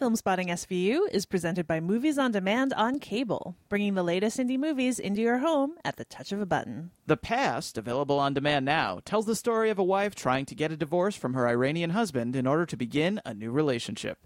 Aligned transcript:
Film 0.00 0.16
Spotting 0.16 0.48
SVU 0.48 1.00
is 1.12 1.26
presented 1.26 1.66
by 1.66 1.78
Movies 1.78 2.16
on 2.16 2.32
Demand 2.32 2.72
on 2.72 3.00
cable, 3.00 3.54
bringing 3.68 3.92
the 3.92 4.02
latest 4.02 4.38
indie 4.38 4.58
movies 4.58 4.98
into 4.98 5.20
your 5.20 5.36
home 5.40 5.74
at 5.84 5.98
the 5.98 6.06
touch 6.06 6.32
of 6.32 6.40
a 6.40 6.46
button. 6.46 6.90
The 7.06 7.18
Past, 7.18 7.76
available 7.76 8.18
on 8.18 8.32
demand 8.32 8.64
now, 8.64 9.00
tells 9.04 9.26
the 9.26 9.36
story 9.36 9.68
of 9.68 9.78
a 9.78 9.84
wife 9.84 10.14
trying 10.14 10.46
to 10.46 10.54
get 10.54 10.72
a 10.72 10.76
divorce 10.78 11.16
from 11.16 11.34
her 11.34 11.46
Iranian 11.46 11.90
husband 11.90 12.34
in 12.34 12.46
order 12.46 12.64
to 12.64 12.78
begin 12.78 13.20
a 13.26 13.34
new 13.34 13.50
relationship. 13.50 14.20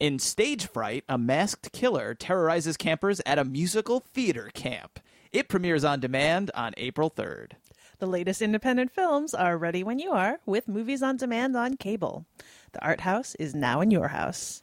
In 0.00 0.18
Stage 0.18 0.66
Fright, 0.66 1.04
a 1.10 1.18
masked 1.18 1.72
killer 1.72 2.14
terrorizes 2.14 2.78
campers 2.78 3.20
at 3.26 3.38
a 3.38 3.44
musical 3.44 4.00
theater 4.00 4.50
camp. 4.54 4.98
It 5.30 5.50
premieres 5.50 5.84
on 5.84 6.00
demand 6.00 6.50
on 6.54 6.72
April 6.78 7.10
3rd. 7.10 7.52
The 7.98 8.06
latest 8.06 8.40
independent 8.40 8.92
films 8.92 9.34
are 9.34 9.58
ready 9.58 9.84
when 9.84 9.98
you 9.98 10.10
are 10.12 10.40
with 10.46 10.68
Movies 10.68 11.02
on 11.02 11.18
Demand 11.18 11.54
on 11.54 11.76
cable. 11.76 12.24
The 12.72 12.82
Art 12.82 13.02
House 13.02 13.34
is 13.34 13.54
now 13.54 13.82
in 13.82 13.90
your 13.90 14.08
house. 14.08 14.62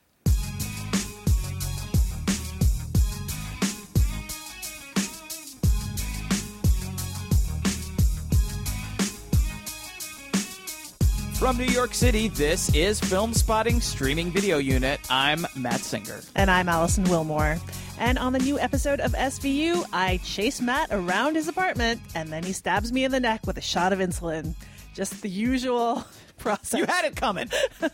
From 11.40 11.58
New 11.58 11.66
York 11.66 11.94
City, 11.94 12.30
this 12.30 12.74
is 12.74 12.98
Film 12.98 13.34
Spotting 13.34 13.82
Streaming 13.82 14.32
Video 14.32 14.58
Unit. 14.58 15.02
I'm 15.10 15.46
Matt 15.54 15.82
Singer. 15.82 16.22
And 16.34 16.50
I'm 16.50 16.70
Alison 16.70 17.04
Willmore. 17.06 17.60
And 18.00 18.18
on 18.18 18.32
the 18.32 18.40
new 18.40 18.58
episode 18.58 19.02
of 19.02 19.12
SVU, 19.12 19.84
I 19.92 20.18
chase 20.24 20.62
Matt 20.62 20.88
around 20.92 21.36
his 21.36 21.50
apartment 21.50 22.00
and 22.16 22.32
then 22.32 22.44
he 22.44 22.54
stabs 22.54 22.94
me 22.94 23.04
in 23.04 23.12
the 23.12 23.20
neck 23.20 23.46
with 23.46 23.58
a 23.58 23.62
shot 23.62 23.92
of 23.92 24.00
insulin. 24.00 24.56
Just 24.94 25.22
the 25.22 25.30
usual 25.30 26.06
process. 26.38 26.80
You 26.80 26.86
had 26.86 27.04
it 27.04 27.18
coming. 27.18 27.50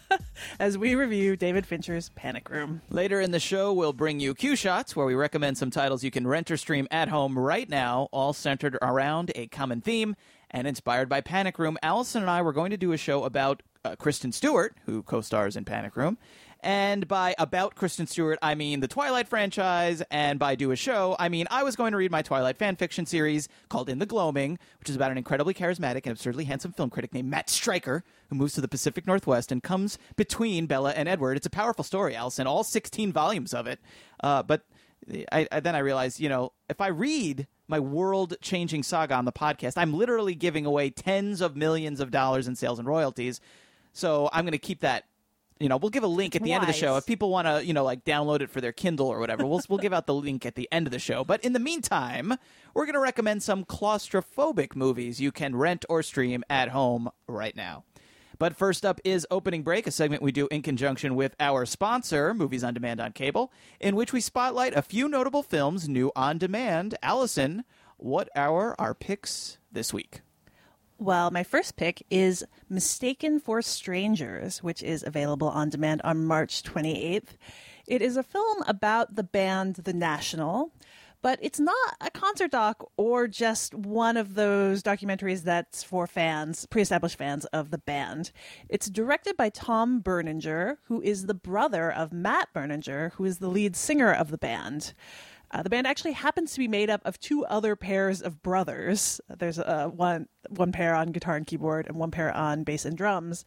As 0.59 0.77
we 0.77 0.93
review 0.93 1.35
David 1.35 1.65
Fincher's 1.65 2.09
Panic 2.09 2.47
Room. 2.47 2.81
Later 2.91 3.19
in 3.19 3.31
the 3.31 3.39
show, 3.39 3.73
we'll 3.73 3.91
bring 3.91 4.19
you 4.19 4.35
Queue 4.35 4.55
Shots, 4.55 4.95
where 4.95 5.07
we 5.07 5.15
recommend 5.15 5.57
some 5.57 5.71
titles 5.71 6.03
you 6.03 6.11
can 6.11 6.27
rent 6.27 6.51
or 6.51 6.57
stream 6.57 6.87
at 6.91 7.09
home 7.09 7.37
right 7.39 7.67
now, 7.67 8.07
all 8.11 8.33
centered 8.33 8.77
around 8.83 9.31
a 9.33 9.47
common 9.47 9.81
theme 9.81 10.15
and 10.51 10.67
inspired 10.67 11.09
by 11.09 11.21
Panic 11.21 11.57
Room. 11.57 11.77
Alison 11.81 12.21
and 12.21 12.29
I 12.29 12.41
were 12.41 12.53
going 12.53 12.71
to 12.71 12.77
do 12.77 12.91
a 12.91 12.97
show 12.97 13.23
about 13.23 13.63
uh, 13.83 13.95
Kristen 13.95 14.31
Stewart, 14.31 14.77
who 14.85 15.01
co 15.01 15.21
stars 15.21 15.55
in 15.55 15.65
Panic 15.65 15.95
Room. 15.95 16.17
And 16.63 17.07
by 17.07 17.33
about 17.39 17.73
Kristen 17.73 18.05
Stewart, 18.05 18.37
I 18.41 18.53
mean 18.53 18.81
the 18.81 18.87
Twilight 18.87 19.27
franchise. 19.27 20.03
And 20.11 20.37
by 20.37 20.53
do 20.53 20.69
a 20.69 20.75
show, 20.75 21.15
I 21.17 21.27
mean 21.27 21.47
I 21.49 21.63
was 21.63 21.75
going 21.75 21.91
to 21.91 21.97
read 21.97 22.11
my 22.11 22.21
Twilight 22.21 22.57
fan 22.57 22.75
fiction 22.75 23.07
series 23.07 23.49
called 23.67 23.89
In 23.89 23.97
the 23.97 24.05
Gloaming, 24.05 24.59
which 24.79 24.89
is 24.89 24.95
about 24.95 25.09
an 25.09 25.17
incredibly 25.17 25.55
charismatic 25.55 26.01
and 26.03 26.11
absurdly 26.11 26.43
handsome 26.43 26.71
film 26.71 26.91
critic 26.91 27.13
named 27.15 27.29
Matt 27.29 27.49
Stryker, 27.49 28.03
who 28.29 28.35
moves 28.35 28.53
to 28.53 28.61
the 28.61 28.67
Pacific 28.67 29.07
Northwest 29.07 29.51
and 29.51 29.63
comes 29.63 29.97
between 30.15 30.67
Bella 30.67 30.91
and 30.91 31.09
Edward. 31.09 31.35
It's 31.35 31.47
a 31.47 31.51
powerful 31.51 31.83
story, 31.83 32.15
Alison, 32.15 32.45
all 32.45 32.63
16 32.63 33.11
volumes 33.11 33.55
of 33.55 33.65
it. 33.65 33.79
Uh, 34.23 34.43
but 34.43 34.61
I, 35.31 35.47
I, 35.51 35.59
then 35.61 35.75
I 35.75 35.79
realized, 35.79 36.19
you 36.19 36.29
know, 36.29 36.53
if 36.69 36.79
I 36.79 36.87
read 36.87 37.47
my 37.71 37.79
world 37.79 38.35
changing 38.41 38.83
saga 38.83 39.15
on 39.15 39.25
the 39.25 39.31
podcast, 39.31 39.73
I'm 39.77 39.93
literally 39.93 40.35
giving 40.35 40.65
away 40.65 40.91
tens 40.91 41.41
of 41.41 41.55
millions 41.55 41.99
of 41.99 42.11
dollars 42.11 42.47
in 42.47 42.55
sales 42.55 42.77
and 42.77 42.87
royalties. 42.87 43.41
So 43.93 44.29
I'm 44.31 44.43
going 44.43 44.51
to 44.51 44.59
keep 44.59 44.81
that. 44.81 45.05
You 45.59 45.69
know, 45.69 45.77
we'll 45.77 45.91
give 45.91 46.03
a 46.03 46.07
link 46.07 46.35
at 46.35 46.41
the 46.41 46.53
end 46.53 46.63
of 46.63 46.67
the 46.67 46.73
show 46.73 46.97
if 46.97 47.05
people 47.05 47.29
want 47.29 47.47
to, 47.47 47.63
you 47.63 47.71
know, 47.71 47.83
like 47.83 48.03
download 48.03 48.41
it 48.41 48.49
for 48.49 48.61
their 48.61 48.71
Kindle 48.71 49.07
or 49.07 49.19
whatever. 49.19 49.45
We'll 49.45 49.61
we'll 49.69 49.77
give 49.77 49.93
out 49.93 50.07
the 50.07 50.13
link 50.13 50.43
at 50.43 50.55
the 50.55 50.67
end 50.71 50.87
of 50.87 50.91
the 50.91 50.97
show. 50.97 51.23
But 51.23 51.45
in 51.45 51.53
the 51.53 51.59
meantime, 51.59 52.35
we're 52.73 52.85
going 52.85 52.95
to 52.95 52.99
recommend 52.99 53.43
some 53.43 53.63
claustrophobic 53.63 54.75
movies 54.75 55.21
you 55.21 55.31
can 55.31 55.55
rent 55.55 55.85
or 55.87 56.01
stream 56.01 56.43
at 56.49 56.69
home 56.69 57.11
right 57.27 57.55
now. 57.55 57.83
But 58.41 58.57
first 58.57 58.87
up 58.87 58.99
is 59.03 59.27
Opening 59.29 59.61
Break, 59.61 59.85
a 59.85 59.91
segment 59.91 60.23
we 60.23 60.31
do 60.31 60.47
in 60.49 60.63
conjunction 60.63 61.13
with 61.13 61.35
our 61.39 61.63
sponsor, 61.63 62.33
Movies 62.33 62.63
on 62.63 62.73
Demand 62.73 62.99
on 62.99 63.11
Cable, 63.11 63.53
in 63.79 63.95
which 63.95 64.13
we 64.13 64.19
spotlight 64.19 64.75
a 64.75 64.81
few 64.81 65.07
notable 65.07 65.43
films 65.43 65.87
new 65.87 66.11
on 66.15 66.39
demand. 66.39 66.95
Alison, 67.03 67.65
what 67.97 68.29
are 68.35 68.75
our 68.79 68.95
picks 68.95 69.59
this 69.71 69.93
week? 69.93 70.21
Well, 70.97 71.29
my 71.29 71.43
first 71.43 71.75
pick 71.75 72.03
is 72.09 72.43
Mistaken 72.67 73.39
for 73.39 73.61
Strangers, 73.61 74.63
which 74.63 74.81
is 74.81 75.03
available 75.03 75.49
on 75.49 75.69
demand 75.69 76.01
on 76.03 76.25
March 76.25 76.63
28th. 76.63 77.37
It 77.85 78.01
is 78.01 78.17
a 78.17 78.23
film 78.23 78.63
about 78.65 79.17
the 79.17 79.23
band 79.23 79.75
The 79.75 79.93
National, 79.93 80.71
but 81.21 81.39
it's 81.41 81.59
not 81.59 81.95
a 81.99 82.09
concert 82.09 82.51
doc 82.51 82.89
or 82.97 83.27
just 83.27 83.73
one 83.73 84.17
of 84.17 84.35
those 84.35 84.81
documentaries 84.81 85.43
that's 85.43 85.83
for 85.83 86.07
fans, 86.07 86.65
pre-established 86.65 87.17
fans 87.17 87.45
of 87.45 87.71
the 87.71 87.77
band. 87.77 88.31
It's 88.69 88.89
directed 88.89 89.37
by 89.37 89.49
Tom 89.49 90.01
Berninger, 90.01 90.77
who 90.85 91.01
is 91.01 91.25
the 91.25 91.33
brother 91.33 91.91
of 91.91 92.11
Matt 92.11 92.49
Berninger, 92.53 93.13
who 93.13 93.25
is 93.25 93.37
the 93.37 93.49
lead 93.49 93.75
singer 93.75 94.11
of 94.11 94.31
the 94.31 94.37
band. 94.37 94.93
Uh, 95.51 95.61
the 95.61 95.69
band 95.69 95.85
actually 95.85 96.13
happens 96.13 96.53
to 96.53 96.59
be 96.59 96.67
made 96.67 96.89
up 96.89 97.01
of 97.03 97.19
two 97.19 97.45
other 97.45 97.75
pairs 97.75 98.21
of 98.21 98.41
brothers. 98.41 99.19
There's 99.29 99.59
uh, 99.59 99.87
one 99.87 100.27
one 100.49 100.71
pair 100.71 100.95
on 100.95 101.11
guitar 101.11 101.35
and 101.35 101.45
keyboard, 101.45 101.87
and 101.87 101.97
one 101.97 102.11
pair 102.11 102.31
on 102.35 102.63
bass 102.63 102.85
and 102.85 102.97
drums. 102.97 103.43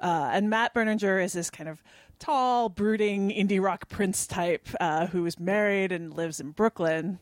Uh, 0.00 0.30
and 0.32 0.50
Matt 0.50 0.74
Berninger 0.74 1.22
is 1.22 1.32
this 1.32 1.50
kind 1.50 1.68
of 1.68 1.82
tall, 2.22 2.68
brooding 2.68 3.30
indie 3.30 3.60
rock 3.60 3.88
prince 3.88 4.28
type 4.28 4.68
uh, 4.80 5.06
who 5.08 5.26
is 5.26 5.40
married 5.40 5.90
and 5.90 6.14
lives 6.14 6.38
in 6.38 6.52
Brooklyn. 6.52 7.18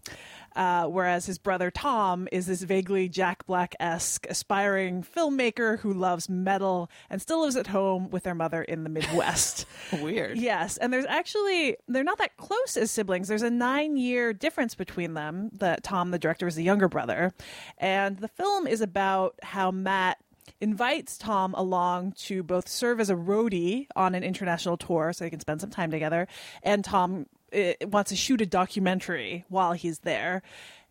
Uh, 0.56 0.84
whereas 0.87 1.27
his 1.27 1.38
brother 1.38 1.71
Tom 1.71 2.28
is 2.33 2.47
this 2.47 2.62
vaguely 2.62 3.09
Jack 3.09 3.47
Black 3.47 3.75
esque 3.81 4.27
aspiring 4.28 5.03
filmmaker 5.03 5.78
who 5.78 5.94
loves 5.94 6.28
metal 6.28 6.91
and 7.09 7.22
still 7.22 7.43
lives 7.43 7.56
at 7.56 7.69
home 7.69 8.10
with 8.10 8.25
their 8.25 8.34
mother 8.34 8.62
in 8.62 8.83
the 8.83 8.91
Midwest. 8.91 9.65
Weird. 10.03 10.37
Yes. 10.37 10.77
And 10.77 10.93
there's 10.93 11.06
actually, 11.06 11.77
they're 11.89 12.05
not 12.05 12.19
that 12.19 12.37
close 12.37 12.77
as 12.77 12.91
siblings. 12.91 13.28
There's 13.28 13.43
a 13.43 13.50
nine 13.50 13.97
year 13.97 14.33
difference 14.33 14.75
between 14.75 15.15
them. 15.15 15.50
That 15.53 15.83
Tom, 15.83 16.10
the 16.10 16.19
director, 16.19 16.47
is 16.47 16.56
the 16.56 16.65
younger 16.65 16.89
brother. 16.89 17.33
And 17.78 18.19
the 18.19 18.28
film 18.28 18.66
is 18.66 18.81
about 18.81 19.37
how 19.43 19.71
Matt 19.71 20.19
invites 20.61 21.19
Tom 21.19 21.55
along 21.55 22.12
to 22.12 22.43
both 22.43 22.69
serve 22.69 23.00
as 23.00 23.11
a 23.11 23.15
roadie 23.15 23.87
on 23.97 24.15
an 24.15 24.22
international 24.22 24.77
tour 24.77 25.12
so 25.12 25.25
they 25.25 25.31
can 25.31 25.41
spend 25.41 25.61
some 25.61 25.71
time 25.71 25.91
together. 25.91 26.27
And 26.62 26.84
Tom 26.84 27.27
uh, 27.54 27.72
wants 27.83 28.10
to 28.10 28.16
shoot 28.16 28.41
a 28.41 28.47
documentary 28.47 29.45
while 29.48 29.72
he's 29.72 30.01
there. 30.01 30.42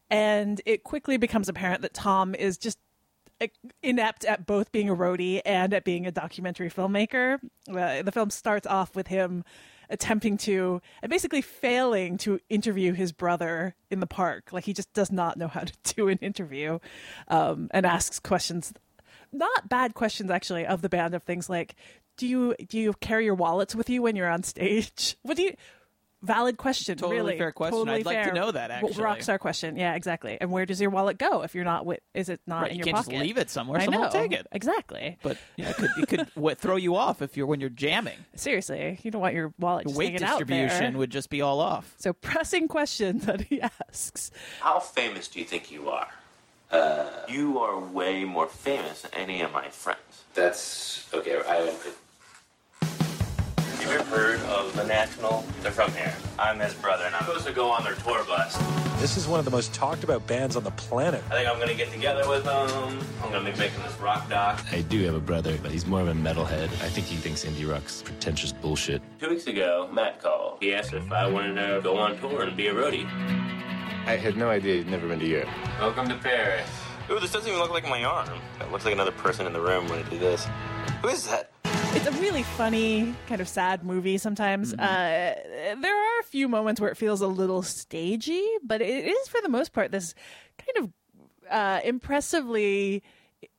And 0.09 0.61
it 0.65 0.83
quickly 0.83 1.17
becomes 1.17 1.49
apparent 1.49 1.81
that 1.83 1.93
Tom 1.93 2.35
is 2.35 2.57
just 2.57 2.79
uh, 3.41 3.47
inept 3.83 4.25
at 4.25 4.45
both 4.45 4.71
being 4.71 4.89
a 4.89 4.95
roadie 4.95 5.41
and 5.45 5.73
at 5.73 5.83
being 5.83 6.05
a 6.05 6.11
documentary 6.11 6.69
filmmaker. 6.69 7.39
Uh, 7.69 8.01
the 8.01 8.11
film 8.11 8.29
starts 8.29 8.67
off 8.67 8.95
with 8.95 9.07
him 9.07 9.43
attempting 9.89 10.37
to 10.37 10.81
and 11.01 11.09
basically 11.09 11.41
failing 11.41 12.17
to 12.17 12.39
interview 12.49 12.93
his 12.93 13.11
brother 13.11 13.75
in 13.89 13.99
the 13.99 14.07
park. 14.07 14.51
Like 14.51 14.65
he 14.65 14.73
just 14.73 14.93
does 14.93 15.11
not 15.11 15.37
know 15.37 15.47
how 15.47 15.61
to 15.61 15.73
do 15.95 16.07
an 16.07 16.17
interview 16.19 16.79
um, 17.27 17.69
and 17.71 17.85
asks 17.85 18.19
questions 18.19 18.73
not 19.31 19.69
bad 19.69 19.93
questions 19.93 20.29
actually 20.31 20.65
of 20.65 20.81
the 20.81 20.89
band 20.89 21.13
of 21.15 21.23
things 21.23 21.49
like 21.49 21.75
do 22.17 22.27
you 22.27 22.55
do 22.67 22.77
you 22.77 22.93
carry 22.99 23.25
your 23.25 23.35
wallets 23.35 23.75
with 23.75 23.89
you 23.89 24.01
when 24.01 24.15
you're 24.15 24.29
on 24.29 24.43
stage? 24.43 25.15
What 25.23 25.37
do 25.37 25.43
you 25.43 25.53
valid 26.21 26.57
question. 26.57 26.97
Totally 26.97 27.15
really 27.17 27.37
fair 27.37 27.51
question. 27.51 27.79
Totally 27.79 27.99
I'd 27.99 28.05
like 28.05 28.23
to 28.25 28.33
know 28.33 28.51
that, 28.51 28.71
actually. 28.71 29.01
rock 29.01 29.21
star 29.21 29.39
question. 29.39 29.77
Yeah, 29.77 29.95
exactly. 29.95 30.37
And 30.39 30.51
where 30.51 30.65
does 30.65 30.81
your 30.81 30.89
wallet 30.89 31.17
go 31.17 31.43
if 31.43 31.55
you're 31.55 31.63
not? 31.63 31.85
With, 31.85 31.99
is 32.13 32.29
it 32.29 32.41
not 32.45 32.63
Right, 32.63 32.71
in 32.71 32.77
you 32.77 32.79
your 32.79 32.85
can't 32.93 32.97
pocket? 32.97 33.11
just 33.11 33.23
leave 33.23 33.37
it 33.37 33.49
somewhere. 33.49 33.79
I 33.79 33.85
Someone 33.85 34.01
know. 34.01 34.07
will 34.07 34.11
take 34.13 34.31
it. 34.33 34.47
Exactly. 34.51 35.17
But 35.23 35.37
yeah, 35.55 35.69
it 35.69 35.75
could, 35.77 35.89
it 35.97 36.07
could 36.09 36.27
what, 36.35 36.57
throw 36.57 36.75
you 36.75 36.95
off 36.95 37.21
if 37.21 37.37
you're 37.37 37.47
when 37.47 37.61
you're 37.61 37.69
jamming. 37.69 38.17
Seriously, 38.35 38.99
you 39.03 39.11
don't 39.11 39.21
want 39.21 39.33
your 39.33 39.53
wallet 39.59 39.83
The 39.85 39.89
just 39.91 39.97
weight 39.97 40.11
hanging 40.11 40.23
out 40.23 40.39
distribution 40.39 40.91
there. 40.93 40.99
would 40.99 41.09
just 41.09 41.29
be 41.29 41.41
all 41.41 41.61
off. 41.61 41.95
So 41.99 42.11
pressing 42.13 42.67
question 42.67 43.19
that 43.19 43.41
he 43.41 43.61
asks. 43.89 44.31
How 44.59 44.79
famous 44.79 45.27
do 45.29 45.39
you 45.39 45.45
think 45.45 45.71
you 45.71 45.89
are? 45.89 46.09
Uh, 46.71 47.05
you 47.27 47.59
are 47.59 47.79
way 47.79 48.23
more 48.23 48.47
famous 48.47 49.01
than 49.01 49.11
any 49.15 49.41
of 49.41 49.51
my 49.51 49.67
friends. 49.69 50.23
That's 50.35 51.09
okay. 51.13 51.41
I. 51.47 51.73
Have 52.81 53.81
you 53.81 53.89
ever 53.89 54.03
heard 54.03 54.39
of 54.41 54.75
the 54.75 54.83
National? 54.83 55.43
They're 55.63 55.71
from 55.71 55.91
here. 55.93 56.13
I'm 56.37 56.59
his 56.59 56.75
brother, 56.75 57.05
and 57.05 57.15
I'm 57.15 57.23
supposed 57.25 57.47
to 57.47 57.53
go 57.53 57.71
on 57.71 57.83
their 57.83 57.95
tour 57.95 58.23
bus. 58.25 58.55
This 58.99 59.17
is 59.17 59.27
one 59.27 59.39
of 59.39 59.45
the 59.45 59.51
most 59.51 59.73
talked 59.73 60.03
about 60.03 60.27
bands 60.27 60.55
on 60.55 60.63
the 60.63 60.71
planet. 60.71 61.23
I 61.31 61.35
think 61.35 61.49
I'm 61.49 61.57
gonna 61.57 61.73
get 61.73 61.91
together 61.91 62.27
with 62.29 62.43
them. 62.43 62.99
I'm 63.23 63.31
gonna 63.31 63.51
be 63.51 63.57
making 63.57 63.81
this 63.81 63.97
rock 63.99 64.29
doc. 64.29 64.63
I 64.71 64.81
do 64.81 65.03
have 65.05 65.15
a 65.15 65.19
brother, 65.19 65.57
but 65.63 65.71
he's 65.71 65.87
more 65.87 66.01
of 66.01 66.07
a 66.07 66.13
metalhead. 66.13 66.65
I 66.83 66.89
think 66.89 67.07
he 67.07 67.15
thinks 67.15 67.45
indie 67.45 67.67
rock's 67.67 68.03
pretentious 68.03 68.51
bullshit. 68.51 69.01
Two 69.19 69.29
weeks 69.29 69.47
ago, 69.47 69.89
Matt 69.91 70.21
called. 70.21 70.57
He 70.59 70.75
asked 70.75 70.93
if 70.93 71.11
I 71.11 71.27
wanted 71.27 71.55
to 71.55 71.79
go 71.81 71.97
on 71.97 72.19
tour 72.19 72.43
and 72.43 72.55
be 72.55 72.67
a 72.67 72.73
roadie. 72.73 73.07
I 74.09 74.17
had 74.17 74.37
no 74.37 74.49
idea 74.49 74.77
you'd 74.77 74.87
never 74.87 75.07
been 75.07 75.19
to 75.19 75.27
Europe. 75.27 75.49
Welcome 75.79 76.09
to 76.09 76.15
Paris. 76.15 76.67
Ooh, 77.11 77.19
this 77.19 77.31
doesn't 77.31 77.47
even 77.47 77.61
look 77.61 77.69
like 77.69 77.87
my 77.87 78.03
arm. 78.03 78.27
It 78.59 78.71
looks 78.71 78.83
like 78.83 78.95
another 78.95 79.11
person 79.11 79.45
in 79.45 79.53
the 79.53 79.61
room 79.61 79.87
when 79.87 79.99
I 79.99 80.09
do 80.09 80.17
this. 80.17 80.47
Who 81.03 81.09
is 81.09 81.27
that? 81.27 81.51
It's 81.63 82.07
a 82.07 82.11
really 82.13 82.41
funny, 82.41 83.13
kind 83.27 83.39
of 83.39 83.47
sad 83.47 83.85
movie 83.85 84.17
sometimes. 84.17 84.73
Mm-hmm. 84.73 84.81
Uh, 84.81 85.79
there 85.79 85.95
are 85.95 86.19
a 86.21 86.23
few 86.23 86.47
moments 86.47 86.81
where 86.81 86.89
it 86.89 86.97
feels 86.97 87.21
a 87.21 87.27
little 87.27 87.61
stagey, 87.61 88.43
but 88.63 88.81
it 88.81 89.05
is, 89.05 89.27
for 89.27 89.41
the 89.41 89.47
most 89.47 89.73
part, 89.73 89.91
this 89.91 90.15
kind 90.57 90.87
of 90.87 90.93
uh, 91.51 91.81
impressively 91.83 93.03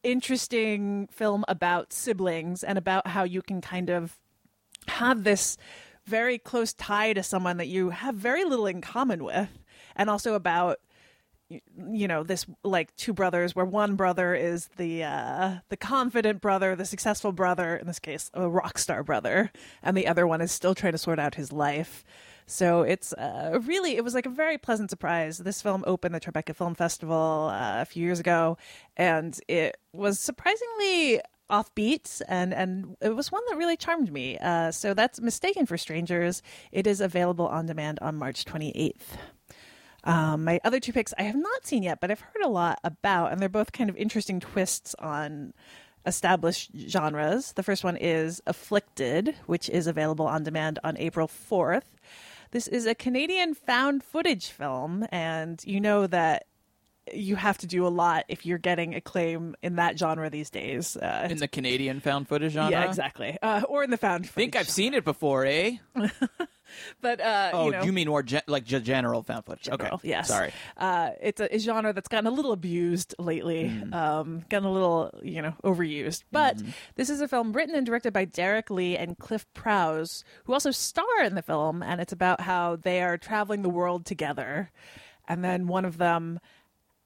interesting 0.02 1.08
film 1.12 1.44
about 1.46 1.92
siblings 1.92 2.64
and 2.64 2.76
about 2.76 3.06
how 3.06 3.22
you 3.22 3.40
can 3.40 3.60
kind 3.60 3.88
of 3.88 4.18
have 4.88 5.22
this 5.22 5.56
very 6.06 6.38
close 6.38 6.72
tie 6.72 7.12
to 7.12 7.22
someone 7.22 7.58
that 7.58 7.68
you 7.68 7.90
have 7.90 8.16
very 8.16 8.44
little 8.44 8.66
in 8.66 8.80
common 8.80 9.22
with, 9.22 9.48
and 10.00 10.08
also 10.08 10.34
about 10.34 10.78
you 11.92 12.08
know 12.08 12.22
this 12.22 12.46
like 12.64 12.94
two 12.96 13.12
brothers 13.12 13.54
where 13.54 13.64
one 13.64 13.96
brother 13.96 14.34
is 14.34 14.68
the 14.76 15.04
uh 15.04 15.56
the 15.68 15.76
confident 15.76 16.40
brother 16.40 16.74
the 16.76 16.84
successful 16.84 17.32
brother 17.32 17.76
in 17.76 17.86
this 17.86 17.98
case 17.98 18.30
a 18.34 18.48
rock 18.48 18.78
star 18.78 19.02
brother 19.02 19.50
and 19.82 19.96
the 19.96 20.06
other 20.06 20.26
one 20.26 20.40
is 20.40 20.52
still 20.52 20.74
trying 20.74 20.92
to 20.92 20.98
sort 20.98 21.18
out 21.18 21.34
his 21.34 21.52
life. 21.52 22.04
So 22.46 22.82
it's 22.82 23.12
uh, 23.12 23.60
really 23.62 23.96
it 23.96 24.02
was 24.02 24.14
like 24.14 24.26
a 24.26 24.30
very 24.30 24.58
pleasant 24.58 24.90
surprise. 24.90 25.38
This 25.38 25.62
film 25.62 25.84
opened 25.86 26.14
the 26.14 26.20
tribeca 26.20 26.54
film 26.54 26.74
festival 26.74 27.50
uh, 27.52 27.82
a 27.82 27.84
few 27.84 28.04
years 28.04 28.18
ago 28.18 28.56
and 28.96 29.38
it 29.46 29.76
was 29.92 30.18
surprisingly 30.18 31.20
offbeat 31.50 32.22
and 32.28 32.54
and 32.54 32.96
it 33.00 33.14
was 33.14 33.30
one 33.30 33.42
that 33.48 33.56
really 33.56 33.76
charmed 33.76 34.12
me. 34.12 34.38
Uh, 34.38 34.70
so 34.70 34.94
that's 34.94 35.20
mistaken 35.20 35.66
for 35.66 35.76
strangers. 35.76 36.42
It 36.72 36.86
is 36.86 37.00
available 37.00 37.46
on 37.46 37.66
demand 37.66 37.98
on 38.00 38.16
march 38.16 38.44
28th 38.44 39.18
um, 40.04 40.44
my 40.44 40.60
other 40.64 40.80
two 40.80 40.92
picks 40.92 41.12
I 41.18 41.22
have 41.22 41.36
not 41.36 41.66
seen 41.66 41.82
yet, 41.82 42.00
but 42.00 42.10
I've 42.10 42.20
heard 42.20 42.42
a 42.44 42.48
lot 42.48 42.78
about, 42.84 43.32
and 43.32 43.40
they're 43.40 43.48
both 43.48 43.72
kind 43.72 43.90
of 43.90 43.96
interesting 43.96 44.40
twists 44.40 44.94
on 44.98 45.52
established 46.06 46.70
genres. 46.88 47.52
The 47.52 47.62
first 47.62 47.84
one 47.84 47.96
is 47.96 48.40
Afflicted, 48.46 49.34
which 49.46 49.68
is 49.68 49.86
available 49.86 50.26
on 50.26 50.42
demand 50.42 50.78
on 50.82 50.96
April 50.96 51.28
4th. 51.28 51.82
This 52.52 52.66
is 52.66 52.86
a 52.86 52.94
Canadian 52.94 53.54
found 53.54 54.02
footage 54.02 54.48
film, 54.48 55.06
and 55.12 55.62
you 55.64 55.80
know 55.80 56.06
that 56.06 56.46
you 57.12 57.36
have 57.36 57.58
to 57.58 57.66
do 57.66 57.86
a 57.86 57.88
lot 57.88 58.24
if 58.28 58.44
you're 58.46 58.58
getting 58.58 58.94
acclaim 58.94 59.54
in 59.62 59.76
that 59.76 59.98
genre 59.98 60.30
these 60.30 60.50
days. 60.50 60.96
Uh, 60.96 61.28
In 61.30 61.38
the 61.38 61.48
Canadian 61.48 62.00
found 62.00 62.28
footage 62.28 62.52
genre? 62.52 62.70
yeah, 62.70 62.84
exactly. 62.84 63.36
Uh, 63.42 63.62
or 63.68 63.82
in 63.84 63.90
the 63.90 63.96
found 63.96 64.24
I 64.24 64.28
think 64.28 64.56
I've 64.56 64.68
seen 64.70 64.94
it 64.94 65.04
before, 65.04 65.44
eh? 65.46 65.76
but 67.00 67.20
uh, 67.20 67.50
Oh, 67.52 67.66
you 67.66 67.72
know, 67.72 67.84
mean 67.92 68.08
more 68.08 68.22
ge- 68.22 68.46
like 68.46 68.64
ge- 68.64 68.82
general 68.82 69.22
found 69.22 69.44
footage? 69.46 69.64
general, 69.64 69.94
okay, 69.94 70.08
yes. 70.08 70.28
Sorry. 70.28 70.52
Uh, 70.76 71.10
it's 71.20 71.40
a, 71.40 71.54
a 71.54 71.58
genre 71.58 71.92
that's 71.92 72.08
gotten 72.08 72.26
a 72.26 72.30
little 72.30 72.52
abused 72.52 73.14
lately, 73.18 73.64
Mm. 73.70 73.94
um, 73.94 74.44
gotten 74.48 74.66
a 74.68 74.72
little, 74.72 75.10
you 75.22 75.42
know, 75.42 75.54
overused. 75.64 76.24
But 76.32 76.56
Mm-hmm. 76.58 76.70
this 76.96 77.10
is 77.10 77.20
a 77.20 77.28
film 77.28 77.52
written 77.52 77.74
and 77.74 77.86
directed 77.86 78.12
by 78.12 78.24
Derek 78.24 78.70
Lee 78.70 78.96
and 78.96 79.16
Cliff 79.18 79.46
Prowse, 79.54 80.24
who 80.44 80.52
also 80.52 80.70
star 80.70 81.04
in 81.22 81.34
the 81.34 81.42
film, 81.42 81.82
and 81.82 82.00
it's 82.00 82.12
about 82.12 82.40
how 82.42 82.76
they 82.76 83.02
are 83.02 83.16
traveling 83.18 83.62
the 83.62 83.68
world 83.70 84.04
together, 84.06 84.70
and 85.28 85.44
then 85.44 85.66
one 85.66 85.84
of 85.84 85.98
them, 85.98 86.40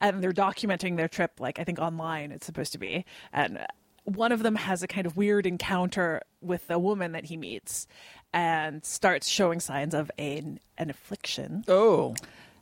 and 0.01 0.23
they're 0.23 0.33
documenting 0.33 0.97
their 0.97 1.09
trip, 1.09 1.33
like 1.41 1.59
I 1.59 1.65
think 1.65 1.79
online 1.79 2.33
it's 2.33 2.47
supposed 2.47 2.73
to 2.73 2.79
be, 2.79 3.05
and 3.33 3.65
one 4.05 4.33
of 4.33 4.43
them 4.43 4.55
has 4.57 4.83
a 4.83 4.87
kind 4.87 5.07
of 5.07 5.17
weird 5.17 5.47
encounter 5.47 6.21
with 6.43 6.71
a 6.71 6.79
woman 6.79 7.13
that 7.13 7.25
he 7.25 7.37
meets 7.39 7.87
and 8.35 8.85
starts 8.85 9.29
showing 9.29 9.61
signs 9.61 9.95
of 9.95 10.11
an, 10.19 10.59
an 10.77 10.91
affliction 10.91 11.65
Oh, 11.69 12.15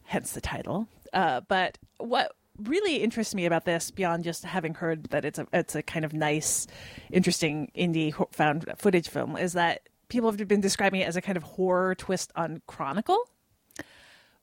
hence 0.05 0.33
the 0.33 0.41
title. 0.41 0.87
Uh, 1.13 1.41
but 1.49 1.79
what 1.97 2.37
really 2.59 2.97
interests 2.97 3.35
me 3.35 3.47
about 3.47 3.65
this, 3.65 3.91
beyond 3.91 4.23
just 4.23 4.45
having 4.45 4.75
heard 4.75 5.05
that 5.05 5.25
it's 5.25 5.39
a 5.39 5.47
it's 5.53 5.75
a 5.75 5.83
kind 5.83 6.05
of 6.05 6.13
nice, 6.13 6.67
interesting 7.11 7.73
indie 7.77 8.15
found 8.33 8.71
footage 8.77 9.09
film, 9.09 9.37
is 9.37 9.55
that 9.55 9.89
people 10.09 10.31
have 10.31 10.47
been 10.47 10.61
describing 10.61 11.01
it 11.01 11.09
as 11.09 11.17
a 11.17 11.23
kind 11.23 11.37
of 11.37 11.43
horror 11.43 11.95
twist 11.95 12.31
on 12.37 12.61
Chronicle. 12.67 13.19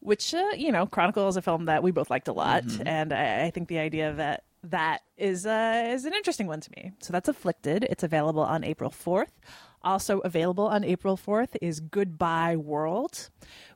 Which 0.02 0.34
uh, 0.34 0.52
you 0.56 0.72
know, 0.72 0.86
Chronicle 0.88 1.28
is 1.28 1.38
a 1.38 1.42
film 1.42 1.66
that 1.66 1.84
we 1.84 1.92
both 1.92 2.10
liked 2.10 2.28
a 2.28 2.34
lot, 2.34 2.64
and 2.86 3.14
I, 3.14 3.46
I 3.46 3.52
think 3.52 3.68
the 3.68 3.80
idea 3.80 4.14
that 4.14 4.44
that 4.64 5.02
is 5.18 5.46
uh, 5.46 5.90
is 5.94 6.06
an 6.06 6.14
interesting 6.14 6.48
one 6.48 6.62
to 6.62 6.72
me. 6.72 6.94
So 7.00 7.12
that's 7.12 7.30
Afflicted. 7.30 7.84
It's 7.84 8.04
available 8.04 8.42
on 8.42 8.64
April 8.64 8.90
fourth. 8.90 9.32
Also 9.82 10.20
available 10.20 10.68
on 10.68 10.84
April 10.84 11.18
4th 11.18 11.56
is 11.62 11.80
Goodbye 11.80 12.56
World, 12.56 13.30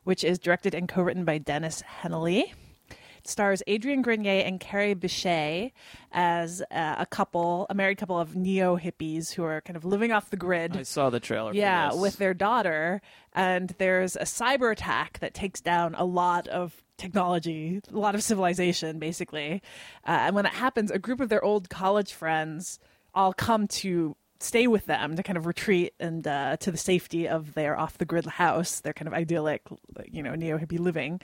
which 0.04 0.24
is 0.24 0.38
directed 0.40 0.76
and 0.76 0.88
co 0.88 1.02
written 1.02 1.26
by 1.26 1.38
Dennis 1.38 1.82
Hennelly. 2.02 2.54
It 2.90 3.30
stars 3.30 3.64
Adrian 3.68 4.02
Grenier 4.02 4.44
and 4.46 4.60
Kerry 4.60 4.96
Bishé 4.96 5.72
as 6.12 6.62
uh, 6.70 6.96
a 6.98 7.06
couple, 7.06 7.66
a 7.70 7.74
married 7.74 7.98
couple 7.98 8.20
of 8.20 8.36
neo 8.36 8.78
hippies 8.78 9.32
who 9.32 9.46
are 9.46 9.62
kind 9.62 9.78
of 9.78 9.86
living 9.86 10.12
off 10.12 10.30
the 10.30 10.36
grid. 10.36 10.76
I 10.76 10.84
saw 10.84 11.10
the 11.10 11.22
trailer. 11.22 11.52
for 11.52 11.58
Yeah, 11.58 11.94
with 11.94 12.18
their 12.18 12.34
daughter, 12.34 13.02
and 13.32 13.74
there's 13.78 14.18
a 14.18 14.24
cyber 14.24 14.74
attack 14.74 15.20
that 15.20 15.34
takes 15.34 15.62
down 15.62 15.96
a 15.96 16.04
lot 16.04 16.50
of 16.50 16.84
technology, 16.98 17.80
a 17.94 17.98
lot 17.98 18.14
of 18.14 18.22
civilization, 18.24 19.00
basically. 19.00 19.62
Uh, 20.06 20.28
and 20.28 20.36
when 20.36 20.44
that 20.44 20.56
happens, 20.56 20.92
a 20.92 21.00
group 21.00 21.22
of 21.22 21.30
their 21.30 21.44
old 21.44 21.70
college 21.70 22.14
friends 22.14 22.78
all 23.16 23.32
come 23.32 23.68
to 23.68 24.18
stay 24.44 24.68
with 24.68 24.86
them 24.86 25.16
to 25.16 25.24
kind 25.24 25.38
of 25.38 25.46
retreat 25.46 25.94
and 26.00 26.28
uh, 26.28 26.58
to 26.58 26.72
the 26.72 26.78
safety 26.78 27.28
of 27.28 27.54
their 27.54 27.80
off 27.80 27.98
the 27.98 28.06
grid 28.06 28.26
house, 28.26 28.80
their 28.82 28.94
kind 28.94 29.08
of 29.08 29.14
idyllic, 29.14 29.62
you 30.06 30.22
know, 30.22 30.36
neo 30.36 30.58
hippie 30.58 30.80
living. 30.80 31.20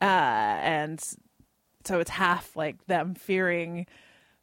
Uh, 0.00 0.04
and 0.04 1.02
so 1.84 2.00
it's 2.00 2.10
half 2.10 2.56
like 2.56 2.86
them 2.86 3.14
fearing 3.14 3.86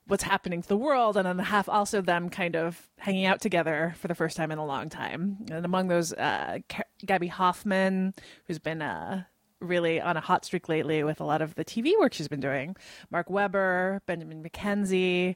what's 0.08 0.24
happening 0.24 0.62
to 0.62 0.68
the 0.68 0.78
world, 0.78 1.18
and 1.18 1.26
then 1.26 1.38
half 1.38 1.70
also 1.70 2.02
them 2.02 2.30
kind 2.30 2.56
of 2.56 2.90
hanging 2.98 3.26
out 3.26 3.40
together 3.40 3.94
for 3.98 4.08
the 4.08 4.16
first 4.16 4.36
time 4.36 4.52
in 4.52 4.58
a 4.58 4.66
long 4.66 4.90
time. 4.90 5.38
And 5.52 5.64
among 5.64 5.88
those, 5.88 6.14
uh, 6.14 6.60
Gaby 7.06 7.28
Hoffmann, 7.28 8.16
who's 8.46 8.58
been 8.58 8.82
uh, 8.82 9.24
really 9.62 10.02
on 10.02 10.18
a 10.18 10.22
hot 10.22 10.46
streak 10.46 10.68
lately 10.68 11.04
with 11.04 11.22
a 11.22 11.26
lot 11.26 11.42
of 11.42 11.56
the 11.56 11.64
TV 11.64 11.94
work 12.00 12.14
she's 12.14 12.28
been 12.28 12.40
doing, 12.40 12.76
Mark 13.12 13.30
Webber, 13.30 14.02
Benjamin 14.08 14.44
McKenzie. 14.44 15.36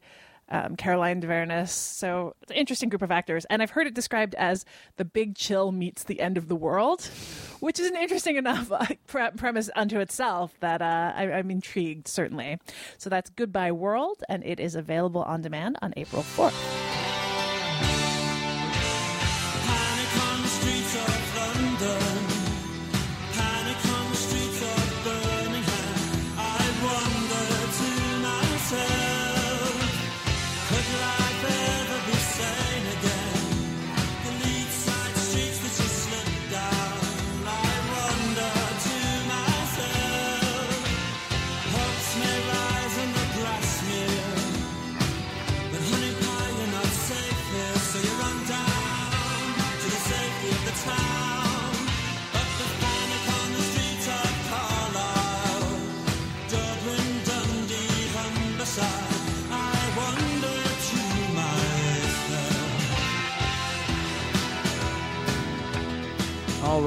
Um, 0.50 0.76
Caroline 0.76 1.22
Dhavernas. 1.22 1.70
So 1.70 2.36
it's 2.42 2.52
an 2.52 2.58
interesting 2.58 2.90
group 2.90 3.02
of 3.02 3.12
actors. 3.12 3.46
And 3.50 3.62
I've 3.62 3.72
heard 3.72 3.88
it 3.88 3.94
described 3.94 4.36
as 4.36 4.66
the 4.98 5.06
big 5.06 5.36
chill 5.36 5.72
meets 5.72 6.04
the 6.04 6.20
end 6.20 6.38
of 6.38 6.48
the 6.48 6.56
world, 6.56 7.10
which 7.60 7.80
is 7.80 7.90
an 7.90 7.96
interesting 7.96 8.36
enough 8.36 8.72
uh, 8.72 8.86
pre- 9.08 9.32
premise 9.32 9.70
unto 9.76 10.00
itself 10.00 10.54
that 10.60 10.82
uh, 10.82 11.14
I, 11.16 11.32
I'm 11.32 11.50
intrigued, 11.50 12.08
certainly. 12.08 12.60
So 12.98 13.10
that's 13.10 13.30
Goodbye 13.30 13.72
World, 13.72 14.22
and 14.30 14.44
it 14.44 14.60
is 14.60 14.76
available 14.76 15.24
on 15.24 15.42
demand 15.42 15.78
on 15.82 15.94
April 15.98 16.22
4th. 16.22 16.93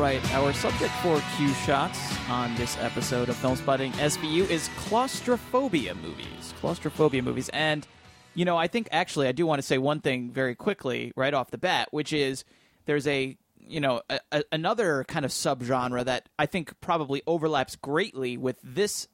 Right, 0.07 0.35
our 0.35 0.53
subject 0.53 0.95
for 1.03 1.21
Queue 1.37 1.53
shots 1.65 1.99
on 2.29 2.55
this 2.55 2.79
episode 2.79 3.29
of 3.29 3.35
Film 3.35 3.57
Spotting 3.57 3.91
SVU 3.95 4.49
is 4.49 4.71
claustrophobia 4.77 5.97
movies. 5.97 6.55
Claustrophobia 6.61 7.23
movies. 7.23 7.49
And, 7.49 7.85
you 8.33 8.45
know, 8.45 8.57
I 8.57 8.69
think 8.69 8.87
actually 8.93 9.27
I 9.27 9.33
do 9.33 9.47
want 9.47 9.59
to 9.59 9.67
say 9.67 9.79
one 9.79 10.01
thing 10.01 10.31
very 10.31 10.55
quickly 10.55 11.13
right 11.17 11.35
off 11.35 11.51
the 11.51 11.59
bat, 11.59 11.89
which 11.91 12.13
is 12.13 12.45
there's 12.85 13.09
a, 13.09 13.37
you 13.59 13.81
know, 13.81 14.01
a, 14.09 14.21
a, 14.31 14.45
another 14.53 15.03
kind 15.09 15.25
of 15.25 15.33
subgenre 15.33 16.05
that 16.05 16.29
I 16.39 16.47
think 16.47 16.81
probably 16.81 17.25
overlaps 17.27 17.75
greatly 17.75 18.37
with 18.37 18.61
this 18.63 19.09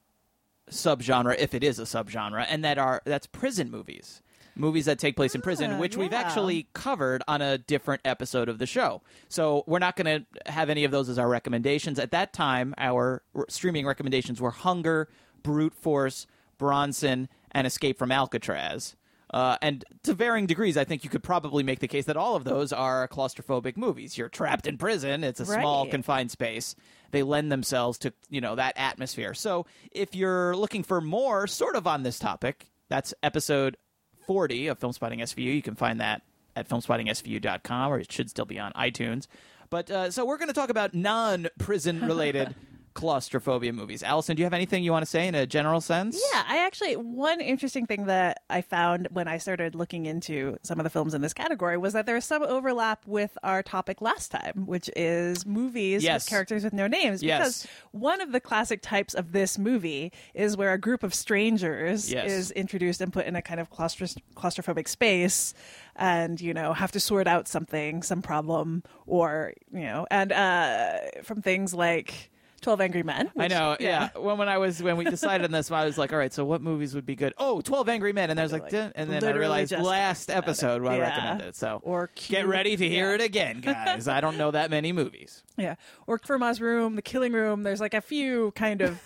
subgenre, 0.70 1.38
if 1.38 1.54
it 1.54 1.64
is 1.64 1.78
a 1.78 1.84
subgenre, 1.84 2.44
and 2.46 2.62
that 2.66 2.76
are 2.76 3.00
that's 3.06 3.26
prison 3.26 3.70
movies. 3.70 4.20
Movies 4.54 4.84
that 4.84 4.98
take 4.98 5.16
place 5.16 5.34
in 5.34 5.40
prison, 5.40 5.72
Ah, 5.72 5.78
which 5.78 5.96
we've 5.96 6.12
actually 6.12 6.68
covered 6.74 7.22
on 7.26 7.40
a 7.40 7.56
different 7.58 8.02
episode 8.04 8.48
of 8.48 8.58
the 8.58 8.66
show. 8.66 9.00
So 9.28 9.64
we're 9.66 9.78
not 9.78 9.96
going 9.96 10.24
to 10.44 10.50
have 10.52 10.68
any 10.68 10.84
of 10.84 10.90
those 10.90 11.08
as 11.08 11.18
our 11.18 11.28
recommendations. 11.28 11.98
At 11.98 12.10
that 12.10 12.32
time, 12.32 12.74
our 12.76 13.22
r- 13.34 13.46
streaming 13.48 13.86
recommendations 13.86 14.40
were 14.40 14.50
Hunger, 14.50 15.08
Brute 15.42 15.74
Force, 15.74 16.26
Bronson, 16.58 17.28
and 17.50 17.66
Escape 17.66 17.98
from 17.98 18.12
Alcatraz. 18.12 18.94
Uh, 19.32 19.56
and 19.62 19.82
to 20.02 20.12
varying 20.12 20.44
degrees, 20.44 20.76
I 20.76 20.84
think 20.84 21.04
you 21.04 21.08
could 21.08 21.22
probably 21.22 21.62
make 21.62 21.78
the 21.78 21.88
case 21.88 22.04
that 22.04 22.18
all 22.18 22.36
of 22.36 22.44
those 22.44 22.70
are 22.70 23.08
claustrophobic 23.08 23.78
movies. 23.78 24.18
You're 24.18 24.28
trapped 24.28 24.66
in 24.66 24.76
prison; 24.76 25.24
it's 25.24 25.40
a 25.40 25.46
small, 25.46 25.86
confined 25.90 26.30
space. 26.30 26.74
They 27.12 27.22
lend 27.22 27.50
themselves 27.50 27.96
to 28.00 28.12
you 28.28 28.42
know 28.42 28.54
that 28.56 28.74
atmosphere. 28.76 29.32
So 29.32 29.64
if 29.90 30.14
you're 30.14 30.54
looking 30.54 30.82
for 30.82 31.00
more, 31.00 31.46
sort 31.46 31.76
of 31.76 31.86
on 31.86 32.02
this 32.02 32.18
topic, 32.18 32.66
that's 32.90 33.14
episode 33.22 33.78
40 34.26 34.68
of 34.68 34.78
Film 34.78 34.92
Spotting 34.92 35.20
SVU. 35.20 35.54
You 35.54 35.62
can 35.62 35.74
find 35.74 36.00
that 36.00 36.22
at 36.54 36.68
filmspottingsvu.com, 36.68 37.92
or 37.92 37.98
it 37.98 38.12
should 38.12 38.30
still 38.30 38.44
be 38.44 38.58
on 38.58 38.72
iTunes. 38.72 39.26
But 39.70 39.90
uh, 39.90 40.10
so 40.10 40.26
we're 40.26 40.36
going 40.36 40.48
to 40.48 40.54
talk 40.54 40.68
about 40.70 40.92
non-prison 40.94 42.02
related 42.02 42.54
claustrophobia 42.94 43.72
movies. 43.72 44.02
Alison, 44.02 44.36
do 44.36 44.40
you 44.40 44.44
have 44.44 44.52
anything 44.54 44.82
you 44.84 44.92
want 44.92 45.02
to 45.04 45.10
say 45.10 45.26
in 45.26 45.34
a 45.34 45.46
general 45.46 45.80
sense? 45.80 46.20
Yeah, 46.32 46.42
I 46.48 46.58
actually 46.66 46.94
one 46.96 47.40
interesting 47.40 47.86
thing 47.86 48.06
that 48.06 48.42
I 48.50 48.60
found 48.62 49.08
when 49.12 49.28
I 49.28 49.38
started 49.38 49.74
looking 49.74 50.06
into 50.06 50.56
some 50.62 50.78
of 50.80 50.84
the 50.84 50.90
films 50.90 51.14
in 51.14 51.20
this 51.22 51.34
category 51.34 51.76
was 51.78 51.92
that 51.94 52.06
there's 52.06 52.24
some 52.24 52.42
overlap 52.42 53.06
with 53.06 53.36
our 53.42 53.62
topic 53.62 54.00
last 54.00 54.30
time, 54.30 54.66
which 54.66 54.90
is 54.96 55.44
movies 55.46 56.02
Yes. 56.02 56.24
with 56.24 56.30
characters 56.30 56.64
with 56.64 56.72
no 56.72 56.86
names. 56.86 57.22
Yes. 57.22 57.38
Because 57.38 57.66
one 57.92 58.20
of 58.20 58.32
the 58.32 58.40
classic 58.40 58.82
types 58.82 59.14
of 59.14 59.32
this 59.32 59.58
movie 59.58 60.12
is 60.34 60.56
where 60.56 60.72
a 60.72 60.78
group 60.78 61.02
of 61.02 61.14
strangers 61.14 62.10
Yes. 62.12 62.30
is 62.30 62.50
introduced 62.52 63.00
and 63.00 63.12
put 63.12 63.26
in 63.26 63.36
a 63.36 63.42
kind 63.42 63.60
of 63.60 63.70
claustros- 63.70 64.18
claustrophobic 64.36 64.88
space 64.88 65.54
and 65.96 66.40
you 66.40 66.54
know 66.54 66.72
have 66.72 66.90
to 66.92 66.98
sort 67.00 67.26
out 67.26 67.46
something 67.46 68.02
some 68.02 68.22
problem 68.22 68.82
or 69.06 69.52
you 69.72 69.80
know 69.82 70.06
and 70.10 70.32
uh 70.32 70.98
from 71.22 71.42
things 71.42 71.74
like 71.74 72.30
12 72.62 72.80
Angry 72.80 73.02
Men. 73.02 73.30
I 73.36 73.48
know, 73.48 73.76
yeah. 73.80 74.10
When 74.16 74.38
when 74.38 74.48
I 74.48 74.58
was 74.58 74.82
when 74.82 74.96
we 74.96 75.04
decided 75.04 75.44
on 75.44 75.50
this, 75.50 75.70
I 75.70 75.84
was 75.84 75.98
like, 75.98 76.12
all 76.12 76.18
right, 76.18 76.32
so 76.32 76.44
what 76.44 76.62
movies 76.62 76.94
would 76.94 77.04
be 77.04 77.16
good? 77.16 77.34
Oh, 77.36 77.60
12 77.60 77.88
Angry 77.88 78.12
Men, 78.12 78.30
and 78.30 78.40
I 78.40 78.42
was 78.42 78.52
like, 78.52 78.72
Like, 78.72 78.92
and 78.94 79.10
then 79.10 79.24
I 79.24 79.30
realized 79.30 79.72
last 79.72 80.30
episode. 80.30 80.86
I 80.86 80.98
recommended 80.98 81.48
it. 81.48 81.56
So 81.56 81.80
Or 81.82 82.10
get 82.14 82.46
ready 82.46 82.76
to 82.76 82.88
hear 82.88 83.08
yeah. 83.10 83.14
it 83.16 83.20
again, 83.20 83.60
guys. 83.62 84.08
I 84.08 84.20
don't 84.20 84.38
know 84.38 84.50
that 84.52 84.70
many 84.70 84.92
movies. 84.92 85.42
Yeah. 85.56 85.74
Or 86.06 86.18
Fermat's 86.18 86.60
Room, 86.60 86.96
The 86.96 87.02
Killing 87.02 87.32
Room. 87.32 87.62
There's 87.62 87.80
like 87.80 87.94
a 87.94 88.00
few 88.00 88.52
kind 88.52 88.80
of. 88.80 89.00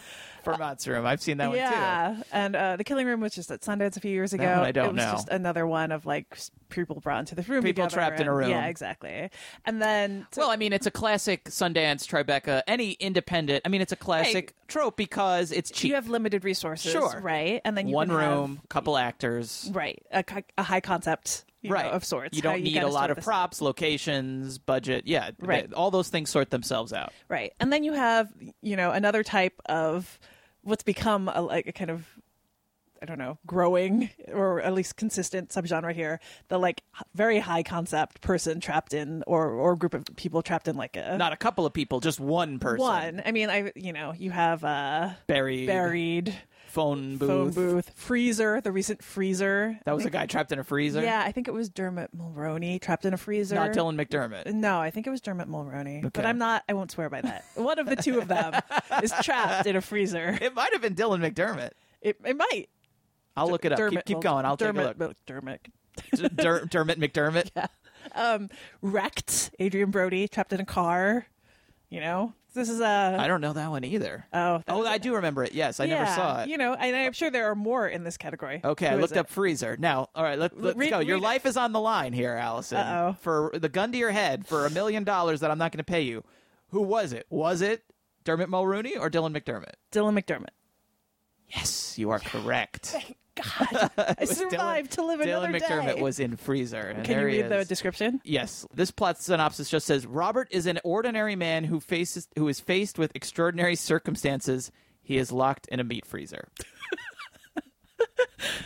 Fermat's 0.47 0.87
Room, 0.89 1.05
I've 1.07 1.21
seen 1.21 1.37
that 1.39 1.49
one 1.49 1.57
too. 1.57 1.63
yeah. 1.63 2.23
And 2.33 2.57
uh, 2.57 2.77
The 2.77 2.85
Killing 2.85 3.07
Room 3.07 3.21
was 3.21 3.35
just 3.35 3.51
at 3.51 3.61
Sundance 3.63 3.97
a 3.97 4.01
few 4.01 4.11
years 4.11 4.33
ago. 4.33 4.45
That 4.45 4.59
one 4.59 4.67
I 4.67 4.73
don't 4.73 4.85
it 4.87 4.93
was 4.95 5.05
know. 5.05 5.13
just 5.13 5.29
another 5.29 5.67
one 5.67 5.93
of 5.93 6.07
like 6.07 6.39
people 6.69 7.01
brought 7.01 7.21
into 7.21 7.35
the 7.35 7.43
room. 7.43 7.63
People 7.63 7.85
together 7.87 7.95
trapped 8.09 8.21
in 8.21 8.27
a 8.29 8.35
room. 8.35 8.51
Yeah, 8.51 8.67
exactly. 8.67 9.31
And 9.65 9.81
then. 9.83 10.27
so- 10.33 10.43
Well, 10.43 10.51
I 10.51 10.57
mean, 10.57 10.73
it's 10.73 10.87
a 10.87 10.91
classic 10.91 11.45
Sundance 11.45 12.07
Tribeca. 12.07 12.63
Any 12.67 12.93
independent, 12.93 13.63
I 13.65 13.69
mean, 13.69 13.81
it's 13.81 13.93
a 13.93 13.97
classic 13.97 14.55
trope 14.69 14.97
because 14.97 15.53
it's 15.53 15.71
cheap. 15.71 15.89
you 15.91 15.95
have 15.95 16.09
limited 16.09 16.45
resources. 16.45 16.93
Sure. 16.93 17.21
Right. 17.21 17.61
And 17.65 17.77
then 17.77 17.89
you 17.89 17.95
one 17.95 18.09
can 18.09 18.19
have- 18.21 18.31
room, 18.39 18.61
couple 18.69 18.97
actors. 18.97 19.71
right. 19.73 20.03
A, 20.11 20.25
a 20.59 20.63
high 20.63 20.81
concept. 20.81 21.45
you 21.63 21.71
know, 21.71 21.75
right 21.77 21.87
of 21.87 22.05
sorts. 22.05 22.37
You 22.37 22.43
don't 22.43 22.63
need 22.63 22.77
a 22.83 22.87
lot 22.89 23.11
of 23.11 23.17
this 23.17 23.25
props, 23.25 23.61
locations, 23.61 24.59
budget. 24.59 25.05
Yeah, 25.07 25.31
Right. 25.41 25.63
th- 25.63 25.73
all 25.73 25.91
those 25.91 26.09
things 26.09 26.31
sort 26.31 26.51
themselves 26.51 26.93
out. 26.93 27.13
Right. 27.29 27.53
And 27.59 27.73
then 27.73 27.83
you 27.83 27.93
have, 27.93 28.29
you 28.63 28.77
know, 28.77 28.91
another 28.93 29.23
type 29.25 29.61
of 29.67 30.19
what's 30.67 30.83
become 30.83 31.31
a, 31.33 31.41
like 31.41 31.67
a 31.67 31.73
kind 31.73 31.91
of 31.91 32.07
I 33.01 33.05
don't 33.05 33.19
know, 33.19 33.37
growing 33.47 34.09
or 34.33 34.61
at 34.63 34.73
least 34.73 34.97
consistent 34.97 35.51
subgenre 35.51 35.93
here. 35.95 36.19
The 36.49 36.59
like 36.59 36.83
very 37.15 37.39
high 37.41 37.63
concept 37.63 38.23
person 38.23 38.59
trapped 38.59 38.95
in 38.95 39.23
or 39.27 39.51
or 39.51 39.77
group 39.77 39.93
of 39.95 40.05
people 40.17 40.43
trapped 40.43 40.67
in 40.67 40.77
like 40.77 40.97
a 40.97 41.17
Not 41.19 41.33
a 41.33 41.37
couple 41.37 41.67
of 41.67 41.73
people, 41.75 42.01
just 42.01 42.19
one 42.19 42.59
person. 42.59 42.87
one. 42.87 43.23
I 43.25 43.33
mean, 43.33 43.51
I 43.51 43.71
you 43.77 43.93
know, 43.93 44.15
you 44.17 44.31
have 44.31 44.65
uh 44.65 45.11
buried, 45.27 45.67
buried 45.67 46.35
phone 46.77 47.17
booth. 47.17 47.29
phone 47.29 47.51
booth, 47.53 47.91
freezer, 47.97 48.61
the 48.61 48.71
recent 48.71 49.03
freezer. 49.03 49.79
That 49.87 49.95
was 49.97 50.05
a 50.05 50.11
guy 50.11 50.27
trapped 50.27 50.53
in 50.53 50.59
a 50.59 50.65
freezer. 50.65 51.03
Yeah, 51.03 51.23
I 51.25 51.33
think 51.33 51.49
it 51.49 51.55
was 51.55 51.71
Dermot 51.71 52.11
Mulroney 52.17 52.79
trapped 52.81 53.07
in 53.07 53.15
a 53.15 53.17
freezer. 53.17 53.55
not 53.55 53.71
Dylan 53.71 53.97
McDermott. 53.99 54.53
No, 54.53 54.79
I 54.79 54.91
think 54.91 55.07
it 55.07 55.11
was 55.11 55.23
Dermot 55.23 55.49
Mulroney. 55.49 56.13
But 56.13 56.27
I'm 56.27 56.37
not 56.37 56.65
I 56.69 56.75
won't 56.75 56.91
swear 56.91 57.09
by 57.09 57.23
that. 57.23 57.45
One 57.55 57.79
of 57.79 57.87
the 57.87 57.97
two 57.97 58.19
of 58.19 58.29
them 58.29 58.53
is 59.03 59.11
trapped 59.23 59.67
in 59.67 59.75
a 59.75 59.81
freezer. 59.81 60.39
It 60.41 60.55
might 60.55 60.73
have 60.75 60.83
been 60.83 60.95
Dylan 60.95 61.21
McDermott. 61.21 61.71
It, 62.03 62.19
it 62.25 62.37
might. 62.37 62.69
I'll 63.37 63.49
look 63.51 63.65
it 63.65 63.73
up. 63.73 63.79
Dermot 63.79 64.05
keep 64.05 64.17
keep 64.17 64.23
going. 64.23 64.45
I'll 64.45 64.57
Dermot, 64.57 64.87
take 64.87 65.01
a 65.01 65.05
look. 65.09 65.17
Dermot. 65.27 65.61
D- 66.15 66.29
Der- 66.29 66.65
Dermot 66.71 67.01
McDermott. 67.01 67.51
Um, 68.15 68.51
wrecked. 68.83 69.51
Adrien 69.61 69.91
Brody 69.91 70.29
trapped 70.29 70.53
in 70.53 70.61
a 70.61 70.65
car. 70.67 71.27
You 71.89 72.01
know, 72.01 72.35
this 72.57 72.69
is 72.69 72.81
a. 72.81 73.17
I 73.21 73.29
don't 73.29 73.41
know 73.41 73.53
that 73.53 73.71
one 73.71 73.85
either. 73.85 74.27
Oh, 74.33 74.59
that 74.59 74.65
oh, 74.69 74.79
was- 74.79 74.89
I 74.89 74.99
do 74.99 75.15
remember 75.15 75.45
it. 75.45 75.53
Yes, 75.53 75.79
I 75.79 75.87
never 75.87 76.03
Yeah, 76.03 76.17
saw 76.17 76.43
it. 76.43 76.49
You 76.49 76.59
know, 76.59 76.75
and 76.75 76.97
I'm 76.97 77.13
sure 77.13 77.31
there 77.31 77.49
are 77.51 77.55
more 77.55 77.87
in 77.87 78.03
this 78.03 78.17
category. 78.17 78.61
Okay, 78.65 78.89
I 78.89 78.91
Who 78.91 78.97
is 78.97 79.03
looked 79.03 79.13
it? 79.13 79.19
up 79.19 79.29
freezer. 79.31 79.77
Now, 79.79 80.09
all 80.15 80.25
right, 80.25 80.39
let, 80.39 80.61
let's 80.61 80.77
Read- 80.77 80.91
go. 80.91 80.99
Your 80.99 81.17
read 81.19 81.23
it. 81.23 81.25
life 81.27 81.47
is 81.47 81.57
on 81.57 81.71
the 81.73 81.81
line 81.81 82.13
here, 82.13 82.33
Alison. 82.33 82.79
Uh-oh. 82.79 83.17
For 83.21 83.53
the 83.55 83.69
gun 83.69 83.93
to 83.93 83.99
your 83.99 84.11
head 84.11 84.47
for 84.47 84.67
a 84.67 84.71
million 84.71 85.05
dollars 85.05 85.41
that 85.41 85.51
I'm 85.53 85.59
not 85.59 85.71
going 85.71 85.79
to 85.79 85.85
pay 85.85 86.03
you. 86.03 86.25
Who 86.71 86.83
was 86.83 87.13
it? 87.13 87.27
Was 87.31 87.61
it 87.63 87.85
Dermot 88.25 88.49
Mulroney 88.49 88.99
or 88.99 89.09
Dylan 89.09 89.37
McDermott? 89.37 89.75
Dylan 89.93 90.19
McDermott. 90.21 90.49
Yes, 91.49 91.97
you 91.99 92.11
are 92.11 92.19
correct. 92.19 92.97
God, 93.37 93.91
I 94.19 94.25
survived 94.25 94.93
to 94.93 95.05
live 95.05 95.21
Dylan 95.21 95.49
another 95.49 95.61
McDermott 95.61 95.97
day. 95.97 96.03
was 96.03 96.19
in 96.19 96.37
freezer. 96.37 96.97
Can 97.05 97.21
you 97.21 97.27
read 97.27 97.49
the 97.49 97.65
description? 97.65 98.21
Yes, 98.25 98.67
this 98.75 98.91
plot 98.91 99.21
synopsis 99.21 99.69
just 99.69 99.87
says 99.87 100.07
Robert 100.07 100.49
is 100.51 100.67
an 100.67 100.81
ordinary 100.85 101.37
man 101.37 101.65
who 101.65 101.81
faces 101.81 102.29
who 102.37 102.49
is 102.49 102.61
faced 102.61 102.99
with 102.99 103.13
extraordinary 103.15 103.77
circumstances. 103.77 104.73
He 105.03 105.19
is 105.19 105.31
locked 105.31 105.69
in 105.69 105.81
a 105.81 105.85
meat 105.85 106.07
freezer. 106.07 106.49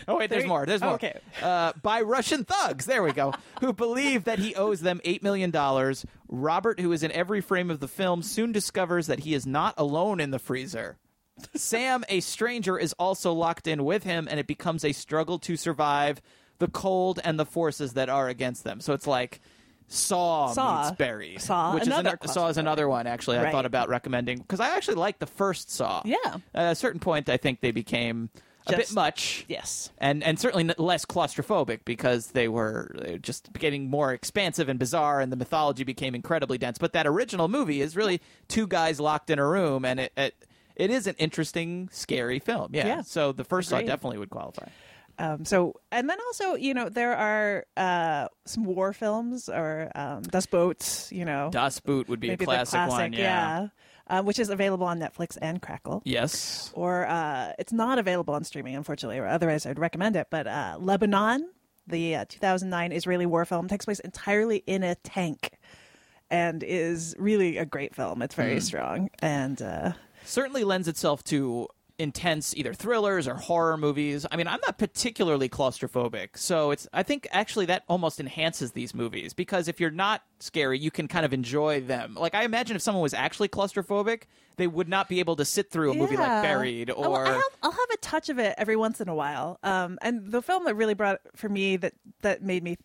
oh 0.07 0.17
wait, 0.17 0.29
there's 0.29 0.45
more. 0.45 0.65
There's 0.65 0.81
more. 0.81 0.93
okay. 0.93 1.19
Uh, 1.41 1.73
by 1.81 2.01
Russian 2.01 2.45
thugs. 2.45 2.85
There 2.85 3.03
we 3.03 3.11
go. 3.11 3.33
who 3.59 3.73
believe 3.73 4.23
that 4.23 4.39
he 4.39 4.55
owes 4.55 4.81
them 4.81 5.01
eight 5.03 5.21
million 5.21 5.51
dollars. 5.51 6.05
Robert, 6.27 6.79
who 6.79 6.91
is 6.91 7.03
in 7.03 7.11
every 7.11 7.41
frame 7.41 7.69
of 7.69 7.79
the 7.79 7.87
film, 7.87 8.23
soon 8.23 8.51
discovers 8.51 9.07
that 9.07 9.19
he 9.19 9.33
is 9.33 9.45
not 9.45 9.73
alone 9.77 10.19
in 10.19 10.31
the 10.31 10.39
freezer. 10.39 10.97
Sam, 11.55 12.03
a 12.09 12.19
stranger, 12.19 12.77
is 12.77 12.93
also 12.93 13.33
locked 13.33 13.67
in 13.67 13.83
with 13.85 14.03
him, 14.03 14.27
and 14.29 14.39
it 14.39 14.47
becomes 14.47 14.83
a 14.85 14.91
struggle 14.91 15.39
to 15.39 15.55
survive 15.57 16.21
the 16.59 16.67
cold 16.67 17.19
and 17.23 17.39
the 17.39 17.45
forces 17.45 17.93
that 17.93 18.09
are 18.09 18.27
against 18.29 18.63
them. 18.63 18.81
So 18.81 18.93
it's 18.93 19.07
like 19.07 19.41
Saw, 19.87 20.53
Saw. 20.53 20.83
meets 20.85 20.95
Buried. 20.97 21.41
Saw, 21.41 21.73
which 21.73 21.85
another 21.85 22.11
is 22.11 22.17
ano- 22.21 22.31
Saw 22.33 22.47
is 22.47 22.57
another 22.57 22.87
one. 22.87 23.07
Actually, 23.07 23.37
I 23.37 23.43
Right. 23.43 23.51
thought 23.51 23.65
about 23.65 23.89
recommending 23.89 24.37
because 24.37 24.59
I 24.59 24.75
actually 24.75 24.95
liked 24.95 25.19
the 25.19 25.25
first 25.27 25.69
Saw. 25.69 26.01
Yeah. 26.05 26.37
At 26.53 26.71
a 26.71 26.75
certain 26.75 26.99
point, 26.99 27.27
I 27.29 27.37
think 27.37 27.59
they 27.61 27.71
became 27.71 28.29
a 28.67 28.71
bit 28.71 28.79
Just- 28.81 28.93
much. 28.95 29.43
Yes. 29.49 29.89
And 29.97 30.23
and 30.23 30.39
certainly 30.39 30.63
n- 30.69 30.75
less 30.77 31.03
claustrophobic 31.05 31.79
because 31.83 32.27
they 32.27 32.47
were 32.47 32.95
uh, 32.99 33.17
just 33.17 33.51
getting 33.53 33.89
more 33.89 34.13
expansive 34.13 34.69
and 34.69 34.79
bizarre, 34.79 35.19
and 35.19 35.29
the 35.31 35.35
mythology 35.35 35.83
became 35.83 36.15
incredibly 36.15 36.57
dense. 36.57 36.77
But 36.77 36.93
that 36.93 37.05
original 37.07 37.47
movie 37.49 37.81
is 37.81 37.95
really 37.97 38.21
two 38.47 38.67
guys 38.67 38.99
locked 38.99 39.29
in 39.29 39.39
a 39.39 39.47
room, 39.47 39.83
and 39.83 39.99
it 39.99 40.13
it, 40.15 40.35
it 40.75 40.89
is 40.89 41.07
an 41.07 41.15
interesting, 41.17 41.89
scary 41.91 42.39
film. 42.39 42.71
Yeah. 42.73 42.87
Yeah. 42.87 43.01
So 43.01 43.31
the 43.31 43.43
first 43.43 43.69
Saw 43.69 43.79
definitely 43.81 44.17
would 44.17 44.29
qualify. 44.29 44.67
Um, 45.19 45.45
so, 45.45 45.75
and 45.91 46.09
then 46.09 46.17
also, 46.27 46.55
you 46.55 46.73
know, 46.73 46.89
there 46.89 47.15
are 47.15 47.65
uh, 47.77 48.27
some 48.45 48.63
war 48.63 48.91
films 48.93 49.49
or 49.49 49.91
um, 49.93 50.23
Das 50.23 50.45
Boot, 50.45 51.07
you 51.11 51.25
know. 51.25 51.49
Das 51.51 51.79
Boot 51.79 52.09
would 52.09 52.19
be 52.19 52.31
a 52.31 52.37
classic, 52.37 52.71
classic 52.71 52.97
one. 52.97 53.13
Yeah. 53.13 53.19
yeah. 53.19 53.67
Uh, 54.07 54.21
which 54.23 54.39
is 54.39 54.49
available 54.49 54.85
on 54.85 54.99
Netflix 54.99 55.37
and 55.41 55.61
Crackle. 55.61 56.01
Yes. 56.03 56.71
Or 56.73 57.07
uh, 57.07 57.53
it's 57.59 57.71
not 57.71 57.97
available 57.97 58.33
on 58.33 58.43
streaming, 58.43 58.75
unfortunately, 58.75 59.19
or 59.19 59.27
otherwise 59.27 59.65
I'd 59.65 59.79
recommend 59.79 60.17
it. 60.17 60.27
But 60.29 60.47
uh, 60.47 60.77
Lebanon, 60.79 61.49
the 61.87 62.15
uh, 62.15 62.25
2009 62.27 62.91
Israeli 62.91 63.25
war 63.25 63.45
film, 63.45 63.67
takes 63.67 63.85
place 63.85 63.99
entirely 63.99 64.63
in 64.65 64.83
a 64.83 64.95
tank 64.95 65.51
and 66.29 66.63
is 66.63 67.15
really 67.19 67.57
a 67.57 67.65
great 67.65 67.95
film. 67.95 68.21
It's 68.21 68.35
very 68.35 68.59
strong. 68.59 69.09
And 69.21 69.61
uh, 69.61 69.91
certainly 70.23 70.63
lends 70.63 70.87
itself 70.87 71.23
to 71.25 71.67
intense 72.01 72.55
either 72.55 72.73
thrillers 72.73 73.27
or 73.27 73.35
horror 73.35 73.77
movies. 73.77 74.25
I 74.31 74.35
mean, 74.35 74.47
I'm 74.47 74.59
not 74.65 74.79
particularly 74.79 75.47
claustrophobic, 75.47 76.29
so 76.35 76.71
it's 76.71 76.87
I 76.91 77.03
think 77.03 77.27
actually 77.31 77.67
that 77.67 77.83
almost 77.87 78.19
enhances 78.19 78.71
these 78.71 78.95
movies 78.95 79.33
because 79.33 79.67
if 79.67 79.79
you're 79.79 79.91
not 79.91 80.23
scary, 80.39 80.79
you 80.79 80.89
can 80.89 81.07
kind 81.07 81.25
of 81.25 81.33
enjoy 81.33 81.81
them. 81.81 82.15
Like 82.15 82.33
I 82.33 82.43
imagine 82.43 82.75
if 82.75 82.81
someone 82.81 83.03
was 83.03 83.13
actually 83.13 83.49
claustrophobic, 83.49 84.23
they 84.57 84.67
would 84.67 84.89
not 84.89 85.09
be 85.09 85.19
able 85.19 85.35
to 85.35 85.45
sit 85.45 85.69
through 85.69 85.91
a 85.91 85.93
movie 85.93 86.17
like 86.17 86.43
Buried 86.43 86.89
or 86.89 87.27
I 87.27 87.33
have, 87.33 87.43
I'll 87.61 87.71
have 87.71 87.89
a 87.93 87.97
touch 87.97 88.29
of 88.29 88.39
it 88.39 88.55
every 88.57 88.75
once 88.75 88.99
in 88.99 89.07
a 89.07 89.15
while. 89.15 89.59
Um, 89.61 89.99
and 90.01 90.31
the 90.31 90.41
film 90.41 90.65
that 90.65 90.75
really 90.75 90.95
brought 90.95 91.21
for 91.35 91.49
me 91.49 91.77
that 91.77 91.93
that 92.21 92.41
made 92.41 92.63
me. 92.63 92.77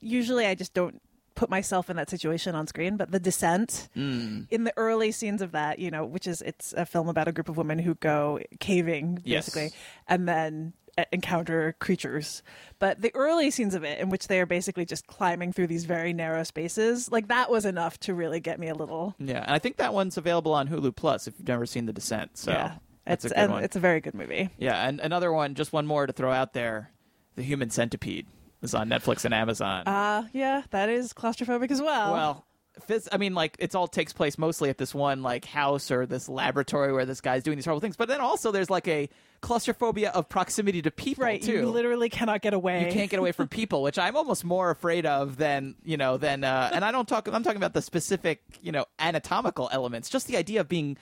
Usually, 0.00 0.46
I 0.46 0.54
just 0.54 0.74
don't 0.74 1.00
put 1.34 1.48
myself 1.50 1.88
in 1.90 1.96
that 1.96 2.08
situation 2.10 2.54
on 2.54 2.66
screen. 2.66 2.96
But 2.96 3.10
The 3.10 3.20
Descent, 3.20 3.88
Mm. 3.96 4.46
in 4.50 4.64
the 4.64 4.72
early 4.76 5.12
scenes 5.12 5.42
of 5.42 5.52
that, 5.52 5.78
you 5.78 5.90
know, 5.90 6.04
which 6.04 6.26
is 6.26 6.42
it's 6.42 6.72
a 6.74 6.84
film 6.86 7.08
about 7.08 7.28
a 7.28 7.32
group 7.32 7.48
of 7.48 7.56
women 7.56 7.78
who 7.78 7.94
go 7.96 8.38
caving 8.60 9.20
Yes. 9.24 9.46
basically, 9.46 9.76
and 10.08 10.28
then 10.28 10.72
encounter 11.10 11.74
creatures. 11.80 12.42
But 12.78 13.00
the 13.00 13.10
early 13.14 13.50
scenes 13.50 13.74
of 13.74 13.82
it, 13.82 13.98
in 13.98 14.10
which 14.10 14.28
they 14.28 14.38
are 14.40 14.46
basically 14.46 14.84
just 14.84 15.06
climbing 15.06 15.52
through 15.52 15.68
these 15.68 15.84
very 15.86 16.12
narrow 16.12 16.42
spaces, 16.44 17.10
like 17.10 17.28
that 17.28 17.50
was 17.50 17.64
enough 17.64 17.98
to 18.00 18.14
really 18.14 18.40
get 18.40 18.60
me 18.60 18.68
a 18.68 18.74
little. 18.74 19.14
yeah, 19.18 19.42
and 19.42 19.50
I 19.52 19.58
think 19.58 19.76
that 19.78 19.94
one's 19.94 20.16
available 20.18 20.52
on 20.52 20.68
Hulu 20.68 20.94
Plus 20.94 21.26
if 21.26 21.34
you've 21.38 21.48
never 21.48 21.64
seen 21.66 21.86
The 21.86 21.92
Descent. 21.94 22.36
So 22.36 22.50
yeah, 22.50 22.74
that's 23.06 23.24
it's 23.24 23.32
a 23.32 23.34
good 23.34 23.42
and 23.42 23.52
one. 23.52 23.64
it's 23.64 23.76
a 23.76 23.80
very 23.80 24.00
good 24.00 24.14
movie. 24.14 24.50
Yeah, 24.58 24.86
and 24.86 25.00
another 25.00 25.32
one, 25.32 25.54
just 25.54 25.72
one 25.72 25.86
more 25.86 26.06
to 26.06 26.12
throw 26.12 26.30
out 26.30 26.52
there, 26.52 26.90
The 27.36 27.42
Human 27.42 27.70
Centipede 27.70 28.26
is 28.62 28.74
on 28.74 28.88
Netflix 28.88 29.24
and 29.24 29.34
Amazon. 29.34 29.86
Uh, 29.86 30.26
yeah, 30.32 30.62
that 30.70 30.88
is 30.88 31.12
claustrophobic 31.12 31.70
as 31.70 31.82
well. 31.82 32.12
Well, 32.12 32.46
phys- 32.88 33.08
I 33.12 33.18
mean, 33.18 33.34
like 33.34 33.56
it's 33.58 33.74
all 33.74 33.88
takes 33.88 34.12
place 34.12 34.38
mostly 34.38 34.70
at 34.70 34.78
this 34.78 34.94
one 34.94 35.22
like 35.22 35.44
house 35.44 35.90
or 35.90 36.06
this 36.06 36.28
laboratory 36.28 36.92
where 36.92 37.04
this 37.04 37.20
guy's 37.20 37.42
doing 37.42 37.56
these 37.56 37.64
horrible 37.64 37.80
things. 37.80 37.96
But 37.96 38.08
then 38.08 38.20
also 38.20 38.50
there's 38.50 38.70
like 38.70 38.88
a 38.88 39.08
claustrophobia 39.40 40.10
of 40.10 40.28
proximity 40.28 40.82
to 40.82 40.90
people 40.90 41.24
right, 41.24 41.42
too. 41.42 41.52
you 41.52 41.70
literally 41.70 42.08
cannot 42.08 42.42
get 42.42 42.54
away. 42.54 42.86
You 42.86 42.92
can't 42.92 43.10
get 43.10 43.18
away 43.18 43.32
from 43.32 43.48
people, 43.48 43.82
which 43.82 43.98
I'm 43.98 44.16
almost 44.16 44.44
more 44.44 44.70
afraid 44.70 45.04
of 45.06 45.36
than 45.36 45.74
you 45.84 45.96
know 45.96 46.16
than. 46.16 46.44
Uh, 46.44 46.70
and 46.72 46.84
I 46.84 46.92
don't 46.92 47.08
talk. 47.08 47.28
I'm 47.28 47.42
talking 47.42 47.58
about 47.58 47.74
the 47.74 47.82
specific 47.82 48.42
you 48.62 48.72
know 48.72 48.86
anatomical 48.98 49.68
elements. 49.72 50.08
Just 50.08 50.26
the 50.26 50.36
idea 50.36 50.60
of 50.60 50.68
being 50.68 50.96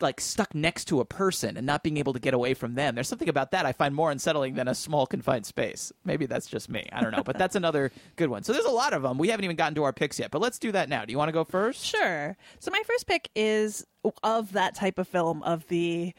like 0.00 0.20
stuck 0.20 0.54
next 0.54 0.86
to 0.86 1.00
a 1.00 1.04
person 1.04 1.56
and 1.56 1.66
not 1.66 1.82
being 1.82 1.96
able 1.98 2.12
to 2.14 2.18
get 2.18 2.32
away 2.34 2.54
from 2.54 2.74
them. 2.74 2.94
There's 2.94 3.08
something 3.08 3.28
about 3.28 3.50
that 3.50 3.66
I 3.66 3.72
find 3.72 3.94
more 3.94 4.10
unsettling 4.10 4.54
than 4.54 4.68
a 4.68 4.74
small 4.74 5.06
confined 5.06 5.44
space. 5.46 5.92
Maybe 6.04 6.26
that's 6.26 6.46
just 6.46 6.68
me. 6.70 6.88
I 6.92 7.00
don't 7.02 7.12
know, 7.12 7.22
but 7.22 7.36
that's 7.38 7.54
another 7.62 7.92
good 8.16 8.28
one. 8.30 8.42
So 8.42 8.52
there's 8.52 8.64
a 8.64 8.70
lot 8.70 8.92
of 8.92 9.02
them. 9.02 9.18
We 9.18 9.28
haven't 9.28 9.44
even 9.44 9.56
gotten 9.56 9.74
to 9.74 9.84
our 9.84 9.92
picks 9.92 10.18
yet, 10.18 10.30
but 10.30 10.40
let's 10.40 10.58
do 10.58 10.72
that 10.72 10.88
now. 10.88 11.04
Do 11.04 11.12
you 11.12 11.18
want 11.18 11.28
to 11.28 11.32
go 11.32 11.44
first? 11.44 11.84
Sure. 11.84 12.36
So 12.58 12.70
my 12.70 12.82
first 12.86 13.06
pick 13.06 13.28
is 13.36 13.86
of 14.22 14.52
that 14.52 14.74
type 14.74 14.98
of 14.98 15.06
film 15.08 15.42
of 15.42 15.66
the 15.68 16.14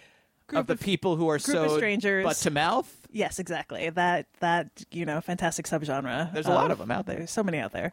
group 0.48 0.60
of 0.62 0.68
the 0.68 0.76
people 0.78 1.16
who 1.16 1.28
are 1.30 1.40
so 1.40 1.76
strangers. 1.78 2.24
butt 2.26 2.38
to 2.38 2.52
mouth. 2.52 2.94
Yes, 3.12 3.40
exactly. 3.40 3.90
That 3.90 4.28
that 4.40 4.84
you 4.92 5.06
know, 5.06 5.20
fantastic 5.22 5.66
subgenre. 5.66 6.32
There's 6.34 6.48
a 6.48 6.54
lot 6.54 6.72
of 6.72 6.78
them 6.78 6.92
out 6.92 7.06
there. 7.06 7.18
There's 7.18 7.32
so 7.32 7.44
many 7.44 7.58
out 7.58 7.72
there. 7.72 7.92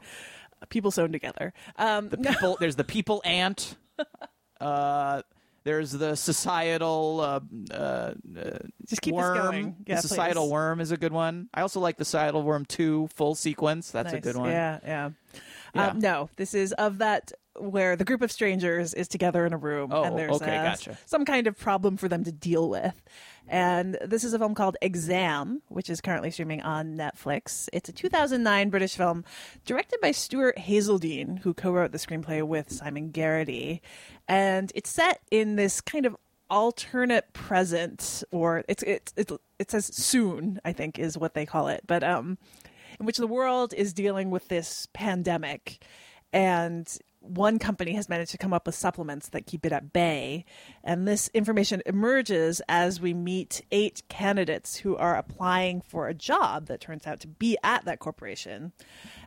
People 0.69 0.91
sewn 0.91 1.13
together. 1.13 1.53
Um, 1.77 2.09
The 2.11 2.17
people. 2.29 2.57
there's 2.61 2.77
the 2.77 2.85
people 2.85 3.23
ant. 3.25 3.77
Uh, 4.61 5.21
there's 5.65 5.93
the 5.93 6.15
societal 6.15 7.21
uh, 7.21 7.41
uh, 7.75 7.75
uh, 7.75 8.15
just 8.87 9.03
keep 9.03 9.15
worm. 9.15 9.35
this 9.35 9.45
going. 9.45 9.77
Yeah, 9.87 9.97
the 9.97 10.03
societal 10.03 10.45
please. 10.45 10.53
worm 10.53 10.81
is 10.81 10.91
a 10.91 10.97
good 10.97 11.13
one. 11.13 11.49
I 11.53 11.63
also 11.63 11.81
like 11.81 11.97
the 11.97 12.05
societal 12.05 12.43
worm 12.43 12.65
two 12.65 13.09
full 13.15 13.35
sequence. 13.35 13.91
That's 13.91 14.13
a 14.13 14.21
good 14.21 14.37
one. 14.37 14.51
Yeah, 14.51 14.79
yeah. 14.85 15.11
Yeah. 15.75 15.89
Um, 15.89 15.99
no, 15.99 16.31
this 16.37 16.55
is 16.55 16.73
of 16.75 16.99
that 16.99 17.33
where 17.59 17.97
the 17.97 18.05
group 18.05 18.23
of 18.23 18.31
strangers 18.31 18.95
is 18.95 19.09
together 19.09 19.47
in 19.47 19.53
a 19.53 19.57
room 19.57 19.91
Oh, 19.93 20.03
and 20.05 20.19
there's 20.19 20.37
okay, 20.37 20.57
uh, 20.57 20.63
gotcha. 20.63 20.99
some 21.07 21.25
kind 21.25 21.47
of 21.47 21.59
problem 21.59 21.97
for 21.97 22.09
them 22.09 22.25
to 22.25 22.33
deal 22.33 22.69
with. 22.69 22.95
And 23.49 23.99
this 24.05 24.25
is 24.25 24.33
a 24.33 24.39
film 24.39 24.55
called 24.55 24.77
Exam, 24.81 25.63
which 25.69 25.91
is 25.91 26.01
currently 26.01 26.31
streaming 26.31 26.63
on 26.63 26.97
Netflix. 26.97 27.69
It's 27.73 27.89
a 27.89 27.93
2009 27.93 28.71
British 28.71 28.97
film 28.97 29.25
directed 29.67 30.01
by 30.01 30.13
Stuart 30.13 30.57
Hazeldine, 30.57 31.41
who 31.41 31.53
co-wrote 31.53 31.93
the 31.93 31.99
screenplay 31.99 32.43
with 32.43 32.73
Simon 32.73 33.11
Garrity. 33.11 33.83
And 34.27 34.73
it's 34.75 34.91
set 34.91 35.21
in 35.31 35.57
this 35.57 35.81
kind 35.81 36.07
of 36.07 36.17
alternate 36.51 37.33
present 37.33 38.23
or 38.31 38.65
it's 38.69 38.83
it's 38.83 39.13
it, 39.17 39.33
it 39.59 39.71
says 39.71 39.87
soon 39.87 40.61
i 40.65 40.73
think 40.73 40.99
is 40.99 41.17
what 41.17 41.33
they 41.33 41.47
call 41.47 41.69
it 41.69 41.81
but 41.87 42.05
um 42.05 42.37
in 43.01 43.07
which 43.07 43.17
the 43.17 43.27
world 43.27 43.73
is 43.75 43.95
dealing 43.95 44.31
with 44.31 44.47
this 44.49 44.87
pandemic 44.93 45.83
and 46.35 46.99
one 47.21 47.59
company 47.59 47.95
has 47.95 48.11
managed 48.11 48.31
to 48.31 48.39
come 48.39 48.53
up 48.53 48.67
with 48.67 48.75
supplements 48.75 49.31
that 49.31 49.47
keep 49.47 49.65
it 49.65 49.73
at 49.73 49.93
bay 49.93 50.45
and 50.85 51.09
this 51.09 51.31
information 51.33 51.83
emerges 51.87 52.61
as 52.69 53.01
we 53.01 53.15
meet 53.15 53.63
eight 53.73 54.03
candidates 54.09 54.77
who 54.77 54.97
are 54.97 55.17
applying 55.17 55.81
for 55.81 56.09
a 56.09 56.15
job 56.15 56.67
that 56.67 56.81
turns 56.81 57.07
out 57.07 57.21
to 57.21 57.27
be 57.27 57.57
at 57.65 57.87
that 57.87 57.99
corporation 57.99 58.73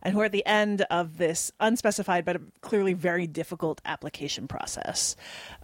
and 0.04 0.14
who 0.14 0.22
are 0.22 0.26
at 0.26 0.32
the 0.32 0.46
end 0.46 0.84
of 0.92 1.18
this 1.18 1.52
unspecified 1.60 2.24
but 2.24 2.40
clearly 2.62 2.94
very 2.94 3.26
difficult 3.26 3.82
application 3.86 4.48
process. 4.48 5.16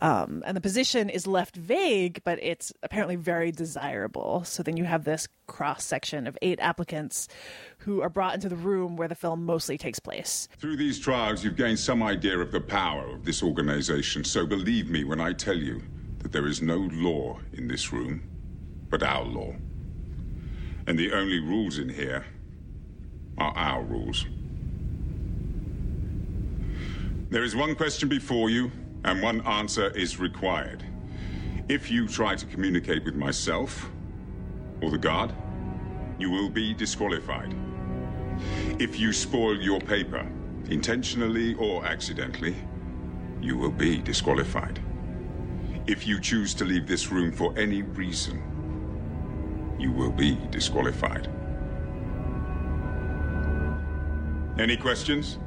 Um, 0.01 0.43
and 0.47 0.57
the 0.57 0.61
position 0.61 1.09
is 1.09 1.27
left 1.27 1.55
vague 1.55 2.21
but 2.23 2.39
it's 2.41 2.73
apparently 2.81 3.15
very 3.15 3.51
desirable. 3.51 4.43
So 4.45 4.63
then 4.63 4.77
you 4.77 4.85
have 4.85 5.03
this 5.03 5.27
cross 5.45 5.83
section 5.83 6.25
of 6.25 6.37
eight 6.41 6.59
applicants 6.59 7.27
who 7.79 8.01
are 8.01 8.09
brought 8.09 8.33
into 8.33 8.49
the 8.49 8.55
room 8.55 8.95
where 8.95 9.07
the 9.07 9.15
film 9.15 9.45
mostly 9.45 9.77
takes 9.77 9.99
place. 9.99 10.47
Through 10.57 10.77
these 10.77 10.99
trials, 10.99 11.43
you've 11.43 11.57
gained 11.57 11.79
some 11.79 12.01
idea 12.01 12.39
of 12.39 12.51
the 12.51 12.61
power 12.61 13.13
of 13.13 13.25
this 13.25 13.43
organization, 13.43 14.23
so 14.23 14.45
believe 14.47 14.89
me 14.89 15.03
when 15.03 15.21
I 15.21 15.33
tell 15.33 15.57
you 15.57 15.82
that 16.23 16.31
there 16.31 16.47
is 16.47 16.61
no 16.61 16.89
law 16.91 17.39
in 17.53 17.67
this 17.67 17.93
room 17.93 18.23
but 18.89 19.03
our 19.03 19.23
law. 19.23 19.53
And 20.87 20.97
the 20.97 21.11
only 21.13 21.39
rules 21.39 21.77
in 21.77 21.89
here 21.89 22.25
are 23.37 23.53
our 23.55 23.83
rules. 23.83 24.25
There 27.29 27.43
is 27.43 27.55
one 27.55 27.75
question 27.75 28.09
before 28.09 28.49
you, 28.49 28.71
and 29.03 29.21
one 29.21 29.41
answer 29.47 29.89
is 29.89 30.19
required. 30.19 30.83
If 31.67 31.89
you 31.89 32.07
try 32.07 32.35
to 32.35 32.45
communicate 32.45 33.03
with 33.05 33.15
myself 33.15 33.89
or 34.81 34.91
the 34.91 34.97
guard, 34.97 35.33
you 36.19 36.29
will 36.29 36.49
be 36.49 36.73
disqualified. 36.73 37.55
If 38.79 38.99
you 38.99 39.11
spoil 39.13 39.59
your 39.59 39.79
paper, 39.79 40.27
intentionally 40.69 41.55
or 41.55 41.85
accidentally, 41.85 42.55
you 43.41 43.57
will 43.57 43.71
be 43.71 43.97
disqualified. 43.97 44.79
If 45.85 46.07
you 46.07 46.19
choose 46.19 46.53
to 46.55 46.65
leave 46.65 46.87
this 46.87 47.11
room 47.11 47.31
for 47.31 47.53
any 47.57 47.81
reason, 47.81 48.41
you 49.79 49.91
will 49.91 50.11
be 50.11 50.37
disqualified. 50.49 51.29
Any 54.57 54.77
questions? 54.77 55.39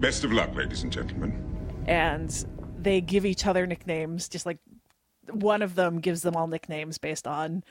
Best 0.00 0.24
of 0.24 0.32
luck, 0.32 0.54
ladies 0.54 0.82
and 0.82 0.92
gentlemen. 0.92 1.38
and 1.86 2.44
they 2.78 3.00
give 3.00 3.24
each 3.24 3.46
other 3.46 3.66
nicknames 3.66 4.28
just 4.28 4.44
like 4.46 4.58
one 5.30 5.62
of 5.62 5.74
them 5.76 6.00
gives 6.00 6.22
them 6.22 6.34
all 6.36 6.46
nicknames 6.48 6.98
based 6.98 7.26
on 7.28 7.62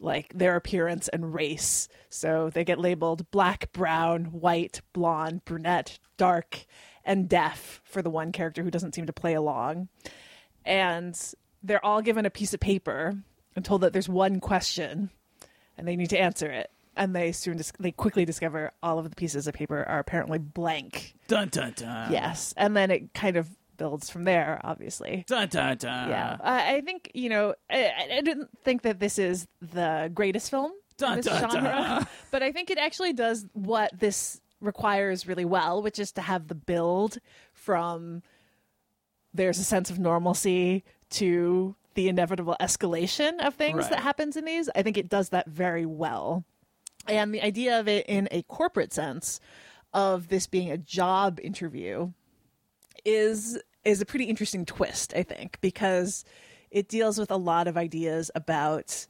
like 0.00 0.32
their 0.34 0.56
appearance 0.56 1.08
and 1.08 1.34
race 1.34 1.88
so 2.10 2.50
they 2.50 2.64
get 2.64 2.78
labeled 2.78 3.30
black 3.30 3.70
brown 3.72 4.26
white 4.26 4.80
blonde 4.92 5.42
brunette 5.44 5.98
dark 6.18 6.66
and 7.04 7.28
deaf 7.28 7.80
for 7.84 8.02
the 8.02 8.10
one 8.10 8.32
character 8.32 8.62
who 8.62 8.70
doesn't 8.70 8.94
seem 8.94 9.06
to 9.06 9.12
play 9.12 9.34
along 9.34 9.88
and 10.64 11.34
they're 11.62 11.84
all 11.84 12.02
given 12.02 12.26
a 12.26 12.30
piece 12.30 12.54
of 12.54 12.60
paper 12.60 13.14
and 13.56 13.64
told 13.64 13.80
that 13.80 13.92
there's 13.92 14.08
one 14.08 14.40
question 14.40 15.10
and 15.76 15.86
they 15.88 15.96
need 15.96 16.10
to 16.10 16.18
answer 16.18 16.50
it 16.50 16.70
and 16.96 17.14
they 17.14 17.32
soon 17.32 17.56
dis- 17.56 17.72
they 17.78 17.92
quickly 17.92 18.24
discover 18.24 18.72
all 18.82 18.98
of 18.98 19.08
the 19.08 19.16
pieces 19.16 19.46
of 19.46 19.54
paper 19.54 19.84
are 19.88 19.98
apparently 20.00 20.38
blank 20.38 21.14
Dun 21.28 21.48
dun 21.48 21.72
dun. 21.76 22.10
Yes, 22.12 22.52
and 22.56 22.76
then 22.76 22.90
it 22.90 23.14
kind 23.14 23.36
of 23.36 23.48
builds 23.76 24.10
from 24.10 24.24
there. 24.24 24.60
Obviously, 24.64 25.24
Dun 25.28 25.46
dun 25.48 25.76
dun. 25.76 26.08
yeah. 26.08 26.36
I, 26.40 26.76
I 26.76 26.80
think 26.80 27.10
you 27.14 27.28
know. 27.28 27.54
I, 27.70 27.92
I 28.14 28.20
didn't 28.22 28.48
think 28.64 28.82
that 28.82 28.98
this 28.98 29.18
is 29.18 29.46
the 29.60 30.10
greatest 30.12 30.50
film 30.50 30.72
Dun, 30.96 31.10
in 31.12 31.16
this 31.18 31.26
dun, 31.26 31.50
genre, 31.50 31.62
dun. 31.70 32.06
but 32.32 32.42
I 32.42 32.50
think 32.50 32.70
it 32.70 32.78
actually 32.78 33.12
does 33.12 33.46
what 33.52 33.90
this 33.98 34.40
requires 34.60 35.26
really 35.26 35.44
well, 35.44 35.82
which 35.82 35.98
is 35.98 36.12
to 36.12 36.22
have 36.22 36.48
the 36.48 36.54
build 36.54 37.18
from 37.52 38.22
there's 39.34 39.58
a 39.58 39.64
sense 39.64 39.90
of 39.90 39.98
normalcy 39.98 40.84
to 41.10 41.76
the 41.94 42.08
inevitable 42.08 42.56
escalation 42.60 43.38
of 43.44 43.54
things 43.54 43.76
Right. 43.76 43.90
that 43.90 44.00
happens 44.00 44.36
in 44.36 44.44
these. 44.44 44.68
I 44.74 44.82
think 44.82 44.96
it 44.96 45.08
does 45.08 45.28
that 45.30 45.46
very 45.48 45.84
well. 45.86 46.44
And 47.06 47.34
the 47.34 47.42
idea 47.42 47.78
of 47.78 47.88
it 47.88 48.06
in 48.08 48.28
a 48.30 48.42
corporate 48.42 48.92
sense 48.92 49.40
of 49.94 50.28
this 50.28 50.46
being 50.46 50.70
a 50.70 50.78
job 50.78 51.40
interview 51.42 52.12
is 53.04 53.58
is 53.84 54.00
a 54.02 54.06
pretty 54.06 54.24
interesting 54.26 54.66
twist, 54.66 55.14
I 55.14 55.22
think, 55.22 55.58
because 55.60 56.24
it 56.70 56.88
deals 56.88 57.18
with 57.18 57.30
a 57.30 57.36
lot 57.36 57.66
of 57.68 57.76
ideas 57.76 58.30
about 58.34 59.06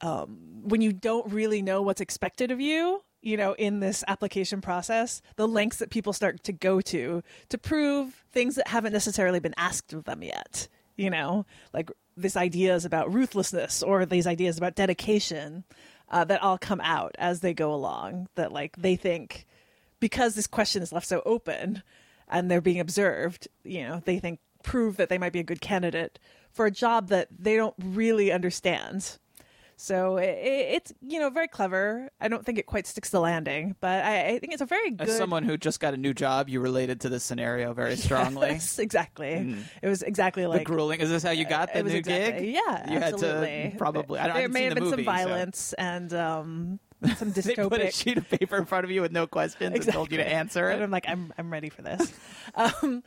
um, 0.00 0.38
when 0.64 0.80
you 0.80 0.92
don't 0.92 1.30
really 1.32 1.62
know 1.62 1.82
what's 1.82 2.00
expected 2.00 2.50
of 2.50 2.60
you, 2.60 3.02
you 3.22 3.36
know, 3.36 3.54
in 3.54 3.80
this 3.80 4.04
application 4.08 4.60
process, 4.60 5.22
the 5.36 5.48
lengths 5.48 5.78
that 5.78 5.90
people 5.90 6.12
start 6.12 6.42
to 6.44 6.52
go 6.52 6.80
to 6.80 7.22
to 7.48 7.58
prove 7.58 8.24
things 8.32 8.56
that 8.56 8.68
haven't 8.68 8.92
necessarily 8.92 9.40
been 9.40 9.54
asked 9.56 9.92
of 9.92 10.04
them 10.04 10.22
yet. 10.22 10.68
You 10.96 11.08
know, 11.08 11.46
like 11.72 11.90
this 12.16 12.36
ideas 12.36 12.84
about 12.84 13.12
ruthlessness 13.12 13.82
or 13.82 14.04
these 14.04 14.26
ideas 14.26 14.58
about 14.58 14.74
dedication 14.74 15.64
uh, 16.10 16.24
that 16.24 16.42
all 16.42 16.58
come 16.58 16.80
out 16.82 17.14
as 17.18 17.40
they 17.40 17.54
go 17.54 17.72
along. 17.72 18.28
That 18.34 18.52
like 18.52 18.76
they 18.76 18.96
think 18.96 19.46
because 20.00 20.34
this 20.34 20.46
question 20.46 20.82
is 20.82 20.92
left 20.92 21.06
so 21.06 21.22
open 21.24 21.82
and 22.28 22.50
they're 22.50 22.60
being 22.60 22.80
observed, 22.80 23.48
you 23.64 23.82
know, 23.84 24.02
they 24.04 24.18
think 24.18 24.40
prove 24.64 24.96
that 24.96 25.08
they 25.08 25.18
might 25.18 25.32
be 25.32 25.40
a 25.40 25.44
good 25.44 25.60
candidate 25.60 26.18
for 26.50 26.66
a 26.66 26.70
job 26.70 27.08
that 27.08 27.28
they 27.36 27.56
don't 27.56 27.74
really 27.78 28.32
understand. 28.32 29.18
So 29.82 30.16
it, 30.16 30.38
it's 30.38 30.92
you 31.00 31.18
know 31.18 31.28
very 31.28 31.48
clever. 31.48 32.08
I 32.20 32.28
don't 32.28 32.46
think 32.46 32.56
it 32.56 32.66
quite 32.66 32.86
sticks 32.86 33.10
the 33.10 33.18
landing, 33.18 33.74
but 33.80 34.04
I, 34.04 34.26
I 34.28 34.38
think 34.38 34.52
it's 34.52 34.62
a 34.62 34.66
very 34.66 34.90
good. 34.92 35.08
As 35.08 35.16
someone 35.16 35.42
who 35.42 35.56
just 35.56 35.80
got 35.80 35.92
a 35.92 35.96
new 35.96 36.14
job, 36.14 36.48
you 36.48 36.60
related 36.60 37.00
to 37.00 37.08
this 37.08 37.24
scenario 37.24 37.72
very 37.72 37.96
strongly. 38.06 38.50
Yes, 38.50 38.78
exactly. 38.78 39.56
It 39.82 39.88
was 39.88 40.04
exactly 40.04 40.44
the 40.44 40.50
like 40.50 40.62
grueling. 40.66 41.00
Is 41.00 41.10
this 41.10 41.24
how 41.24 41.32
you 41.32 41.44
got 41.44 41.72
the 41.72 41.82
new 41.82 41.96
exactly, 41.96 42.42
gig? 42.44 42.54
Yeah, 42.64 42.92
you 42.92 42.98
absolutely. 42.98 43.48
had 43.48 43.72
to 43.72 43.78
probably. 43.78 44.20
I 44.20 44.28
don't, 44.28 44.30
I 44.30 44.34
there 44.34 44.42
haven't 44.42 44.54
may 44.54 44.62
have 44.66 44.74
the 44.74 44.80
been 44.82 44.84
movie, 44.90 45.04
some 45.04 45.14
so- 45.16 45.24
violence 45.24 45.72
and 45.72 46.14
um, 46.14 46.80
some 47.16 47.32
They 47.32 47.54
put 47.56 47.80
a 47.80 47.90
sheet 47.90 48.18
of 48.18 48.30
paper 48.30 48.56
in 48.58 48.66
front 48.66 48.84
of 48.84 48.92
you 48.92 49.00
with 49.00 49.10
no 49.10 49.26
questions 49.26 49.74
and 49.74 49.92
told 49.92 50.12
you 50.12 50.18
to 50.18 50.22
Exactly. 50.22 50.38
answer 50.38 50.68
And 50.68 50.80
it. 50.80 50.84
I'm 50.84 50.92
like, 50.92 51.08
I'm 51.08 51.32
I'm 51.36 51.52
ready 51.52 51.70
for 51.70 51.82
this. 51.82 52.12
um, 52.54 53.02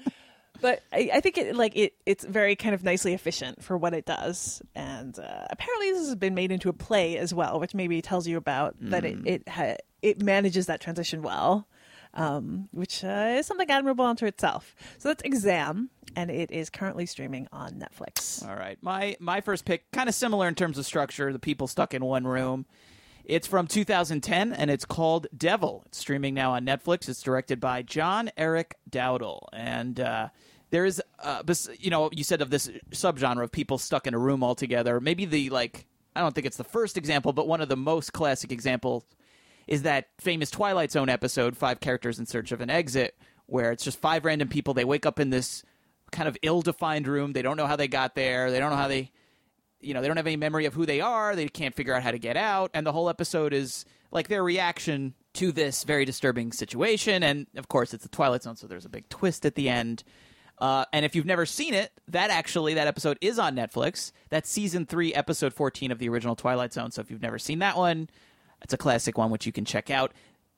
but 0.65 0.82
I, 0.91 1.10
I 1.13 1.19
think 1.21 1.38
it 1.38 1.56
like 1.56 1.75
it 1.75 1.93
it's 2.08 2.25
very 2.25 2.56
kind 2.56 2.73
of 2.73 2.84
nicely 2.84 3.13
efficient 3.13 3.63
for 3.63 3.78
what 3.78 3.93
it 3.93 4.06
does, 4.06 4.62
and 4.73 5.17
uh, 5.19 5.45
apparently 5.51 5.91
this 5.91 6.08
has 6.08 6.15
been 6.15 6.34
made 6.34 6.51
into 6.51 6.69
a 6.69 6.73
play 6.73 7.17
as 7.17 7.34
well, 7.34 7.60
which 7.60 7.75
maybe 7.75 8.01
tells 8.01 8.28
you 8.28 8.38
about 8.38 8.75
that 8.82 9.06
it 9.06 9.17
Mm. 9.23 9.28
it 9.28 9.47
ha- 9.47 9.78
it 10.01 10.21
manages 10.23 10.65
that 10.65 10.82
transition 10.82 11.21
well. 11.21 11.67
Um, 12.15 12.69
which 12.71 13.04
uh, 13.04 13.36
is 13.39 13.45
something 13.45 13.69
admirable 13.69 14.06
unto 14.06 14.25
itself. 14.25 14.73
So 14.99 15.10
that's 15.10 15.21
Exam, 15.23 15.89
and 16.15 16.32
it 16.32 16.49
is 16.49 16.69
currently 16.69 17.06
streaming 17.06 17.47
on 17.51 17.73
Netflix. 17.73 18.41
All 18.47 18.56
right. 18.56 18.78
My 18.82 19.17
my 19.19 19.41
first 19.41 19.65
pick, 19.65 19.91
kind 19.91 20.08
of 20.10 20.15
similar 20.15 20.47
in 20.47 20.56
terms 20.56 20.78
of 20.78 20.86
structure, 20.86 21.34
the 21.34 21.39
people 21.39 21.67
stuck 21.67 21.93
in 21.93 22.04
one 22.06 22.25
room. 22.25 22.65
It's 23.25 23.47
from 23.47 23.65
2010 23.67 24.54
and 24.54 24.69
it's 24.71 24.86
called 24.86 25.25
Devil. 25.36 25.82
It's 25.88 25.97
streaming 25.97 26.36
now 26.36 26.51
on 26.54 26.63
Netflix. 26.65 27.10
It's 27.10 27.21
directed 27.23 27.60
by 27.60 27.82
John 27.82 28.30
Eric 28.38 28.75
Dowdle. 28.89 29.47
And 29.51 29.99
uh, 29.99 30.30
there 30.71 30.86
is, 30.86 31.01
uh, 31.19 31.43
you 31.80 31.89
know, 31.89 32.10
you 32.12 32.23
said 32.23 32.41
of 32.41 32.49
this 32.49 32.69
subgenre 32.91 33.43
of 33.43 33.51
people 33.51 33.78
stuck 33.78 34.08
in 34.08 34.13
a 34.13 34.19
room 34.19 34.43
all 34.43 34.56
together. 34.56 34.99
Maybe 34.99 35.25
the, 35.25 35.49
like, 35.49 35.86
I 36.15 36.21
don't 36.21 36.34
think 36.34 36.47
it's 36.47 36.58
the 36.58 36.63
first 36.63 36.97
example, 36.97 37.34
but 37.34 37.47
one 37.47 37.62
of 37.62 37.69
the 37.69 37.78
most 37.78 38.13
classic 38.13 38.51
examples 38.51 39.04
is 39.67 39.84
that 39.84 40.10
famous 40.19 40.51
Twilight 40.51 40.91
Zone 40.91 41.10
episode, 41.10 41.58
Five 41.58 41.80
Characters 41.80 42.19
in 42.19 42.25
Search 42.25 42.51
of 42.51 42.62
an 42.62 42.69
Exit, 42.69 43.17
where 43.47 43.71
it's 43.71 43.84
just 43.84 43.99
five 43.99 44.25
random 44.25 44.47
people. 44.47 44.73
They 44.73 44.86
wake 44.86 45.06
up 45.06 45.19
in 45.19 45.30
this 45.30 45.63
kind 46.12 46.28
of 46.28 46.38
ill 46.41 46.62
defined 46.62 47.08
room. 47.08 47.34
They 47.34 47.41
don't 47.41 47.58
know 47.58 47.67
how 47.67 47.75
they 47.75 47.88
got 47.88 48.15
there. 48.15 48.51
They 48.51 48.60
don't 48.60 48.69
know 48.69 48.78
how 48.78 48.88
they, 48.88 49.12
you 49.82 49.93
know, 49.93 50.01
they 50.01 50.08
don't 50.08 50.17
have 50.17 50.28
any 50.28 50.36
memory 50.36 50.65
of 50.65 50.73
who 50.73 50.86
they 50.86 51.01
are. 51.01 51.36
They 51.36 51.47
can't 51.47 51.75
figure 51.75 51.93
out 51.93 52.04
how 52.04 52.12
to 52.12 52.19
get 52.19 52.38
out. 52.38 52.71
And 52.73 52.86
the 52.86 52.91
whole 52.91 53.10
episode 53.10 53.54
is 53.54 53.86
like 54.12 54.28
their 54.28 54.43
reaction 54.43 55.13
to 55.34 55.51
this 55.51 55.84
very 55.84 56.06
disturbing 56.06 56.51
situation. 56.51 57.21
And 57.23 57.47
of 57.56 57.67
course, 57.67 57.93
it's 57.93 58.04
the 58.04 58.10
Twilight 58.10 58.43
Zone, 58.43 58.56
so 58.56 58.67
there's 58.67 58.86
a 58.86 58.89
big 58.89 59.10
twist 59.10 59.45
at 59.45 59.56
the 59.56 59.69
end. 59.69 60.04
Uh, 60.57 60.85
and 60.93 61.05
if 61.05 61.15
you've 61.15 61.25
never 61.25 61.45
seen 61.45 61.73
it, 61.73 61.91
that 62.07 62.29
actually 62.29 62.73
that 62.75 62.87
episode 62.87 63.17
is 63.21 63.37
on 63.37 63.55
Netflix. 63.55 64.11
That's 64.29 64.49
season 64.49 64.85
three, 64.85 65.13
episode 65.13 65.53
fourteen 65.53 65.91
of 65.91 65.99
the 65.99 66.09
original 66.09 66.35
Twilight 66.35 66.73
Zone. 66.73 66.91
So 66.91 67.01
if 67.01 67.11
you've 67.11 67.21
never 67.21 67.39
seen 67.39 67.59
that 67.59 67.77
one, 67.77 68.09
it's 68.61 68.73
a 68.73 68.77
classic 68.77 69.17
one 69.17 69.31
which 69.31 69.45
you 69.45 69.51
can 69.51 69.65
check 69.65 69.89
out. 69.89 70.13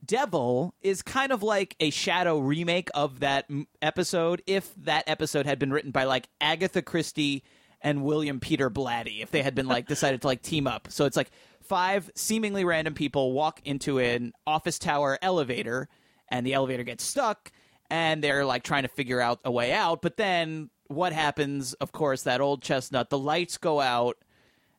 Devil 0.06 0.76
is 0.82 1.02
kind 1.02 1.32
of 1.32 1.42
like 1.42 1.76
a 1.80 1.90
shadow 1.90 2.38
remake 2.38 2.90
of 2.94 3.22
that 3.22 3.46
m- 3.50 3.68
episode 3.82 4.44
if 4.46 4.74
that 4.76 5.04
episode 5.08 5.46
had 5.48 5.58
been 5.58 5.74
written 5.74 5.92
by 5.92 6.04
like 6.04 6.30
Agatha 6.40 6.84
Christie 6.84 7.44
and 7.82 8.04
William 8.04 8.40
Peter 8.40 8.70
Blatty 8.70 9.22
if 9.22 9.32
they 9.32 9.42
had 9.42 9.56
been 9.56 9.68
like 9.68 9.88
decided 9.88 10.22
to 10.22 10.28
like 10.28 10.44
team 10.44 10.68
up. 10.68 10.88
So 10.92 11.06
it's 11.06 11.18
like 11.18 11.32
five 11.62 12.12
seemingly 12.16 12.64
random 12.64 12.94
people 12.94 13.34
walk 13.34 13.60
into 13.66 13.98
an 13.98 14.34
office 14.46 14.78
tower 14.78 15.18
elevator 15.22 15.90
and 16.30 16.46
the 16.46 16.54
elevator 16.54 16.84
gets 16.84 17.04
stuck 17.04 17.52
and 17.90 18.24
they're 18.24 18.46
like 18.46 18.64
trying 18.64 18.84
to 18.84 18.90
figure 18.90 19.22
out 19.22 19.40
a 19.44 19.52
way 19.52 19.72
out, 19.72 20.02
but 20.02 20.18
then 20.18 20.70
what 20.88 21.14
happens? 21.14 21.74
Of 21.74 21.92
course, 21.92 22.24
that 22.24 22.42
old 22.42 22.62
chestnut, 22.62 23.10
the 23.10 23.18
lights 23.18 23.58
go 23.58 23.82
out 23.82 24.18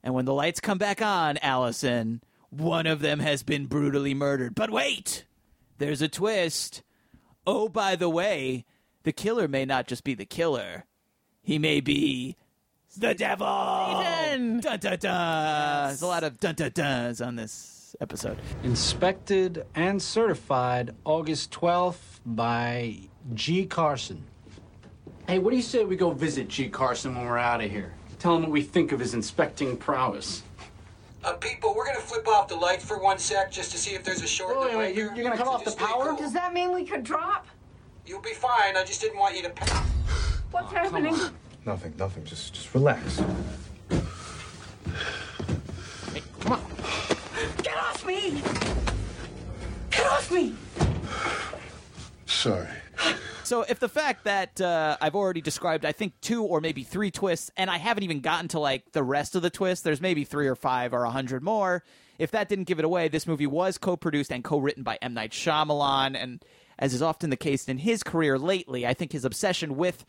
and 0.03 0.15
when 0.15 0.25
the 0.25 0.35
lights 0.35 0.61
come 0.61 0.79
back 0.79 1.03
on, 1.03 1.39
Alison, 1.43 2.23
one 2.51 2.87
of 2.87 3.01
them 3.01 3.21
has 3.21 3.43
been 3.43 3.67
brutally 3.67 4.15
murdered. 4.15 4.55
But 4.55 4.71
wait, 4.71 5.25
there's 5.79 6.03
a 6.03 6.09
twist. 6.09 6.83
Oh, 7.47 7.69
by 7.69 7.97
the 7.97 8.09
way, 8.09 8.65
the 9.03 9.13
killer 9.13 9.49
may 9.49 9.65
not 9.65 9.87
just 9.87 10.05
be 10.05 10.15
the 10.15 10.25
killer, 10.25 10.85
he 11.43 11.59
may 11.59 11.81
be 11.81 12.37
the 12.97 13.15
devil. 13.15 13.47
Dun 13.47 14.61
dun 14.61 14.79
dun. 14.79 15.89
There's 15.89 16.03
a 16.03 16.07
lot 16.07 16.25
of 16.25 16.39
dun 16.39 16.55
dun 16.55 16.73
duns 16.75 17.21
on 17.21 17.37
this 17.37 17.78
episode. 18.01 18.39
Inspected 18.65 19.65
and 19.75 20.01
certified 20.01 20.95
August 21.05 21.51
12th 21.53 22.21
by 22.27 22.99
G. 23.35 23.67
Carson. 23.67 24.25
Hey, 25.27 25.39
what 25.39 25.51
do 25.51 25.57
you 25.57 25.63
say 25.63 25.85
we 25.85 25.97
go 25.97 26.11
visit 26.11 26.49
G. 26.49 26.69
Carson 26.69 27.15
when 27.15 27.27
we're 27.27 27.39
out 27.39 27.63
of 27.63 27.71
here? 27.71 27.95
Tell 28.19 28.35
him 28.37 28.43
what 28.43 28.51
we 28.51 28.63
think 28.63 28.93
of 28.93 28.99
his 29.01 29.15
inspecting 29.15 29.77
prowess. 29.77 30.43
Uh, 31.25 31.33
people, 31.35 31.75
we're 31.75 31.85
gonna 31.87 31.99
flip 32.01 32.27
off 32.29 32.49
the 32.49 32.55
lights 32.57 32.85
for 32.85 32.99
one 33.03 33.19
sec 33.19 33.51
just 33.51 33.71
to 33.73 33.79
see 33.79 33.95
if 33.95 34.05
there's 34.05 34.23
a 34.23 34.27
short. 34.27 34.57
in 34.57 34.61
Wait, 34.69 34.77
wait, 34.77 34.97
you're- 34.97 35.15
you're 35.15 35.25
gonna 35.25 35.37
cut 35.37 35.47
So 35.47 35.53
off 35.53 35.65
the 35.65 35.73
power? 35.73 36.09
cool. 36.11 36.17
Does 36.17 36.33
that 36.33 36.53
mean 36.55 36.73
we 36.73 36.85
could 36.85 37.03
drop? 37.03 37.47
You'll 38.07 38.23
be 38.23 38.33
fine. 38.33 38.77
I 38.77 38.85
just 38.85 39.01
didn't 39.01 39.19
want 39.19 39.37
you 39.37 39.43
to. 39.43 39.51
Pa- 39.51 39.85
What's 40.51 40.73
happening? 40.73 41.15
Nothing, 41.67 41.93
nothing. 41.99 42.25
Just, 42.25 42.55
just 42.55 42.73
relax. 42.73 43.19
Hey, 46.13 46.23
come 46.41 46.53
off 46.53 47.08
me! 48.09 48.43
Get 49.91 50.07
off 50.07 50.33
me! 50.33 50.55
Sorry. 52.27 52.67
So, 53.45 53.63
if 53.63 53.79
the 53.81 53.89
fact 53.89 54.25
that 54.25 54.61
uh, 54.61 54.97
I've 55.01 55.15
already 55.15 55.41
described, 55.41 55.85
I 55.85 55.93
think 55.93 56.21
two 56.21 56.43
or 56.43 56.61
maybe 56.61 56.83
three 56.83 57.11
twists, 57.11 57.51
and 57.57 57.71
I 57.71 57.79
haven't 57.79 58.05
even 58.05 58.21
gotten 58.21 58.49
to 58.49 58.59
like 58.59 58.93
the 58.93 59.03
rest 59.03 59.35
of 59.37 59.43
the 59.43 59.51
twists, 59.51 59.85
there's 59.85 60.01
maybe 60.01 60.25
three 60.25 60.49
or 60.49 60.55
five 60.55 60.93
or 60.93 61.05
a 61.05 61.11
hundred 61.11 61.43
more. 61.43 61.83
If 62.19 62.31
that 62.33 62.49
didn't 62.49 62.65
give 62.65 62.79
it 62.79 62.85
away, 62.85 63.09
this 63.09 63.27
movie 63.27 63.47
was 63.47 63.79
co-produced 63.79 64.33
and 64.33 64.43
co-written 64.43 64.83
by 64.83 64.99
M 65.01 65.15
Night 65.15 65.33
Shyamalan, 65.33 66.21
and 66.21 66.45
as 66.79 66.93
is 66.95 67.03
often 67.03 67.31
the 67.31 67.37
case 67.37 67.69
in 67.69 67.79
his 67.79 68.03
career 68.03 68.39
lately, 68.39 68.87
I 68.87 68.95
think 68.95 69.13
his 69.13 69.25
obsession 69.25 69.77
with 69.77 70.05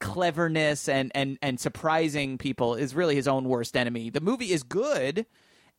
cleverness 0.00 0.88
and 0.88 1.10
and 1.14 1.38
and 1.42 1.58
surprising 1.58 2.38
people 2.38 2.74
is 2.74 2.94
really 2.94 3.14
his 3.14 3.28
own 3.28 3.44
worst 3.44 3.76
enemy. 3.76 4.10
The 4.10 4.20
movie 4.20 4.52
is 4.52 4.62
good, 4.62 5.26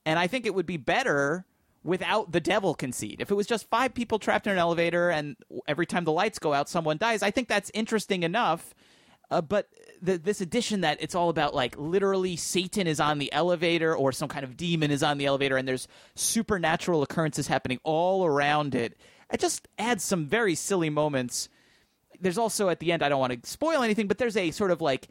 and 0.10 0.17
I 0.17 0.26
think 0.26 0.48
it 0.48 0.56
would 0.56 0.65
be 0.65 0.78
better 0.78 1.45
without 1.84 2.32
the 2.32 2.39
devil 2.39 2.74
conceit. 2.74 3.22
If 3.22 3.30
it 3.30 3.36
was 3.36 3.45
just 3.45 3.69
five 3.69 3.93
people 3.93 4.17
trapped 4.17 4.48
in 4.48 4.54
an 4.54 4.58
elevator 4.58 5.12
and 5.12 5.36
every 5.67 5.86
time 5.86 6.04
the 6.04 6.12
lights 6.12 6.39
go 6.39 6.52
out 6.52 6.67
someone 6.67 6.98
dies, 6.98 7.22
I 7.22 7.30
think 7.30 7.48
that's 7.48 7.69
interesting 7.76 8.24
enough. 8.24 8.74
Uh, 9.30 9.41
but 9.41 9.69
the, 10.02 10.17
this 10.17 10.41
addition 10.41 10.82
that 10.82 10.98
it's 11.00 11.13
all 11.13 11.30
about 11.30 11.54
like 11.54 11.78
literally 11.78 12.36
Satan 12.36 12.88
is 12.88 13.00
on 13.00 13.19
the 13.19 13.32
elevator 13.32 13.95
or 13.95 14.12
some 14.12 14.30
kind 14.30 14.43
of 14.43 14.58
demon 14.58 14.89
is 14.89 15.04
on 15.04 15.19
the 15.19 15.28
elevator 15.28 15.58
and 15.58 15.67
there's 15.67 15.88
supernatural 16.15 17.04
occurrences 17.04 17.45
happening 17.45 17.80
all 17.84 18.26
around 18.26 18.74
it. 18.74 19.00
It 19.32 19.39
just 19.39 19.67
adds 19.78 20.04
some 20.04 20.26
very 20.26 20.56
silly 20.56 20.89
moments 20.89 21.50
there's 22.19 22.38
also 22.38 22.69
at 22.69 22.80
the 22.80 22.91
end, 22.91 23.04
I 23.04 23.10
don't 23.10 23.19
want 23.19 23.43
to 23.43 23.50
spoil 23.50 23.84
anything, 23.84 24.08
but 24.08 24.17
there's 24.17 24.36
a 24.36 24.52
sort 24.52 24.72
of 24.72 24.82
like 24.82 25.08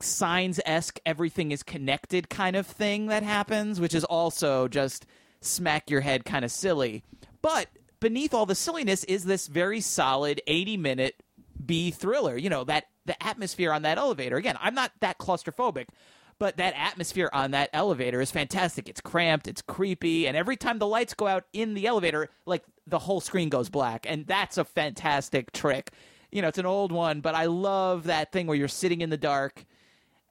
signs 0.00 0.60
esque 0.66 0.98
everything 1.06 1.52
is 1.52 1.62
connected 1.62 2.28
kind 2.28 2.56
of 2.56 2.66
thing 2.66 3.06
that 3.06 3.22
happens, 3.22 3.80
which 3.80 3.94
is 3.94 4.04
also 4.04 4.68
just 4.68 5.06
smack 5.40 5.90
your 5.90 6.00
head 6.00 6.24
kind 6.24 6.44
of 6.44 6.50
silly. 6.50 7.02
But 7.42 7.68
beneath 8.00 8.34
all 8.34 8.46
the 8.46 8.54
silliness 8.54 9.04
is 9.04 9.24
this 9.24 9.46
very 9.46 9.80
solid 9.80 10.40
80 10.46 10.76
minute 10.76 11.22
B 11.64 11.90
thriller. 11.90 12.36
You 12.36 12.50
know, 12.50 12.64
that 12.64 12.84
the 13.06 13.22
atmosphere 13.22 13.72
on 13.72 13.82
that 13.82 13.98
elevator. 13.98 14.36
Again, 14.36 14.58
I'm 14.60 14.74
not 14.74 14.92
that 15.00 15.18
claustrophobic, 15.18 15.86
but 16.38 16.56
that 16.56 16.74
atmosphere 16.76 17.30
on 17.32 17.52
that 17.52 17.70
elevator 17.72 18.20
is 18.20 18.30
fantastic. 18.30 18.88
It's 18.88 19.00
cramped, 19.00 19.46
it's 19.46 19.62
creepy, 19.62 20.26
and 20.26 20.36
every 20.36 20.56
time 20.56 20.78
the 20.78 20.86
lights 20.86 21.14
go 21.14 21.26
out 21.26 21.44
in 21.52 21.74
the 21.74 21.86
elevator, 21.86 22.28
like 22.46 22.64
the 22.86 22.98
whole 22.98 23.20
screen 23.20 23.48
goes 23.48 23.68
black, 23.68 24.06
and 24.08 24.26
that's 24.26 24.58
a 24.58 24.64
fantastic 24.64 25.52
trick. 25.52 25.90
You 26.32 26.42
know, 26.42 26.48
it's 26.48 26.58
an 26.58 26.66
old 26.66 26.90
one, 26.92 27.20
but 27.20 27.34
I 27.34 27.46
love 27.46 28.04
that 28.04 28.32
thing 28.32 28.46
where 28.46 28.56
you're 28.56 28.68
sitting 28.68 29.00
in 29.00 29.10
the 29.10 29.16
dark. 29.16 29.64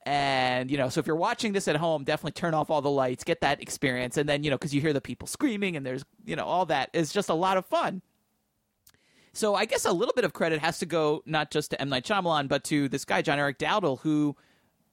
And, 0.06 0.70
you 0.70 0.78
know, 0.78 0.90
so 0.90 1.00
if 1.00 1.08
you're 1.08 1.16
watching 1.16 1.54
this 1.54 1.68
at 1.68 1.78
home, 1.78 2.04
definitely 2.04 2.34
turn 2.34 2.54
off 2.54 2.70
all 2.70 2.82
the 2.82 2.90
lights, 2.90 3.24
get 3.24 3.42
that 3.42 3.62
experience. 3.62 4.18
And 4.18 4.28
then, 4.28 4.44
you 4.44 4.50
know, 4.50 4.58
because 4.58 4.74
you 4.74 4.82
hear 4.82 4.94
the 4.94 5.02
people 5.02 5.28
screaming 5.28 5.78
and 5.78 5.86
there's, 5.86 6.04
you 6.26 6.36
know, 6.36 6.46
all 6.46 6.66
that 6.66 6.90
is 6.94 7.14
just 7.14 7.30
a 7.30 7.34
lot 7.34 7.58
of 7.58 7.66
fun. 7.66 8.02
So 9.32 9.56
I 9.56 9.66
guess 9.66 9.86
a 9.86 9.92
little 9.92 10.14
bit 10.14 10.26
of 10.26 10.34
credit 10.34 10.60
has 10.60 10.78
to 10.80 10.86
go 10.86 11.24
not 11.26 11.52
just 11.52 11.72
to 11.72 11.82
M. 11.82 11.90
Night 11.90 12.06
Shyamalan, 12.06 12.48
but 12.48 12.64
to 12.66 12.88
this 12.90 13.06
guy, 13.06 13.22
John 13.22 13.40
Eric 13.40 13.58
Dowdle, 13.58 14.00
who 14.02 14.36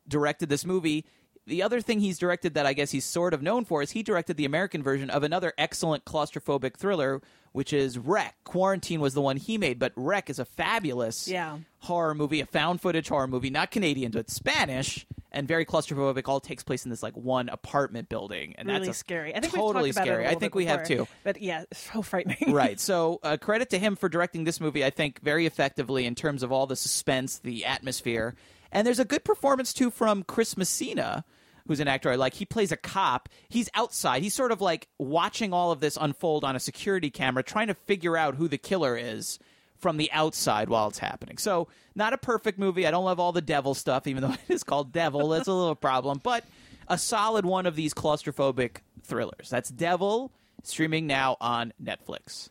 directed 0.09 0.49
this 0.49 0.65
movie. 0.65 1.05
The 1.51 1.63
other 1.63 1.81
thing 1.81 2.01
he's 2.01 2.19
directed 2.19 2.55
that 2.55 2.65
I 2.67 2.73
guess 2.73 2.91
he's 2.93 3.05
sort 3.05 3.35
of 3.35 3.43
known 3.43 3.65
for 3.65 3.83
is 3.83 3.91
he 3.91 4.03
directed 4.03 4.37
the 4.37 4.45
American 4.45 4.83
version 4.83 5.11
of 5.11 5.23
another 5.23 5.53
excellent 5.59 6.05
claustrophobic 6.05 6.77
thriller, 6.77 7.21
which 7.53 7.73
is 7.73 7.99
Rec. 7.99 8.37
Quarantine 8.45 9.01
was 9.01 9.15
the 9.15 9.21
one 9.21 9.37
he 9.37 9.59
made, 9.59 9.79
but 9.79 9.93
Rec 9.97 10.31
is 10.31 10.39
a 10.39 10.45
fabulous 10.45 11.27
Yeah. 11.29 11.59
horror 11.81 12.15
movie, 12.15 12.41
a 12.41 12.47
found 12.47 12.81
footage 12.81 13.09
horror 13.09 13.27
movie, 13.27 13.51
not 13.51 13.71
Canadian, 13.71 14.13
but 14.13 14.31
Spanish, 14.31 15.07
and 15.33 15.49
very 15.49 15.65
claustrophobic. 15.65 16.29
All 16.29 16.39
takes 16.41 16.63
place 16.63 16.85
in 16.85 16.91
this 16.91 17.03
like 17.03 17.17
one 17.17 17.49
apartment 17.49 18.09
building, 18.09 18.55
and 18.57 18.69
really 18.69 18.87
that's 18.87 18.99
scary. 18.99 19.35
I 19.35 19.41
think 19.41 19.53
totally 19.53 19.85
we've 19.89 19.95
talked 19.95 20.07
about 20.07 20.15
scary. 20.21 20.27
I 20.29 20.35
think 20.37 20.55
we 20.55 20.67
have 20.67 20.85
before, 20.87 21.07
too. 21.07 21.09
But 21.25 21.43
yeah, 21.43 21.65
so 21.73 22.03
frightening. 22.03 22.53
right. 22.53 22.79
So 22.79 23.19
uh, 23.25 23.37
credit 23.37 23.71
to 23.71 23.79
him 23.79 23.97
for 23.97 24.09
directing 24.09 24.45
this 24.45 24.61
movie. 24.61 24.85
I 24.85 24.91
think 24.91 25.21
very 25.21 25.47
effectively 25.47 26.07
in 26.07 26.15
terms 26.15 26.43
of 26.45 26.53
all 26.53 26.67
the 26.67 26.77
suspense, 26.77 27.39
the 27.39 27.65
atmosphere, 27.65 28.35
and 28.73 28.87
there's 28.87 29.01
a 29.01 29.05
good 29.05 29.25
performance 29.25 29.73
too 29.73 29.91
from 29.91 30.23
Chris 30.23 30.57
Messina, 30.57 31.25
who's 31.67 31.81
an 31.81 31.89
actor 31.89 32.11
I 32.11 32.17
like. 32.17 32.35
He 32.35 32.45
plays 32.45 32.73
a 32.73 32.77
cop. 32.77 33.29
He's 33.49 33.69
outside. 33.75 34.23
He's 34.23 34.35
sort 34.35 34.53
of 34.53 34.61
like 34.61 34.89
watching 34.99 35.53
all 35.53 35.73
of 35.73 35.81
this 35.81 35.99
unfold 36.01 36.45
on 36.45 36.57
a 36.57 36.61
security 36.61 37.11
camera, 37.11 37.43
trying 37.43 37.69
to 37.69 37.75
figure 37.75 38.17
out 38.17 38.35
who 38.35 38.49
the 38.49 38.59
killer 38.59 38.97
is 38.97 39.39
from 39.79 39.97
the 39.97 40.11
outside 40.13 40.69
while 40.69 40.89
it's 40.89 40.99
happening. 40.99 41.39
So 41.39 41.69
not 41.95 42.13
a 42.13 42.19
perfect 42.19 42.59
movie. 42.59 42.87
I 42.87 42.91
don't 42.91 43.05
love 43.05 43.19
all 43.19 43.33
the 43.33 43.41
devil 43.41 43.75
stuff, 43.75 44.07
even 44.07 44.23
though 44.23 44.33
it 44.49 44.53
is 44.53 44.63
called 44.63 44.93
Devil. 44.93 45.29
That's 45.29 45.49
a 45.49 45.53
little 45.53 45.75
problem, 45.75 46.21
but 46.23 46.45
a 46.89 46.99
solid 46.99 47.47
one 47.47 47.67
of 47.67 47.77
these 47.77 47.95
claustrophobic 47.95 48.79
thrillers. 49.03 49.49
That's 49.49 49.71
Devil, 49.71 50.33
streaming 50.63 51.07
now 51.07 51.37
on 51.41 51.73
Netflix. 51.83 52.51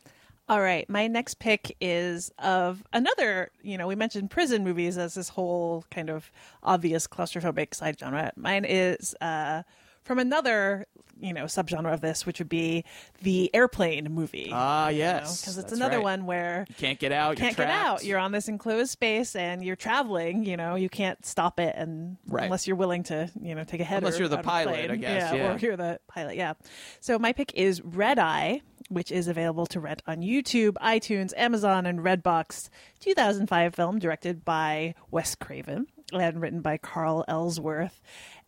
All 0.50 0.62
right, 0.62 0.90
my 0.90 1.06
next 1.06 1.38
pick 1.38 1.78
is 1.80 2.32
of 2.40 2.84
another. 2.92 3.52
You 3.62 3.78
know, 3.78 3.86
we 3.86 3.94
mentioned 3.94 4.32
prison 4.32 4.64
movies 4.64 4.98
as 4.98 5.14
this 5.14 5.30
whole 5.30 5.86
kind 5.92 6.10
of 6.10 6.32
obvious 6.64 7.06
claustrophobic 7.06 7.76
side 7.76 8.00
genre. 8.00 8.34
Mine 8.36 8.66
is 8.66 9.14
uh, 9.22 9.62
from 10.04 10.20
another, 10.20 10.86
you 11.20 11.34
know, 11.34 11.46
subgenre 11.46 11.94
of 11.94 12.02
this, 12.02 12.26
which 12.26 12.40
would 12.40 12.50
be 12.50 12.86
the 13.22 13.54
airplane 13.54 14.12
movie. 14.12 14.50
Ah, 14.54 14.90
yes, 14.90 15.42
because 15.42 15.58
it's 15.58 15.72
another 15.74 15.98
right. 15.98 16.04
one 16.04 16.26
where 16.26 16.66
You 16.70 16.76
can't 16.76 16.98
get 17.00 17.12
out. 17.12 17.32
you 17.38 17.44
can't 17.44 17.58
get 17.58 17.70
out. 17.70 18.04
You're 18.06 18.20
on 18.20 18.32
this 18.32 18.48
enclosed 18.48 18.90
space 18.92 19.36
and 19.36 19.64
you're 19.64 19.76
traveling. 19.76 20.46
You 20.46 20.58
know, 20.58 20.76
you 20.76 20.90
can't 20.90 21.24
stop 21.26 21.60
it, 21.60 21.76
and 21.78 22.18
Right. 22.28 22.46
unless 22.46 22.68
you're 22.68 22.78
willing 22.78 23.04
to, 23.04 23.30
you 23.42 23.54
know, 23.56 23.64
take 23.64 23.82
a 23.82 23.84
header. 23.84 24.06
Unless 24.06 24.20
you're 24.20 24.28
the 24.30 24.38
pilot. 24.40 24.90
I 24.92 24.96
guess, 24.96 25.34
Yeah, 25.34 25.36
yeah. 25.36 25.54
or 25.54 25.58
you're 25.58 25.78
the 25.78 26.00
pilot. 26.08 26.36
Yeah. 26.38 26.54
So 27.02 27.20
my 27.20 27.34
pick 27.34 27.54
is 27.56 27.82
Red 27.82 28.18
Eye, 28.18 28.62
which 28.88 29.12
is 29.12 29.28
available 29.28 29.66
to 29.68 29.80
rent 29.80 30.02
on 30.08 30.22
YouTube, 30.22 30.74
iTunes, 30.82 31.34
Amazon, 31.38 31.86
and 31.86 32.00
Redbox. 32.00 32.70
2005 33.02 33.76
film 33.76 34.00
directed 34.00 34.44
by 34.46 34.96
Wes 35.12 35.36
Craven 35.36 35.88
and 36.14 36.42
written 36.42 36.62
by 36.62 36.78
Carl 36.78 37.24
Ellsworth. 37.28 38.02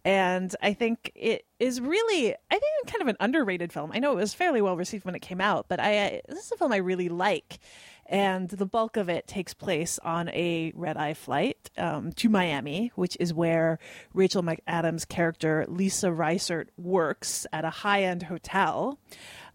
And 0.03 0.55
I 0.61 0.73
think 0.73 1.11
it 1.15 1.45
is 1.59 1.79
really, 1.79 2.33
I 2.33 2.35
think, 2.49 2.87
kind 2.87 3.01
of 3.01 3.07
an 3.07 3.17
underrated 3.19 3.71
film. 3.71 3.91
I 3.93 3.99
know 3.99 4.13
it 4.13 4.15
was 4.15 4.33
fairly 4.33 4.61
well 4.61 4.75
received 4.75 5.05
when 5.05 5.13
it 5.15 5.21
came 5.21 5.39
out, 5.39 5.67
but 5.67 5.79
I 5.79 6.21
this 6.27 6.45
is 6.45 6.51
a 6.51 6.57
film 6.57 6.71
I 6.71 6.77
really 6.77 7.09
like. 7.09 7.59
And 8.07 8.49
the 8.49 8.65
bulk 8.65 8.97
of 8.97 9.07
it 9.07 9.25
takes 9.25 9.53
place 9.53 9.97
on 10.03 10.27
a 10.29 10.73
red 10.75 10.97
eye 10.97 11.13
flight 11.13 11.69
um, 11.77 12.11
to 12.13 12.27
Miami, 12.27 12.91
which 12.95 13.15
is 13.21 13.33
where 13.33 13.79
Rachel 14.13 14.43
McAdams' 14.43 15.07
character 15.07 15.65
Lisa 15.69 16.07
Reisert 16.07 16.67
works 16.77 17.47
at 17.53 17.63
a 17.63 17.69
high 17.69 18.03
end 18.03 18.23
hotel. 18.23 18.99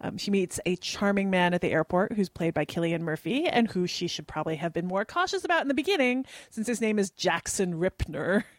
Um, 0.01 0.17
she 0.17 0.31
meets 0.31 0.59
a 0.65 0.77
charming 0.77 1.29
man 1.29 1.53
at 1.53 1.61
the 1.61 1.73
airport 1.73 2.13
who's 2.13 2.31
played 2.31 2.55
by 2.55 2.65
Cillian 2.65 3.01
Murphy 3.01 3.47
and 3.47 3.71
who 3.71 3.87
she 3.87 4.07
should 4.07 4.27
probably 4.27 4.57
have 4.57 4.73
been 4.73 4.87
more 4.87 5.05
cautious 5.05 5.45
about 5.45 5.63
in 5.63 5.69
the 5.69 5.75
beginning 5.75 6.25
since 6.49 6.67
his 6.67 6.81
name 6.81 6.99
is 6.99 7.11
Jackson 7.11 7.75
Ripner. 7.75 8.45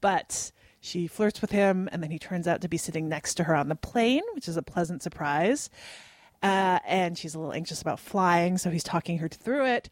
But 0.00 0.50
she 0.82 1.06
flirts 1.06 1.40
with 1.40 1.52
him, 1.52 1.88
and 1.92 2.02
then 2.02 2.10
he 2.10 2.18
turns 2.18 2.48
out 2.48 2.60
to 2.60 2.68
be 2.68 2.76
sitting 2.76 3.08
next 3.08 3.34
to 3.34 3.44
her 3.44 3.54
on 3.54 3.68
the 3.68 3.76
plane, 3.76 4.24
which 4.34 4.48
is 4.48 4.56
a 4.56 4.62
pleasant 4.62 5.00
surprise. 5.00 5.70
Uh, 6.42 6.80
and 6.84 7.16
she's 7.16 7.36
a 7.36 7.38
little 7.38 7.54
anxious 7.54 7.80
about 7.80 8.00
flying, 8.00 8.58
so 8.58 8.68
he's 8.68 8.82
talking 8.82 9.18
her 9.18 9.28
through 9.28 9.64
it. 9.64 9.88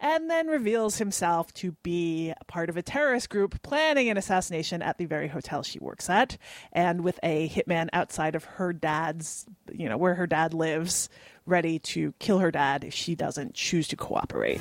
And 0.00 0.28
then 0.28 0.48
reveals 0.48 0.98
himself 0.98 1.54
to 1.54 1.76
be 1.84 2.34
part 2.48 2.68
of 2.68 2.76
a 2.76 2.82
terrorist 2.82 3.30
group 3.30 3.62
planning 3.62 4.08
an 4.08 4.16
assassination 4.16 4.82
at 4.82 4.98
the 4.98 5.04
very 5.04 5.28
hotel 5.28 5.62
she 5.62 5.78
works 5.78 6.10
at, 6.10 6.36
and 6.72 7.02
with 7.02 7.20
a 7.22 7.48
hitman 7.48 7.88
outside 7.92 8.34
of 8.34 8.42
her 8.42 8.72
dad's, 8.72 9.46
you 9.72 9.88
know, 9.88 9.96
where 9.96 10.16
her 10.16 10.26
dad 10.26 10.54
lives, 10.54 11.08
ready 11.46 11.78
to 11.78 12.14
kill 12.18 12.40
her 12.40 12.50
dad 12.50 12.82
if 12.82 12.92
she 12.92 13.14
doesn't 13.14 13.54
choose 13.54 13.86
to 13.86 13.96
cooperate. 13.96 14.60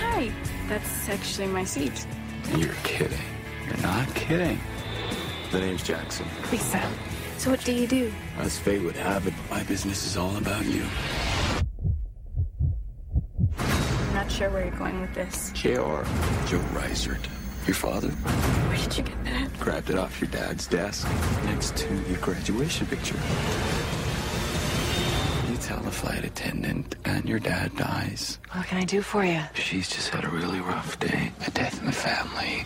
Hi, 0.00 0.32
that's 0.68 1.08
actually 1.08 1.46
my 1.46 1.62
seat. 1.62 2.04
You're 2.56 2.74
kidding. 2.84 3.18
You're 3.66 3.76
not 3.82 4.12
kidding. 4.14 4.58
The 5.50 5.60
name's 5.60 5.82
Jackson. 5.82 6.26
Lisa. 6.52 6.88
So 7.38 7.50
what 7.50 7.64
do 7.64 7.72
you 7.72 7.86
do? 7.86 8.12
As 8.38 8.58
fate 8.58 8.82
would 8.82 8.96
have 8.96 9.26
it, 9.26 9.34
my 9.50 9.62
business 9.64 10.06
is 10.06 10.16
all 10.16 10.36
about 10.36 10.64
you. 10.64 10.84
I'm 13.58 14.14
not 14.14 14.30
sure 14.30 14.50
where 14.50 14.64
you're 14.66 14.76
going 14.76 15.00
with 15.00 15.14
this. 15.14 15.50
J.R. 15.54 16.04
Joe 16.46 16.58
Reisert. 16.72 17.26
Your 17.66 17.74
father 17.74 18.08
Where 18.10 18.76
did 18.76 18.98
you 18.98 19.04
get 19.04 19.24
that? 19.24 19.58
grabbed 19.58 19.88
it 19.88 19.96
off 19.98 20.20
your 20.20 20.28
dad's 20.30 20.66
desk 20.66 21.08
next 21.46 21.74
to 21.78 21.94
your 22.10 22.18
graduation 22.18 22.86
picture. 22.86 23.16
You 25.74 25.80
tell 25.80 25.90
the 25.90 25.96
flight 25.96 26.24
attendant, 26.24 26.94
and 27.04 27.28
your 27.28 27.40
dad 27.40 27.74
dies. 27.74 28.38
What 28.52 28.64
can 28.68 28.78
I 28.78 28.84
do 28.84 29.02
for 29.02 29.24
you? 29.24 29.40
She's 29.54 29.88
just 29.88 30.10
had 30.10 30.24
a 30.24 30.28
really 30.28 30.60
rough 30.60 31.00
day. 31.00 31.32
A 31.48 31.50
death 31.50 31.80
in 31.80 31.86
the 31.86 31.92
family. 31.92 32.64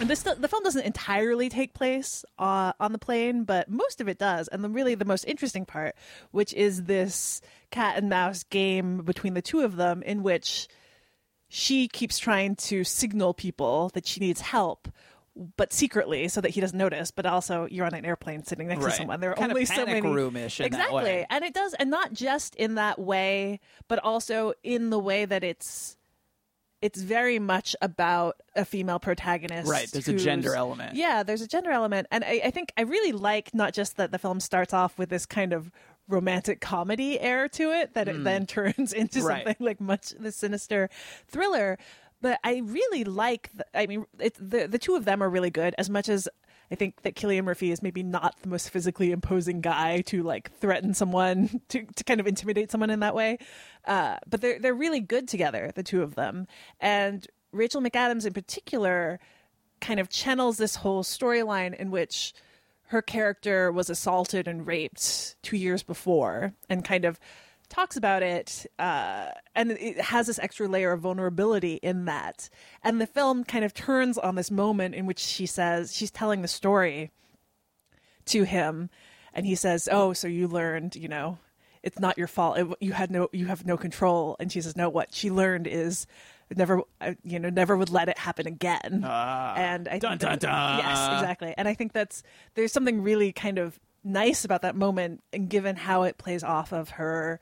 And 0.00 0.08
this 0.08 0.22
the 0.22 0.48
film 0.48 0.62
doesn't 0.62 0.86
entirely 0.86 1.50
take 1.50 1.74
place 1.74 2.24
uh, 2.38 2.72
on 2.80 2.92
the 2.92 2.98
plane, 2.98 3.44
but 3.44 3.68
most 3.68 4.00
of 4.00 4.08
it 4.08 4.16
does. 4.16 4.48
And 4.48 4.64
the 4.64 4.70
really 4.70 4.94
the 4.94 5.04
most 5.04 5.24
interesting 5.24 5.66
part, 5.66 5.96
which 6.30 6.54
is 6.54 6.84
this 6.84 7.42
cat 7.70 7.98
and 7.98 8.08
mouse 8.08 8.42
game 8.44 9.02
between 9.02 9.34
the 9.34 9.42
two 9.42 9.60
of 9.60 9.76
them, 9.76 10.02
in 10.02 10.22
which 10.22 10.66
she 11.48 11.88
keeps 11.88 12.18
trying 12.18 12.56
to 12.56 12.84
signal 12.84 13.34
people 13.34 13.90
that 13.92 14.06
she 14.06 14.18
needs 14.18 14.40
help. 14.40 14.88
But 15.58 15.72
secretly, 15.72 16.28
so 16.28 16.40
that 16.40 16.50
he 16.52 16.62
doesn't 16.62 16.78
notice. 16.78 17.10
But 17.10 17.26
also, 17.26 17.66
you're 17.70 17.84
on 17.84 17.92
an 17.94 18.06
airplane 18.06 18.42
sitting 18.44 18.68
next 18.68 18.82
Right. 18.84 18.90
to 18.92 18.96
someone. 18.96 19.20
There 19.20 19.32
are 19.32 19.34
Kind 19.36 19.52
only 19.52 19.66
so 19.66 19.84
many 19.84 20.00
room-ish 20.00 20.60
exactly, 20.60 21.26
and 21.28 21.44
it 21.44 21.52
does, 21.52 21.74
and 21.74 21.90
not 21.90 22.14
just 22.14 22.54
in 22.56 22.76
that 22.76 22.98
way, 22.98 23.60
but 23.86 23.98
also 23.98 24.54
in 24.62 24.88
the 24.90 24.98
way 24.98 25.26
that 25.26 25.44
it's 25.44 25.96
it's 26.82 27.00
very 27.00 27.38
much 27.38 27.74
about 27.80 28.36
a 28.54 28.64
female 28.64 28.98
protagonist. 28.98 29.68
Right, 29.68 29.90
there's 29.90 30.08
a 30.08 30.12
gender 30.14 30.54
element. 30.54 30.94
Yeah, 30.94 31.22
there's 31.22 31.40
a 31.40 31.48
gender 31.48 31.70
element. 31.70 32.06
And 32.10 32.22
I, 32.22 32.42
I 32.44 32.50
think 32.50 32.70
I 32.76 32.82
really 32.82 33.12
like 33.12 33.52
not 33.54 33.72
just 33.72 33.96
that 33.96 34.12
the 34.12 34.18
film 34.18 34.40
starts 34.40 34.74
off 34.74 34.98
with 34.98 35.08
this 35.08 35.24
kind 35.24 35.52
of 35.54 35.70
romantic 36.06 36.60
comedy 36.60 37.18
air 37.18 37.48
to 37.48 37.72
it, 37.72 37.94
that 37.94 38.08
it 38.08 38.16
Mm. 38.16 38.24
then 38.24 38.46
turns 38.46 38.92
into 38.92 39.22
Right. 39.22 39.44
something 39.46 39.66
like 39.66 39.80
much 39.80 40.10
the 40.18 40.30
sinister 40.30 40.88
thriller. 41.26 41.78
But 42.20 42.40
I 42.42 42.62
really 42.64 43.04
like, 43.04 43.50
the, 43.54 43.66
I 43.74 43.86
mean, 43.86 44.06
the, 44.16 44.66
the 44.66 44.78
two 44.78 44.94
of 44.94 45.04
them 45.04 45.22
are 45.22 45.28
really 45.28 45.50
good 45.50 45.74
as 45.78 45.90
much 45.90 46.08
as 46.08 46.28
I 46.70 46.74
think 46.74 47.02
that 47.02 47.14
Cillian 47.14 47.44
Murphy 47.44 47.70
is 47.70 47.82
maybe 47.82 48.02
not 48.02 48.40
the 48.42 48.48
most 48.48 48.70
physically 48.70 49.12
imposing 49.12 49.60
guy 49.60 50.00
to 50.02 50.22
like 50.22 50.50
threaten 50.58 50.94
someone 50.94 51.60
to, 51.68 51.84
to 51.84 52.04
kind 52.04 52.20
of 52.20 52.26
intimidate 52.26 52.70
someone 52.70 52.90
in 52.90 53.00
that 53.00 53.14
way. 53.14 53.38
Uh, 53.84 54.16
but 54.28 54.40
they're 54.40 54.58
they're 54.58 54.74
really 54.74 55.00
good 55.00 55.28
together, 55.28 55.70
the 55.74 55.82
two 55.82 56.02
of 56.02 56.14
them. 56.14 56.46
And 56.80 57.26
Rachel 57.52 57.80
McAdams 57.80 58.26
in 58.26 58.32
particular 58.32 59.20
kind 59.80 60.00
of 60.00 60.08
channels 60.08 60.56
this 60.56 60.76
whole 60.76 61.04
storyline 61.04 61.74
in 61.74 61.90
which 61.90 62.34
her 62.88 63.02
character 63.02 63.70
was 63.70 63.90
assaulted 63.90 64.48
and 64.48 64.66
raped 64.66 65.36
two 65.42 65.56
years 65.56 65.82
before 65.82 66.54
and 66.68 66.84
kind 66.84 67.04
of 67.04 67.18
talks 67.68 67.96
about 67.96 68.22
it 68.22 68.64
uh, 68.78 69.26
and 69.54 69.72
it 69.72 70.00
has 70.00 70.26
this 70.28 70.38
extra 70.38 70.68
layer 70.68 70.92
of 70.92 71.00
vulnerability 71.00 71.74
in 71.82 72.04
that. 72.06 72.48
And 72.82 73.00
the 73.00 73.06
film 73.06 73.44
kind 73.44 73.64
of 73.64 73.74
turns 73.74 74.18
on 74.18 74.34
this 74.36 74.50
moment 74.50 74.94
in 74.94 75.06
which 75.06 75.18
she 75.18 75.46
says 75.46 75.94
she's 75.94 76.10
telling 76.10 76.42
the 76.42 76.48
story 76.48 77.10
to 78.26 78.44
him 78.44 78.90
and 79.32 79.46
he 79.46 79.54
says 79.54 79.88
oh 79.92 80.12
so 80.12 80.26
you 80.28 80.48
learned 80.48 80.96
you 80.96 81.08
know 81.08 81.38
it's 81.82 82.00
not 82.00 82.18
your 82.18 82.26
fault. 82.26 82.58
It, 82.58 82.66
you 82.80 82.92
had 82.92 83.12
no 83.12 83.28
you 83.32 83.46
have 83.46 83.64
no 83.64 83.76
control. 83.76 84.34
And 84.40 84.50
she 84.50 84.60
says 84.60 84.76
no 84.76 84.88
what 84.88 85.14
she 85.14 85.30
learned 85.30 85.68
is 85.68 86.08
never 86.56 86.82
uh, 87.00 87.12
you 87.22 87.38
know 87.38 87.48
never 87.48 87.76
would 87.76 87.90
let 87.90 88.08
it 88.08 88.18
happen 88.18 88.48
again. 88.48 89.04
And 89.04 89.86
i 89.88 89.98
Dun, 90.00 90.18
think 90.18 90.20
dun, 90.22 90.30
that- 90.30 90.40
dun. 90.40 90.78
yes 90.78 91.20
exactly. 91.20 91.54
And 91.56 91.68
i 91.68 91.74
think 91.74 91.92
that's 91.92 92.24
there's 92.54 92.72
something 92.72 93.02
really 93.02 93.30
kind 93.32 93.58
of 93.58 93.78
nice 94.06 94.44
about 94.44 94.62
that 94.62 94.76
moment 94.76 95.22
and 95.32 95.48
given 95.48 95.76
how 95.76 96.04
it 96.04 96.16
plays 96.16 96.44
off 96.44 96.72
of 96.72 96.90
her 96.90 97.40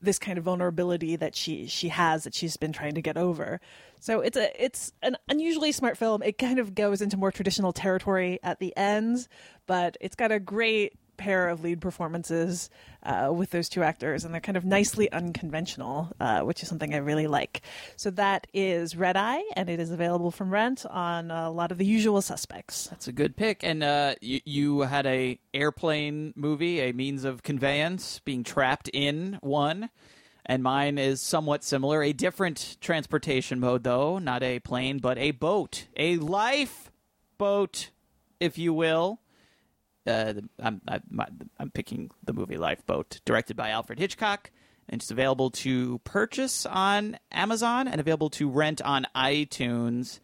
this 0.00 0.18
kind 0.18 0.38
of 0.38 0.44
vulnerability 0.44 1.16
that 1.16 1.34
she 1.34 1.66
she 1.66 1.88
has 1.88 2.24
that 2.24 2.34
she's 2.34 2.56
been 2.56 2.72
trying 2.72 2.94
to 2.94 3.02
get 3.02 3.16
over. 3.16 3.60
So 3.98 4.20
it's 4.20 4.36
a 4.36 4.64
it's 4.64 4.92
an 5.02 5.16
unusually 5.28 5.72
smart 5.72 5.98
film. 5.98 6.22
It 6.22 6.38
kind 6.38 6.60
of 6.60 6.74
goes 6.74 7.02
into 7.02 7.16
more 7.16 7.32
traditional 7.32 7.72
territory 7.72 8.38
at 8.42 8.60
the 8.60 8.76
end, 8.76 9.26
but 9.66 9.96
it's 10.00 10.14
got 10.14 10.30
a 10.30 10.38
great 10.38 10.94
pair 11.18 11.48
of 11.48 11.62
lead 11.62 11.82
performances 11.82 12.70
uh, 13.02 13.30
with 13.34 13.50
those 13.50 13.68
two 13.68 13.82
actors, 13.82 14.24
and 14.24 14.32
they're 14.32 14.40
kind 14.40 14.56
of 14.56 14.64
nicely 14.64 15.12
unconventional, 15.12 16.10
uh, 16.18 16.40
which 16.40 16.62
is 16.62 16.68
something 16.68 16.94
I 16.94 16.98
really 16.98 17.26
like. 17.26 17.60
So 17.96 18.10
that 18.12 18.46
is 18.54 18.96
Red 18.96 19.16
Eye, 19.16 19.42
and 19.54 19.68
it 19.68 19.78
is 19.80 19.90
available 19.90 20.30
from 20.30 20.50
Rent 20.50 20.86
on 20.86 21.30
a 21.30 21.50
lot 21.50 21.70
of 21.70 21.78
the 21.78 21.84
usual 21.84 22.22
suspects. 22.22 22.86
That's 22.86 23.08
a 23.08 23.12
good 23.12 23.36
pick. 23.36 23.62
And 23.62 23.82
uh, 23.82 24.14
you, 24.20 24.40
you 24.44 24.80
had 24.80 25.06
a 25.06 25.38
airplane 25.52 26.32
movie, 26.36 26.80
a 26.80 26.92
means 26.92 27.24
of 27.24 27.42
conveyance, 27.42 28.20
being 28.24 28.44
trapped 28.44 28.88
in 28.92 29.38
one. 29.42 29.90
And 30.46 30.62
mine 30.62 30.96
is 30.96 31.20
somewhat 31.20 31.62
similar. 31.62 32.02
A 32.02 32.14
different 32.14 32.78
transportation 32.80 33.60
mode, 33.60 33.84
though. 33.84 34.18
Not 34.18 34.42
a 34.42 34.60
plane, 34.60 34.98
but 34.98 35.18
a 35.18 35.32
boat. 35.32 35.84
A 35.94 36.16
life 36.16 36.90
boat, 37.36 37.90
if 38.40 38.56
you 38.56 38.72
will. 38.72 39.20
Uh, 40.06 40.34
I'm, 40.58 40.80
I'm, 40.88 41.50
I'm 41.58 41.70
picking 41.70 42.10
the 42.24 42.32
movie 42.32 42.56
Lifeboat, 42.56 43.20
directed 43.24 43.56
by 43.56 43.70
Alfred 43.70 43.98
Hitchcock. 43.98 44.50
And 44.88 45.02
it's 45.02 45.10
available 45.10 45.50
to 45.50 45.98
purchase 45.98 46.64
on 46.64 47.18
Amazon 47.30 47.88
and 47.88 48.00
available 48.00 48.30
to 48.30 48.48
rent 48.48 48.80
on 48.80 49.06
iTunes. 49.14 50.20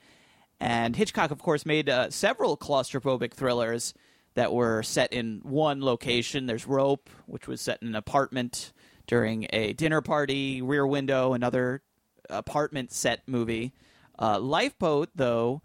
And 0.58 0.96
Hitchcock, 0.96 1.30
of 1.30 1.42
course, 1.42 1.66
made 1.66 1.90
uh, 1.90 2.10
several 2.10 2.56
claustrophobic 2.56 3.34
thrillers 3.34 3.92
that 4.34 4.52
were 4.54 4.82
set 4.82 5.12
in 5.12 5.40
one 5.42 5.82
location. 5.82 6.46
There's 6.46 6.66
Rope, 6.66 7.10
which 7.26 7.46
was 7.46 7.60
set 7.60 7.82
in 7.82 7.88
an 7.88 7.94
apartment 7.94 8.72
during 9.06 9.46
a 9.52 9.74
dinner 9.74 10.00
party, 10.00 10.62
Rear 10.62 10.86
Window, 10.86 11.34
another 11.34 11.82
apartment 12.30 12.90
set 12.90 13.20
movie. 13.26 13.74
Uh, 14.18 14.38
Lifeboat, 14.38 15.10
though, 15.14 15.60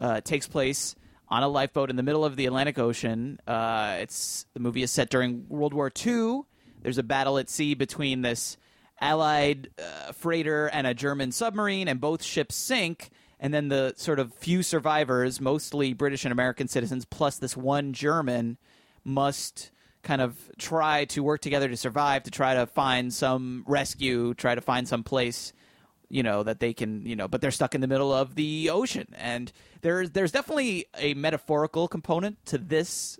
uh, 0.00 0.22
takes 0.22 0.48
place 0.48 0.94
on 1.32 1.42
a 1.42 1.48
lifeboat 1.48 1.88
in 1.88 1.96
the 1.96 2.02
middle 2.02 2.26
of 2.26 2.36
the 2.36 2.44
Atlantic 2.44 2.78
Ocean. 2.78 3.40
Uh, 3.46 3.96
it's 4.00 4.44
the 4.52 4.60
movie 4.60 4.82
is 4.82 4.90
set 4.90 5.08
during 5.08 5.46
World 5.48 5.72
War 5.72 5.90
II. 6.04 6.42
There's 6.82 6.98
a 6.98 7.02
battle 7.02 7.38
at 7.38 7.48
sea 7.48 7.72
between 7.72 8.20
this 8.20 8.58
Allied 9.00 9.70
uh, 9.78 10.12
freighter 10.12 10.66
and 10.66 10.86
a 10.86 10.92
German 10.92 11.32
submarine, 11.32 11.88
and 11.88 12.02
both 12.02 12.22
ships 12.22 12.54
sink. 12.54 13.08
And 13.40 13.52
then 13.52 13.68
the 13.68 13.94
sort 13.96 14.18
of 14.18 14.34
few 14.34 14.62
survivors, 14.62 15.40
mostly 15.40 15.94
British 15.94 16.26
and 16.26 16.32
American 16.32 16.68
citizens, 16.68 17.06
plus 17.06 17.38
this 17.38 17.56
one 17.56 17.94
German, 17.94 18.58
must 19.02 19.70
kind 20.02 20.20
of 20.20 20.36
try 20.58 21.06
to 21.06 21.22
work 21.22 21.40
together 21.40 21.66
to 21.66 21.78
survive, 21.78 22.24
to 22.24 22.30
try 22.30 22.52
to 22.54 22.66
find 22.66 23.12
some 23.12 23.64
rescue, 23.66 24.34
try 24.34 24.54
to 24.54 24.60
find 24.60 24.86
some 24.86 25.02
place, 25.02 25.54
you 26.10 26.22
know, 26.22 26.42
that 26.42 26.60
they 26.60 26.74
can, 26.74 27.06
you 27.06 27.16
know, 27.16 27.26
but 27.26 27.40
they're 27.40 27.50
stuck 27.50 27.74
in 27.74 27.80
the 27.80 27.88
middle 27.88 28.12
of 28.12 28.34
the 28.34 28.68
ocean. 28.68 29.08
And 29.16 29.50
there's 29.82 30.10
there's 30.10 30.32
definitely 30.32 30.86
a 30.96 31.14
metaphorical 31.14 31.88
component 31.88 32.44
to 32.46 32.58
this 32.58 33.18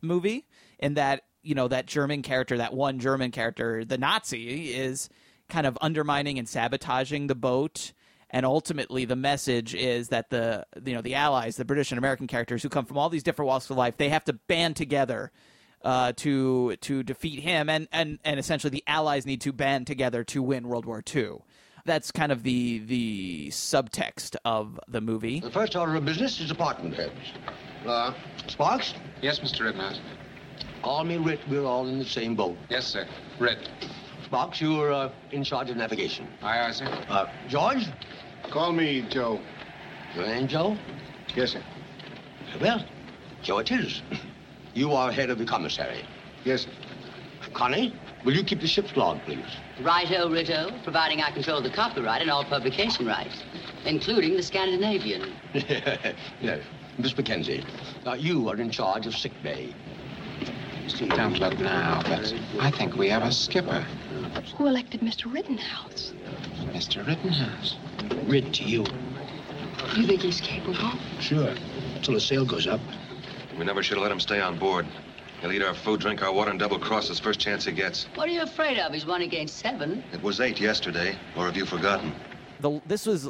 movie 0.00 0.46
in 0.78 0.94
that, 0.94 1.22
you 1.42 1.54
know, 1.54 1.68
that 1.68 1.86
German 1.86 2.22
character, 2.22 2.58
that 2.58 2.72
one 2.72 2.98
German 2.98 3.30
character, 3.30 3.84
the 3.84 3.98
Nazi, 3.98 4.72
is 4.72 5.08
kind 5.48 5.66
of 5.66 5.76
undermining 5.80 6.38
and 6.38 6.48
sabotaging 6.48 7.26
the 7.26 7.34
boat. 7.34 7.92
And 8.30 8.44
ultimately, 8.44 9.04
the 9.04 9.16
message 9.16 9.74
is 9.74 10.08
that 10.08 10.30
the 10.30 10.66
you 10.84 10.94
know 10.94 11.02
the 11.02 11.14
Allies, 11.14 11.56
the 11.56 11.64
British 11.64 11.92
and 11.92 11.98
American 11.98 12.26
characters 12.26 12.62
who 12.62 12.68
come 12.68 12.84
from 12.84 12.98
all 12.98 13.08
these 13.08 13.22
different 13.22 13.48
walks 13.48 13.70
of 13.70 13.76
life, 13.76 13.96
they 13.96 14.08
have 14.08 14.24
to 14.24 14.32
band 14.32 14.76
together 14.76 15.30
uh, 15.82 16.12
to 16.16 16.76
to 16.76 17.02
defeat 17.02 17.40
him, 17.40 17.68
and, 17.68 17.86
and 17.92 18.18
and 18.24 18.40
essentially 18.40 18.70
the 18.70 18.82
Allies 18.86 19.26
need 19.26 19.40
to 19.42 19.52
band 19.52 19.86
together 19.86 20.24
to 20.24 20.42
win 20.42 20.66
World 20.66 20.86
War 20.86 21.02
II. 21.14 21.42
That's 21.86 22.10
kind 22.10 22.32
of 22.32 22.42
the 22.42 22.78
the 22.78 23.48
subtext 23.50 24.36
of 24.44 24.80
the 24.88 25.00
movie. 25.00 25.40
The 25.40 25.50
first 25.50 25.76
order 25.76 25.94
of 25.96 26.04
business 26.04 26.40
is 26.40 26.50
apartment 26.50 26.94
heads. 26.94 27.12
Uh, 27.86 28.14
Sparks? 28.46 28.94
Yes, 29.20 29.40
Mr. 29.40 29.64
Rittenhouse. 29.64 30.00
Call 30.82 31.04
me 31.04 31.18
Rit. 31.18 31.40
We're 31.48 31.64
all 31.66 31.86
in 31.86 31.98
the 31.98 32.04
same 32.04 32.34
boat. 32.34 32.56
Yes, 32.70 32.86
sir. 32.86 33.06
Rit. 33.38 33.68
Sparks, 34.24 34.60
you're 34.60 34.92
uh, 34.92 35.12
in 35.32 35.44
charge 35.44 35.68
of 35.68 35.76
navigation. 35.76 36.26
Aye, 36.42 36.66
aye, 36.68 36.72
sir. 36.72 37.04
Uh, 37.08 37.26
George? 37.48 37.86
Call 38.50 38.72
me 38.72 39.04
Joe. 39.10 39.38
Your 40.14 40.26
name 40.26 40.48
Joe? 40.48 40.78
Yes, 41.36 41.52
sir. 41.52 41.62
Well, 42.60 42.82
Joe 43.42 43.58
it 43.58 43.70
is. 43.70 44.00
You 44.72 44.92
are 44.92 45.12
head 45.12 45.28
of 45.28 45.38
the 45.38 45.44
commissary. 45.44 46.02
Yes, 46.44 46.62
sir. 46.62 46.70
Connie, 47.52 47.94
will 48.24 48.32
you 48.32 48.44
keep 48.44 48.60
the 48.60 48.66
ship's 48.66 48.96
log, 48.96 49.20
please? 49.22 49.44
Righto, 49.80 50.30
Rito, 50.30 50.70
providing 50.82 51.20
I 51.20 51.30
control 51.30 51.60
the 51.60 51.70
copyright 51.70 52.22
and 52.22 52.30
all 52.30 52.44
publication 52.44 53.06
rights, 53.06 53.42
including 53.84 54.36
the 54.36 54.42
Scandinavian. 54.42 55.34
no, 56.42 56.60
Miss 56.98 57.16
Mackenzie, 57.16 57.64
uh, 58.06 58.14
you 58.14 58.48
are 58.48 58.56
in 58.56 58.70
charge 58.70 59.06
of 59.06 59.14
sick 59.14 59.32
bay. 59.42 59.74
Don't 60.98 61.38
look 61.38 61.58
now, 61.58 62.02
but 62.02 62.34
I 62.60 62.70
think 62.70 62.96
we 62.96 63.08
have 63.08 63.22
a 63.22 63.32
skipper. 63.32 63.84
Who 64.56 64.66
elected 64.66 65.00
Mr. 65.00 65.32
Rittenhouse? 65.32 66.12
Mr. 66.72 67.06
Rittenhouse. 67.06 67.76
Rit 68.26 68.52
to 68.54 68.64
you. 68.64 68.84
You 69.96 70.06
think 70.06 70.22
he's 70.22 70.40
capable? 70.40 70.92
Sure. 71.20 71.54
Till 72.02 72.14
the 72.14 72.20
sail 72.20 72.44
goes 72.44 72.66
up. 72.66 72.80
We 73.58 73.64
never 73.64 73.82
should 73.82 73.96
have 73.96 74.02
let 74.02 74.12
him 74.12 74.20
stay 74.20 74.40
on 74.40 74.58
board. 74.58 74.86
He'll 75.44 75.52
eat 75.52 75.62
our 75.62 75.74
food, 75.74 76.00
drink 76.00 76.22
our 76.22 76.32
water, 76.32 76.50
and 76.50 76.58
double 76.58 76.78
cross 76.78 77.10
us 77.10 77.18
first 77.18 77.38
chance 77.38 77.66
he 77.66 77.72
gets. 77.72 78.04
What 78.14 78.30
are 78.30 78.32
you 78.32 78.40
afraid 78.40 78.78
of? 78.78 78.94
He's 78.94 79.04
one 79.04 79.20
against 79.20 79.58
seven. 79.58 80.02
It 80.10 80.22
was 80.22 80.40
eight 80.40 80.58
yesterday, 80.58 81.18
or 81.36 81.44
have 81.44 81.54
you 81.54 81.66
forgotten? 81.66 82.14
The, 82.60 82.80
this 82.86 83.04
was 83.04 83.28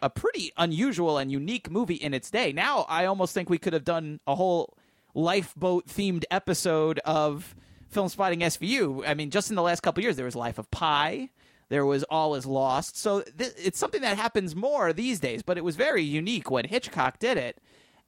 a 0.00 0.08
pretty 0.08 0.52
unusual 0.56 1.18
and 1.18 1.32
unique 1.32 1.68
movie 1.68 1.96
in 1.96 2.14
its 2.14 2.30
day. 2.30 2.52
Now 2.52 2.86
I 2.88 3.06
almost 3.06 3.34
think 3.34 3.50
we 3.50 3.58
could 3.58 3.72
have 3.72 3.82
done 3.82 4.20
a 4.28 4.36
whole 4.36 4.78
lifeboat 5.12 5.88
themed 5.88 6.22
episode 6.30 7.00
of 7.00 7.56
Filmspotting 7.92 8.42
SVU. 8.42 9.02
I 9.04 9.14
mean, 9.14 9.30
just 9.30 9.50
in 9.50 9.56
the 9.56 9.62
last 9.62 9.82
couple 9.82 10.04
years, 10.04 10.14
there 10.14 10.24
was 10.24 10.36
Life 10.36 10.58
of 10.58 10.70
Pi. 10.70 11.30
There 11.68 11.84
was 11.84 12.04
All 12.04 12.36
Is 12.36 12.46
Lost. 12.46 12.96
So 12.96 13.22
th- 13.22 13.54
it's 13.58 13.80
something 13.80 14.02
that 14.02 14.16
happens 14.16 14.54
more 14.54 14.92
these 14.92 15.18
days, 15.18 15.42
but 15.42 15.58
it 15.58 15.64
was 15.64 15.74
very 15.74 16.04
unique 16.04 16.48
when 16.48 16.64
Hitchcock 16.64 17.18
did 17.18 17.36
it. 17.36 17.58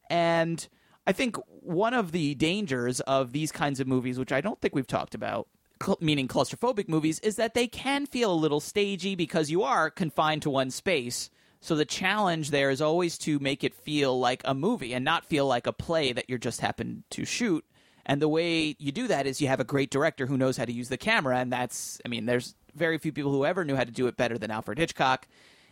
And 0.09 0.69
I 1.09 1.13
think 1.13 1.37
one 1.63 1.95
of 1.95 2.13
the 2.13 2.35
dangers 2.35 3.01
of 3.01 3.33
these 3.33 3.51
kinds 3.51 3.81
of 3.81 3.87
movies, 3.87 4.19
which 4.19 4.31
I 4.31 4.43
don't 4.43 4.61
think 4.61 4.75
we've 4.75 4.87
talked 4.87 5.15
about, 5.15 5.49
cl- 5.83 5.97
meaning 6.03 6.29
claustrophobic 6.29 6.87
movies, 6.87 7.19
is 7.21 7.37
that 7.37 7.55
they 7.55 7.67
can 7.67 8.05
feel 8.05 8.31
a 8.31 8.35
little 8.35 8.61
stagey 8.61 9.15
because 9.15 9.51
you 9.51 9.63
are 9.63 9.89
confined 9.89 10.43
to 10.43 10.51
one 10.51 10.71
space. 10.71 11.31
So 11.63 11.75
the 11.75 11.87
challenge 11.87 12.51
there 12.51 12.69
is 12.69 12.83
always 12.83 13.17
to 13.21 13.39
make 13.39 13.65
it 13.65 13.75
feel 13.75 14.21
like 14.21 14.43
a 14.45 14.53
movie 14.53 14.93
and 14.93 15.03
not 15.03 15.25
feel 15.25 15.47
like 15.47 15.67
a 15.67 15.73
play 15.73 16.13
that 16.13 16.29
you're 16.29 16.37
just 16.37 16.61
happened 16.61 17.05
to 17.09 17.25
shoot. 17.25 17.65
And 18.05 18.21
the 18.21 18.29
way 18.29 18.77
you 18.79 18.93
do 18.93 19.09
that 19.09 19.27
is 19.27 19.41
you 19.41 19.49
have 19.49 19.61
a 19.61 19.65
great 19.65 19.91
director 19.91 20.27
who 20.27 20.37
knows 20.37 20.59
how 20.59 20.67
to 20.67 20.73
use 20.73 20.91
the 20.91 20.99
camera, 20.99 21.39
and 21.39 21.51
that's 21.51 22.03
I 22.05 22.09
mean, 22.09 22.27
there's 22.27 22.55
very 22.75 22.99
few 22.99 23.13
people 23.13 23.33
who 23.33 23.47
ever 23.47 23.65
knew 23.65 23.77
how 23.77 23.85
to 23.85 23.91
do 23.91 24.09
it 24.09 24.19
better 24.19 24.37
than 24.37 24.51
Alfred 24.51 24.77
Hitchcock. 24.77 25.27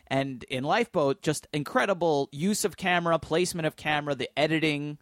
And 0.06 0.44
in 0.44 0.64
Lifeboat, 0.64 1.20
just 1.20 1.46
incredible 1.52 2.30
use 2.32 2.64
of 2.64 2.78
camera, 2.78 3.18
placement 3.18 3.66
of 3.66 3.76
camera, 3.76 4.14
the 4.14 4.30
editing, 4.38 4.96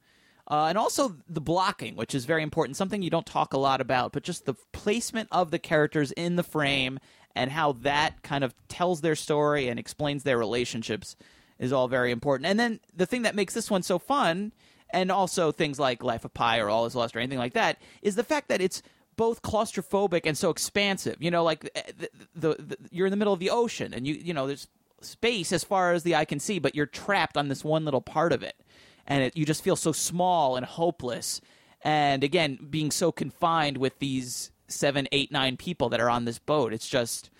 uh, 0.48 0.66
and 0.66 0.76
also 0.76 1.16
the 1.28 1.40
blocking, 1.40 1.96
which 1.96 2.14
is 2.14 2.24
very 2.24 2.42
important. 2.42 2.76
Something 2.76 3.02
you 3.02 3.11
don't 3.11 3.26
talk 3.26 3.52
a 3.52 3.59
lot 3.59 3.80
about, 3.80 4.12
but 4.12 4.22
just 4.22 4.44
the 4.44 4.54
placement 4.72 5.28
of 5.33 5.50
the 5.50 5.59
characters 5.59 6.12
in 6.12 6.37
the 6.37 6.42
frame 6.42 6.98
and 7.35 7.50
how 7.50 7.72
that 7.72 8.22
kind 8.22 8.44
of 8.44 8.54
tells 8.68 9.00
their 9.00 9.16
story 9.16 9.68
and 9.68 9.78
explains 9.78 10.22
their 10.22 10.38
relationships 10.38 11.16
is 11.59 11.72
all 11.72 11.88
very 11.88 12.11
important. 12.11 12.46
And 12.46 12.59
then 12.59 12.80
the 12.94 13.07
thing 13.07 13.22
that 13.22 13.35
makes 13.35 13.54
this 13.54 13.70
one 13.70 13.83
so 13.83 13.98
fun, 13.98 14.52
and 14.90 15.11
also 15.11 15.50
things 15.50 15.80
like 15.80 16.02
Life 16.02 16.24
of 16.24 16.35
Pi 16.35 16.59
or 16.61 16.68
All 16.68 16.87
Is 16.87 16.94
Lost 16.94 17.16
or 17.16 17.18
anything 17.18 17.38
like 17.38 17.54
that, 17.54 17.80
is 18.02 18.14
the 18.14 18.22
fact 18.22 18.48
that 18.48 18.61
it's 18.61 18.83
both 19.16 19.42
claustrophobic 19.42 20.22
and 20.24 20.37
so 20.38 20.50
expansive. 20.50 21.16
You 21.20 21.30
know, 21.30 21.42
like 21.42 21.61
the, 21.96 22.09
the, 22.35 22.48
the, 22.62 22.76
you're 22.90 23.07
in 23.07 23.11
the 23.11 23.16
middle 23.16 23.33
of 23.33 23.40
the 23.40 23.50
ocean, 23.50 23.92
and 23.94 24.07
you 24.07 24.14
you 24.14 24.35
know 24.35 24.46
there's 24.46 24.68
space 25.00 25.52
as 25.52 25.64
far 25.64 25.92
as 25.92 26.02
the 26.02 26.14
eye 26.14 26.24
can 26.24 26.40
see, 26.40 26.59
but 26.59 26.74
you're 26.74 26.87
trapped 26.87 27.37
on 27.37 27.48
this 27.48 27.64
one 27.64 27.85
little 27.85 28.00
part 28.00 28.33
of 28.33 28.42
it, 28.42 28.57
and 29.06 29.24
it, 29.24 29.36
you 29.36 29.44
just 29.44 29.62
feel 29.62 29.76
so 29.76 29.92
small 29.92 30.56
and 30.56 30.64
hopeless. 30.64 31.40
And 31.82 32.24
again, 32.24 32.58
being 32.70 32.90
so 32.90 33.12
confined 33.12 33.76
with 33.76 33.98
these 33.98 34.50
seven, 34.68 35.06
eight, 35.12 35.30
nine 35.30 35.56
people 35.56 35.88
that 35.90 36.00
are 36.00 36.10
on 36.10 36.24
this 36.24 36.38
boat, 36.38 36.72
it's 36.72 36.88
just 36.88 37.30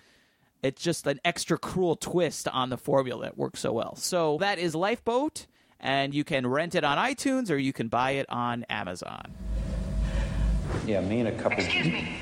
it's 0.61 0.81
just 0.81 1.05
an 1.05 1.19
extra 1.23 1.57
cruel 1.57 1.95
twist 1.95 2.47
on 2.47 2.69
the 2.69 2.77
formula 2.77 3.25
that 3.25 3.37
works 3.37 3.59
so 3.59 3.71
well. 3.71 3.95
So 3.95 4.37
that 4.39 4.57
is 4.57 4.73
Lifeboat, 4.73 5.45
and 5.79 6.13
you 6.13 6.23
can 6.23 6.47
rent 6.47 6.73
it 6.73 6.83
on 6.83 6.97
iTunes 6.97 7.51
or 7.51 7.57
you 7.57 7.73
can 7.73 7.87
buy 7.87 8.11
it 8.11 8.25
on 8.29 8.63
Amazon. 8.69 9.33
Yeah, 10.85 11.01
me 11.01 11.19
and 11.19 11.29
a 11.29 11.37
couple. 11.37 11.59
Excuse 11.59 11.87
me. 11.87 12.15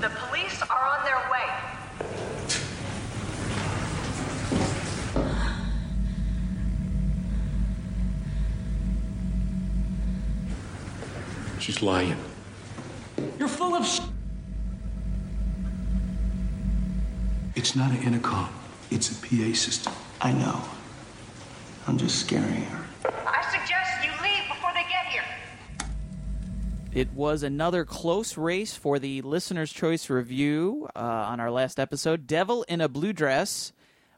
The 0.00 0.10
police 0.10 0.62
are 0.62 0.98
on 0.98 1.04
their 1.04 1.30
way. 1.30 1.77
She's 11.68 11.82
lying. 11.82 12.16
You're 13.38 13.46
full 13.46 13.74
of 13.74 13.86
sh- 13.86 14.00
It's 17.56 17.76
not 17.76 17.90
an 17.90 17.98
intercom. 18.04 18.48
It's 18.90 19.10
a 19.10 19.14
PA 19.14 19.54
system. 19.54 19.92
I 20.22 20.32
know. 20.32 20.62
I'm 21.86 21.98
just 21.98 22.20
scaring 22.20 22.62
her. 22.62 22.86
I 23.04 23.42
suggest 23.50 24.02
you 24.02 24.10
leave 24.22 24.48
before 24.48 24.70
they 24.72 24.84
get 24.88 25.12
here. 25.12 25.24
It 26.94 27.12
was 27.12 27.42
another 27.42 27.84
close 27.84 28.38
race 28.38 28.74
for 28.74 28.98
the 28.98 29.20
listener's 29.20 29.70
choice 29.70 30.08
review 30.08 30.88
uh, 30.96 31.00
on 31.00 31.38
our 31.38 31.50
last 31.50 31.78
episode. 31.78 32.26
Devil 32.26 32.62
in 32.62 32.80
a 32.80 32.88
Blue 32.88 33.12
Dress 33.12 33.74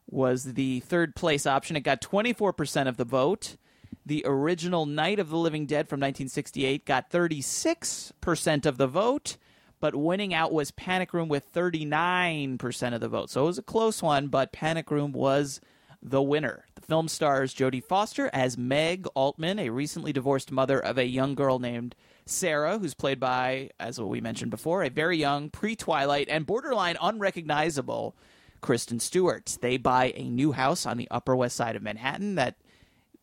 was 0.08 0.44
the 0.54 0.78
third 0.78 1.16
place 1.16 1.46
option. 1.46 1.74
It 1.74 1.80
got 1.80 2.00
24% 2.00 2.86
of 2.86 2.96
the 2.96 3.04
vote. 3.04 3.56
The 4.06 4.22
original 4.26 4.86
Night 4.86 5.18
of 5.18 5.28
the 5.28 5.36
Living 5.36 5.66
Dead 5.66 5.88
from 5.88 6.00
1968 6.00 6.84
got 6.86 7.10
36% 7.10 8.66
of 8.66 8.78
the 8.78 8.86
vote, 8.86 9.36
but 9.78 9.94
winning 9.94 10.32
out 10.32 10.52
was 10.52 10.70
Panic 10.70 11.12
Room 11.12 11.28
with 11.28 11.52
39% 11.52 12.94
of 12.94 13.00
the 13.00 13.08
vote. 13.08 13.30
So 13.30 13.42
it 13.42 13.46
was 13.46 13.58
a 13.58 13.62
close 13.62 14.02
one, 14.02 14.28
but 14.28 14.52
Panic 14.52 14.90
Room 14.90 15.12
was 15.12 15.60
the 16.02 16.22
winner. 16.22 16.64
The 16.74 16.80
film 16.80 17.08
stars 17.08 17.54
Jodie 17.54 17.84
Foster 17.84 18.30
as 18.32 18.56
Meg 18.56 19.06
Altman, 19.14 19.58
a 19.58 19.70
recently 19.70 20.12
divorced 20.12 20.50
mother 20.50 20.78
of 20.80 20.96
a 20.96 21.06
young 21.06 21.34
girl 21.34 21.58
named 21.58 21.94
Sarah, 22.24 22.78
who's 22.78 22.94
played 22.94 23.20
by, 23.20 23.70
as 23.78 24.00
we 24.00 24.20
mentioned 24.20 24.50
before, 24.50 24.82
a 24.82 24.88
very 24.88 25.18
young, 25.18 25.50
pre 25.50 25.76
Twilight, 25.76 26.28
and 26.30 26.46
borderline 26.46 26.96
unrecognizable 27.00 28.14
Kristen 28.60 29.00
Stewart. 29.00 29.58
They 29.60 29.76
buy 29.76 30.12
a 30.16 30.28
new 30.28 30.52
house 30.52 30.86
on 30.86 30.96
the 30.96 31.08
Upper 31.10 31.34
West 31.36 31.56
Side 31.56 31.76
of 31.76 31.82
Manhattan 31.82 32.36
that 32.36 32.56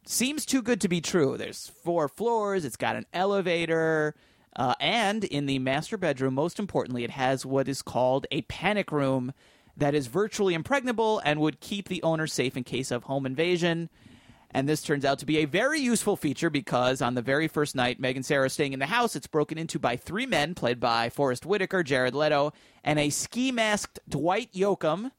seems 0.08 0.46
too 0.46 0.62
good 0.62 0.82
to 0.82 0.88
be 0.88 1.02
true. 1.02 1.38
There's 1.38 1.72
four 1.84 2.08
floors, 2.08 2.66
it's 2.66 2.78
got 2.78 2.96
an 2.96 3.06
elevator, 3.14 4.16
uh, 4.56 4.74
and 4.80 5.24
in 5.24 5.46
the 5.46 5.60
master 5.60 5.98
bedroom, 5.98 6.34
most 6.34 6.60
importantly, 6.60 7.04
it 7.04 7.12
has 7.12 7.46
what 7.46 7.68
is 7.68 7.82
called 7.82 8.26
a 8.32 8.42
panic 8.44 8.92
room 8.92 9.34
that 9.78 9.94
is 9.94 10.08
virtually 10.08 10.56
impregnable 10.56 11.22
and 11.24 11.40
would 11.40 11.60
keep 11.60 11.88
the 11.88 12.02
owner 12.02 12.26
safe 12.26 12.58
in 12.58 12.64
case 12.64 12.90
of 12.90 13.04
home 13.04 13.26
invasion. 13.26 13.90
And 14.50 14.68
this 14.68 14.82
turns 14.82 15.06
out 15.06 15.20
to 15.20 15.26
be 15.26 15.38
a 15.38 15.46
very 15.46 15.80
useful 15.80 16.16
feature 16.16 16.50
because 16.50 17.02
on 17.02 17.14
the 17.14 17.22
very 17.22 17.48
first 17.48 17.76
night, 17.76 18.00
Meg 18.00 18.16
and 18.16 18.26
Sarah 18.26 18.46
are 18.46 18.50
staying 18.50 18.74
in 18.74 18.80
the 18.80 18.88
house. 18.88 19.16
It's 19.16 19.28
broken 19.28 19.58
into 19.58 19.78
by 19.78 19.98
three 19.98 20.26
men, 20.26 20.56
played 20.56 20.80
by 20.80 21.10
Forest 21.10 21.46
Whitaker, 21.46 21.84
Jared 21.84 22.16
Leto, 22.16 22.54
and 22.84 22.98
a 22.98 23.10
ski 23.10 23.52
masked 23.52 24.00
Dwight 24.10 24.52
Yoakam. 24.54 25.12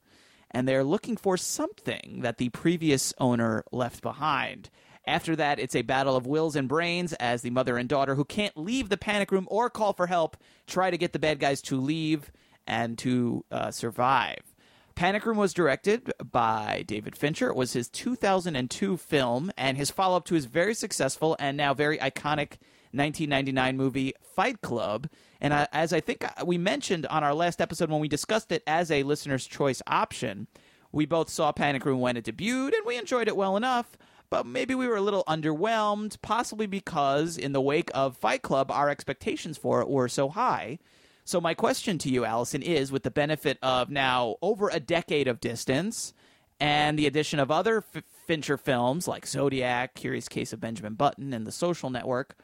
And 0.51 0.67
they're 0.67 0.85
looking 0.85 1.17
for 1.17 1.37
something 1.37 2.21
that 2.23 2.39
the 2.39 2.49
previous 2.49 3.13
owner 3.19 3.65
left 3.71 4.03
behind. 4.03 4.71
After 5.07 5.37
that, 5.37 5.59
it's 5.59 5.75
a 5.75 5.83
battle 5.83 6.17
of 6.17 6.27
wills 6.27 6.57
and 6.57 6.69
brains 6.69 7.13
as 7.15 7.43
the 7.43 7.51
mother 7.51 7.79
and 7.79 7.89
daughter, 7.89 8.15
who 8.15 8.25
can't 8.25 8.57
leave 8.57 8.89
the 8.89 8.97
panic 8.97 9.33
room 9.33 9.49
or 9.51 9.71
call 9.71 9.93
for 9.93 10.07
help, 10.07 10.37
try 10.67 10.91
to 10.91 10.99
get 10.99 11.13
the 11.13 11.19
bad 11.19 11.39
guys 11.39 11.63
to 11.63 11.81
leave 11.81 12.31
and 12.67 12.99
to 12.99 13.45
uh, 13.51 13.71
survive. 13.71 14.55
Panic 14.95 15.25
Room 15.25 15.37
was 15.37 15.55
directed 15.55 16.13
by 16.33 16.83
David 16.85 17.17
Fincher. 17.17 17.49
It 17.49 17.57
was 17.57 17.73
his 17.73 17.89
2002 17.89 18.97
film 18.97 19.53
and 19.57 19.77
his 19.77 19.93
follow 19.93 20.17
up 20.17 20.25
to 20.25 20.35
his 20.35 20.47
very 20.47 20.75
successful 20.75 21.37
and 21.39 21.57
now 21.57 21.73
very 21.73 21.99
iconic 21.99 22.59
1999 22.91 23.77
movie 23.77 24.13
Fight 24.35 24.61
Club. 24.61 25.09
And 25.41 25.53
uh, 25.53 25.67
as 25.73 25.93
I 25.93 26.01
think 26.01 26.25
we 26.45 26.59
mentioned 26.59 27.07
on 27.07 27.23
our 27.23 27.35
last 27.35 27.61
episode 27.61 27.91
when 27.91 28.01
we 28.01 28.09
discussed 28.09 28.51
it 28.51 28.63
as 28.67 28.91
a 28.91 29.05
listener's 29.05 29.47
choice 29.47 29.81
option, 29.87 30.49
we 30.91 31.07
both 31.07 31.29
saw 31.31 31.53
Panic 31.53 31.85
Room 31.85 32.01
when 32.01 32.17
it 32.17 32.25
debuted 32.25 32.77
and 32.77 32.87
we 32.87 32.97
enjoyed 32.97 33.29
it 33.29 33.37
well 33.37 33.57
enough. 33.57 33.97
But 34.31 34.47
maybe 34.47 34.75
we 34.75 34.87
were 34.87 34.97
a 34.97 35.03
little 35.03 35.25
underwhelmed, 35.27 36.21
possibly 36.21 36.67
because 36.67 37.39
in 37.39 37.53
the 37.53 37.63
wake 37.63 37.91
of 37.95 38.17
Fight 38.17 38.43
Club, 38.43 38.71
our 38.71 38.91
expectations 38.91 39.57
for 39.57 39.81
it 39.81 39.89
were 39.89 40.09
so 40.09 40.29
high. 40.29 40.79
So, 41.25 41.41
my 41.41 41.55
question 41.55 41.99
to 41.99 42.11
you, 42.11 42.25
Alison, 42.25 42.63
is 42.63 42.93
with 42.93 43.05
the 43.05 43.11
benefit 43.11 43.59
of 43.63 43.91
now 43.91 44.37
over 44.43 44.69
a 44.71 44.81
decade 44.81 45.29
of 45.29 45.41
distance 45.41 46.13
and 46.61 46.99
the 46.99 47.07
addition 47.07 47.39
of 47.39 47.51
other 47.51 47.85
F- 47.95 48.03
Fincher 48.27 48.57
films 48.57 49.07
like 49.07 49.27
Zodiac, 49.27 49.95
Curious 49.95 50.29
Case 50.29 50.53
of 50.53 50.61
Benjamin 50.61 50.95
Button, 50.95 51.33
and 51.33 51.47
The 51.47 51.53
Social 51.53 51.91
Network, 51.91 52.37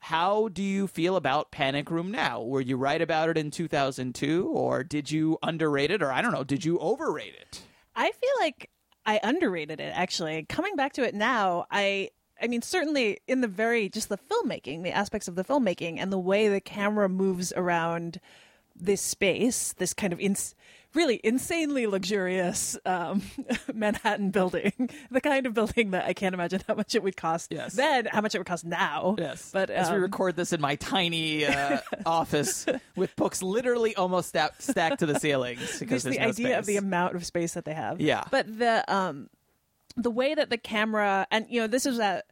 how 0.00 0.48
do 0.48 0.62
you 0.62 0.86
feel 0.86 1.16
about 1.16 1.50
Panic 1.50 1.90
Room 1.90 2.10
now? 2.10 2.40
Were 2.42 2.60
you 2.60 2.76
right 2.76 3.00
about 3.00 3.28
it 3.28 3.38
in 3.38 3.50
2002, 3.50 4.46
or 4.46 4.84
did 4.84 5.10
you 5.10 5.38
underrate 5.42 5.90
it, 5.90 6.02
or 6.02 6.12
I 6.12 6.22
don't 6.22 6.32
know, 6.32 6.44
did 6.44 6.64
you 6.64 6.78
overrate 6.78 7.34
it? 7.34 7.62
I 7.96 8.12
feel 8.12 8.30
like 8.40 8.70
I 9.04 9.20
underrated 9.22 9.80
it 9.80 9.92
actually. 9.94 10.44
Coming 10.48 10.76
back 10.76 10.92
to 10.94 11.02
it 11.02 11.14
now, 11.14 11.66
I 11.70 12.10
I 12.40 12.46
mean 12.46 12.62
certainly 12.62 13.18
in 13.26 13.40
the 13.40 13.48
very 13.48 13.88
just 13.88 14.08
the 14.08 14.18
filmmaking, 14.18 14.82
the 14.82 14.92
aspects 14.92 15.28
of 15.28 15.34
the 15.34 15.44
filmmaking 15.44 15.98
and 15.98 16.12
the 16.12 16.18
way 16.18 16.48
the 16.48 16.60
camera 16.60 17.08
moves 17.08 17.52
around 17.56 18.20
this 18.76 19.00
space, 19.00 19.72
this 19.72 19.94
kind 19.94 20.12
of 20.12 20.20
ins- 20.20 20.54
really 20.94 21.20
insanely 21.22 21.86
luxurious 21.86 22.76
um, 22.86 23.22
Manhattan 23.74 24.30
building, 24.30 24.72
the 25.10 25.20
kind 25.20 25.46
of 25.46 25.54
building 25.54 25.90
that 25.90 26.06
I 26.06 26.12
can't 26.12 26.34
imagine 26.34 26.62
how 26.66 26.74
much 26.74 26.94
it 26.94 27.02
would 27.02 27.16
cost 27.16 27.52
Yes. 27.52 27.74
then, 27.74 28.06
how 28.06 28.20
much 28.20 28.34
it 28.34 28.38
would 28.38 28.46
cost 28.46 28.64
now. 28.64 29.14
Yes. 29.18 29.50
But 29.52 29.70
As 29.70 29.90
we 29.90 29.96
um, 29.96 30.02
record 30.02 30.36
this 30.36 30.52
in 30.52 30.60
my 30.60 30.76
tiny 30.76 31.44
uh, 31.46 31.78
office 32.06 32.66
with 32.96 33.14
books 33.16 33.42
literally 33.42 33.94
almost 33.96 34.30
sta- 34.30 34.50
stacked 34.58 35.00
to 35.00 35.06
the 35.06 35.18
ceilings 35.20 35.78
because 35.78 36.02
just 36.04 36.14
the 36.14 36.18
no 36.20 36.28
idea 36.28 36.58
of 36.58 36.66
the 36.66 36.76
amount 36.76 37.14
of 37.14 37.24
space 37.26 37.54
that 37.54 37.64
they 37.64 37.74
have. 37.74 38.00
Yeah. 38.00 38.24
But 38.30 38.58
the 38.58 38.84
um 38.92 39.28
the 39.96 40.10
way 40.10 40.34
that 40.34 40.48
the 40.50 40.58
camera 40.58 41.26
and 41.30 41.46
you 41.48 41.60
know 41.60 41.66
this 41.66 41.84
is 41.86 41.98
that 41.98 42.26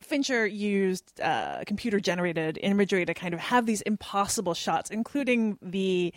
Fincher 0.00 0.46
used 0.46 1.20
uh, 1.20 1.62
computer 1.66 2.00
generated 2.00 2.58
imagery 2.62 3.04
to 3.04 3.12
kind 3.12 3.34
of 3.34 3.40
have 3.40 3.66
these 3.66 3.82
impossible 3.82 4.54
shots, 4.54 4.88
including 4.90 5.58
the 5.60 6.14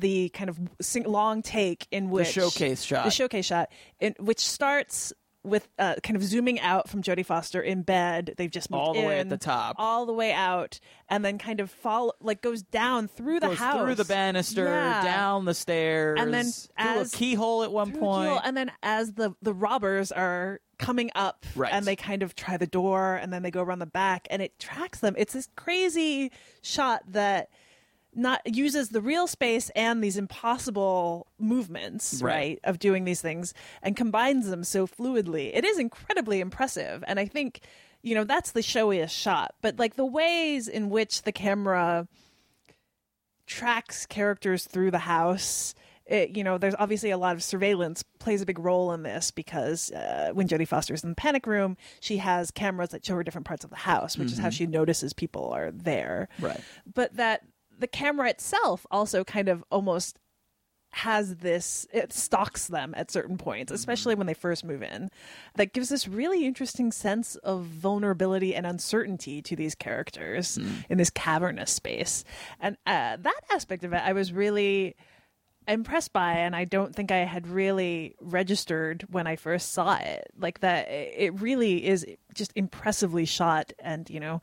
the 0.00 0.28
kind 0.30 0.48
of 0.50 0.58
sing- 0.80 1.04
long 1.04 1.42
take 1.42 1.86
in 1.90 2.10
which 2.10 2.34
the 2.34 2.40
showcase 2.42 2.82
shot. 2.82 3.04
the 3.04 3.10
showcase 3.10 3.46
shot, 3.46 3.70
in, 4.00 4.14
which 4.18 4.40
starts 4.40 5.12
with 5.44 5.66
uh, 5.78 5.94
kind 6.02 6.16
of 6.16 6.22
zooming 6.22 6.60
out 6.60 6.88
from 6.88 7.00
Jodie 7.00 7.24
Foster 7.24 7.62
in 7.62 7.82
bed. 7.82 8.34
They've 8.36 8.50
just 8.50 8.70
moved 8.70 8.80
All 8.82 8.92
the 8.92 9.00
way 9.00 9.14
at 9.14 9.20
in, 9.22 9.28
the 9.28 9.38
top. 9.38 9.76
all 9.78 10.04
the 10.04 10.12
way 10.12 10.32
out, 10.32 10.78
and 11.08 11.24
then 11.24 11.38
kind 11.38 11.60
of 11.60 11.70
fall 11.70 12.14
like 12.20 12.42
goes 12.42 12.62
down 12.62 13.08
through 13.08 13.40
the 13.40 13.48
Goes 13.48 13.58
house, 13.58 13.82
through 13.84 13.94
the 13.94 14.04
banister, 14.04 14.64
Yeah. 14.64 15.02
down 15.04 15.44
the 15.46 15.54
stairs, 15.54 16.18
And 16.20 16.34
then 16.34 16.46
through 16.46 17.00
as- 17.00 17.14
a 17.14 17.16
keyhole 17.16 17.62
at 17.62 17.72
one 17.72 17.92
point. 17.92 18.26
keyhole, 18.28 18.40
and 18.44 18.56
then 18.56 18.72
as 18.82 19.12
the 19.14 19.32
the 19.40 19.54
robbers 19.54 20.10
are 20.12 20.60
coming 20.78 21.10
up 21.14 21.46
Right. 21.56 21.72
and 21.72 21.84
they 21.86 21.96
kind 21.96 22.22
of 22.22 22.34
try 22.36 22.56
the 22.56 22.66
door 22.66 23.14
and 23.16 23.32
then 23.32 23.42
they 23.42 23.50
go 23.50 23.62
around 23.62 23.78
the 23.80 23.86
back 23.86 24.28
and 24.30 24.40
it 24.40 24.58
tracks 24.60 25.00
them 25.00 25.14
it's 25.18 25.32
this 25.32 25.48
crazy 25.56 26.30
shot 26.62 27.02
that 27.08 27.48
not 28.18 28.40
uses 28.44 28.88
the 28.90 29.00
real 29.00 29.26
space 29.26 29.70
and 29.76 30.02
these 30.04 30.16
impossible 30.18 31.26
movements 31.38 32.20
Right. 32.22 32.34
right, 32.34 32.60
of 32.64 32.78
doing 32.78 33.04
these 33.04 33.20
things 33.22 33.54
and 33.82 33.96
combines 33.96 34.48
them 34.50 34.64
so 34.64 34.86
fluidly 34.86 35.50
it 35.54 35.64
is 35.64 35.78
incredibly 35.78 36.40
impressive 36.40 37.02
and 37.06 37.18
i 37.20 37.24
think 37.26 37.60
you 38.02 38.14
know 38.14 38.24
that's 38.24 38.50
the 38.52 38.62
showiest 38.62 39.14
shot 39.16 39.54
but 39.62 39.78
like 39.78 39.94
the 39.96 40.04
ways 40.06 40.68
in 40.68 40.90
which 40.90 41.22
the 41.22 41.32
camera 41.32 42.06
tracks 43.46 44.06
characters 44.06 44.64
through 44.64 44.90
the 44.90 44.98
house. 44.98 45.74
It, 46.06 46.36
you 46.36 46.42
know, 46.42 46.56
there's 46.56 46.74
obviously 46.78 47.10
a 47.10 47.18
lot 47.18 47.34
of 47.36 47.42
surveillance 47.42 48.02
plays 48.18 48.40
a 48.40 48.46
big 48.46 48.58
role 48.58 48.92
in 48.92 49.02
this 49.02 49.30
because 49.30 49.90
uh, 49.92 50.30
when 50.32 50.48
Jodie 50.48 50.66
Foster's 50.66 51.02
in 51.04 51.10
the 51.10 51.14
panic 51.16 51.46
room, 51.46 51.76
she 52.00 52.16
has 52.16 52.50
cameras 52.50 52.90
that 52.90 53.04
show 53.04 53.14
her 53.14 53.22
different 53.22 53.46
parts 53.46 53.62
of 53.64 53.70
the 53.70 53.76
house, 53.76 54.16
which 54.16 54.32
is 54.32 54.38
how 54.38 54.48
Mhm. 54.48 54.52
she 54.52 54.66
notices 54.66 55.12
people 55.12 55.50
are 55.50 55.70
there. 55.70 56.28
Right. 56.40 56.60
But 56.92 57.16
that 57.16 57.42
the 57.78 57.86
camera 57.86 58.28
itself 58.28 58.86
also 58.90 59.24
kind 59.24 59.48
of 59.48 59.64
almost 59.70 60.18
has 60.90 61.36
this 61.36 61.86
it 61.92 62.12
stalks 62.12 62.66
them 62.68 62.94
at 62.96 63.10
certain 63.10 63.36
points 63.36 63.70
especially 63.70 64.14
when 64.14 64.26
they 64.26 64.34
first 64.34 64.64
move 64.64 64.82
in 64.82 65.10
that 65.54 65.72
gives 65.74 65.90
this 65.90 66.08
really 66.08 66.46
interesting 66.46 66.90
sense 66.90 67.36
of 67.36 67.64
vulnerability 67.64 68.54
and 68.54 68.66
uncertainty 68.66 69.42
to 69.42 69.54
these 69.54 69.74
characters 69.74 70.58
in 70.88 70.96
this 70.98 71.10
cavernous 71.10 71.70
space. 71.70 72.24
And 72.58 72.76
uh, 72.86 73.16
that 73.20 73.40
aspect 73.50 73.84
of 73.84 73.92
it 73.92 74.02
i 74.02 74.12
was 74.12 74.32
really 74.32 74.96
impressed 75.66 76.14
by 76.14 76.32
and 76.32 76.56
i 76.56 76.64
don't 76.64 76.96
think 76.96 77.12
i 77.12 77.18
had 77.18 77.46
really 77.46 78.14
registered 78.20 79.04
when 79.10 79.26
i 79.26 79.36
first 79.36 79.72
saw 79.72 79.96
it. 79.96 80.28
Like 80.38 80.60
that 80.60 80.88
it 80.88 81.38
really 81.40 81.86
is 81.86 82.06
just 82.34 82.52
impressively 82.56 83.26
shot 83.26 83.72
and 83.78 84.08
you 84.08 84.20
know 84.20 84.40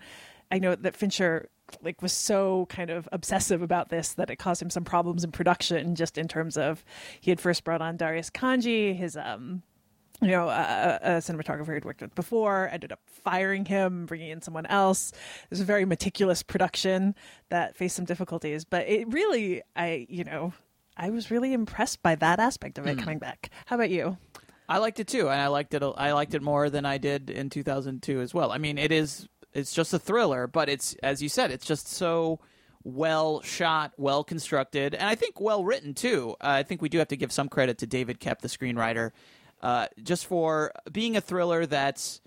i 0.55 0.59
know 0.59 0.73
that 0.75 0.95
fincher 0.95 1.49
like 1.81 2.01
was 2.01 2.13
so 2.13 2.65
kind 2.69 2.89
of 2.89 3.09
obsessive 3.11 3.61
about 3.61 3.89
this 3.89 4.13
that 4.13 4.29
it 4.29 4.37
caused 4.37 4.61
him 4.61 4.69
some 4.69 4.83
problems 4.83 5.23
in 5.23 5.31
production 5.31 5.95
just 5.95 6.17
in 6.17 6.27
terms 6.27 6.57
of 6.57 6.83
he 7.19 7.31
had 7.31 7.39
first 7.39 7.63
brought 7.63 7.81
on 7.81 7.97
darius 7.97 8.29
khondji 8.29 8.95
his 8.95 9.15
um 9.17 9.61
you 10.21 10.29
know, 10.31 10.47
a, 10.47 10.97
a 11.03 11.09
cinematographer 11.17 11.73
he'd 11.73 11.83
worked 11.83 11.99
with 12.01 12.15
before, 12.15 12.69
ended 12.71 12.93
up 12.93 13.01
firing 13.05 13.65
him, 13.65 14.05
bringing 14.05 14.29
in 14.29 14.41
someone 14.41 14.65
else. 14.67 15.11
It 15.11 15.49
was 15.49 15.59
a 15.59 15.65
very 15.65 15.83
meticulous 15.83 16.41
production 16.41 17.15
that 17.49 17.75
faced 17.75 17.97
some 17.97 18.05
difficulties, 18.05 18.63
but 18.63 18.87
it 18.87 19.11
really, 19.11 19.61
I, 19.75 20.07
you 20.09 20.23
know, 20.23 20.53
I 20.95 21.09
was 21.09 21.29
really 21.31 21.51
impressed 21.51 22.01
by 22.01 22.15
that 22.15 22.39
aspect 22.39 22.77
of 22.77 22.87
it 22.87 22.93
Hmm. 22.93 22.99
coming 23.01 23.19
back. 23.19 23.49
How 23.65 23.75
about 23.75 23.89
you? 23.89 24.17
I 24.69 24.77
liked 24.77 25.01
it 25.01 25.07
too, 25.09 25.29
and 25.29 25.39
I 25.39 25.47
liked 25.47 25.73
it. 25.73 25.83
I 25.83 26.13
liked 26.13 26.33
it 26.33 26.41
more 26.41 26.69
than 26.69 26.85
I 26.85 26.97
did 26.97 27.29
in 27.29 27.49
2002 27.49 28.21
as 28.21 28.33
well. 28.33 28.53
I 28.53 28.57
mean, 28.57 28.77
it 28.77 28.93
is. 28.93 29.27
It's 29.55 29.73
just 29.73 29.93
a 29.93 29.99
thriller, 29.99 30.45
but 30.45 30.69
it's 30.69 30.93
as 31.01 31.23
you 31.23 31.29
said, 31.29 31.49
it's 31.49 31.65
just 31.65 31.87
so 31.87 32.39
well 32.83 33.41
shot, 33.41 33.93
well 33.97 34.23
constructed, 34.23 34.93
and 34.93 35.09
I 35.09 35.15
think 35.15 35.41
well 35.41 35.63
written 35.63 35.95
too. 35.95 36.35
Uh, 36.39 36.59
I 36.59 36.63
think 36.63 36.83
we 36.83 36.89
do 36.89 36.99
have 36.99 37.07
to 37.07 37.17
give 37.17 37.31
some 37.31 37.49
credit 37.49 37.79
to 37.79 37.87
David 37.87 38.19
Koepp, 38.19 38.41
the 38.41 38.47
screenwriter, 38.47 39.09
uh, 39.63 39.87
just 40.03 40.27
for 40.27 40.71
being 40.91 41.17
a 41.17 41.21
thriller 41.21 41.65
that's, 41.65 42.21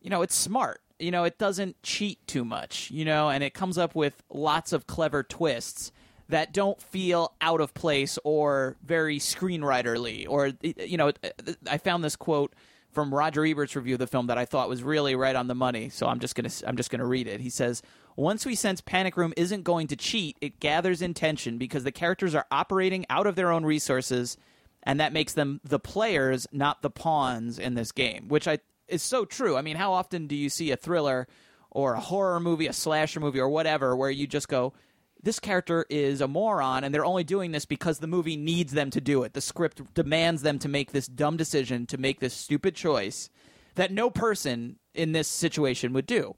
you 0.00 0.10
know, 0.10 0.22
it's 0.22 0.36
smart. 0.36 0.82
you 0.98 1.10
know, 1.10 1.24
it 1.24 1.38
doesn't 1.38 1.82
cheat 1.82 2.24
too 2.26 2.44
much, 2.44 2.90
you 2.90 3.04
know, 3.04 3.28
and 3.28 3.42
it 3.42 3.54
comes 3.54 3.78
up 3.78 3.94
with 3.94 4.22
lots 4.30 4.72
of 4.72 4.86
clever 4.86 5.22
twists 5.22 5.92
that 6.28 6.52
don't 6.52 6.80
feel 6.80 7.34
out 7.40 7.60
of 7.60 7.74
place 7.74 8.18
or 8.24 8.76
very 8.82 9.18
screenwriterly. 9.18 10.26
Or, 10.28 10.52
you 10.62 10.96
know, 10.96 11.12
I 11.68 11.78
found 11.78 12.02
this 12.04 12.16
quote 12.16 12.54
from 12.94 13.14
Roger 13.14 13.44
Ebert's 13.44 13.76
review 13.76 13.94
of 13.94 13.98
the 13.98 14.06
film 14.06 14.28
that 14.28 14.38
I 14.38 14.44
thought 14.44 14.68
was 14.68 14.82
really 14.82 15.14
right 15.14 15.36
on 15.36 15.48
the 15.48 15.54
money. 15.54 15.88
So 15.88 16.06
I'm 16.06 16.20
just 16.20 16.34
gonna 16.34 16.50
I'm 16.66 16.76
just 16.76 16.90
gonna 16.90 17.06
read 17.06 17.26
it. 17.26 17.40
He 17.40 17.50
says, 17.50 17.82
"Once 18.16 18.46
we 18.46 18.54
sense 18.54 18.80
Panic 18.80 19.16
Room 19.16 19.34
isn't 19.36 19.62
going 19.62 19.88
to 19.88 19.96
cheat, 19.96 20.36
it 20.40 20.60
gathers 20.60 21.02
intention 21.02 21.58
because 21.58 21.84
the 21.84 21.92
characters 21.92 22.34
are 22.34 22.46
operating 22.50 23.04
out 23.10 23.26
of 23.26 23.36
their 23.36 23.50
own 23.50 23.64
resources." 23.64 24.36
And 24.82 25.00
that 25.00 25.12
makes 25.12 25.32
them 25.32 25.60
the 25.64 25.78
players, 25.78 26.46
not 26.52 26.82
the 26.82 26.90
pawns 26.90 27.58
in 27.58 27.74
this 27.74 27.90
game, 27.90 28.28
which 28.28 28.46
I 28.46 28.58
is 28.86 29.02
so 29.02 29.24
true. 29.24 29.56
I 29.56 29.62
mean, 29.62 29.76
how 29.76 29.92
often 29.92 30.26
do 30.26 30.36
you 30.36 30.48
see 30.48 30.70
a 30.70 30.76
thriller 30.76 31.26
or 31.70 31.94
a 31.94 32.00
horror 32.00 32.38
movie, 32.38 32.66
a 32.66 32.72
slasher 32.72 33.20
movie, 33.20 33.40
or 33.40 33.48
whatever, 33.48 33.96
where 33.96 34.10
you 34.10 34.26
just 34.26 34.48
go, 34.48 34.72
this 35.24 35.40
character 35.40 35.86
is 35.88 36.20
a 36.20 36.28
moron 36.28 36.84
and 36.84 36.94
they're 36.94 37.04
only 37.04 37.24
doing 37.24 37.52
this 37.52 37.64
because 37.64 37.98
the 37.98 38.06
movie 38.06 38.36
needs 38.36 38.72
them 38.72 38.90
to 38.90 39.00
do 39.00 39.22
it. 39.22 39.32
The 39.32 39.40
script 39.40 39.94
demands 39.94 40.42
them 40.42 40.58
to 40.60 40.68
make 40.68 40.92
this 40.92 41.06
dumb 41.06 41.36
decision, 41.36 41.86
to 41.86 41.98
make 41.98 42.20
this 42.20 42.34
stupid 42.34 42.74
choice 42.74 43.30
that 43.74 43.90
no 43.90 44.10
person 44.10 44.76
in 44.94 45.12
this 45.12 45.26
situation 45.26 45.92
would 45.92 46.06
do. 46.06 46.36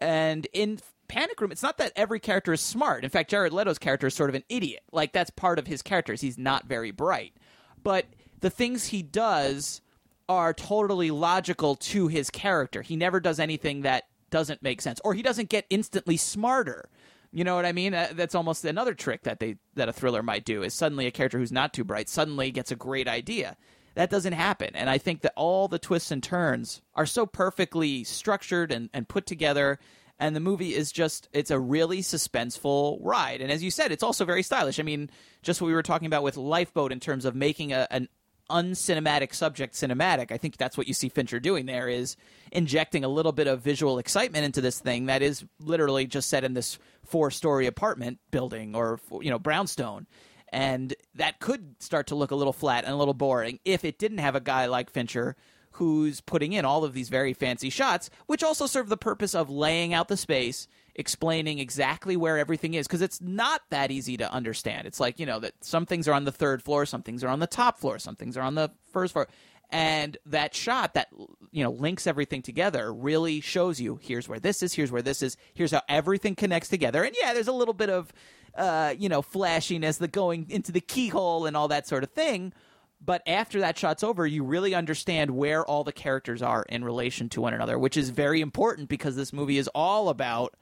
And 0.00 0.46
in 0.52 0.80
Panic 1.08 1.40
Room, 1.40 1.50
it's 1.50 1.62
not 1.62 1.78
that 1.78 1.92
every 1.96 2.20
character 2.20 2.52
is 2.52 2.60
smart. 2.60 3.04
In 3.04 3.10
fact, 3.10 3.30
Jared 3.30 3.52
Leto's 3.52 3.78
character 3.78 4.06
is 4.06 4.14
sort 4.14 4.30
of 4.30 4.36
an 4.36 4.44
idiot. 4.48 4.82
Like, 4.92 5.12
that's 5.12 5.30
part 5.30 5.58
of 5.58 5.66
his 5.66 5.82
character. 5.82 6.14
He's 6.14 6.38
not 6.38 6.66
very 6.66 6.92
bright. 6.92 7.34
But 7.82 8.06
the 8.40 8.50
things 8.50 8.86
he 8.86 9.02
does 9.02 9.80
are 10.28 10.54
totally 10.54 11.10
logical 11.10 11.74
to 11.74 12.06
his 12.06 12.30
character. 12.30 12.82
He 12.82 12.94
never 12.94 13.18
does 13.18 13.40
anything 13.40 13.82
that 13.82 14.04
doesn't 14.30 14.62
make 14.62 14.80
sense, 14.80 15.00
or 15.04 15.12
he 15.12 15.22
doesn't 15.22 15.48
get 15.48 15.66
instantly 15.70 16.16
smarter. 16.16 16.88
You 17.32 17.44
know 17.44 17.54
what 17.54 17.64
I 17.64 17.72
mean? 17.72 17.92
That, 17.92 18.16
that's 18.16 18.34
almost 18.34 18.64
another 18.64 18.94
trick 18.94 19.22
that 19.22 19.38
they 19.38 19.56
that 19.74 19.88
a 19.88 19.92
thriller 19.92 20.22
might 20.22 20.44
do 20.44 20.62
is 20.62 20.74
suddenly 20.74 21.06
a 21.06 21.12
character 21.12 21.38
who's 21.38 21.52
not 21.52 21.72
too 21.72 21.84
bright 21.84 22.08
suddenly 22.08 22.50
gets 22.50 22.72
a 22.72 22.76
great 22.76 23.06
idea. 23.06 23.56
That 23.94 24.10
doesn't 24.10 24.32
happen, 24.32 24.70
and 24.74 24.88
I 24.88 24.98
think 24.98 25.22
that 25.22 25.32
all 25.36 25.68
the 25.68 25.78
twists 25.78 26.10
and 26.10 26.22
turns 26.22 26.80
are 26.94 27.06
so 27.06 27.26
perfectly 27.26 28.04
structured 28.04 28.72
and, 28.72 28.88
and 28.92 29.08
put 29.08 29.26
together. 29.26 29.78
And 30.18 30.36
the 30.36 30.40
movie 30.40 30.74
is 30.74 30.92
just, 30.92 31.30
it's 31.32 31.50
a 31.50 31.58
really 31.58 32.02
suspenseful 32.02 32.98
ride. 33.00 33.40
And 33.40 33.50
as 33.50 33.62
you 33.62 33.70
said, 33.70 33.90
it's 33.90 34.02
also 34.02 34.26
very 34.26 34.42
stylish. 34.42 34.78
I 34.78 34.82
mean, 34.82 35.08
just 35.42 35.62
what 35.62 35.68
we 35.68 35.72
were 35.72 35.82
talking 35.82 36.06
about 36.06 36.22
with 36.22 36.36
Lifeboat 36.36 36.92
in 36.92 37.00
terms 37.00 37.24
of 37.24 37.34
making 37.34 37.72
a, 37.72 37.88
an 37.90 38.06
uncinematic 38.50 39.34
subject 39.34 39.74
cinematic. 39.74 40.30
I 40.32 40.36
think 40.36 40.56
that's 40.56 40.76
what 40.76 40.88
you 40.88 40.94
see 40.94 41.08
Fincher 41.08 41.40
doing 41.40 41.66
there 41.66 41.88
is 41.88 42.16
injecting 42.52 43.04
a 43.04 43.08
little 43.08 43.32
bit 43.32 43.46
of 43.46 43.60
visual 43.60 43.98
excitement 43.98 44.44
into 44.44 44.60
this 44.60 44.78
thing 44.78 45.06
that 45.06 45.22
is 45.22 45.44
literally 45.60 46.06
just 46.06 46.28
set 46.28 46.44
in 46.44 46.54
this 46.54 46.78
four-story 47.04 47.66
apartment 47.66 48.18
building 48.30 48.74
or 48.74 49.00
you 49.20 49.30
know 49.30 49.38
brownstone. 49.38 50.06
And 50.52 50.94
that 51.14 51.38
could 51.38 51.76
start 51.78 52.08
to 52.08 52.16
look 52.16 52.32
a 52.32 52.36
little 52.36 52.52
flat 52.52 52.84
and 52.84 52.92
a 52.92 52.96
little 52.96 53.14
boring 53.14 53.60
if 53.64 53.84
it 53.84 53.98
didn't 53.98 54.18
have 54.18 54.34
a 54.34 54.40
guy 54.40 54.66
like 54.66 54.90
Fincher 54.90 55.36
who's 55.72 56.20
putting 56.20 56.52
in 56.52 56.64
all 56.64 56.84
of 56.84 56.92
these 56.92 57.08
very 57.08 57.32
fancy 57.32 57.70
shots, 57.70 58.10
which 58.26 58.42
also 58.42 58.66
serve 58.66 58.88
the 58.88 58.96
purpose 58.96 59.34
of 59.34 59.48
laying 59.48 59.94
out 59.94 60.08
the 60.08 60.16
space, 60.16 60.66
explaining 61.00 61.58
exactly 61.58 62.16
where 62.16 62.38
everything 62.38 62.74
is, 62.74 62.86
because 62.86 63.02
it's 63.02 63.20
not 63.20 63.62
that 63.70 63.90
easy 63.90 64.16
to 64.18 64.32
understand. 64.32 64.86
It's 64.86 65.00
like, 65.00 65.18
you 65.18 65.26
know, 65.26 65.40
that 65.40 65.54
some 65.60 65.86
things 65.86 66.06
are 66.06 66.12
on 66.12 66.24
the 66.24 66.32
third 66.32 66.62
floor, 66.62 66.86
some 66.86 67.02
things 67.02 67.24
are 67.24 67.28
on 67.28 67.40
the 67.40 67.48
top 67.48 67.78
floor, 67.78 67.98
some 67.98 68.14
things 68.14 68.36
are 68.36 68.42
on 68.42 68.54
the 68.54 68.70
first 68.92 69.14
floor. 69.14 69.26
And 69.72 70.16
that 70.26 70.54
shot 70.54 70.94
that, 70.94 71.08
you 71.50 71.64
know, 71.64 71.70
links 71.70 72.06
everything 72.06 72.42
together 72.42 72.92
really 72.92 73.40
shows 73.40 73.80
you 73.80 73.98
here's 74.02 74.28
where 74.28 74.40
this 74.40 74.62
is, 74.62 74.72
here's 74.72 74.92
where 74.92 75.02
this 75.02 75.22
is, 75.22 75.36
here's 75.54 75.72
how 75.72 75.82
everything 75.88 76.34
connects 76.34 76.68
together. 76.68 77.02
And 77.02 77.16
yeah, 77.20 77.34
there's 77.34 77.48
a 77.48 77.52
little 77.52 77.74
bit 77.74 77.90
of, 77.90 78.12
uh, 78.56 78.94
you 78.98 79.08
know, 79.08 79.22
flashiness, 79.22 79.96
the 79.98 80.08
going 80.08 80.46
into 80.50 80.72
the 80.72 80.80
keyhole 80.80 81.46
and 81.46 81.56
all 81.56 81.68
that 81.68 81.86
sort 81.88 82.04
of 82.04 82.10
thing 82.10 82.52
but 83.00 83.22
after 83.26 83.60
that 83.60 83.78
shot's 83.78 84.04
over, 84.04 84.26
you 84.26 84.44
really 84.44 84.74
understand 84.74 85.30
where 85.30 85.64
all 85.64 85.84
the 85.84 85.92
characters 85.92 86.42
are 86.42 86.64
in 86.68 86.84
relation 86.84 87.28
to 87.30 87.40
one 87.40 87.54
another, 87.54 87.78
which 87.78 87.96
is 87.96 88.10
very 88.10 88.40
important 88.40 88.88
because 88.88 89.16
this 89.16 89.32
movie 89.32 89.56
is 89.58 89.68
all 89.74 90.10
about 90.10 90.54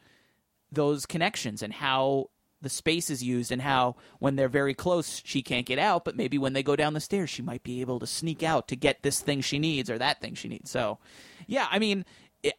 those 0.71 1.07
connections 1.07 1.63
and 1.63 1.73
how 1.73 2.31
the 2.61 2.69
space 2.69 3.09
is 3.09 3.23
used 3.23 3.53
and 3.53 3.63
how 3.63 3.95
when 4.19 4.37
they're 4.37 4.49
very 4.49 4.75
close 4.75 5.23
she 5.25 5.43
can't 5.43 5.67
get 5.67 5.79
out 5.79 6.05
but 6.05 6.17
maybe 6.17 6.39
when 6.39 6.53
they 6.53 6.63
go 6.63 6.75
down 6.77 6.93
the 6.93 7.01
stairs 7.01 7.31
she 7.31 7.41
might 7.43 7.63
be 7.63 7.81
able 7.81 7.99
to 8.01 8.07
sneak 8.07 8.43
out 8.43 8.67
to 8.69 8.77
get 8.77 9.03
this 9.03 9.21
thing 9.21 9.41
she 9.41 9.59
needs 9.59 9.89
or 9.89 9.97
that 9.99 10.21
thing 10.21 10.35
she 10.35 10.49
needs 10.49 10.71
so 10.71 10.99
yeah 11.47 11.69
i 11.71 11.79
mean 11.79 12.05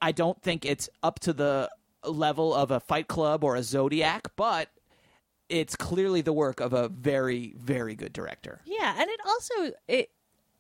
i 0.01 0.11
don't 0.11 0.41
think 0.41 0.65
it's 0.65 0.89
up 1.03 1.19
to 1.19 1.33
the 1.33 1.69
level 2.05 2.53
of 2.55 2.71
a 2.71 2.79
fight 2.79 3.07
club 3.09 3.43
or 3.43 3.55
a 3.55 3.63
zodiac 3.63 4.29
but 4.37 4.69
it's 5.49 5.75
clearly 5.75 6.21
the 6.21 6.31
work 6.33 6.61
of 6.61 6.71
a 6.73 6.87
very 6.87 7.53
very 7.57 7.95
good 7.95 8.13
director 8.13 8.61
Yeah, 8.65 8.95
and 8.97 9.09
it 9.09 9.19
also 9.27 9.71
it 9.87 10.11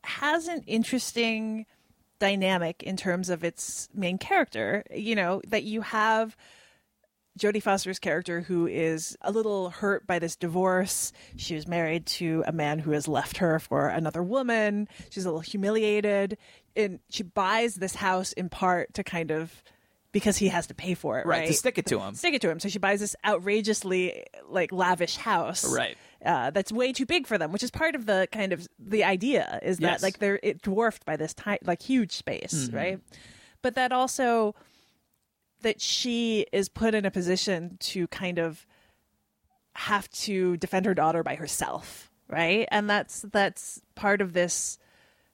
has 0.03 0.47
an 0.47 0.63
interesting 0.67 1.65
dynamic 2.19 2.83
in 2.83 2.97
terms 2.97 3.29
of 3.29 3.43
its 3.43 3.87
main 3.93 4.17
character. 4.17 4.83
You 4.93 5.15
know 5.15 5.41
that 5.47 5.63
you 5.63 5.81
have 5.81 6.35
Jodie 7.39 7.63
Foster's 7.63 7.99
character 7.99 8.41
who 8.41 8.67
is 8.67 9.17
a 9.21 9.31
little 9.31 9.69
hurt 9.69 10.05
by 10.05 10.19
this 10.19 10.35
divorce. 10.35 11.11
She 11.37 11.55
was 11.55 11.67
married 11.67 12.05
to 12.07 12.43
a 12.45 12.51
man 12.51 12.79
who 12.79 12.91
has 12.91 13.07
left 13.07 13.37
her 13.37 13.59
for 13.59 13.87
another 13.87 14.21
woman. 14.21 14.87
She's 15.09 15.25
a 15.25 15.29
little 15.29 15.39
humiliated, 15.39 16.37
and 16.75 16.99
she 17.09 17.23
buys 17.23 17.75
this 17.75 17.95
house 17.95 18.33
in 18.33 18.49
part 18.49 18.93
to 18.95 19.03
kind 19.03 19.31
of 19.31 19.63
because 20.11 20.37
he 20.37 20.47
has 20.47 20.65
to 20.67 20.73
pay 20.73 20.95
for 20.95 21.19
it, 21.19 21.25
Right, 21.27 21.41
right? 21.41 21.47
to 21.47 21.53
stick 21.53 21.77
it 21.77 21.85
to 21.87 21.99
him. 21.99 22.15
Stick 22.15 22.33
it 22.33 22.41
to 22.41 22.49
him. 22.49 22.59
So 22.59 22.67
she 22.67 22.79
buys 22.79 22.99
this 22.99 23.15
outrageously 23.23 24.23
like 24.47 24.71
lavish 24.71 25.17
house, 25.17 25.63
Right. 25.71 25.97
Uh, 26.25 26.49
that's 26.49 26.71
way 26.71 26.91
too 26.91 27.05
big 27.05 27.27
for 27.27 27.37
them, 27.37 27.51
which 27.51 27.63
is 27.63 27.71
part 27.71 27.95
of 27.95 28.05
the 28.05 28.27
kind 28.31 28.51
of 28.51 28.67
the 28.79 29.03
idea 29.03 29.59
is 29.63 29.77
that 29.77 29.91
Yes. 29.93 30.03
like 30.03 30.19
they're 30.19 30.39
it 30.43 30.61
dwarfed 30.61 31.05
by 31.05 31.15
this 31.15 31.33
ti- 31.33 31.59
like 31.63 31.81
huge 31.81 32.11
space, 32.13 32.69
Mhm. 32.69 32.73
right? 32.75 32.99
But 33.61 33.75
that 33.75 33.91
also 33.91 34.55
that 35.61 35.81
she 35.81 36.45
is 36.51 36.69
put 36.69 36.93
in 36.95 37.05
a 37.05 37.11
position 37.11 37.77
to 37.81 38.07
kind 38.07 38.39
of 38.39 38.65
have 39.73 40.09
to 40.11 40.57
defend 40.57 40.85
her 40.85 40.93
daughter 40.93 41.23
by 41.23 41.35
herself, 41.35 42.09
right? 42.27 42.67
And 42.71 42.89
that's 42.89 43.21
that's 43.31 43.81
part 43.95 44.21
of 44.21 44.33
this 44.33 44.77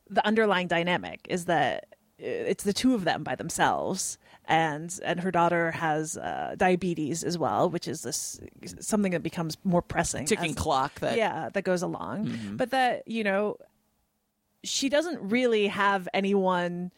the 0.09 0.25
underlying 0.25 0.67
dynamic 0.67 1.25
is 1.29 1.45
that 1.45 1.85
uh, 2.21 2.25
it's 2.25 2.63
the 2.63 2.73
two 2.73 2.93
of 2.93 3.03
them 3.05 3.23
by 3.23 3.35
themselves 3.35 4.17
and 4.47 4.99
and 5.03 5.19
her 5.21 5.31
daughter 5.31 5.71
has 5.71 6.15
uh, 6.17 6.53
diabetes 6.55 7.23
as 7.23 7.35
well 7.39 7.67
which 7.71 7.87
is 7.87 8.03
this 8.03 8.39
something 8.79 9.11
that 9.13 9.23
becomes 9.23 9.57
more 9.63 9.81
pressing 9.81 10.25
Ticking 10.27 10.51
as- 10.51 10.55
clock 10.55 10.99
that- 10.99 11.17
yeah 11.17 11.49
that 11.49 11.63
goes 11.63 11.81
along 11.81 12.27
Mhm. 12.27 12.57
but 12.57 12.69
that 12.69 13.07
you 13.07 13.23
know 13.23 13.57
she 14.63 14.87
doesn't 14.89 15.19
really 15.27 15.65
have 15.67 16.07
anyone 16.13 16.91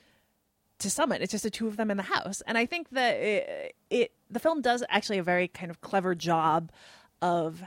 to 0.80 0.90
summon. 0.90 1.22
It's 1.22 1.32
just 1.32 1.44
the 1.44 1.50
two 1.50 1.68
of 1.68 1.78
them 1.78 1.92
in 1.92 1.98
the 1.98 2.04
house, 2.04 2.42
and 2.46 2.58
I 2.58 2.66
think 2.66 2.90
that 2.90 3.16
it, 3.16 3.76
it 3.90 4.12
the 4.30 4.40
film 4.40 4.62
does 4.62 4.84
actually 4.90 5.18
a 5.18 5.24
very 5.24 5.48
kind 5.48 5.72
of 5.72 5.82
clever 5.82 6.16
job 6.16 6.72
of 7.22 7.64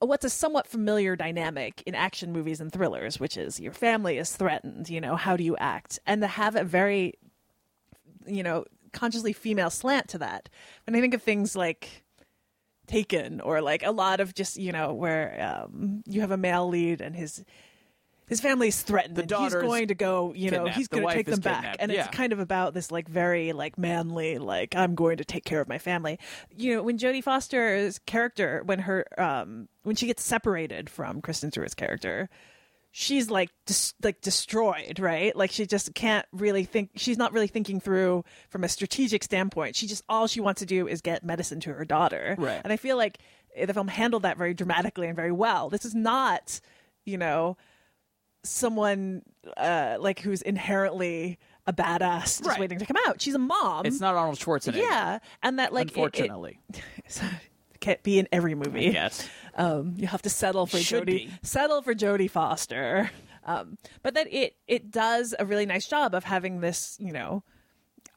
what's 0.00 0.24
a 0.24 0.30
somewhat 0.30 0.66
familiar 0.66 1.16
dynamic 1.16 1.82
in 1.86 1.94
action 1.94 2.32
movies 2.32 2.60
and 2.60 2.72
thrillers, 2.72 3.18
which 3.18 3.36
is 3.36 3.58
your 3.58 3.72
family 3.72 4.18
is 4.18 4.34
threatened. 4.34 4.90
You 4.90 5.00
know, 5.00 5.16
how 5.16 5.36
do 5.36 5.44
you 5.44 5.56
act? 5.56 5.98
And 6.06 6.20
to 6.20 6.26
have 6.26 6.54
a 6.56 6.64
very, 6.64 7.14
you 8.26 8.42
know, 8.42 8.64
consciously 8.92 9.32
female 9.32 9.70
slant 9.70 10.08
to 10.08 10.18
that. 10.18 10.48
When 10.86 10.94
I 10.94 11.00
think 11.00 11.14
of 11.14 11.22
things 11.22 11.56
like 11.56 12.04
Taken 12.86 13.40
or 13.40 13.62
like 13.62 13.82
a 13.82 13.90
lot 13.90 14.20
of 14.20 14.32
just 14.32 14.56
you 14.56 14.70
know 14.70 14.92
where 14.92 15.64
um, 15.64 16.04
you 16.06 16.20
have 16.20 16.30
a 16.30 16.36
male 16.36 16.68
lead 16.68 17.00
and 17.00 17.16
his 17.16 17.44
his 18.28 18.40
family's 18.40 18.82
threatened. 18.82 19.16
The 19.16 19.22
and 19.22 19.44
he's 19.44 19.54
going 19.54 19.88
to 19.88 19.94
go, 19.94 20.32
you 20.34 20.50
know, 20.50 20.58
kidnapped. 20.58 20.76
he's 20.76 20.88
going 20.88 21.06
to 21.06 21.14
take 21.14 21.26
them 21.26 21.40
back, 21.40 21.56
kidnapped. 21.62 21.76
and 21.80 21.92
Yeah. 21.92 22.06
it's 22.06 22.16
kind 22.16 22.32
of 22.32 22.38
about 22.40 22.74
this 22.74 22.90
like 22.90 23.08
very 23.08 23.52
like 23.52 23.78
manly, 23.78 24.38
like 24.38 24.74
I'm 24.74 24.94
going 24.94 25.18
to 25.18 25.24
take 25.24 25.44
care 25.44 25.60
of 25.60 25.68
my 25.68 25.78
family. 25.78 26.18
You 26.56 26.76
know, 26.76 26.82
when 26.82 26.98
Jodie 26.98 27.22
Foster's 27.22 27.98
character, 28.00 28.62
when 28.64 28.80
her, 28.80 29.04
um, 29.16 29.68
when 29.84 29.94
she 29.96 30.06
gets 30.06 30.22
separated 30.24 30.90
from 30.90 31.20
Kristen 31.22 31.50
Stewart's 31.52 31.74
character, 31.74 32.28
she's 32.90 33.30
like 33.30 33.50
dis- 33.66 33.94
like 34.02 34.20
destroyed, 34.22 34.98
right? 34.98 35.36
Like 35.36 35.50
she 35.52 35.66
just 35.66 35.94
can't 35.94 36.26
really 36.32 36.64
think. 36.64 36.90
She's 36.96 37.18
not 37.18 37.32
really 37.32 37.46
thinking 37.46 37.78
through 37.78 38.24
from 38.48 38.64
a 38.64 38.68
strategic 38.68 39.22
standpoint. 39.22 39.76
She 39.76 39.86
just 39.86 40.02
all 40.08 40.26
she 40.26 40.40
wants 40.40 40.58
to 40.60 40.66
do 40.66 40.88
is 40.88 41.00
get 41.00 41.22
medicine 41.24 41.60
to 41.60 41.72
her 41.74 41.84
daughter, 41.84 42.34
Right. 42.38 42.60
And 42.64 42.72
I 42.72 42.76
feel 42.76 42.96
like 42.96 43.18
the 43.64 43.72
film 43.72 43.88
handled 43.88 44.22
that 44.22 44.36
very 44.36 44.52
dramatically 44.54 45.06
and 45.06 45.14
very 45.16 45.32
well. 45.32 45.70
This 45.70 45.84
is 45.84 45.94
not, 45.94 46.60
you 47.04 47.18
know 47.18 47.56
someone 48.48 49.22
uh, 49.56 49.96
like 50.00 50.20
who's 50.20 50.42
inherently 50.42 51.38
a 51.66 51.72
badass 51.72 52.22
just 52.38 52.46
Right. 52.46 52.60
waiting 52.60 52.78
to 52.78 52.86
come 52.86 52.96
out. 53.06 53.20
She's 53.20 53.34
a 53.34 53.38
mom. 53.38 53.86
It's 53.86 54.00
not 54.00 54.14
Arnold 54.14 54.38
Schwarzenegger. 54.38 54.76
Yeah, 54.76 55.18
and 55.42 55.58
that 55.58 55.72
like 55.72 55.88
it- 55.88 55.90
it- 55.92 55.96
unfortunately. 55.96 56.58
can't 57.80 58.02
be 58.02 58.18
in 58.18 58.26
every 58.32 58.54
movie. 58.54 58.90
Guess. 58.90 59.28
Um, 59.54 59.94
you 59.96 60.06
have 60.06 60.22
to 60.22 60.30
settle 60.30 60.66
for 60.66 60.78
Should 60.78 61.04
Jodie. 61.04 61.06
be. 61.06 61.30
Settle 61.42 61.82
for 61.82 61.94
Jodie 61.94 62.30
Foster. 62.30 63.10
Um, 63.44 63.78
but 64.02 64.14
that 64.14 64.26
it 64.32 64.56
it 64.66 64.90
does 64.90 65.34
a 65.38 65.44
really 65.46 65.66
nice 65.66 65.86
job 65.86 66.14
of 66.14 66.24
having 66.24 66.60
this, 66.60 66.96
you 67.00 67.12
know, 67.12 67.44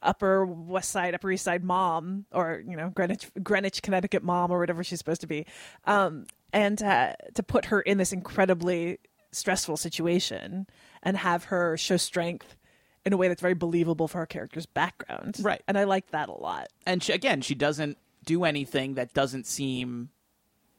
Upper 0.02 0.44
West 0.46 0.90
Side, 0.90 1.14
Upper 1.14 1.30
East 1.30 1.44
Side 1.44 1.62
mom, 1.62 2.24
or 2.32 2.62
you 2.66 2.76
know 2.76 2.88
Greenwich, 2.90 3.30
Greenwich, 3.42 3.80
Connecticut 3.82 4.22
mom, 4.24 4.50
or 4.50 4.58
whatever 4.58 4.82
she's 4.82 4.98
supposed 4.98 5.20
to 5.20 5.26
be, 5.26 5.46
um, 5.84 6.26
and 6.52 6.82
uh, 6.82 7.12
to 7.34 7.42
put 7.42 7.66
her 7.66 7.80
in 7.80 7.98
this 7.98 8.12
incredibly 8.12 8.98
stressful 9.32 9.76
situation 9.76 10.66
and 11.02 11.16
have 11.16 11.44
her 11.44 11.76
show 11.76 11.96
strength 11.96 12.56
in 13.04 13.12
a 13.12 13.16
way 13.16 13.28
that's 13.28 13.40
very 13.40 13.54
believable 13.54 14.08
for 14.08 14.18
her 14.18 14.26
character's 14.26 14.66
background. 14.66 15.38
Right. 15.40 15.62
And 15.66 15.78
I 15.78 15.84
like 15.84 16.10
that 16.10 16.28
a 16.28 16.34
lot. 16.34 16.68
and 16.86 17.02
she, 17.02 17.12
again, 17.12 17.40
she 17.40 17.54
doesn't 17.54 17.96
do 18.24 18.44
anything 18.44 18.94
that 18.94 19.14
doesn't 19.14 19.46
seem 19.46 20.10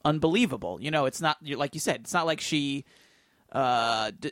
unbelievable. 0.05 0.77
You 0.81 0.91
know, 0.91 1.05
it's 1.05 1.21
not 1.21 1.37
like 1.43 1.73
you 1.73 1.79
said. 1.79 2.01
It's 2.01 2.13
not 2.13 2.25
like 2.25 2.39
she. 2.41 2.85
Uh, 3.51 4.11
d- 4.17 4.31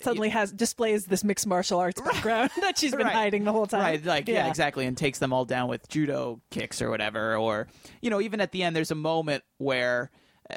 Suddenly 0.00 0.30
has 0.30 0.50
displays 0.50 1.04
this 1.04 1.22
mixed 1.24 1.46
martial 1.46 1.78
arts 1.78 2.00
background 2.00 2.50
that 2.62 2.78
she's 2.78 2.92
been 2.92 3.02
Right. 3.06 3.12
hiding 3.14 3.44
the 3.44 3.52
whole 3.52 3.66
time. 3.66 3.82
Right, 3.82 4.04
like 4.04 4.28
yeah. 4.28 4.46
exactly, 4.46 4.86
and 4.86 4.96
takes 4.96 5.18
them 5.18 5.32
all 5.32 5.44
down 5.44 5.68
with 5.68 5.86
judo 5.88 6.40
kicks 6.50 6.80
or 6.80 6.88
whatever, 6.88 7.36
or 7.36 7.66
you 8.00 8.08
know, 8.08 8.20
even 8.20 8.40
at 8.40 8.52
the 8.52 8.62
end, 8.62 8.74
there's 8.74 8.90
a 8.90 8.94
moment 8.96 9.44
where, 9.58 10.10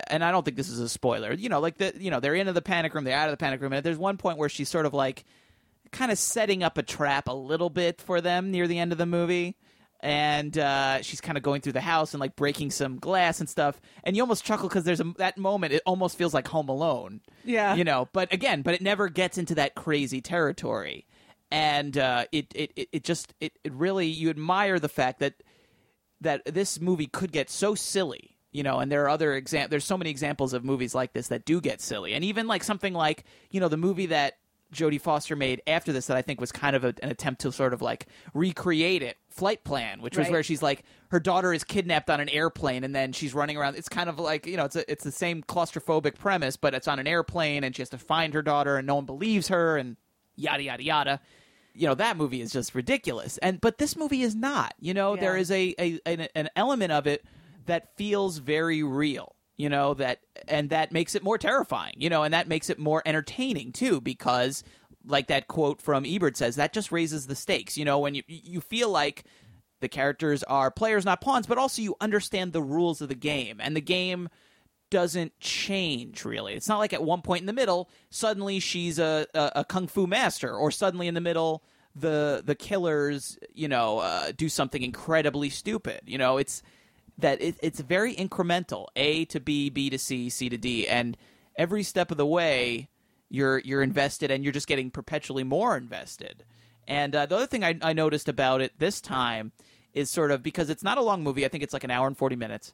and 0.08 0.24
I 0.24 0.32
don't 0.32 0.44
think 0.44 0.58
this 0.58 0.70
is 0.70 0.80
a 0.80 0.90
spoiler. 0.90 1.34
You 1.34 1.50
know, 1.50 1.60
like 1.60 1.78
the 1.78 1.94
you 1.98 2.12
know 2.12 2.20
they're 2.20 2.36
into 2.36 2.54
the 2.54 2.62
panic 2.62 2.94
room, 2.94 3.04
they're 3.04 3.18
out 3.18 3.28
of 3.30 3.34
the 3.34 3.38
panic 3.38 3.62
room, 3.62 3.74
and 3.74 3.84
there's 3.84 3.98
one 3.98 4.18
point 4.18 4.38
where 4.38 4.50
she's 4.50 4.70
sort 4.70 4.86
of 4.86 4.94
like, 4.94 5.26
kind 5.92 6.12
of 6.12 6.18
setting 6.18 6.64
up 6.64 6.78
a 6.78 6.84
trap 6.84 7.28
a 7.28 7.34
little 7.34 7.70
bit 7.70 8.02
for 8.02 8.22
them 8.22 8.52
near 8.52 8.68
the 8.68 8.80
end 8.80 8.92
of 8.92 8.98
the 8.98 9.06
movie. 9.06 9.56
And 10.02 10.58
uh, 10.58 11.02
she's 11.02 11.20
kind 11.20 11.38
of 11.38 11.44
going 11.44 11.60
through 11.60 11.74
the 11.74 11.82
house 11.82 12.14
and 12.14 12.22
like 12.22 12.38
breaking 12.38 12.72
some 12.72 13.00
glass 13.00 13.42
and 13.42 13.50
stuff, 13.50 13.82
and 14.06 14.16
you 14.16 14.24
almost 14.24 14.46
chuckle 14.46 14.70
because 14.70 14.86
there's 14.86 15.02
a 15.02 15.14
that 15.18 15.38
moment. 15.38 15.74
It 15.74 15.82
almost 15.86 16.18
feels 16.18 16.34
like 16.34 16.48
Home 16.48 16.70
Alone, 16.70 17.20
Yeah. 17.44 17.76
you 17.76 17.84
know. 17.84 18.08
But 18.14 18.32
again, 18.32 18.62
but 18.62 18.74
it 18.76 18.82
never 18.82 19.10
gets 19.10 19.38
into 19.38 19.56
that 19.56 19.76
crazy 19.76 20.22
territory 20.22 21.06
and 21.52 21.98
uh, 21.98 22.26
it, 22.32 22.46
it 22.56 22.72
it 22.78 22.90
it 22.94 23.04
just 23.04 23.34
it, 23.42 23.52
it 23.64 23.74
really 23.74 24.06
you 24.08 24.30
admire 24.30 24.80
the 24.80 24.88
fact 24.88 25.20
that 25.20 25.34
that 26.22 26.46
this 26.46 26.80
movie 26.80 27.08
could 27.08 27.32
get 27.32 27.50
so 27.50 27.74
silly 27.76 28.38
you 28.52 28.64
know 28.64 28.80
and 28.80 28.92
there 28.92 29.04
are 29.04 29.10
other 29.10 29.34
exam 29.36 29.68
there's 29.70 29.86
so 29.86 29.98
many 29.98 30.10
examples 30.10 30.54
of 30.54 30.64
movies 30.66 30.96
like 30.96 31.14
this 31.14 31.28
that 31.28 31.46
do 31.46 31.62
get 31.62 31.82
silly 31.82 32.14
and 32.14 32.24
even 32.26 32.48
like 32.48 32.64
something 32.64 32.94
like 32.94 33.24
you 33.52 33.60
know 33.60 33.68
the 33.70 33.78
movie 33.78 34.08
that 34.08 34.38
Jodie 34.74 35.02
Foster 35.02 35.36
made 35.36 35.64
after 35.66 35.92
this 35.92 36.06
that 36.08 36.18
I 36.18 36.22
think 36.22 36.40
was 36.40 36.52
kind 36.52 36.76
of 36.76 36.84
a, 36.84 36.94
an 37.02 37.10
attempt 37.10 37.42
to 37.42 37.52
sort 37.52 37.74
of 37.74 37.82
like 37.82 38.06
recreate 38.36 39.02
it 39.04 39.18
flight 39.30 39.64
plan 39.64 40.02
which 40.02 40.18
was 40.18 40.26
Right. 40.26 40.32
where 40.34 40.44
she's 40.44 40.62
like 40.62 40.84
her 41.10 41.20
daughter 41.20 41.54
is 41.54 41.64
kidnapped 41.64 42.10
on 42.10 42.20
an 42.20 42.30
airplane 42.30 42.84
and 42.84 42.94
then 42.96 43.12
she's 43.14 43.34
running 43.34 43.58
around 43.58 43.76
it's 43.78 43.90
kind 43.90 44.10
of 44.10 44.20
like 44.20 44.46
you 44.46 44.58
know 44.58 44.66
it's 44.66 44.76
a, 44.76 44.90
it's 44.92 45.04
the 45.04 45.12
same 45.12 45.42
claustrophobic 45.44 46.16
premise 46.16 46.56
but 46.58 46.74
it's 46.74 46.88
on 46.88 47.00
an 47.00 47.08
airplane 47.08 47.64
and 47.64 47.76
she 47.76 47.82
has 47.82 47.90
to 47.90 47.98
find 47.98 48.34
her 48.34 48.42
daughter 48.42 48.78
and 48.78 48.86
no 48.88 48.96
one 48.96 49.06
believes 49.06 49.48
her 49.48 49.78
and 49.78 49.96
yada 50.36 50.64
yada 50.64 50.84
yada 50.84 51.20
you 51.74 51.88
know 51.88 51.96
that 51.96 52.18
movie 52.18 52.42
is 52.42 52.52
just 52.52 52.74
ridiculous 52.76 53.38
and 53.40 53.62
but 53.62 53.78
this 53.78 53.96
movie 53.96 54.22
is 54.22 54.36
not 54.36 54.74
you 54.80 54.94
know 54.94 55.16
there 55.16 55.36
Yeah. 55.36 55.42
is 55.42 55.52
a, 55.52 55.76
a 55.80 56.00
an, 56.06 56.28
an 56.36 56.50
element 56.56 56.92
of 56.92 57.08
it 57.08 57.24
that 57.70 57.96
feels 57.96 58.38
very 58.38 58.84
real 58.84 59.36
you 59.58 59.70
know 59.70 59.94
that 59.94 60.20
and 60.48 60.70
that 60.70 60.92
makes 60.92 61.16
it 61.16 61.24
more 61.24 61.38
terrifying 61.38 61.94
you 61.98 62.10
know 62.10 62.24
and 62.24 62.34
that 62.34 62.48
makes 62.48 62.70
it 62.70 62.80
more 62.80 63.02
entertaining 63.06 63.72
too 63.72 64.00
because 64.02 64.64
like 65.06 65.28
that 65.28 65.48
quote 65.48 65.82
from 65.82 66.06
ebert 66.06 66.38
says 66.38 66.56
that 66.56 66.74
just 66.74 66.92
raises 66.92 67.28
the 67.28 67.36
stakes 67.36 67.78
you 67.78 67.86
know 67.86 68.00
when 68.00 68.16
you 68.16 68.24
you 68.28 68.62
feel 68.62 68.90
like 68.90 69.24
the 69.82 69.88
characters 69.90 70.44
are 70.44 70.70
players 70.70 71.06
not 71.06 71.22
pawns 71.22 71.48
but 71.48 71.58
also 71.58 71.82
you 71.82 71.96
understand 72.02 72.54
the 72.54 72.62
rules 72.62 73.02
of 73.02 73.08
the 73.08 73.16
game 73.16 73.60
and 73.62 73.76
the 73.76 73.82
game 73.82 74.30
doesn't 74.90 75.40
change 75.40 76.26
really. 76.26 76.54
It's 76.54 76.68
not 76.68 76.80
like 76.80 76.94
at 76.94 77.04
one 77.04 77.22
point 77.22 77.42
in 77.42 77.46
the 77.46 77.54
middle 77.54 77.90
suddenly 78.10 78.60
she's 78.60 79.00
a, 79.00 79.28
a, 79.34 79.52
a 79.58 79.66
kung 79.66 79.88
fu 79.88 80.08
master, 80.08 80.54
or 80.54 80.72
suddenly 80.72 81.08
in 81.08 81.14
the 81.14 81.22
middle 81.22 81.64
the 81.96 82.42
the 82.46 82.56
killers 82.56 83.38
you 83.54 83.68
know 83.68 84.00
uh, 84.00 84.32
do 84.36 84.50
something 84.50 84.82
incredibly 84.82 85.50
stupid. 85.50 86.02
You 86.06 86.18
know, 86.18 86.38
it's 86.38 86.62
that 87.22 87.42
it, 87.42 87.58
it's 87.62 87.80
very 87.80 88.16
incremental. 88.16 88.88
A 88.96 89.26
to 89.26 89.40
B, 89.40 89.70
B 89.70 89.90
to 89.90 89.98
C, 89.98 90.30
C 90.30 90.50
to 90.50 90.58
D, 90.58 90.88
and 90.88 91.18
every 91.58 91.84
step 91.84 92.12
of 92.12 92.18
the 92.18 92.26
way 92.26 92.90
you're 93.30 93.60
you're 93.60 93.84
invested, 93.84 94.32
and 94.32 94.44
you're 94.44 94.54
just 94.54 94.68
getting 94.68 94.92
perpetually 94.92 95.44
more 95.44 95.78
invested. 95.78 96.44
And 96.88 97.16
uh, 97.16 97.26
the 97.26 97.36
other 97.36 97.48
thing 97.48 97.64
I, 97.64 97.78
I 97.82 97.94
noticed 97.94 98.28
about 98.28 98.62
it 98.62 98.74
this 98.80 99.00
time 99.00 99.52
is 99.94 100.10
sort 100.10 100.32
of 100.32 100.42
because 100.42 100.70
it's 100.70 100.84
not 100.84 100.98
a 100.98 101.04
long 101.04 101.24
movie. 101.24 101.46
I 101.46 101.50
think 101.50 101.64
it's 101.64 101.74
like 101.74 101.84
an 101.84 101.92
hour 101.92 102.08
and 102.08 102.18
forty 102.18 102.36
minutes 102.36 102.74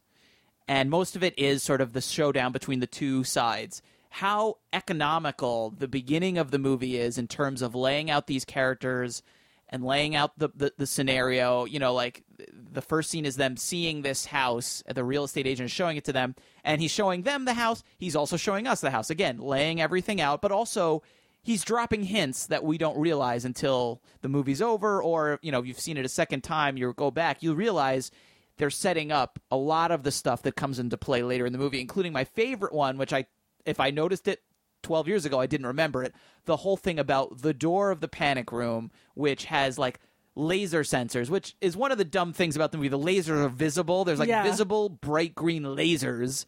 and 0.68 0.90
most 0.90 1.16
of 1.16 1.24
it 1.24 1.38
is 1.38 1.64
sort 1.64 1.82
of 1.82 1.94
the 1.94 2.02
showdown 2.02 2.52
between 2.52 2.80
the 2.80 2.88
two 2.88 3.24
sides. 3.24 3.82
How 4.10 4.58
economical 4.74 5.72
the 5.72 5.88
beginning 5.88 6.38
of 6.38 6.52
the 6.52 6.60
movie 6.60 6.98
is 6.98 7.18
in 7.18 7.28
terms 7.28 7.62
of 7.62 7.76
laying 7.76 8.10
out 8.10 8.28
these 8.28 8.46
characters 8.46 9.22
and 9.70 9.84
laying 9.84 10.16
out 10.16 10.38
the, 10.38 10.50
the, 10.56 10.74
the 10.78 10.88
scenario. 10.88 11.66
You 11.66 11.80
know, 11.80 11.94
like 11.94 12.24
the 12.72 12.82
first 12.82 13.10
scene 13.10 13.26
is 13.26 13.36
them 13.36 13.58
seeing 13.58 14.02
this 14.02 14.26
house, 14.26 14.84
the 14.86 15.04
real 15.04 15.24
estate 15.24 15.48
agent 15.48 15.66
is 15.66 15.72
showing 15.72 15.98
it 15.98 16.06
to 16.06 16.14
them, 16.14 16.36
and 16.64 16.82
he's 16.82 16.92
showing 16.92 17.24
them 17.24 17.46
the 17.46 17.54
house. 17.54 17.84
He's 17.98 18.16
also 18.16 18.38
showing 18.38 18.68
us 18.68 18.82
the 18.82 18.92
house. 18.92 19.10
Again, 19.10 19.38
laying 19.38 19.82
everything 19.82 20.22
out, 20.22 20.42
but 20.42 20.52
also 20.52 21.02
he's 21.42 21.64
dropping 21.64 22.04
hints 22.04 22.48
that 22.48 22.64
we 22.64 22.78
don't 22.78 22.98
realize 22.98 23.46
until 23.46 24.02
the 24.22 24.30
movie's 24.30 24.62
over, 24.62 25.02
or, 25.02 25.40
you 25.42 25.52
know, 25.52 25.62
you've 25.62 25.80
seen 25.80 25.98
it 25.98 26.06
a 26.06 26.10
second 26.10 26.44
time, 26.44 26.78
you 26.78 26.92
go 26.94 27.12
back, 27.12 27.44
you 27.44 27.54
realize 27.54 28.12
they're 28.58 28.70
setting 28.70 29.12
up 29.12 29.40
a 29.52 29.58
lot 29.58 29.92
of 29.92 30.04
the 30.04 30.12
stuff 30.12 30.42
that 30.42 30.56
comes 30.56 30.80
into 30.80 30.98
play 30.98 31.24
later 31.24 31.46
in 31.46 31.54
the 31.54 31.60
movie, 31.60 31.82
including 31.82 32.14
my 32.14 32.24
favorite 32.24 32.74
one, 32.74 32.98
which 32.98 33.14
I, 33.14 33.26
if 33.66 33.80
I 33.80 33.92
noticed 33.92 34.28
it 34.28 34.42
12 34.86 35.08
years 35.08 35.26
ago, 35.26 35.40
I 35.40 35.48
didn't 35.48 35.68
remember 35.68 36.04
it. 36.04 36.14
The 36.46 36.58
whole 36.58 36.78
thing 36.78 36.98
about 37.00 37.42
the 37.42 37.54
door 37.54 37.92
of 37.92 38.00
the 38.00 38.08
panic 38.08 38.52
room, 38.52 38.92
which 39.16 39.46
has 39.46 39.78
like 39.78 40.00
laser 40.36 40.84
sensors, 40.84 41.30
which 41.30 41.56
is 41.60 41.76
one 41.76 41.92
of 41.92 41.98
the 41.98 42.06
dumb 42.06 42.32
things 42.34 42.56
about 42.56 42.72
the 42.72 42.78
movie. 42.78 42.90
The 42.90 43.00
lasers 43.00 43.44
are 43.46 43.50
visible. 43.50 44.06
There's 44.06 44.20
like 44.20 44.30
Yeah. 44.30 44.44
visible 44.44 44.90
bright 44.90 45.34
green 45.36 45.64
lasers 45.64 46.46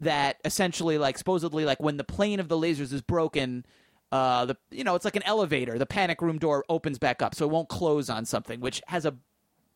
that 0.00 0.36
essentially 0.44 0.98
like 0.98 1.18
supposedly 1.18 1.64
like 1.64 1.80
when 1.80 1.96
the 1.96 2.04
plane 2.04 2.40
of 2.40 2.48
the 2.48 2.56
lasers 2.56 2.92
is 2.92 3.02
broken 3.02 3.64
uh 4.12 4.46
the 4.46 4.56
you 4.70 4.82
know 4.82 4.94
it's 4.94 5.04
like 5.04 5.14
an 5.14 5.22
elevator 5.26 5.78
the 5.78 5.84
panic 5.86 6.22
room 6.22 6.38
door 6.38 6.64
opens 6.70 6.98
back 6.98 7.20
up 7.20 7.34
so 7.34 7.44
it 7.44 7.50
won't 7.52 7.68
close 7.68 8.08
on 8.08 8.24
something 8.24 8.60
which 8.60 8.80
has 8.86 9.04
a 9.04 9.14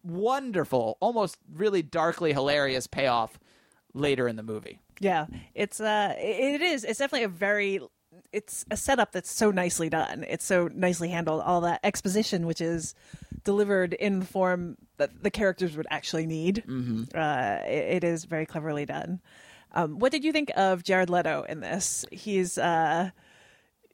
wonderful 0.02 0.96
almost 1.00 1.36
really 1.54 1.82
darkly 1.82 2.32
hilarious 2.32 2.86
payoff 2.86 3.38
later 3.92 4.26
in 4.26 4.36
the 4.36 4.42
movie 4.42 4.80
Yeah, 5.00 5.26
it's 5.54 5.80
uh, 5.80 6.14
it 6.18 6.60
is. 6.62 6.84
It's 6.84 6.98
definitely 7.00 7.24
a 7.24 7.28
very. 7.28 7.80
It's 8.32 8.64
a 8.70 8.76
setup 8.76 9.12
that's 9.12 9.30
so 9.30 9.50
nicely 9.50 9.88
done. 9.88 10.24
It's 10.28 10.44
so 10.44 10.68
nicely 10.74 11.08
handled. 11.08 11.42
All 11.42 11.60
that 11.62 11.80
exposition, 11.84 12.46
which 12.46 12.60
is 12.60 12.94
delivered 13.44 13.92
in 13.94 14.20
the 14.20 14.26
form 14.26 14.76
that 14.96 15.22
the 15.22 15.30
characters 15.30 15.76
would 15.76 15.86
actually 15.90 16.26
need. 16.26 16.64
Mhm. 16.66 17.08
Uh, 17.14 17.64
it, 17.64 18.02
it 18.02 18.04
is 18.04 18.24
very 18.24 18.46
cleverly 18.46 18.86
done. 18.86 19.20
Um, 19.72 19.98
what 19.98 20.12
did 20.12 20.24
you 20.24 20.32
think 20.32 20.50
of 20.56 20.82
Jared 20.84 21.10
Leto 21.10 21.44
in 21.48 21.60
this? 21.60 22.04
He's 22.12 22.58
uh, 22.58 23.10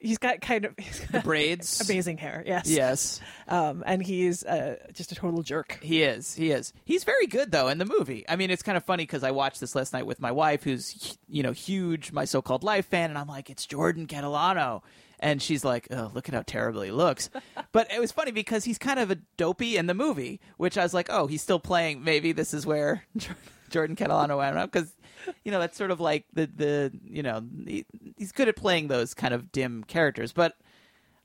he's 0.00 0.18
got 0.18 0.40
kind 0.40 0.64
of 0.64 0.74
he's 0.78 1.00
got 1.06 1.24
braids 1.24 1.80
amazing 1.88 2.18
hair. 2.18 2.42
Yes, 2.46 2.68
Yes. 2.68 3.20
Um, 3.48 3.82
and 3.86 4.02
he's 4.02 4.44
uh, 4.44 4.76
just 4.92 5.12
a 5.12 5.14
total 5.14 5.42
jerk. 5.42 5.78
He 5.82 6.02
is. 6.02 6.34
He 6.34 6.50
is. 6.50 6.72
He's 6.84 7.04
very 7.04 7.26
good 7.26 7.52
though 7.52 7.68
in 7.68 7.78
the 7.78 7.84
movie. 7.84 8.24
I 8.28 8.36
mean, 8.36 8.50
it's 8.50 8.62
kind 8.62 8.76
of 8.76 8.84
funny 8.84 9.04
because 9.04 9.22
I 9.22 9.30
watched 9.30 9.60
this 9.60 9.74
last 9.74 9.92
night 9.92 10.06
with 10.06 10.20
my 10.20 10.32
wife, 10.32 10.62
who's 10.64 11.18
you 11.28 11.42
know 11.42 11.52
huge 11.52 12.12
my 12.12 12.24
so-called 12.24 12.64
life 12.64 12.86
fan, 12.86 13.10
and 13.10 13.18
I'm 13.18 13.28
like, 13.28 13.50
it's 13.50 13.66
Jordan 13.66 14.06
Catalano, 14.06 14.82
and 15.20 15.40
she's 15.40 15.64
like, 15.64 15.88
oh, 15.90 16.10
look 16.14 16.28
at 16.28 16.34
how 16.34 16.42
terrible 16.46 16.82
he 16.82 16.90
looks. 16.90 17.30
but 17.72 17.92
it 17.92 18.00
was 18.00 18.12
funny 18.12 18.32
because 18.32 18.64
he's 18.64 18.78
kind 18.78 18.98
of 18.98 19.10
a 19.10 19.16
dopey 19.36 19.76
in 19.76 19.86
the 19.86 19.94
movie, 19.94 20.40
which 20.56 20.78
I 20.78 20.82
was 20.82 20.94
like, 20.94 21.08
oh, 21.10 21.26
he's 21.26 21.42
still 21.42 21.60
playing. 21.60 22.02
Maybe 22.02 22.32
this 22.32 22.54
is 22.54 22.66
where 22.66 23.04
Jordan 23.70 23.96
Catalano 23.96 24.38
went 24.38 24.56
up 24.56 24.72
because 24.72 24.92
you 25.44 25.50
know 25.50 25.60
that's 25.60 25.76
sort 25.76 25.90
of 25.90 26.00
like 26.00 26.24
the 26.32 26.46
the 26.46 26.92
you 27.04 27.22
know 27.22 27.42
he, 27.66 27.84
he's 28.16 28.32
good 28.32 28.48
at 28.48 28.56
playing 28.56 28.88
those 28.88 29.14
kind 29.14 29.34
of 29.34 29.52
dim 29.52 29.84
characters, 29.84 30.32
but. 30.32 30.56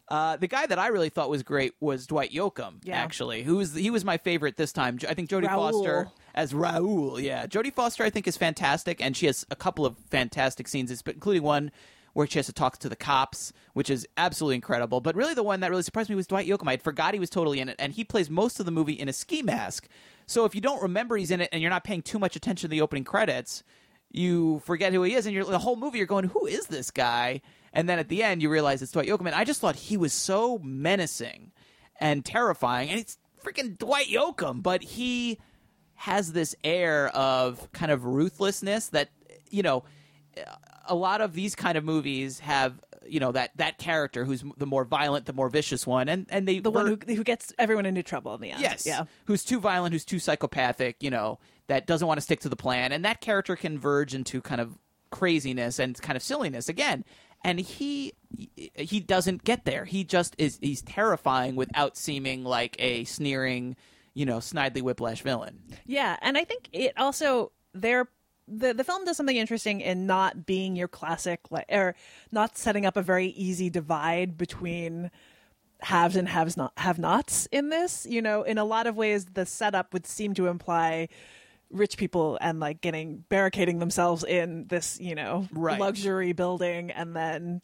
Uh, 0.08 0.38
the 0.38 0.46
guy 0.46 0.68
that 0.68 0.78
I 0.78 0.90
really 0.90 1.10
thought 1.10 1.32
was 1.32 1.42
great 1.42 1.74
was 1.80 2.06
Dwight 2.06 2.32
Yoakam. 2.32 2.76
Yeah. 2.84 2.96
Actually, 2.96 3.42
who 3.42 3.56
was 3.56 3.74
he 3.74 3.90
was 3.90 4.06
my 4.06 4.20
favorite 4.20 4.56
this 4.56 4.72
time. 4.72 5.00
I 5.10 5.16
think 5.16 5.32
Jodie 5.32 5.48
Foster 5.48 6.10
as 6.36 6.54
Raoul. 6.54 7.20
Yeah, 7.20 7.48
Jodie 7.48 7.74
Foster 7.74 8.04
I 8.04 8.12
think 8.12 8.28
is 8.28 8.38
fantastic, 8.38 9.02
and 9.02 9.18
she 9.18 9.26
has 9.26 9.48
a 9.50 9.56
couple 9.56 9.84
of 9.84 9.98
fantastic 9.98 10.68
scenes, 10.68 10.92
including 11.08 11.42
one 11.42 11.72
where 12.16 12.26
she 12.26 12.40
has 12.40 12.46
to 12.46 12.54
talk 12.54 12.78
to 12.78 12.88
the 12.88 12.96
cops, 12.96 13.52
which 13.74 13.90
is 13.90 14.08
absolutely 14.16 14.56
incredible. 14.56 15.02
But 15.02 15.16
really, 15.16 15.34
the 15.34 15.44
one 15.44 15.60
that 15.60 15.70
really 15.70 15.84
surprised 15.84 16.10
me 16.10 16.16
was 16.16 16.26
Dwight 16.26 16.48
Yoakam. 16.48 16.70
I 16.70 16.78
forgot 16.78 17.14
he 17.14 17.20
was 17.20 17.30
totally 17.30 17.60
in 17.60 17.68
it, 17.68 17.76
and 17.78 17.92
he 17.92 18.06
plays 18.06 18.30
most 18.30 18.60
of 18.60 18.66
the 18.66 18.72
movie 18.72 18.94
in 18.94 19.10
a 19.10 19.14
ski 19.14 19.42
mask. 19.42 19.90
So 20.26 20.46
if 20.46 20.56
you 20.56 20.62
don't 20.62 20.82
remember 20.82 21.18
he's 21.18 21.30
in 21.30 21.42
it, 21.42 21.50
and 21.52 21.62
you're 21.62 21.70
not 21.70 21.84
paying 21.84 22.02
too 22.02 22.18
much 22.18 22.38
attention 22.38 22.70
to 22.70 22.72
the 22.72 22.82
opening 22.82 23.04
credits, 23.04 23.64
you 24.12 24.60
forget 24.66 24.94
who 24.94 25.04
he 25.04 25.14
is, 25.14 25.26
and 25.26 25.36
you're 25.36 25.46
the 25.46 25.60
whole 25.60 25.76
movie 25.76 25.98
you're 25.98 26.08
going, 26.08 26.26
"Who 26.26 26.46
is 26.46 26.68
this 26.68 26.92
guy?" 26.92 27.42
And 27.74 27.90
then 27.90 28.00
at 28.00 28.08
the 28.08 28.24
end, 28.24 28.42
you 28.42 28.50
realize 28.50 28.82
it's 28.82 28.92
Dwight 28.92 29.08
Yoakam. 29.08 29.26
And 29.26 29.36
I 29.36 29.44
just 29.44 29.60
thought 29.60 29.76
he 29.76 29.98
was 29.98 30.14
so 30.14 30.60
menacing 30.60 31.52
and 32.00 32.24
terrifying, 32.24 32.90
and 32.90 33.00
it's 33.00 33.18
freaking 33.44 33.78
Dwight 33.78 34.08
Yoakam, 34.08 34.64
but 34.64 34.82
he 34.82 35.40
has 35.96 36.34
this 36.34 36.56
air 36.64 37.08
of 37.10 37.72
kind 37.72 37.92
of 37.92 38.06
ruthlessness 38.06 38.90
that 38.90 39.10
you 39.50 39.64
know 39.64 39.84
a 40.88 40.96
lot 40.96 41.22
of 41.22 41.34
these 41.34 41.56
kind 41.56 41.78
of 41.78 41.84
movies 41.84 42.40
have 42.40 42.80
you 43.08 43.20
know 43.20 43.32
that 43.32 43.52
that 43.58 43.78
character 43.78 44.26
who's 44.26 44.44
the 44.58 44.66
more 44.66 44.84
violent, 44.84 45.26
the 45.26 45.34
more 45.34 45.50
vicious 45.50 45.86
one, 45.86 46.10
and 46.10 46.26
and 46.30 46.48
they 46.48 46.60
The 46.60 46.72
one 46.72 46.88
who, 46.88 47.14
who 47.14 47.24
gets 47.24 47.54
everyone 47.58 47.86
into 47.86 48.04
trouble 48.04 48.34
in 48.36 48.42
the 48.42 48.52
end. 48.52 48.62
Yes. 48.62 48.86
Yeah. 48.86 49.06
Who's 49.26 49.44
too 49.44 49.60
violent, 49.60 49.94
who's 49.94 50.06
too 50.06 50.20
psychopathic, 50.20 51.04
you 51.04 51.10
know, 51.12 51.40
that 51.68 51.88
doesn't 51.88 52.08
want 52.08 52.18
to 52.18 52.22
stick 52.22 52.40
to 52.42 52.50
the 52.50 52.56
plan. 52.56 52.92
And 52.92 53.04
that 53.06 53.22
character 53.22 53.56
can 53.56 53.80
verge 53.80 54.14
into 54.14 54.42
kind 54.42 54.62
of 54.62 54.78
craziness 55.12 55.80
and 55.80 56.00
kind 56.02 56.18
of 56.18 56.24
silliness 56.24 56.70
again. 56.70 57.06
And 57.44 57.60
he 57.60 58.14
he 58.74 59.00
doesn't 59.00 59.44
get 59.44 59.66
there. 59.66 59.86
He 59.86 60.04
just 60.04 60.36
is 60.38 60.58
he's 60.62 60.82
terrifying 60.82 61.56
without 61.56 61.96
seeming 61.96 62.44
like 62.44 62.76
a 62.80 63.04
sneering, 63.04 63.76
you 64.14 64.26
know, 64.26 64.38
snidely 64.38 64.82
whiplash 64.82 65.22
villain. 65.22 65.62
Yeah, 65.86 66.18
and 66.22 66.38
I 66.38 66.44
think 66.44 66.70
it 66.72 66.94
also 66.98 67.52
there 67.74 68.08
the 68.48 68.74
the 68.74 68.84
film 68.84 69.06
does 69.06 69.18
something 69.18 69.38
interesting 69.38 69.82
in 69.82 70.08
not 70.08 70.46
being 70.46 70.76
your 70.76 70.88
classic 70.88 71.42
or 71.70 71.96
not 72.32 72.58
setting 72.58 72.86
up 72.86 72.98
a 72.98 73.02
very 73.02 73.28
easy 73.28 73.70
divide 73.70 74.38
between 74.38 75.12
haves 75.82 76.16
and 76.16 76.28
haves 76.28 76.58
not 76.58 76.74
have 76.78 76.98
nots 76.98 77.48
in 77.52 77.70
this. 77.70 78.08
You 78.10 78.22
know, 78.22 78.44
in 78.44 78.58
a 78.58 78.66
lot 78.66 78.88
of 78.88 78.98
ways 78.98 79.26
the 79.26 79.46
setup 79.46 79.94
would 79.94 80.08
seem 80.08 80.34
to 80.36 80.48
imply 80.48 81.10
rich 81.72 81.98
people 81.98 82.38
and 82.42 82.60
like 82.60 82.82
getting 82.82 83.24
barricading 83.30 83.80
themselves 83.80 84.24
in 84.24 84.68
this, 84.68 85.00
you 85.00 85.16
know, 85.16 85.48
Right. 85.52 85.80
luxury 85.80 86.34
building 86.34 86.92
and 86.92 87.16
then 87.16 87.62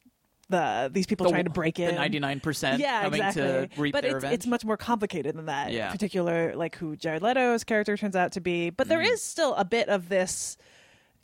the 0.50 0.90
these 0.94 1.06
people 1.06 1.26
The- 1.28 1.32
trying 1.32 1.46
to 1.46 1.50
break 1.50 1.76
the 1.76 1.84
in 1.90 1.96
99% 1.96 2.80
yeah 2.80 3.04
coming 3.04 3.22
to 3.22 3.28
exactly 3.64 3.92
but 3.92 4.04
it's, 4.04 4.24
it's 4.26 4.46
much 4.46 4.66
more 4.66 4.76
complicated 4.76 5.34
than 5.38 5.46
that 5.46 5.72
Yeah. 5.72 5.90
particular 5.92 6.54
like 6.58 6.76
who 6.76 6.98
jared 6.98 7.22
leto's 7.22 7.64
character 7.64 7.96
turns 7.96 8.18
out 8.18 8.34
to 8.34 8.42
be 8.42 8.70
but 8.70 8.90
there 8.90 9.00
Mm-hmm. 9.00 9.14
is 9.14 9.22
still 9.22 9.54
a 9.56 9.64
bit 9.64 9.88
of 9.88 10.10
this 10.10 10.58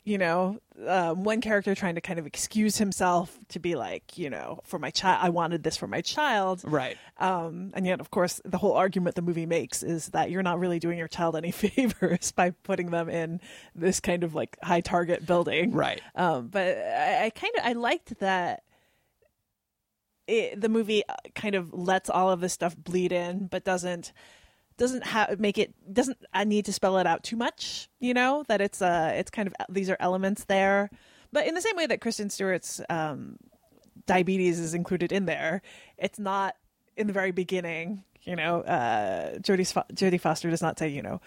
you 0.08 0.18
know 0.18 0.58
um, 0.86 1.22
one 1.24 1.40
character 1.40 1.74
trying 1.74 1.96
to 1.96 2.00
kind 2.00 2.18
of 2.18 2.26
excuse 2.26 2.78
himself 2.78 3.38
to 3.48 3.58
be 3.58 3.74
like 3.74 4.16
you 4.16 4.30
know 4.30 4.60
for 4.64 4.78
my 4.78 4.90
child 4.90 5.18
i 5.22 5.28
wanted 5.28 5.62
this 5.62 5.76
for 5.76 5.86
my 5.86 6.00
child 6.00 6.62
Right. 6.64 6.96
um, 7.18 7.72
and 7.74 7.86
yet 7.86 8.00
of 8.00 8.10
course 8.10 8.40
the 8.44 8.58
whole 8.58 8.72
argument 8.72 9.16
the 9.16 9.22
movie 9.22 9.46
makes 9.46 9.82
is 9.82 10.08
that 10.10 10.30
you're 10.30 10.42
not 10.42 10.58
really 10.58 10.78
doing 10.78 10.96
your 10.98 11.08
child 11.08 11.36
any 11.36 11.50
favors 11.64 12.32
by 12.32 12.50
putting 12.50 12.90
them 12.90 13.08
in 13.08 13.40
this 13.74 14.00
kind 14.00 14.24
of 14.24 14.34
like 14.34 14.56
high 14.62 14.80
target 14.80 15.26
building 15.26 15.72
Right. 15.72 16.00
um, 16.14 16.48
but 16.48 16.78
I, 16.78 17.26
I 17.26 17.30
kind 17.30 17.52
of 17.58 17.64
I 17.66 17.72
liked 17.72 18.18
that 18.20 18.62
it, 20.26 20.60
the 20.60 20.68
movie 20.68 21.02
kind 21.34 21.54
of 21.54 21.72
lets 21.72 22.10
all 22.10 22.30
of 22.30 22.40
this 22.40 22.52
stuff 22.52 22.76
bleed 22.76 23.12
in, 23.12 23.46
but 23.46 23.64
doesn't 23.64 24.12
doesn't 24.78 25.04
have 25.04 25.38
make 25.38 25.58
it 25.58 25.74
doesn't 25.92 26.16
I 26.32 26.44
need 26.44 26.64
to 26.64 26.72
spell 26.72 26.96
it 26.98 27.06
out 27.06 27.22
too 27.22 27.36
much. 27.36 27.90
You 28.00 28.14
know 28.14 28.44
that 28.48 28.60
it's 28.62 28.80
uh 28.80 29.12
it's 29.14 29.30
kind 29.30 29.46
of 29.48 29.54
these 29.68 29.90
are 29.90 29.96
elements 30.00 30.44
there, 30.44 30.88
but 31.32 31.46
in 31.46 31.54
the 31.54 31.60
same 31.60 31.76
way 31.76 31.86
that 31.86 32.00
Kristen 32.00 32.30
Stewart's 32.30 32.80
um, 32.88 33.36
diabetes 34.06 34.58
is 34.58 34.74
included 34.74 35.12
in 35.12 35.26
there, 35.26 35.60
it's 35.98 36.18
not 36.18 36.56
in 36.96 37.06
the 37.06 37.12
very 37.12 37.30
beginning. 37.32 38.04
You 38.22 38.36
know, 38.36 38.60
uh, 38.62 39.38
Jodie 39.38 39.70
Fo- 39.72 39.84
Jodie 39.94 40.20
Foster 40.20 40.50
does 40.50 40.62
not 40.62 40.78
say 40.78 40.88
you 40.88 41.02
know. 41.02 41.20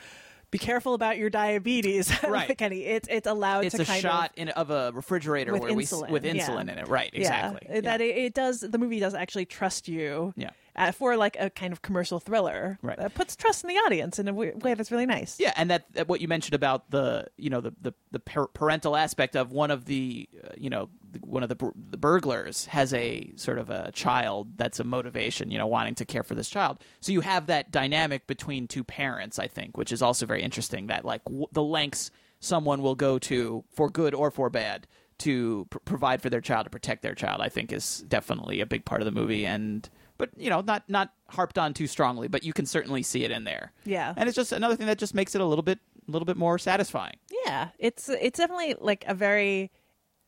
Be 0.51 0.57
careful 0.57 0.93
about 0.93 1.17
your 1.17 1.29
diabetes, 1.29 2.11
Right. 2.27 2.49
like 2.49 2.61
any. 2.61 2.83
It's 2.83 3.07
it's 3.09 3.25
allowed 3.25 3.63
It's 3.65 3.75
to 3.77 3.83
a 3.83 3.85
shot 3.85 4.31
of 4.31 4.37
in, 4.37 4.49
of 4.49 4.69
a 4.69 4.91
refrigerator 4.93 5.53
with 5.53 5.61
where 5.61 5.73
we 5.73 5.83
s- 5.83 5.93
insulin, 5.93 6.09
with 6.09 6.25
yeah. 6.25 6.33
insulin 6.33 6.63
in 6.63 6.77
it. 6.77 6.89
Right, 6.89 7.09
exactly. 7.13 7.67
Yeah, 7.73 7.81
that 7.81 8.01
it, 8.01 8.17
it 8.17 8.33
does. 8.33 8.59
The 8.59 8.77
movie 8.77 8.99
does 8.99 9.13
actually 9.13 9.45
trust 9.45 9.87
you. 9.87 10.33
Yeah. 10.35 10.49
Uh, 10.73 10.91
for 10.91 11.17
like 11.17 11.35
a 11.37 11.49
kind 11.49 11.73
of 11.73 11.81
commercial 11.81 12.19
thriller, 12.19 12.79
Right. 12.81 12.97
That 12.97 13.13
puts 13.13 13.35
trust 13.35 13.63
in 13.65 13.67
the 13.67 13.75
audience 13.75 14.19
in 14.19 14.27
a 14.29 14.33
way 14.33 14.73
that's 14.73 14.89
really 14.89 15.05
nice. 15.05 15.37
Yeah, 15.37 15.51
and 15.57 15.69
that, 15.69 15.91
that 15.93 16.07
what 16.07 16.21
you 16.21 16.29
mentioned 16.29 16.53
about 16.55 16.89
the 16.91 17.27
you 17.37 17.49
know 17.49 17.59
the 17.59 17.73
the, 17.81 17.93
the 18.11 18.19
par- 18.19 18.47
parental 18.47 18.95
aspect 18.95 19.35
of 19.35 19.51
one 19.51 19.69
of 19.69 19.83
the 19.85 20.29
uh, 20.43 20.47
you 20.57 20.69
know 20.69 20.87
the- 21.11 21.19
one 21.19 21.43
of 21.43 21.49
the, 21.49 21.55
bur- 21.55 21.73
the 21.89 21.97
burglars 21.97 22.67
has 22.67 22.93
a 22.93 23.33
sort 23.35 23.57
of 23.59 23.69
a 23.69 23.91
child 23.91 24.57
that's 24.57 24.79
a 24.79 24.85
motivation 24.85 25.51
you 25.51 25.57
know 25.57 25.67
wanting 25.67 25.95
to 25.95 26.05
care 26.05 26.23
for 26.23 26.35
this 26.35 26.49
child. 26.49 26.79
So 27.01 27.11
you 27.11 27.19
have 27.19 27.47
that 27.47 27.69
dynamic 27.71 28.25
between 28.25 28.67
two 28.69 28.85
parents, 28.85 29.39
I 29.39 29.47
think, 29.47 29.77
which 29.77 29.91
is 29.91 30.01
also 30.01 30.25
very 30.25 30.41
interesting. 30.41 30.87
That 30.87 31.03
like 31.03 31.23
w- 31.25 31.47
the 31.51 31.63
lengths 31.63 32.11
someone 32.39 32.81
will 32.81 32.95
go 32.95 33.19
to 33.19 33.65
for 33.73 33.89
good 33.89 34.13
or 34.15 34.31
for 34.31 34.49
bad 34.49 34.87
to 35.19 35.67
pr- 35.69 35.79
provide 35.79 36.21
for 36.21 36.29
their 36.29 36.39
child 36.41 36.63
to 36.65 36.69
protect 36.69 37.01
their 37.01 37.13
child, 37.13 37.41
I 37.41 37.49
think 37.49 37.73
is 37.73 38.05
definitely 38.07 38.61
a 38.61 38.65
big 38.65 38.85
part 38.85 39.01
of 39.01 39.05
the 39.05 39.11
movie 39.11 39.45
and. 39.45 39.89
But 40.21 40.29
you 40.37 40.49
know, 40.51 40.61
not 40.61 40.87
not 40.87 41.11
harped 41.27 41.57
on 41.57 41.73
too 41.73 41.87
strongly, 41.87 42.27
but 42.27 42.43
you 42.43 42.53
can 42.53 42.65
certainly 42.65 43.01
see 43.03 43.23
it 43.23 43.31
in 43.31 43.43
there 43.43 43.73
Yeah. 43.85 44.13
and 44.15 44.29
it's 44.29 44.35
just 44.35 44.51
another 44.51 44.75
thing 44.75 44.85
that 44.87 44.97
just 44.99 45.15
makes 45.15 45.33
it 45.35 45.41
a 45.41 45.45
little 45.45 45.63
bit 45.63 45.79
a 46.07 46.11
little 46.11 46.25
bit 46.27 46.37
more 46.37 46.57
satisfying 46.59 47.15
Yeah, 47.45 47.69
it's 47.79 48.07
it's 48.09 48.37
definitely 48.37 48.75
like 48.79 49.03
a 49.07 49.13
very, 49.15 49.71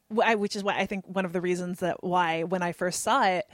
which 0.10 0.56
is 0.56 0.64
why 0.64 0.78
I 0.78 0.86
think 0.86 1.06
one 1.08 1.26
of 1.26 1.34
the 1.34 1.42
reasons 1.42 1.80
that 1.82 2.04
why 2.04 2.44
when 2.44 2.62
I 2.64 2.72
first 2.72 3.02
saw 3.04 3.24
it, 3.26 3.46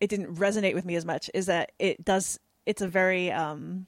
it 0.00 0.08
didn't 0.10 0.34
resonate 0.36 0.74
with 0.74 0.84
me 0.84 0.94
as 0.96 1.04
much 1.04 1.30
is 1.34 1.46
that 1.46 1.72
it 1.78 2.04
does. 2.04 2.38
It's 2.66 2.82
a 2.82 2.88
very 2.88 3.30
um, 3.32 3.86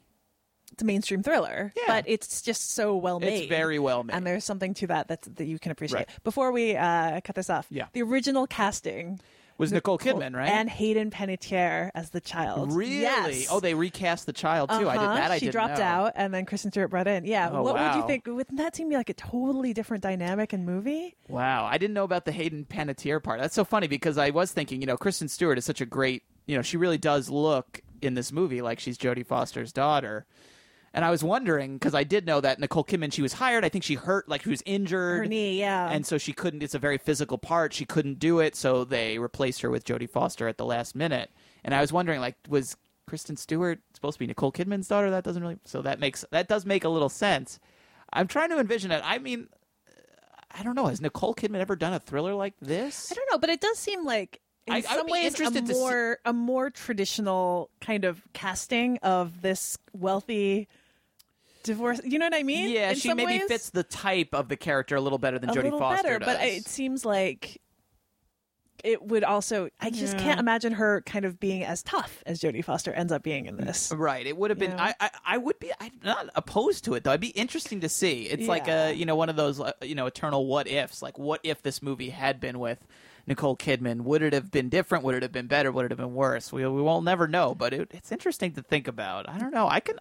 it's 0.72 0.82
a 0.82 0.86
mainstream 0.86 1.22
thriller, 1.22 1.72
but 1.86 2.04
it's 2.06 2.42
just 2.42 2.70
so 2.72 2.96
well 2.96 3.18
made. 3.20 3.40
It's 3.42 3.48
very 3.48 3.78
well 3.78 4.04
made. 4.04 4.14
and 4.14 4.26
there's 4.26 4.44
something 4.44 4.72
to 4.74 4.86
that 4.88 5.08
that's, 5.08 5.26
that 5.28 5.46
you 5.46 5.58
can 5.58 5.72
appreciate. 5.72 5.98
Right. 6.08 6.08
Before 6.24 6.52
we 6.52 6.76
uh, 6.76 7.20
cut 7.22 7.34
this 7.36 7.50
off, 7.50 7.66
Yeah. 7.70 7.86
the 7.92 8.02
original 8.02 8.46
casting 8.46 9.18
Was 9.58 9.72
Nicole 9.72 9.98
Kidman, 9.98 10.34
right? 10.36 10.48
and 10.48 10.70
Hayden 10.70 11.10
Panettiere 11.10 11.90
as 11.94 12.10
the 12.10 12.20
child. 12.20 12.72
really 12.72 13.00
Yes. 13.00 13.48
oh 13.50 13.58
they 13.60 13.74
recast 13.74 14.24
the 14.26 14.32
child 14.32 14.70
too 14.70 14.88
i 14.88 14.96
did 14.96 15.02
Uh-huh. 15.04 15.14
that 15.16 15.30
i 15.32 15.38
she 15.38 15.48
dropped 15.50 15.78
know. 15.78 15.84
out, 15.84 16.12
and 16.14 16.32
then 16.32 16.46
Kristen 16.46 16.70
Stewart 16.70 16.90
brought 16.90 17.08
in. 17.08 17.24
Yeah, 17.24 17.50
Oh, 17.52 17.62
what 17.62 17.74
would 17.74 17.94
you 18.00 18.06
think? 18.06 18.26
Wouldn't 18.26 18.56
that 18.58 18.76
seem 18.76 18.88
like 18.90 19.10
a 19.10 19.14
totally 19.14 19.72
different 19.74 20.02
dynamic 20.02 20.52
and 20.52 20.64
movie? 20.64 21.16
wow 21.28 21.66
i 21.66 21.76
didn't 21.76 21.94
know 21.94 22.04
about 22.04 22.24
the 22.24 22.32
hayden 22.32 22.64
panettiere 22.64 23.22
part 23.22 23.40
that's 23.40 23.54
so 23.54 23.64
funny 23.64 23.86
because 23.88 24.16
i 24.16 24.30
was 24.30 24.50
thinking 24.52 24.80
you 24.80 24.86
know 24.86 24.96
kristen 24.96 25.28
stewart 25.28 25.58
is 25.58 25.64
such 25.64 25.80
a 25.80 25.86
great 25.86 26.22
you 26.46 26.56
know 26.56 26.62
she 26.62 26.76
really 26.76 26.96
does 26.98 27.28
look 27.28 27.80
in 28.00 28.14
this 28.14 28.30
movie 28.32 28.62
like 28.62 28.78
she's 28.80 28.96
jodie 28.96 29.26
foster's 29.26 29.72
daughter 29.72 30.24
and 30.94 31.04
i 31.04 31.10
was 31.10 31.22
wondering 31.22 31.74
because 31.74 31.94
i 31.94 32.02
did 32.04 32.26
know 32.26 32.40
that 32.40 32.58
nicole 32.58 32.84
kidman 32.84 33.12
she 33.12 33.22
was 33.22 33.34
hired. 33.34 33.64
I 33.64 33.68
think 33.68 33.84
she 33.84 33.94
hurt 33.94 34.28
like 34.28 34.42
she 34.42 34.50
was 34.50 34.62
injured. 34.66 35.18
Her 35.18 35.26
knee, 35.26 35.58
yeah. 35.58 35.90
and 35.90 36.06
so 36.06 36.18
she 36.18 36.32
couldn't 36.32 36.62
it's 36.62 36.74
a 36.74 36.78
very 36.78 36.98
physical 36.98 37.38
part. 37.38 37.72
She 37.72 37.84
couldn't 37.84 38.18
do 38.18 38.40
it 38.40 38.56
so 38.56 38.84
they 38.84 39.18
replaced 39.18 39.60
her 39.62 39.70
with 39.70 39.84
jodie 39.84 40.08
foster 40.08 40.48
at 40.48 40.58
the 40.58 40.64
last 40.64 40.94
minute. 40.94 41.30
And 41.64 41.74
i 41.74 41.80
was 41.80 41.92
wondering 41.92 42.20
like 42.20 42.36
was 42.48 42.76
kristen 43.06 43.36
stewart 43.36 43.80
supposed 43.94 44.14
to 44.16 44.18
be 44.20 44.26
nicole 44.26 44.52
kidman's 44.52 44.88
daughter? 44.88 45.10
That 45.10 45.24
doesn't 45.24 45.42
really 45.42 45.58
so 45.64 45.82
that 45.82 45.98
makes 46.00 46.24
that 46.30 46.48
does 46.48 46.64
make 46.66 46.84
a 46.84 46.88
little 46.88 47.08
sense. 47.08 47.58
I'm 48.12 48.26
trying 48.26 48.50
to 48.50 48.58
envision 48.58 48.90
it. 48.90 49.02
I 49.04 49.18
mean 49.18 49.48
i 50.50 50.62
don't 50.62 50.74
know. 50.74 50.86
Has 50.86 51.00
nicole 51.00 51.34
kidman 51.34 51.60
ever 51.60 51.76
done 51.76 51.92
a 51.92 52.00
thriller 52.00 52.34
like 52.34 52.54
this? 52.60 53.12
I 53.12 53.14
don't 53.14 53.28
know, 53.30 53.38
but 53.38 53.50
it 53.50 53.60
does 53.60 53.78
seem 53.78 54.04
like 54.04 54.40
in 54.66 54.74
I- 54.74 54.80
some 54.82 55.06
ways 55.06 55.24
a 55.24 55.26
interested 55.26 55.66
to 55.66 55.74
see- 55.74 55.80
more 55.80 56.18
a 56.24 56.32
more 56.32 56.70
traditional 56.70 57.70
kind 57.80 58.04
of 58.04 58.22
casting 58.32 58.98
of 58.98 59.42
this 59.42 59.76
wealthy 59.92 60.68
divorce. 61.68 62.00
You 62.04 62.18
know 62.18 62.26
what 62.26 62.34
I 62.34 62.42
mean? 62.42 62.70
yeah 62.70 62.90
In 62.90 62.96
she 62.96 63.08
some 63.08 63.16
maybe 63.16 63.38
ways, 63.38 63.48
fits 63.48 63.70
the 63.70 63.84
type 63.84 64.30
of 64.34 64.48
the 64.48 64.56
character 64.56 64.96
a 64.96 65.00
little 65.00 65.18
better 65.18 65.38
than 65.38 65.50
a 65.50 65.52
jodie 65.52 65.64
little 65.64 65.78
foster 65.78 66.02
better, 66.02 66.18
does 66.18 66.26
but 66.36 66.44
it 66.44 66.66
seems 66.66 67.04
like 67.04 67.60
it 68.84 69.02
would 69.02 69.24
also. 69.24 69.68
I 69.80 69.90
just 69.90 70.14
Yeah. 70.16 70.22
can't 70.22 70.38
imagine 70.40 70.72
her 70.74 71.00
kind 71.00 71.24
of 71.24 71.40
being 71.40 71.64
as 71.64 71.82
tough 71.82 72.22
as 72.26 72.38
Jodie 72.40 72.64
Foster 72.64 72.92
ends 72.92 73.10
up 73.12 73.24
being 73.24 73.46
in 73.46 73.56
this. 73.56 73.90
Right. 73.92 74.24
It 74.24 74.36
would 74.36 74.50
have 74.50 74.58
been. 74.60 74.70
You 74.70 74.76
know? 74.76 74.82
I, 74.84 74.94
I. 75.00 75.10
I 75.26 75.36
would 75.38 75.58
be. 75.58 75.72
I'm 75.80 75.90
not 76.04 76.28
opposed 76.36 76.84
to 76.84 76.94
it 76.94 77.02
though. 77.02 77.10
It'd 77.10 77.20
be 77.20 77.28
interesting 77.30 77.80
to 77.80 77.88
see. 77.88 78.22
It's 78.22 78.46
like 78.46 78.68
Yeah. 78.68 78.90
a 78.90 78.92
you 78.92 79.04
know 79.04 79.16
one 79.16 79.28
of 79.30 79.34
those 79.36 79.58
uh, 79.60 79.72
you 79.82 79.96
know 79.96 80.06
eternal 80.06 80.46
what 80.46 80.68
ifs. 80.68 81.02
Like 81.02 81.18
what 81.18 81.40
if 81.42 81.60
this 81.62 81.82
movie 81.82 82.10
had 82.10 82.38
been 82.38 82.60
with 82.60 82.78
Nicole 83.26 83.56
Kidman? 83.56 84.02
Would 84.02 84.22
it 84.22 84.32
have 84.32 84.52
been 84.52 84.68
different? 84.68 85.02
Would 85.02 85.16
it 85.16 85.22
have 85.24 85.32
been 85.32 85.48
better? 85.48 85.72
Would 85.72 85.86
it 85.86 85.90
have 85.90 85.98
been 85.98 86.14
worse? 86.14 86.52
We 86.52 86.64
we 86.64 86.80
won't 86.80 87.04
never 87.04 87.26
know. 87.26 87.56
But 87.56 87.74
it, 87.74 87.88
it's 87.92 88.12
interesting 88.12 88.52
to 88.52 88.62
think 88.62 88.86
about. 88.86 89.28
I 89.28 89.38
don't 89.38 89.52
know. 89.52 89.66
I 89.68 89.80
can. 89.80 89.98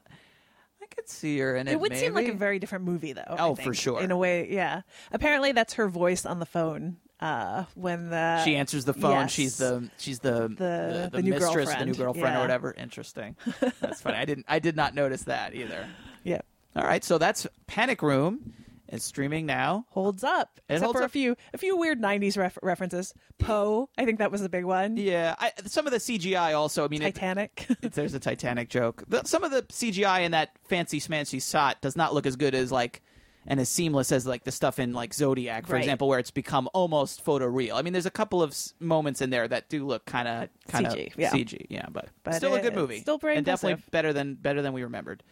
I 0.91 0.95
could 0.95 1.09
see 1.09 1.37
her 1.39 1.55
in 1.55 1.67
it. 1.67 1.73
It 1.73 1.79
would 1.79 1.95
seem 1.95 2.13
like 2.13 2.27
a 2.27 2.33
very 2.33 2.59
different 2.59 2.85
movie, 2.85 3.13
though. 3.13 3.21
I 3.27 3.37
Oh, 3.39 3.55
for 3.55 3.63
think, 3.63 3.75
sure. 3.75 4.01
In 4.01 4.11
a 4.11 4.17
way, 4.17 4.47
yeah. 4.51 4.81
Apparently, 5.11 5.51
that's 5.51 5.73
her 5.75 5.87
voice 5.87 6.25
on 6.25 6.39
the 6.39 6.45
phone 6.45 6.97
uh, 7.19 7.65
when 7.75 8.09
the 8.09 8.43
she 8.43 8.55
answers 8.55 8.85
the 8.85 8.93
phone. 8.93 9.11
Yes. 9.21 9.31
She's 9.31 9.57
the 9.57 9.89
she's 9.97 10.19
the 10.19 10.47
The- 10.47 11.09
the, 11.09 11.09
the 11.13 11.21
new 11.23 11.31
mistress, 11.31 11.69
the 11.73 11.85
new 11.85 11.93
girlfriend. 11.93 11.97
girlfriend 11.97 12.33
Yeah. 12.35 12.37
or 12.37 12.41
whatever. 12.41 12.73
Interesting. 12.77 13.35
That's 13.81 14.01
funny. 14.01 14.17
I 14.17 14.25
didn't 14.25 14.45
I 14.47 14.59
did 14.59 14.75
not 14.75 14.93
notice 14.95 15.23
that 15.23 15.53
either. 15.55 15.87
Yeah. 16.23 16.41
All 16.75 16.83
right, 16.83 17.03
so 17.03 17.17
that's 17.17 17.47
Panic 17.67 18.01
Room. 18.01 18.53
It's 18.89 19.03
streaming 19.03 19.45
now. 19.45 19.85
holds 19.89 20.23
up. 20.23 20.51
It 20.69 20.75
except 20.75 20.83
holds 20.85 20.97
for 20.99 21.03
up. 21.03 21.09
a 21.09 21.11
few 21.11 21.35
a 21.53 21.57
few 21.57 21.75
weird 21.77 22.01
'90s 22.01 22.37
ref- 22.37 22.57
references. 22.63 23.13
Poe, 23.37 23.89
I 23.97 24.05
think 24.05 24.19
that 24.19 24.31
was 24.31 24.41
a 24.41 24.49
big 24.49 24.63
one. 24.65 24.95
Yeah, 24.97 25.35
I, 25.39 25.51
some 25.65 25.85
of 25.87 25.91
the 25.91 25.99
CGI 25.99 26.55
also. 26.57 26.85
I 26.85 26.87
mean, 26.87 27.01
it- 27.01 27.13
Titanic. 27.15 27.67
it- 27.81 27.93
there's 27.93 28.13
a 28.13 28.19
Titanic 28.19 28.69
joke. 28.69 29.03
The- 29.07 29.25
some 29.25 29.43
of 29.43 29.51
the 29.51 29.63
CGI 29.63 30.21
in 30.21 30.31
that 30.31 30.51
fancy 30.65 30.99
smancy 30.99 31.41
shot 31.47 31.81
does 31.81 31.95
not 31.95 32.13
look 32.13 32.25
as 32.25 32.35
good 32.35 32.55
as 32.55 32.71
like 32.71 33.01
and 33.49 33.59
as 33.61 33.69
seamless 33.69 34.11
as 34.11 34.27
like 34.27 34.43
the 34.43 34.51
stuff 34.51 34.77
in 34.77 34.91
like 34.93 35.13
Zodiac, 35.13 35.67
for 35.67 35.73
Right. 35.73 35.79
example, 35.79 36.07
where 36.09 36.19
it's 36.19 36.31
become 36.31 36.67
almost 36.73 37.25
photoreal. 37.25 37.75
I 37.75 37.81
mean, 37.81 37.93
there's 37.93 38.05
a 38.05 38.11
couple 38.11 38.43
of 38.43 38.51
s- 38.51 38.73
moments 38.79 39.21
in 39.21 39.29
there 39.29 39.47
that 39.47 39.69
do 39.69 39.85
look 39.85 40.05
kind 40.05 40.27
of 40.27 40.43
uh, 40.43 40.47
kind 40.67 40.85
of 40.87 40.93
CG, 40.93 41.13
yeah. 41.15 41.29
CG, 41.31 41.65
yeah, 41.69 41.85
but, 41.89 42.09
But 42.23 42.35
still 42.35 42.53
a 42.55 42.61
good 42.61 42.75
movie, 42.75 42.99
still 42.99 43.17
very 43.17 43.37
and 43.37 43.45
definitely 43.45 43.81
better 43.91 44.11
than 44.11 44.35
better 44.35 44.61
than 44.61 44.73
we 44.73 44.83
remembered. 44.83 45.23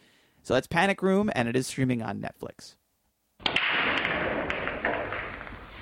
So 0.44 0.54
that's 0.54 0.66
Panic 0.66 1.02
Room, 1.02 1.30
and 1.34 1.46
it 1.48 1.56
is 1.56 1.66
streaming 1.66 2.00
on 2.02 2.20
Netflix. 2.22 2.76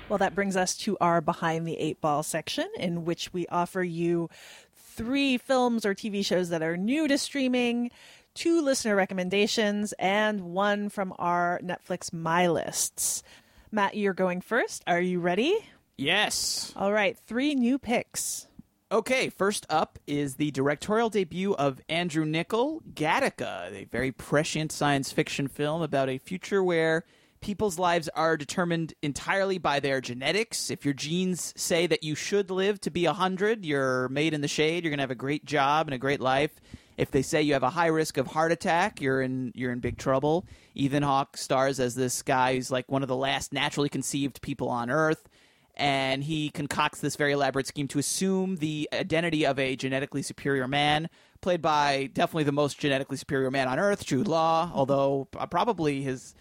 Well, 0.07 0.19
that 0.19 0.35
brings 0.35 0.55
us 0.55 0.77
to 0.79 0.97
our 1.01 1.19
behind 1.19 1.67
the 1.67 1.79
eight 1.79 1.99
ball 1.99 2.21
section, 2.21 2.67
in 2.77 3.05
which 3.05 3.33
we 3.33 3.47
offer 3.47 3.81
you 3.81 4.29
three 4.75 5.37
films 5.37 5.83
or 5.85 5.95
TV 5.95 6.23
shows 6.23 6.49
that 6.49 6.61
are 6.61 6.77
new 6.77 7.07
to 7.07 7.17
streaming, 7.17 7.89
two 8.35 8.61
listener 8.61 8.95
recommendations, 8.95 9.93
and 9.97 10.41
one 10.41 10.89
from 10.89 11.11
our 11.17 11.59
Netflix 11.63 12.13
My 12.13 12.47
Lists. 12.47 13.23
Matt, 13.71 13.97
you're 13.97 14.13
going 14.13 14.41
first. 14.41 14.83
Are 14.85 15.01
you 15.01 15.19
ready? 15.19 15.57
Yes. 15.97 16.71
All 16.75 16.93
right, 16.93 17.17
three 17.17 17.55
new 17.55 17.79
picks. 17.79 18.47
Okay, 18.91 19.29
first 19.29 19.65
up 19.71 19.97
is 20.05 20.35
the 20.35 20.51
directorial 20.51 21.09
debut 21.09 21.55
of 21.55 21.81
Andrew 21.89 22.25
Niccol, 22.25 22.81
Gattaca, 22.93 23.71
a 23.71 23.85
very 23.85 24.11
prescient 24.11 24.71
science 24.71 25.11
fiction 25.11 25.47
film 25.47 25.81
about 25.81 26.09
a 26.09 26.19
future 26.19 26.63
where 26.63 27.03
people's 27.45 27.77
lives 27.77 28.09
are 28.15 28.37
determined 28.37 28.95
entirely 29.03 29.59
by 29.59 29.79
their 29.79 30.01
genetics. 30.01 30.71
If 30.71 30.83
your 30.83 30.95
genes 30.95 31.53
say 31.55 31.85
that 31.85 32.03
you 32.03 32.15
should 32.15 32.49
live 32.49 32.81
to 32.81 32.89
be 32.89 33.05
100, 33.05 33.63
you're 33.63 34.09
made 34.09 34.33
in 34.33 34.41
the 34.41 34.47
shade, 34.47 34.83
you're 34.83 34.89
going 34.89 34.97
to 34.97 35.03
have 35.03 35.11
a 35.11 35.15
great 35.15 35.45
job 35.45 35.85
and 35.85 35.93
a 35.93 35.99
great 35.99 36.19
life. 36.19 36.59
If 36.97 37.11
they 37.11 37.21
say 37.21 37.43
you 37.43 37.53
have 37.53 37.61
a 37.61 37.69
high 37.69 37.87
risk 37.87 38.17
of 38.17 38.25
heart 38.25 38.51
attack, 38.51 38.99
you're 38.99 39.21
in 39.21 39.51
you're 39.53 39.71
in 39.71 39.79
big 39.79 39.99
trouble. 39.99 40.47
Ethan 40.73 41.03
Hawke 41.03 41.37
stars 41.37 41.79
as 41.79 41.93
this 41.93 42.23
guy 42.23 42.55
who's 42.55 42.71
like 42.71 42.91
one 42.91 43.03
of 43.03 43.07
the 43.07 43.15
last 43.15 43.53
naturally 43.53 43.89
conceived 43.89 44.41
people 44.41 44.69
on 44.69 44.89
earth 44.89 45.29
and 45.77 46.23
he 46.23 46.49
concocts 46.49 47.01
this 47.01 47.15
very 47.15 47.33
elaborate 47.33 47.67
scheme 47.67 47.87
to 47.89 47.99
assume 47.99 48.55
the 48.55 48.89
identity 48.93 49.45
of 49.45 49.59
a 49.59 49.75
genetically 49.75 50.21
superior 50.21 50.67
man, 50.67 51.09
played 51.41 51.61
by 51.61 52.09
definitely 52.13 52.45
the 52.45 52.51
most 52.53 52.79
genetically 52.79 53.17
superior 53.17 53.51
man 53.51 53.67
on 53.67 53.77
earth, 53.77 54.05
Jude 54.05 54.27
Law. 54.27 54.71
Although 54.73 55.27
uh, 55.37 55.45
probably 55.45 56.01
his 56.01 56.33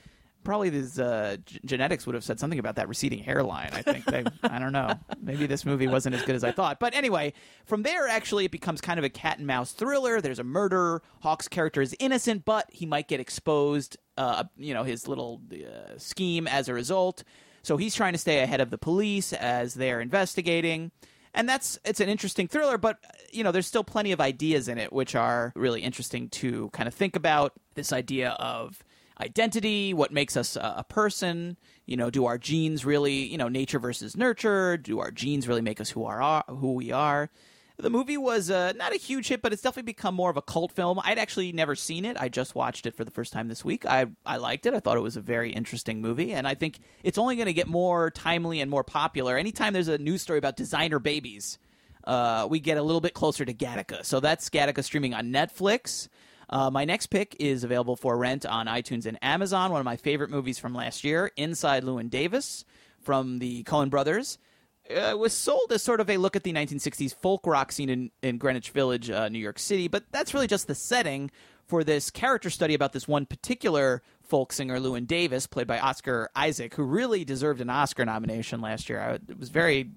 probably 0.44 0.70
his 0.70 0.98
uh, 0.98 1.36
g- 1.44 1.58
genetics 1.64 2.06
would 2.06 2.14
have 2.14 2.24
said 2.24 2.38
something 2.38 2.58
about 2.58 2.76
that 2.76 2.88
receding 2.88 3.18
hairline. 3.18 3.70
I 3.72 3.82
think 3.82 4.04
they, 4.04 4.24
I 4.42 4.58
don't 4.58 4.72
know. 4.72 4.98
Maybe 5.20 5.46
this 5.46 5.64
movie 5.64 5.86
wasn't 5.86 6.14
as 6.14 6.22
good 6.22 6.36
as 6.36 6.44
I 6.44 6.52
thought. 6.52 6.78
But 6.78 6.94
anyway, 6.94 7.32
from 7.64 7.82
there, 7.82 8.06
actually, 8.06 8.44
it 8.44 8.50
becomes 8.50 8.80
kind 8.80 8.98
of 8.98 9.04
a 9.04 9.08
cat 9.08 9.38
and 9.38 9.46
mouse 9.46 9.72
thriller. 9.72 10.20
There's 10.20 10.38
a 10.38 10.44
murder. 10.44 11.02
Hawke's 11.20 11.48
character 11.48 11.82
is 11.82 11.96
innocent, 11.98 12.44
but 12.44 12.66
he 12.70 12.86
might 12.86 13.08
get 13.08 13.20
exposed. 13.20 13.96
Uh, 14.16 14.44
you 14.56 14.74
know, 14.74 14.84
his 14.84 15.08
little 15.08 15.40
uh, 15.52 15.98
scheme 15.98 16.46
as 16.46 16.68
a 16.68 16.74
result. 16.74 17.24
So 17.62 17.76
he's 17.76 17.94
trying 17.94 18.12
to 18.12 18.18
stay 18.18 18.40
ahead 18.40 18.60
of 18.60 18.70
the 18.70 18.78
police 18.78 19.32
as 19.32 19.74
they're 19.74 20.00
investigating. 20.00 20.92
And 21.34 21.48
that's 21.48 21.80
it's 21.84 21.98
an 21.98 22.08
interesting 22.08 22.46
thriller, 22.46 22.78
but 22.78 22.98
you 23.32 23.42
know, 23.42 23.50
there's 23.50 23.66
still 23.66 23.82
plenty 23.82 24.12
of 24.12 24.20
ideas 24.20 24.68
in 24.68 24.78
it 24.78 24.92
which 24.92 25.16
are 25.16 25.52
really 25.56 25.80
interesting 25.82 26.28
to 26.28 26.70
kind 26.70 26.86
of 26.86 26.94
think 26.94 27.16
about. 27.16 27.52
This 27.74 27.92
idea 27.92 28.30
of 28.38 28.84
identity, 29.20 29.94
what 29.94 30.12
makes 30.12 30.36
us 30.36 30.56
a, 30.56 30.84
person, 30.88 31.56
you 31.86 31.96
know, 31.96 32.10
do 32.10 32.26
our 32.26 32.38
genes 32.38 32.84
really, 32.84 33.14
you 33.14 33.38
know, 33.38 33.48
nature 33.48 33.78
versus 33.78 34.16
nurture, 34.16 34.76
do 34.76 35.00
our 35.00 35.10
genes 35.10 35.46
really 35.48 35.62
make 35.62 35.80
us 35.80 35.90
who 35.90 36.04
are 36.04 36.44
who 36.48 36.72
we 36.74 36.92
are? 36.92 37.30
The 37.76 37.90
movie 37.90 38.16
was 38.16 38.50
uh, 38.50 38.72
not 38.76 38.92
a 38.92 38.96
huge 38.96 39.26
hit, 39.26 39.42
but 39.42 39.52
it's 39.52 39.62
definitely 39.62 39.90
become 39.90 40.14
more 40.14 40.30
of 40.30 40.36
a 40.36 40.42
cult 40.42 40.70
film. 40.70 41.00
I'd 41.02 41.18
actually 41.18 41.50
never 41.50 41.74
seen 41.74 42.04
it. 42.04 42.16
I 42.20 42.28
just 42.28 42.54
watched 42.54 42.86
it 42.86 42.94
for 42.94 43.04
the 43.04 43.10
first 43.10 43.32
time 43.32 43.48
this 43.48 43.64
week. 43.64 43.84
I 43.84 44.06
I 44.24 44.36
liked 44.36 44.66
it. 44.66 44.74
I 44.74 44.80
thought 44.80 44.96
it 44.96 45.00
was 45.00 45.16
a 45.16 45.20
very 45.20 45.50
interesting 45.50 46.00
movie, 46.00 46.32
and 46.32 46.46
I 46.46 46.54
think 46.54 46.78
it's 47.02 47.18
only 47.18 47.34
going 47.34 47.46
to 47.46 47.52
get 47.52 47.66
more 47.66 48.12
timely 48.12 48.60
and 48.60 48.70
more 48.70 48.84
popular. 48.84 49.36
Anytime 49.36 49.72
there's 49.72 49.88
a 49.88 49.98
news 49.98 50.22
story 50.22 50.38
about 50.38 50.56
designer 50.56 51.00
babies, 51.00 51.58
uh, 52.04 52.46
we 52.48 52.60
get 52.60 52.78
a 52.78 52.82
little 52.82 53.00
bit 53.00 53.12
closer 53.14 53.44
to 53.44 53.52
Gattaca. 53.52 54.04
So 54.04 54.20
that's 54.20 54.50
Gattaca 54.50 54.84
streaming 54.84 55.14
on 55.14 55.32
Netflix. 55.32 56.08
Uh, 56.48 56.70
my 56.70 56.84
next 56.84 57.06
pick 57.06 57.36
is 57.38 57.64
available 57.64 57.96
for 57.96 58.16
rent 58.16 58.46
on 58.46 58.66
iTunes 58.66 59.06
and 59.06 59.18
Amazon. 59.22 59.70
One 59.70 59.80
of 59.80 59.84
my 59.84 59.96
favorite 59.96 60.30
movies 60.30 60.58
from 60.58 60.74
last 60.74 61.04
year, 61.04 61.30
Inside 61.36 61.84
Llewyn 61.84 62.10
Davis, 62.10 62.64
from 63.00 63.38
the 63.38 63.62
Coen 63.64 63.90
Brothers 63.90 64.38
uh, 64.90 65.16
was 65.16 65.32
sold 65.32 65.72
as 65.72 65.82
sort 65.82 66.00
of 66.00 66.10
a 66.10 66.16
look 66.16 66.36
at 66.36 66.42
the 66.42 66.52
1960s 66.52 67.14
folk 67.14 67.46
rock 67.46 67.72
scene 67.72 67.88
in, 67.88 68.10
in 68.22 68.38
Greenwich 68.38 68.70
Village, 68.70 69.10
uh, 69.10 69.28
New 69.28 69.38
York 69.38 69.58
City, 69.58 69.88
but 69.88 70.04
that's 70.10 70.34
really 70.34 70.46
just 70.46 70.66
the 70.66 70.74
setting 70.74 71.30
for 71.66 71.82
this 71.82 72.10
character 72.10 72.50
study 72.50 72.74
about 72.74 72.92
this 72.92 73.08
one 73.08 73.24
particular 73.24 74.02
folk 74.22 74.52
singer, 74.52 74.78
Llewyn 74.78 75.06
Davis, 75.06 75.46
played 75.46 75.66
by 75.66 75.78
Oscar 75.78 76.28
Isaac, 76.34 76.74
who 76.74 76.82
really 76.82 77.24
deserved 77.24 77.60
an 77.60 77.70
Oscar 77.70 78.04
nomination 78.04 78.60
last 78.60 78.88
year. 78.88 79.00
I 79.00 79.18
was 79.38 79.48
very 79.48 79.90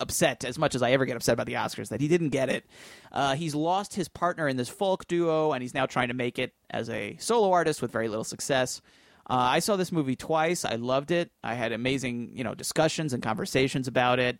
upset, 0.00 0.44
as 0.44 0.58
much 0.58 0.74
as 0.74 0.82
I 0.82 0.92
ever 0.92 1.04
get 1.04 1.16
upset 1.16 1.34
about 1.34 1.46
the 1.46 1.54
Oscars, 1.54 1.88
that 1.88 2.00
he 2.00 2.08
didn't 2.08 2.30
get 2.30 2.48
it. 2.48 2.64
Uh, 3.12 3.34
he's 3.34 3.54
lost 3.54 3.94
his 3.94 4.08
partner 4.08 4.48
in 4.48 4.56
this 4.56 4.68
folk 4.68 5.06
duo, 5.06 5.52
and 5.52 5.62
he's 5.62 5.74
now 5.74 5.86
trying 5.86 6.08
to 6.08 6.14
make 6.14 6.38
it 6.38 6.52
as 6.70 6.90
a 6.90 7.16
solo 7.18 7.52
artist 7.52 7.82
with 7.82 7.92
very 7.92 8.08
little 8.08 8.24
success. 8.24 8.80
Uh, 9.28 9.34
I 9.34 9.60
saw 9.60 9.76
this 9.76 9.92
movie 9.92 10.16
twice. 10.16 10.64
I 10.64 10.74
loved 10.74 11.10
it. 11.10 11.30
I 11.42 11.54
had 11.54 11.72
amazing, 11.72 12.32
you 12.34 12.44
know, 12.44 12.54
discussions 12.54 13.12
and 13.12 13.22
conversations 13.22 13.88
about 13.88 14.18
it. 14.18 14.38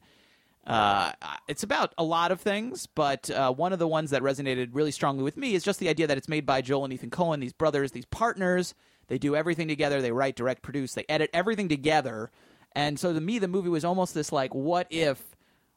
Uh, 0.67 1.13
it's 1.47 1.63
about 1.63 1.95
a 1.99 2.05
lot 2.05 2.33
of 2.33 2.41
things, 2.41 2.87
but 2.87 3.31
uh, 3.31 3.53
one 3.53 3.73
of 3.73 3.79
the 3.79 3.89
ones 3.89 4.11
that 4.11 4.23
resonated 4.23 4.71
really 4.73 4.91
strongly 4.91 5.23
with 5.23 5.37
me 5.37 5.55
is 5.55 5.63
just 5.63 5.79
the 5.79 5.89
idea 5.89 6.07
that 6.07 6.17
it's 6.17 6.29
made 6.29 6.47
by 6.47 6.63
Joel 6.63 6.85
and 6.85 6.93
Ethan 6.93 7.11
Coen, 7.11 7.41
these 7.41 7.53
brothers, 7.53 7.93
these 7.93 8.07
partners. 8.07 8.75
They 9.09 9.19
do 9.19 9.37
everything 9.37 9.69
together. 9.69 10.01
They 10.01 10.13
write, 10.13 10.37
direct, 10.37 10.63
produce. 10.63 10.95
They 10.95 11.05
edit 11.09 11.29
everything 11.35 11.69
together. 11.69 12.31
And 12.73 12.99
so 12.99 13.13
to 13.13 13.21
me, 13.21 13.39
the 13.39 13.49
movie 13.49 13.69
was 13.69 13.85
almost 13.85 14.15
this 14.15 14.33
like, 14.33 14.55
what 14.55 14.87
if 14.91 15.34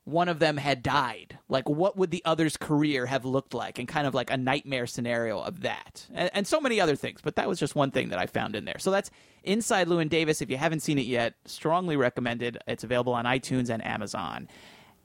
one 0.07 0.29
of 0.29 0.39
them 0.39 0.55
had 0.55 0.81
died? 0.81 1.37
Like, 1.49 1.67
what 1.67 1.97
would 1.97 2.11
the 2.11 2.23
other's 2.23 2.55
career 2.55 3.05
have 3.07 3.25
looked 3.25 3.53
like? 3.53 3.77
And 3.77 3.89
kind 3.89 4.07
of 4.07 4.13
like 4.13 4.31
a 4.31 4.37
nightmare 4.37 4.87
scenario 4.87 5.37
of 5.41 5.63
that. 5.63 6.07
And, 6.13 6.31
and 6.33 6.47
so 6.47 6.61
many 6.61 6.79
other 6.79 6.95
things. 6.95 7.19
But 7.21 7.35
that 7.35 7.49
was 7.49 7.59
just 7.59 7.75
one 7.75 7.91
thing 7.91 8.07
that 8.09 8.17
I 8.17 8.25
found 8.25 8.55
in 8.55 8.63
there. 8.63 8.79
So 8.79 8.89
that's 8.89 9.11
Inside 9.43 9.87
Llewyn 9.87 10.07
Davis. 10.07 10.41
If 10.41 10.49
you 10.49 10.55
haven't 10.55 10.79
seen 10.79 10.97
it 10.97 11.05
yet, 11.05 11.33
strongly 11.43 11.97
recommended. 11.97 12.57
It's 12.69 12.85
available 12.85 13.11
on 13.11 13.25
iTunes 13.25 13.69
and 13.69 13.85
Amazon. 13.85 14.47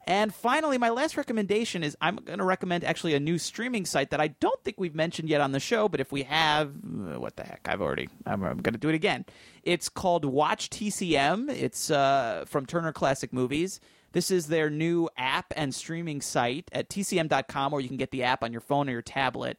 And 0.07 0.33
finally, 0.33 0.77
my 0.77 0.89
last 0.89 1.17
recommendation 1.17 1.83
is 1.83 1.97
I'm 1.99 2.15
going 2.15 2.39
to 2.39 2.45
recommend 2.45 2.85
actually 2.85 3.13
a 3.13 3.19
new 3.19 3.37
streaming 3.37 3.85
site 3.85 4.09
that 4.11 4.21
I 4.21 4.27
don't 4.29 4.61
think 4.63 4.79
we've 4.79 4.95
mentioned 4.95 5.27
yet 5.27 5.41
on 5.41 5.51
the 5.51 5.59
show, 5.59 5.89
but 5.89 5.99
if 5.99 6.13
we 6.13 6.23
have, 6.23 6.69
uh, 6.69 7.19
what 7.19 7.35
the 7.35 7.43
heck? 7.43 7.67
I've 7.69 7.81
already, 7.81 8.07
I'm, 8.25 8.41
I'm 8.43 8.61
going 8.61 8.73
to 8.73 8.79
do 8.79 8.89
it 8.89 8.95
again. 8.95 9.25
It's 9.63 9.89
called 9.89 10.23
Watch 10.23 10.69
TCM. 10.69 11.49
It's 11.49 11.91
uh, 11.91 12.45
from 12.47 12.65
Turner 12.65 12.93
Classic 12.93 13.33
Movies. 13.33 13.81
This 14.13 14.31
is 14.31 14.47
their 14.47 14.69
new 14.69 15.09
app 15.17 15.53
and 15.55 15.75
streaming 15.75 16.21
site 16.21 16.69
at 16.71 16.89
tcm.com, 16.89 17.71
where 17.71 17.81
you 17.81 17.87
can 17.87 17.97
get 17.97 18.11
the 18.11 18.23
app 18.23 18.43
on 18.43 18.51
your 18.51 18.61
phone 18.61 18.87
or 18.87 18.93
your 18.93 19.01
tablet. 19.01 19.57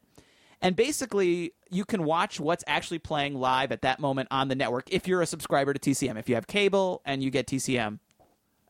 And 0.63 0.75
basically, 0.75 1.53
you 1.71 1.85
can 1.85 2.05
watch 2.05 2.41
what's 2.41 2.65
actually 2.67 3.01
playing 3.01 3.35
live 3.35 3.73
at 3.73 3.83
that 3.83 4.01
moment 4.01 4.29
on 4.31 4.49
the 4.49 4.55
network 4.55 4.91
if 4.91 5.07
you're 5.07 5.21
a 5.21 5.27
subscriber 5.27 5.75
to 5.75 5.79
TCM. 5.79 6.19
If 6.19 6.29
you 6.29 6.37
have 6.37 6.47
cable 6.47 7.03
and 7.05 7.23
you 7.23 7.31
get 7.31 7.47
TCM, 7.47 7.99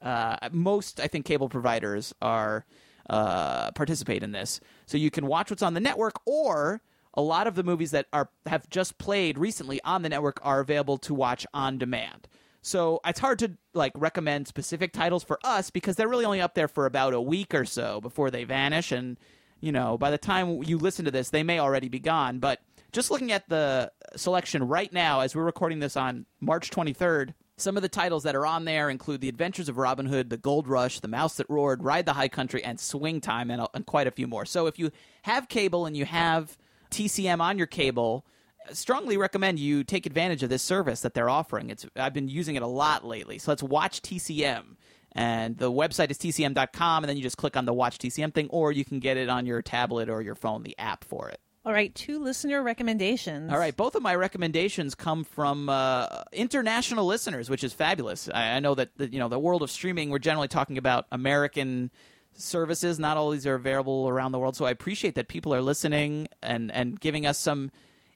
uh, 0.03 0.49
most 0.51 0.99
I 0.99 1.07
think 1.07 1.25
cable 1.27 1.49
providers 1.49 2.15
are 2.21 2.65
uh, 3.09 3.71
participate 3.73 4.23
in 4.23 4.33
this, 4.33 4.61
so 4.87 4.97
you 4.97 5.11
can 5.11 5.27
watch 5.27 5.51
what's 5.51 5.63
on 5.63 5.75
the 5.75 5.81
network, 5.81 6.15
or 6.25 6.81
a 7.13 7.23
lot 7.23 7.47
of 7.47 7.55
the 7.55 7.63
movies 7.63 7.91
that 7.93 8.07
are 8.13 8.31
have 8.47 8.69
just 8.71 8.99
played 8.99 9.39
recently 9.39 9.81
on 9.85 10.03
the 10.03 10.09
network 10.09 10.41
are 10.43 10.61
available 10.61 10.99
to 10.99 11.15
watch 11.15 11.47
on 11.53 11.79
demand. 11.79 12.27
So 12.65 13.01
it's 13.05 13.21
hard 13.21 13.39
to 13.41 13.53
like 13.75 13.93
recommend 13.95 14.49
specific 14.49 14.95
titles 14.95 15.23
for 15.23 15.39
us 15.45 15.69
because 15.69 15.97
they're 15.97 16.09
really 16.09 16.25
only 16.25 16.41
up 16.41 16.55
there 16.55 16.67
for 16.67 16.87
about 16.87 17.13
a 17.13 17.21
week 17.21 17.55
or 17.55 17.67
so 17.67 18.01
before 18.01 18.31
they 18.31 18.45
vanish, 18.45 18.91
and 18.91 19.19
you 19.61 19.71
know 19.71 19.99
by 19.99 20.11
the 20.11 20.17
time 20.17 20.63
you 20.63 20.79
listen 20.79 21.05
to 21.05 21.11
this, 21.11 21.29
they 21.29 21.43
may 21.43 21.59
already 21.59 21.91
be 21.91 22.01
gone. 22.01 22.39
But 22.39 22.61
just 22.91 23.11
looking 23.11 23.33
at 23.33 23.51
the 23.51 23.93
selection 24.17 24.67
right 24.67 24.91
now, 24.91 25.21
as 25.21 25.37
we're 25.37 25.45
recording 25.45 25.81
this 25.81 25.95
on 25.95 26.25
March 26.41 26.71
23rd, 26.71 27.35
some 27.59 27.77
of 27.77 27.83
the 27.83 27.89
titles 27.91 28.23
that 28.23 28.35
are 28.35 28.47
on 28.47 28.65
there 28.65 28.89
include 28.89 29.21
The 29.21 29.29
Adventures 29.29 29.69
of 29.69 29.77
Robin 29.77 30.07
Hood, 30.07 30.31
The 30.31 30.39
Gold 30.39 30.67
Rush, 30.67 31.01
The 31.01 31.09
Mouse 31.09 31.37
That 31.37 31.51
Roared, 31.51 31.85
Ride 31.85 32.07
the 32.07 32.15
High 32.15 32.29
Country, 32.29 32.65
and 32.65 32.81
Swing 32.81 33.21
Time, 33.21 33.51
and, 33.51 33.61
uh, 33.61 33.69
and 33.75 33.85
quite 33.85 34.07
a 34.07 34.11
few 34.11 34.27
more. 34.27 34.47
So 34.47 34.67
if 34.69 34.79
you 34.79 34.91
have 35.23 35.49
cable 35.49 35.85
and 35.85 35.97
you 35.97 36.07
have 36.07 36.57
TCM 36.91 37.41
on 37.41 37.59
your 37.59 37.67
cable, 37.67 38.25
strongly 38.73 39.17
recommend 39.17 39.59
you 39.59 39.85
take 39.85 40.07
advantage 40.07 40.43
of 40.43 40.51
this 40.51 40.63
service 40.63 41.01
that 41.03 41.15
they're 41.15 41.31
offering. 41.31 41.71
It's 41.71 41.87
I've 41.97 42.15
been 42.15 42.29
using 42.29 42.57
it 42.57 42.63
a 42.63 42.67
lot 42.67 43.05
lately. 43.05 43.39
So 43.39 43.51
let's 43.51 43.63
watch 43.63 44.03
TCM. 44.03 44.77
And 45.17 45.57
the 45.57 45.71
website 45.71 46.11
is 46.11 46.19
tcm.com, 46.19 47.05
and 47.05 47.09
then 47.09 47.17
you 47.17 47.23
just 47.23 47.37
click 47.37 47.57
on 47.57 47.67
the 47.67 47.73
Watch 47.73 47.99
TCM 47.99 48.35
thing, 48.35 48.49
or 48.51 48.73
you 48.73 48.85
can 48.85 48.99
get 48.99 49.17
it 49.17 49.29
on 49.29 49.47
your 49.47 49.63
tablet 49.63 50.09
or 50.09 50.21
your 50.21 50.35
phone, 50.35 50.65
the 50.65 50.77
app 50.77 51.05
for 51.05 51.29
it. 51.29 51.39
All 51.67 51.73
right, 51.73 51.95
two 51.95 52.23
listener 52.23 52.63
recommendations. 52.63 53.51
All 53.51 53.59
right, 53.59 53.75
both 53.75 53.95
of 53.95 54.03
my 54.03 54.15
recommendations 54.15 54.95
come 54.95 55.25
from 55.25 55.71
uh, 55.71 56.25
international 56.33 57.07
listeners, 57.07 57.49
which 57.49 57.65
is 57.65 57.73
fabulous. 57.73 58.29
I, 58.29 58.57
I 58.57 58.61
know 58.61 58.75
that 58.75 58.91
the, 58.99 59.11
you 59.11 59.19
know 59.19 59.29
the 59.29 59.39
world 59.39 59.63
of 59.63 59.71
streaming. 59.71 60.11
We're 60.11 60.19
generally 60.19 60.49
talking 60.49 60.77
about 60.77 61.07
American 61.11 61.91
services. 62.35 62.99
Not 62.99 63.17
all 63.17 63.31
these 63.31 63.47
are 63.47 63.55
available 63.55 64.09
around 64.09 64.33
the 64.33 64.39
world, 64.39 64.57
so 64.57 64.67
I 64.67 64.73
appreciate 64.73 65.15
that 65.15 65.29
people 65.29 65.55
are 65.55 65.63
listening 65.63 66.29
and 66.43 66.71
and 66.71 67.01
giving 67.01 67.25
us 67.25 67.39
some 67.39 67.71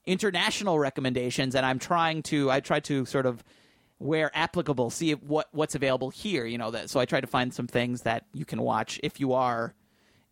international 0.08 0.78
recommendations. 0.78 1.54
And 1.54 1.64
I'm 1.64 1.78
trying 1.78 2.22
to 2.24 2.50
I 2.50 2.60
try 2.60 2.80
to 2.80 3.04
sort 3.04 3.26
of 3.26 3.44
where 3.98 4.30
applicable 4.36 4.90
see 4.90 5.12
what 5.12 5.48
what's 5.52 5.74
available 5.74 6.10
here. 6.10 6.46
You 6.46 6.58
know 6.58 6.70
that 6.72 6.90
so 6.90 6.98
I 6.98 7.04
try 7.04 7.20
to 7.20 7.26
find 7.26 7.52
some 7.52 7.66
things 7.66 8.02
that 8.02 8.24
you 8.32 8.44
can 8.44 8.62
watch 8.62 8.98
if 9.04 9.20
you 9.20 9.34
are 9.34 9.74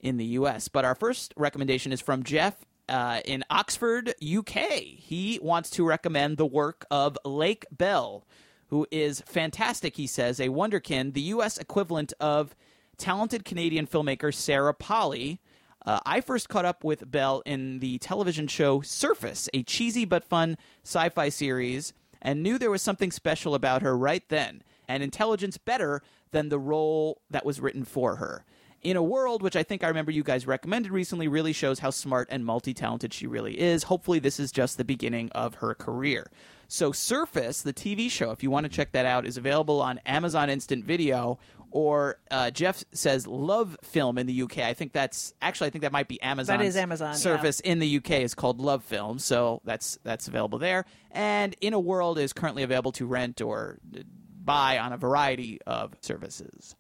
in 0.01 0.17
the 0.17 0.25
U.S. 0.25 0.69
But 0.69 0.85
our 0.85 0.95
first 0.95 1.35
recommendation 1.37 1.93
is 1.93 2.01
from 2.01 2.23
Jeff 2.23 2.55
uh, 2.89 3.21
in 3.25 3.45
Oxford, 3.51 4.15
UK. 4.25 4.59
He 4.83 5.39
wants 5.43 5.71
to 5.71 5.85
recommend 5.85 6.37
the 6.37 6.47
work 6.47 6.87
of 6.91 7.19
Lake 7.25 7.67
Bell, 7.71 8.25
who 8.69 8.87
is 8.91 9.23
fantastic, 9.27 9.97
he 9.97 10.07
says, 10.07 10.41
a 10.41 10.49
wonderkin, 10.49 11.13
the 11.13 11.21
U.S. 11.23 11.59
equivalent 11.59 12.13
of 12.21 12.55
talented 12.97 13.45
Canadian 13.45 13.87
filmmaker 13.87 14.33
Sarah 14.33 14.75
Polley. 14.75 15.41
Uh, 15.87 16.01
I 16.05 16.21
first 16.21 16.49
caught 16.49 16.65
up 16.65 16.83
with 16.83 17.11
Bell 17.11 17.43
in 17.47 17.79
the 17.79 17.99
television 17.99 18.49
show 18.49 18.81
Surface, 18.81 19.49
a 19.55 19.63
cheesy 19.63 20.05
but 20.05 20.25
fun 20.25 20.59
sci 20.85 21.09
fi 21.11 21.29
series, 21.29 21.93
and 22.21 22.43
knew 22.43 22.59
there 22.59 22.73
was 22.73 22.83
something 22.83 23.13
special 23.13 23.55
about 23.55 23.83
her 23.83 23.97
right 23.97 24.29
then, 24.29 24.63
and 24.89 25.03
intelligence 25.03 25.59
better 25.59 26.03
than 26.33 26.49
the 26.49 26.59
role 26.59 27.23
that 27.31 27.47
was 27.47 27.61
written 27.61 27.85
for 27.85 28.17
her. 28.17 28.45
In 28.83 28.97
a 28.97 29.03
World, 29.03 29.43
which 29.43 29.57
I 29.57 29.63
think 29.63 29.83
I 29.83 29.89
remember 29.89 30.11
you 30.11 30.23
guys 30.23 30.47
recommended 30.47 30.93
recently, 30.93 31.29
really 31.29 31.53
shows 31.53 31.79
how 31.79 31.91
smart 31.91 32.29
and 32.31 32.45
multi 32.45 32.75
talented 32.75 33.15
she 33.15 33.27
really 33.27 33.59
is. 33.59 33.85
Hopefully, 33.85 34.19
this 34.19 34.41
is 34.41 34.51
just 34.53 34.79
the 34.79 34.85
beginning 34.85 35.31
of 35.33 35.57
her 35.57 35.75
career. 35.75 36.31
So, 36.69 36.93
Surface, 36.93 37.63
the 37.63 37.73
TV 37.73 38.11
show, 38.11 38.31
if 38.31 38.43
you 38.43 38.51
want 38.51 38.65
to 38.65 38.71
check 38.71 38.93
that 38.93 39.07
out, 39.07 39.27
is 39.27 39.37
available 39.37 39.81
on 39.81 39.99
Amazon 40.07 40.51
Instant 40.51 40.85
Video 40.85 41.39
or 41.71 42.19
uh, 42.31 42.51
Jeff 42.51 42.85
says 42.93 43.27
LoveFilm 43.27 44.19
in 44.19 44.27
the 44.27 44.43
UK. 44.43 44.59
I 44.61 44.73
think 44.73 44.93
that's 44.93 45.35
actually 45.43 45.67
I 45.67 45.71
think 45.71 45.83
that 45.83 45.93
might 45.93 46.09
be 46.09 46.21
Amazon. 46.23 46.59
That 46.59 46.65
is 46.65 46.77
Amazon, 46.77 47.09
yeah. 47.09 47.17
Surface 47.17 47.61
in 47.61 47.81
the 47.81 47.97
UK 47.99 48.13
is 48.13 48.35
called 48.35 48.61
LoveFilm, 48.61 49.21
so 49.21 49.61
that's 49.65 49.99
that's 50.03 50.27
available 50.29 50.59
there. 50.59 50.87
And 51.11 51.55
In 51.61 51.75
a 51.75 51.81
World 51.81 52.19
is 52.19 52.33
currently 52.33 52.63
available 52.63 52.93
to 52.93 53.07
rent 53.07 53.41
or 53.43 53.79
uh, 53.95 54.01
buy 54.43 54.79
on 54.79 54.93
a 54.93 54.97
variety 54.97 55.61
of 55.67 55.95
services. 56.01 56.75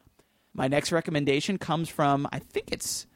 My 0.55 0.69
next 0.69 0.93
recommendation 0.93 1.59
comes 1.59 1.89
from 1.91 2.27
I 2.33 2.39
think 2.39 2.73
it's 2.73 3.07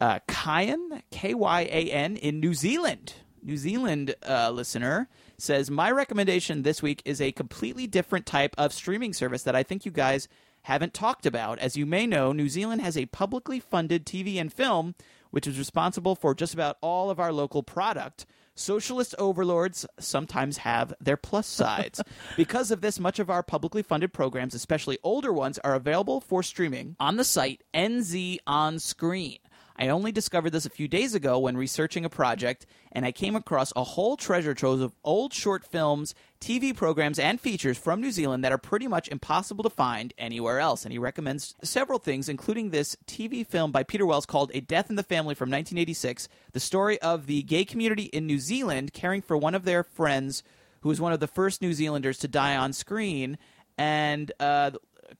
uh, 0.00 0.20
Kyan 0.28 1.02
K 1.10 1.34
Y 1.34 1.62
A 1.62 1.90
N 1.90 2.16
in 2.16 2.38
New 2.38 2.54
Zealand. 2.54 3.14
New 3.42 3.56
Zealand 3.56 4.14
uh, 4.24 4.50
listener 4.50 5.08
says 5.38 5.70
my 5.70 5.90
recommendation 5.90 6.62
this 6.62 6.82
week 6.82 7.02
is 7.04 7.20
a 7.20 7.32
completely 7.32 7.86
different 7.86 8.26
type 8.26 8.54
of 8.58 8.72
streaming 8.72 9.12
service 9.12 9.42
that 9.42 9.56
I 9.56 9.62
think 9.62 9.84
you 9.84 9.90
guys 9.92 10.28
haven't 10.62 10.94
talked 10.94 11.26
about. 11.26 11.58
As 11.58 11.76
you 11.76 11.86
may 11.86 12.06
know, 12.06 12.32
New 12.32 12.48
Zealand 12.48 12.82
has 12.82 12.96
a 12.96 13.06
publicly 13.06 13.60
funded 13.60 14.04
TV 14.04 14.40
and 14.40 14.52
film 14.52 14.94
which 15.36 15.46
is 15.46 15.58
responsible 15.58 16.14
for 16.14 16.34
just 16.34 16.54
about 16.54 16.78
all 16.80 17.10
of 17.10 17.20
our 17.20 17.30
local 17.32 17.62
product. 17.62 18.24
Socialist 18.54 19.14
overlords 19.18 19.84
sometimes 19.98 20.56
have 20.58 20.94
their 20.98 21.18
plus 21.18 21.46
sides. 21.46 22.00
because 22.38 22.70
of 22.70 22.80
this, 22.80 22.98
much 22.98 23.18
of 23.18 23.28
our 23.28 23.42
publicly 23.42 23.82
funded 23.82 24.14
programs, 24.14 24.54
especially 24.54 24.98
older 25.02 25.32
ones, 25.32 25.58
are 25.58 25.74
available 25.74 26.20
for 26.22 26.42
streaming 26.42 26.96
on 26.98 27.16
the 27.16 27.24
site 27.24 27.62
NZ 27.74 28.38
On 28.46 28.78
Screen. 28.78 29.38
I 29.78 29.88
only 29.88 30.10
discovered 30.10 30.50
this 30.50 30.64
a 30.64 30.70
few 30.70 30.88
days 30.88 31.14
ago 31.14 31.38
when 31.38 31.56
researching 31.56 32.04
a 32.04 32.10
project, 32.10 32.64
and 32.92 33.04
I 33.04 33.12
came 33.12 33.36
across 33.36 33.72
a 33.76 33.84
whole 33.84 34.16
treasure 34.16 34.54
trove 34.54 34.80
of 34.80 34.94
old 35.04 35.34
short 35.34 35.66
films, 35.66 36.14
TV 36.40 36.74
programs, 36.74 37.18
and 37.18 37.38
features 37.38 37.76
from 37.76 38.00
New 38.00 38.10
Zealand 38.10 38.42
that 38.42 38.52
are 38.52 38.58
pretty 38.58 38.88
much 38.88 39.08
impossible 39.08 39.62
to 39.64 39.70
find 39.70 40.14
anywhere 40.16 40.60
else. 40.60 40.84
And 40.84 40.92
he 40.92 40.98
recommends 40.98 41.54
several 41.62 41.98
things, 41.98 42.28
including 42.28 42.70
this 42.70 42.96
TV 43.06 43.46
film 43.46 43.70
by 43.70 43.82
Peter 43.82 44.06
Wells 44.06 44.24
called 44.24 44.50
A 44.54 44.60
Death 44.60 44.88
in 44.88 44.96
the 44.96 45.02
Family 45.02 45.34
from 45.34 45.50
1986, 45.50 46.28
the 46.52 46.60
story 46.60 47.00
of 47.02 47.26
the 47.26 47.42
gay 47.42 47.66
community 47.66 48.04
in 48.04 48.26
New 48.26 48.38
Zealand 48.38 48.94
caring 48.94 49.20
for 49.20 49.36
one 49.36 49.54
of 49.54 49.64
their 49.64 49.84
friends 49.84 50.42
who 50.80 50.88
was 50.88 51.00
one 51.00 51.12
of 51.12 51.20
the 51.20 51.26
first 51.26 51.60
New 51.60 51.74
Zealanders 51.74 52.18
to 52.18 52.28
die 52.28 52.56
on 52.56 52.72
screen. 52.72 53.36
And 53.76 54.32
uh, 54.40 54.70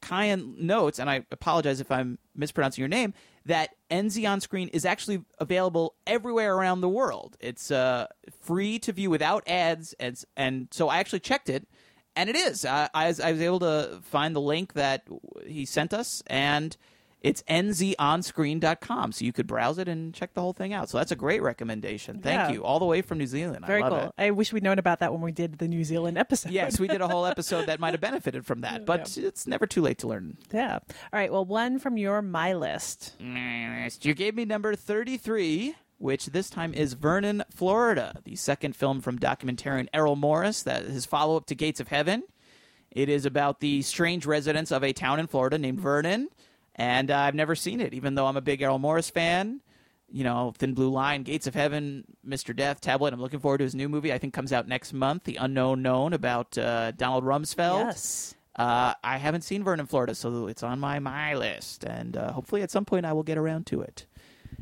Kyan 0.01 0.55
notes, 0.67 0.99
and 0.99 1.11
I 1.11 1.25
apologize 1.31 1.81
if 1.81 1.91
I'm 1.91 2.19
mispronouncing 2.35 2.81
your 2.81 2.89
name, 2.89 3.15
that 3.47 3.71
NZ 3.91 4.29
on 4.29 4.41
screen 4.41 4.69
is 4.69 4.85
actually 4.85 5.23
available 5.39 5.95
everywhere 6.07 6.55
around 6.55 6.81
the 6.81 6.89
world. 6.89 7.37
It's 7.41 7.71
uh, 7.71 8.09
free 8.43 8.79
to 8.81 8.93
view 8.93 9.09
without 9.09 9.45
ads, 9.47 9.95
and 9.99 10.23
and 10.37 10.69
so 10.71 10.89
I 10.89 10.99
actually 10.99 11.21
checked 11.21 11.49
it, 11.49 11.67
and 12.15 12.29
it 12.29 12.37
is. 12.37 12.65
I, 12.65 12.91
I, 12.93 13.07
was, 13.07 13.21
I 13.21 13.33
was 13.33 13.41
able 13.41 13.61
to 13.61 14.01
find 14.03 14.35
the 14.35 14.41
link 14.41 14.75
that 14.75 15.05
he 15.47 15.65
sent 15.65 15.95
us, 15.95 16.23
and 16.27 16.77
it's 17.23 17.43
nzonscreen.com, 17.45 19.13
so 19.13 19.25
you 19.25 19.33
could 19.33 19.47
browse 19.47 19.79
it 19.79 19.89
and 19.89 20.15
check 20.15 20.35
the 20.35 20.41
whole 20.41 20.53
thing 20.53 20.73
out. 20.73 20.89
So 20.89 20.99
that's 20.99 21.11
a 21.13 21.17
great 21.17 21.43
recommendation. 21.43 22.21
Thank 22.21 22.37
Yeah. 22.39 22.53
you, 22.53 22.65
all 22.65 22.79
the 22.79 22.85
way 22.85 23.03
from 23.03 23.19
New 23.19 23.27
Zealand. 23.27 23.65
Very 23.67 23.83
I 23.83 23.89
love 23.89 24.01
cool. 24.01 24.09
it. 24.09 24.23
I 24.23 24.31
wish 24.31 24.53
we'd 24.53 24.63
known 24.63 24.79
about 24.79 25.01
that 25.01 25.13
when 25.13 25.23
we 25.23 25.33
did 25.33 25.59
the 25.59 25.69
New 25.69 25.83
Zealand 25.85 26.19
episode. 26.19 26.53
Yes, 26.53 26.79
we 26.79 26.89
did 26.89 27.01
a 27.01 27.09
whole 27.09 27.27
episode 27.27 27.67
that 27.67 27.81
might 27.81 27.95
have 27.95 28.01
benefited 28.01 28.47
from 28.47 28.61
that, 28.61 28.85
but 28.87 29.17
it's 29.19 29.47
never 29.47 29.67
too 29.67 29.83
late 29.83 29.99
to 29.99 30.07
learn. 30.09 30.37
Yeah. 30.53 30.79
All 30.89 30.91
right. 31.13 31.33
Well, 31.33 31.45
one 31.45 31.79
from 31.79 31.97
your 31.97 32.23
my 32.23 32.53
list. 32.55 33.15
You 33.21 34.15
gave 34.15 34.35
me 34.35 34.45
number 34.45 34.75
33, 34.75 35.75
which 35.99 36.27
this 36.27 36.51
time 36.51 36.75
is 36.75 36.93
Vernon, 36.93 37.43
Florida, 37.51 38.21
the 38.25 38.37
second 38.37 38.77
film 38.77 39.01
from 39.01 39.19
documentarian 39.19 39.89
Errol 39.93 40.17
Morris, 40.17 40.63
that 40.65 40.83
is 40.83 40.93
his 40.95 41.07
follow 41.07 41.37
up 41.37 41.47
to 41.47 41.55
Gates 41.55 41.81
of 41.81 41.89
Heaven. 41.89 42.23
It 42.91 43.09
is 43.09 43.27
about 43.27 43.61
the 43.61 43.83
strange 43.83 44.25
residents 44.27 44.71
of 44.71 44.83
a 44.85 44.93
town 44.93 45.19
in 45.21 45.27
Florida 45.27 45.59
named 45.59 45.81
Vernon, 45.81 46.29
and 46.77 47.11
uh, 47.11 47.19
I've 47.19 47.35
never 47.35 47.55
seen 47.55 47.81
it, 47.81 47.95
even 47.95 48.15
though 48.15 48.27
I'm 48.27 48.37
a 48.37 48.43
big 48.43 48.63
Errol 48.63 48.79
Morris 48.79 49.11
fan. 49.11 49.61
You 50.09 50.23
know, 50.23 50.53
Thin 50.57 50.75
Blue 50.75 50.89
Line, 50.91 51.25
Gates 51.25 51.49
of 51.49 51.55
Heaven, 51.55 52.05
Mr. 52.25 52.55
Death, 52.55 52.81
Tabloid. 52.81 53.13
I'm 53.13 53.21
looking 53.21 53.41
forward 53.41 53.59
to 53.59 53.65
his 53.65 53.75
new 53.75 53.89
movie. 53.89 54.13
I 54.13 54.19
think 54.19 54.35
comes 54.35 54.53
out 54.53 54.69
next 54.69 54.93
month, 54.93 55.25
The 55.25 55.35
Unknown 55.37 55.83
Known, 55.83 56.13
about 56.13 56.57
uh, 56.57 56.93
Donald 56.93 57.25
Rumsfeld. 57.25 57.87
Yes. 57.87 58.37
Uh, 58.55 58.95
I 59.03 59.17
haven't 59.17 59.43
seen 59.43 59.65
Vernon, 59.65 59.87
Florida, 59.87 60.15
so 60.15 60.47
it's 60.47 60.63
on 60.63 60.79
my 60.79 60.99
my 61.01 61.35
list, 61.35 61.83
and 61.85 62.17
uh, 62.17 62.33
hopefully 62.33 62.63
at 62.63 62.71
some 62.71 62.85
point 62.85 63.05
I 63.05 63.13
will 63.13 63.25
get 63.25 63.37
around 63.37 63.67
to 63.67 63.83
it. 63.83 64.07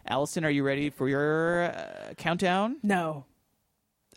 Alison, 0.06 0.44
are 0.44 0.50
you 0.50 0.64
ready 0.64 0.90
for 0.90 1.08
your 1.08 1.64
uh, 1.64 2.14
countdown? 2.16 2.78
No. 2.82 3.26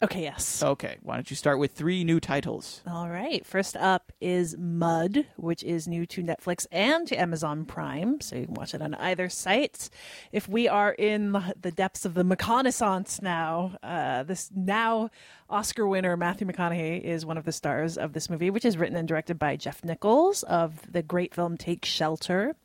Okay. 0.02 0.22
Yes. 0.22 0.62
Okay, 0.62 0.98
why 1.02 1.16
don't 1.16 1.30
you 1.30 1.36
start 1.36 1.58
with 1.58 1.72
three 1.72 2.04
new 2.04 2.20
titles? 2.20 2.82
All 2.86 3.10
right. 3.10 3.46
First 3.46 3.76
up 3.76 4.12
is 4.22 4.56
Mud, 4.58 5.26
which 5.38 5.64
is 5.64 5.88
new 5.88 6.06
to 6.08 6.22
Netflix 6.22 6.68
and 6.72 7.08
to 7.08 7.16
Amazon 7.16 7.66
Prime, 7.66 8.22
so 8.22 8.36
you 8.36 8.46
can 8.46 8.54
watch 8.54 8.74
it 8.76 8.82
on 8.82 8.94
either 8.96 9.30
site. 9.30 9.90
If 10.32 10.48
we 10.48 10.68
are 10.68 10.92
in 10.92 11.32
the 11.60 11.72
depths 11.72 12.06
of 12.06 12.14
the 12.14 12.24
McConaissance 12.24 13.22
now, 13.22 13.76
uh, 13.82 14.24
this 14.24 14.52
now 14.56 15.10
Oscar 15.50 15.88
winner 15.88 16.16
Matthew 16.16 16.46
McConaughey 16.46 17.02
is 17.02 17.26
one 17.26 17.38
of 17.38 17.46
the 17.46 17.52
stars 17.52 17.98
of 17.98 18.14
this 18.14 18.30
movie, 18.30 18.50
which 18.50 18.66
is 18.66 18.78
written 18.78 18.98
and 18.98 19.08
directed 19.08 19.40
by 19.40 19.56
Jeff 19.56 19.84
Nichols 19.84 20.44
of 20.44 20.92
the 20.92 21.02
great 21.02 21.34
film 21.34 21.58
Take 21.58 21.86
Shelter. 21.86 22.56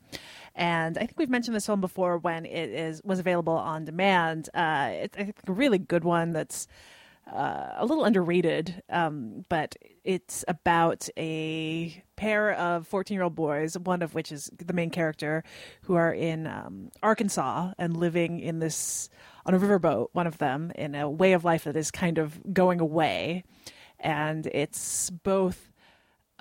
And 0.55 0.97
I 0.97 1.01
think 1.01 1.17
we've 1.17 1.29
mentioned 1.29 1.55
this 1.55 1.65
film 1.65 1.81
before 1.81 2.19
when 2.19 2.45
it 2.45 2.69
is 2.69 3.01
was 3.03 3.17
available 3.17 3.53
on 3.53 3.85
demand. 3.85 4.49
Uh, 4.53 4.91
it's 4.93 5.17
I 5.17 5.23
think 5.23 5.37
a 5.47 5.51
really 5.51 5.79
good 5.79 6.03
one 6.03 6.31
that's 6.31 6.67
uh, 7.33 7.73
a 7.77 7.85
little 7.85 8.05
underrated, 8.05 8.83
um, 8.89 9.43
but 9.49 9.75
it's 10.03 10.45
about 10.47 11.09
a 11.17 12.03
pair 12.15 12.53
of 12.53 12.87
14 12.87 13.15
year 13.15 13.23
old 13.23 13.35
boys, 13.35 13.77
one 13.77 14.01
of 14.01 14.13
which 14.13 14.31
is 14.31 14.51
the 14.55 14.73
main 14.73 14.89
character, 14.89 15.43
who 15.83 15.95
are 15.95 16.13
in 16.13 16.45
um, 16.45 16.91
Arkansas 17.01 17.73
and 17.77 17.97
living 17.97 18.39
in 18.39 18.59
this, 18.59 19.09
on 19.45 19.53
a 19.53 19.59
riverboat, 19.59 20.09
one 20.13 20.27
of 20.27 20.37
them, 20.37 20.71
in 20.75 20.93
a 20.93 21.09
way 21.09 21.33
of 21.33 21.43
life 21.43 21.63
that 21.63 21.75
is 21.75 21.89
kind 21.89 22.17
of 22.17 22.53
going 22.53 22.79
away. 22.79 23.43
And 23.99 24.45
it's 24.47 25.09
both 25.09 25.72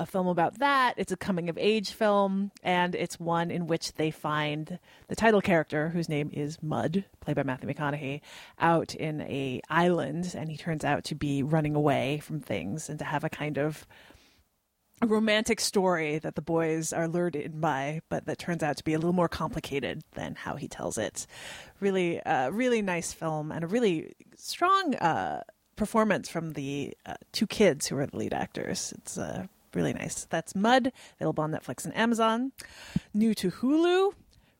a 0.02 0.06
film 0.06 0.26
about 0.26 0.58
that. 0.58 0.94
It's 0.96 1.12
a 1.12 1.16
coming 1.16 1.48
of 1.48 1.56
age 1.56 1.92
film, 1.92 2.50
and 2.62 2.94
it's 2.94 3.18
one 3.18 3.50
in 3.50 3.66
which 3.66 3.94
they 3.94 4.10
find 4.10 4.78
the 5.08 5.16
title 5.16 5.40
character, 5.40 5.88
whose 5.88 6.08
name 6.08 6.30
is 6.32 6.62
Mud, 6.62 7.04
played 7.20 7.36
by 7.36 7.44
Matthew 7.44 7.70
McConaughey, 7.70 8.20
out 8.58 8.94
in 8.94 9.22
a 9.22 9.62
island, 9.70 10.34
and 10.36 10.50
he 10.50 10.56
turns 10.56 10.84
out 10.84 11.04
to 11.04 11.14
be 11.14 11.42
running 11.42 11.74
away 11.74 12.20
from 12.22 12.40
things 12.40 12.88
and 12.88 12.98
to 12.98 13.04
have 13.04 13.24
a 13.24 13.30
kind 13.30 13.58
of 13.58 13.86
romantic 15.06 15.60
story 15.60 16.18
that 16.18 16.34
the 16.34 16.42
boys 16.42 16.92
are 16.92 17.08
lured 17.08 17.36
in 17.36 17.60
by, 17.60 18.00
but 18.08 18.26
that 18.26 18.38
turns 18.38 18.62
out 18.62 18.76
to 18.76 18.84
be 18.84 18.94
a 18.94 18.98
little 18.98 19.12
more 19.12 19.28
complicated 19.28 20.02
than 20.14 20.34
how 20.34 20.56
he 20.56 20.68
tells 20.68 20.98
it. 20.98 21.26
Really, 21.80 22.20
uh, 22.22 22.50
really 22.50 22.82
nice 22.82 23.12
film 23.12 23.50
and 23.50 23.64
a 23.64 23.66
really 23.66 24.14
strong 24.36 24.94
uh, 24.96 25.42
performance 25.76 26.28
from 26.28 26.52
the 26.52 26.96
uh, 27.06 27.14
two 27.32 27.46
kids 27.46 27.86
who 27.86 27.96
are 27.98 28.06
the 28.06 28.16
lead 28.16 28.34
actors. 28.34 28.92
It's 28.98 29.18
uh, 29.18 29.46
really 29.74 29.92
nice. 29.92 30.24
That's 30.24 30.54
Mud, 30.54 30.92
available 31.18 31.44
on 31.44 31.52
Netflix 31.52 31.84
and 31.84 31.96
Amazon. 31.96 32.52
New 33.14 33.34
to 33.34 33.50
Hulu, 33.50 34.12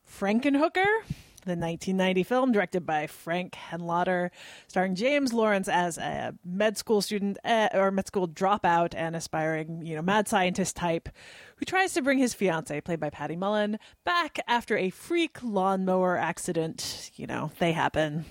Frankenhooker, 0.09 1.03
the 1.45 1.53
1990 1.53 2.23
film 2.23 2.53
directed 2.53 2.87
by 2.87 3.07
Frank 3.07 3.57
Henenlotter, 3.71 4.31
starring 4.69 4.95
James 4.95 5.33
Lorinz 5.33 5.69
as 5.69 5.99
a 5.99 6.35
med 6.45 6.77
school 6.77 7.01
student 7.01 7.39
uh, 7.45 7.69
or 7.73 7.91
med 7.91 8.07
school 8.07 8.29
dropout 8.29 8.95
and 8.97 9.17
aspiring, 9.17 9.85
you 9.85 9.97
know, 9.97 10.03
mad 10.03 10.29
scientist 10.29 10.77
type 10.77 11.09
who 11.57 11.65
tries 11.65 11.93
to 11.95 12.03
bring 12.03 12.19
his 12.19 12.35
fiance, 12.35 12.81
played 12.81 12.99
by 12.99 13.09
Patty 13.09 13.37
Mullen, 13.37 13.79
back 14.05 14.41
after 14.49 14.77
a 14.77 14.91
freak 14.91 15.43
lawnmower 15.43 16.17
accident. 16.17 17.13
You 17.15 17.29
know, 17.29 17.53
they 17.61 17.71
happen. 17.71 18.25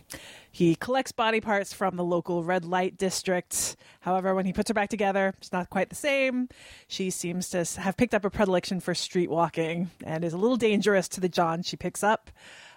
He 0.52 0.76
collects 0.76 1.14
body 1.14 1.40
parts 1.40 1.72
from 1.72 1.96
the 1.96 2.04
local 2.04 2.44
red 2.44 2.66
light 2.66 2.98
district. 2.98 3.78
However, 4.02 4.36
when 4.36 4.46
he 4.46 4.52
puts 4.52 4.70
her 4.70 4.74
back 4.74 4.90
together, 4.90 5.34
it's 5.38 5.54
not 5.54 5.70
quite 5.70 5.90
the 5.90 5.96
same. 5.96 6.50
She 6.90 7.10
seems 7.10 7.50
to 7.52 7.64
have 7.80 7.96
picked 7.96 8.14
up 8.14 8.26
a 8.26 8.30
predilection 8.30 8.82
for 8.82 8.94
street 8.94 9.30
walking 9.30 9.92
and 10.04 10.26
is 10.26 10.34
a 10.34 10.38
little 10.38 10.58
dangerous 10.58 11.08
to 11.10 11.22
the 11.22 11.30
John 11.30 11.64
she 11.64 11.78
picks 11.78 12.04
up. 12.04 12.32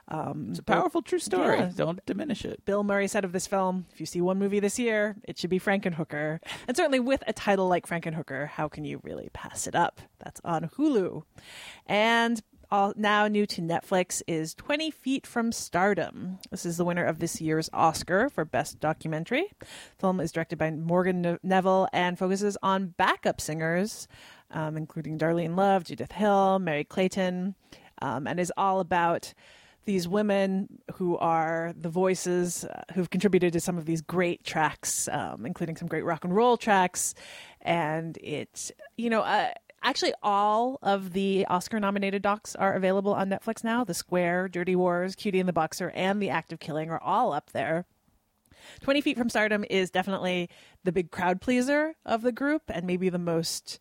Um, 0.08 0.48
It's 0.50 0.58
a 0.58 0.62
powerful 0.62 1.02
true 1.02 1.18
story. 1.18 1.58
Yeah. 1.58 1.70
Don't 1.74 2.04
diminish 2.06 2.44
it. 2.44 2.64
Bill 2.64 2.84
Murray 2.84 3.08
said 3.08 3.24
of 3.24 3.32
this 3.32 3.46
film, 3.46 3.86
if 3.92 4.00
you 4.00 4.06
see 4.06 4.20
one 4.20 4.38
movie 4.38 4.60
this 4.60 4.78
year, 4.78 5.16
it 5.26 5.38
should 5.38 5.50
be 5.50 5.58
Frankenhooker. 5.58 6.40
And 6.68 6.76
certainly 6.76 7.00
with 7.00 7.22
a 7.26 7.32
title 7.32 7.68
like 7.68 7.86
Frankenhooker, 7.86 8.46
how 8.48 8.68
can 8.68 8.84
you 8.84 9.00
really 9.02 9.30
pass 9.32 9.66
it 9.66 9.74
up? 9.74 10.00
That's 10.22 10.40
on 10.44 10.68
Hulu. 10.76 11.22
And 11.86 12.42
all, 12.70 12.92
now 12.96 13.28
new 13.28 13.46
to 13.46 13.62
Netflix 13.62 14.20
is 14.26 14.54
20 14.54 14.90
Feet 14.90 15.26
from 15.26 15.52
Stardom. 15.52 16.38
This 16.50 16.66
is 16.66 16.76
the 16.76 16.84
winner 16.84 17.04
of 17.04 17.18
this 17.18 17.40
year's 17.40 17.70
Oscar 17.72 18.28
for 18.28 18.44
Best 18.44 18.80
Documentary. 18.80 19.52
The 19.60 19.66
film 19.98 20.20
is 20.20 20.32
directed 20.32 20.58
by 20.58 20.70
Morgan 20.70 21.38
Neville 21.42 21.88
and 21.92 22.18
focuses 22.18 22.56
on 22.62 22.94
backup 22.96 23.40
singers, 23.40 24.08
um, 24.50 24.76
including 24.76 25.18
Darlene 25.18 25.56
Love, 25.56 25.84
Judith 25.84 26.12
Hill, 26.12 26.58
Merry 26.58 26.84
Clayton, 26.84 27.54
um, 28.02 28.26
and 28.26 28.40
is 28.40 28.52
all 28.56 28.80
about 28.80 29.34
these 29.84 30.08
women 30.08 30.68
who 30.94 31.16
are 31.18 31.72
the 31.76 31.88
voices 31.88 32.64
uh, 32.64 32.82
who've 32.94 33.10
contributed 33.10 33.52
to 33.52 33.60
some 33.60 33.78
of 33.78 33.84
these 33.84 34.00
great 34.00 34.44
tracks, 34.44 35.08
um, 35.12 35.46
including 35.46 35.76
some 35.76 35.88
great 35.88 36.04
rock 36.04 36.24
and 36.24 36.34
roll 36.34 36.56
tracks. 36.56 37.14
And 37.60 38.16
it, 38.18 38.70
you 38.96 39.10
know, 39.10 39.22
uh, 39.22 39.50
actually 39.82 40.12
all 40.22 40.78
of 40.82 41.12
the 41.12 41.46
Oscar 41.48 41.78
nominated 41.78 42.22
docs 42.22 42.56
are 42.56 42.74
available 42.74 43.14
on 43.14 43.28
Netflix 43.28 43.62
now. 43.62 43.84
The 43.84 43.94
Square, 43.94 44.48
Dirty 44.48 44.76
Wars, 44.76 45.14
Cutie 45.14 45.40
and 45.40 45.48
the 45.48 45.52
Boxer, 45.52 45.90
and 45.90 46.20
The 46.20 46.30
Act 46.30 46.52
of 46.52 46.60
Killing 46.60 46.90
are 46.90 47.00
all 47.00 47.32
up 47.32 47.50
there. 47.52 47.86
20 48.80 49.00
Feet 49.02 49.18
from 49.18 49.28
Stardom 49.28 49.64
is 49.68 49.90
definitely 49.90 50.48
the 50.84 50.92
big 50.92 51.10
crowd 51.10 51.40
pleaser 51.40 51.94
of 52.04 52.22
the 52.22 52.32
group 52.32 52.62
and 52.68 52.86
maybe 52.86 53.08
the 53.08 53.18
most 53.18 53.78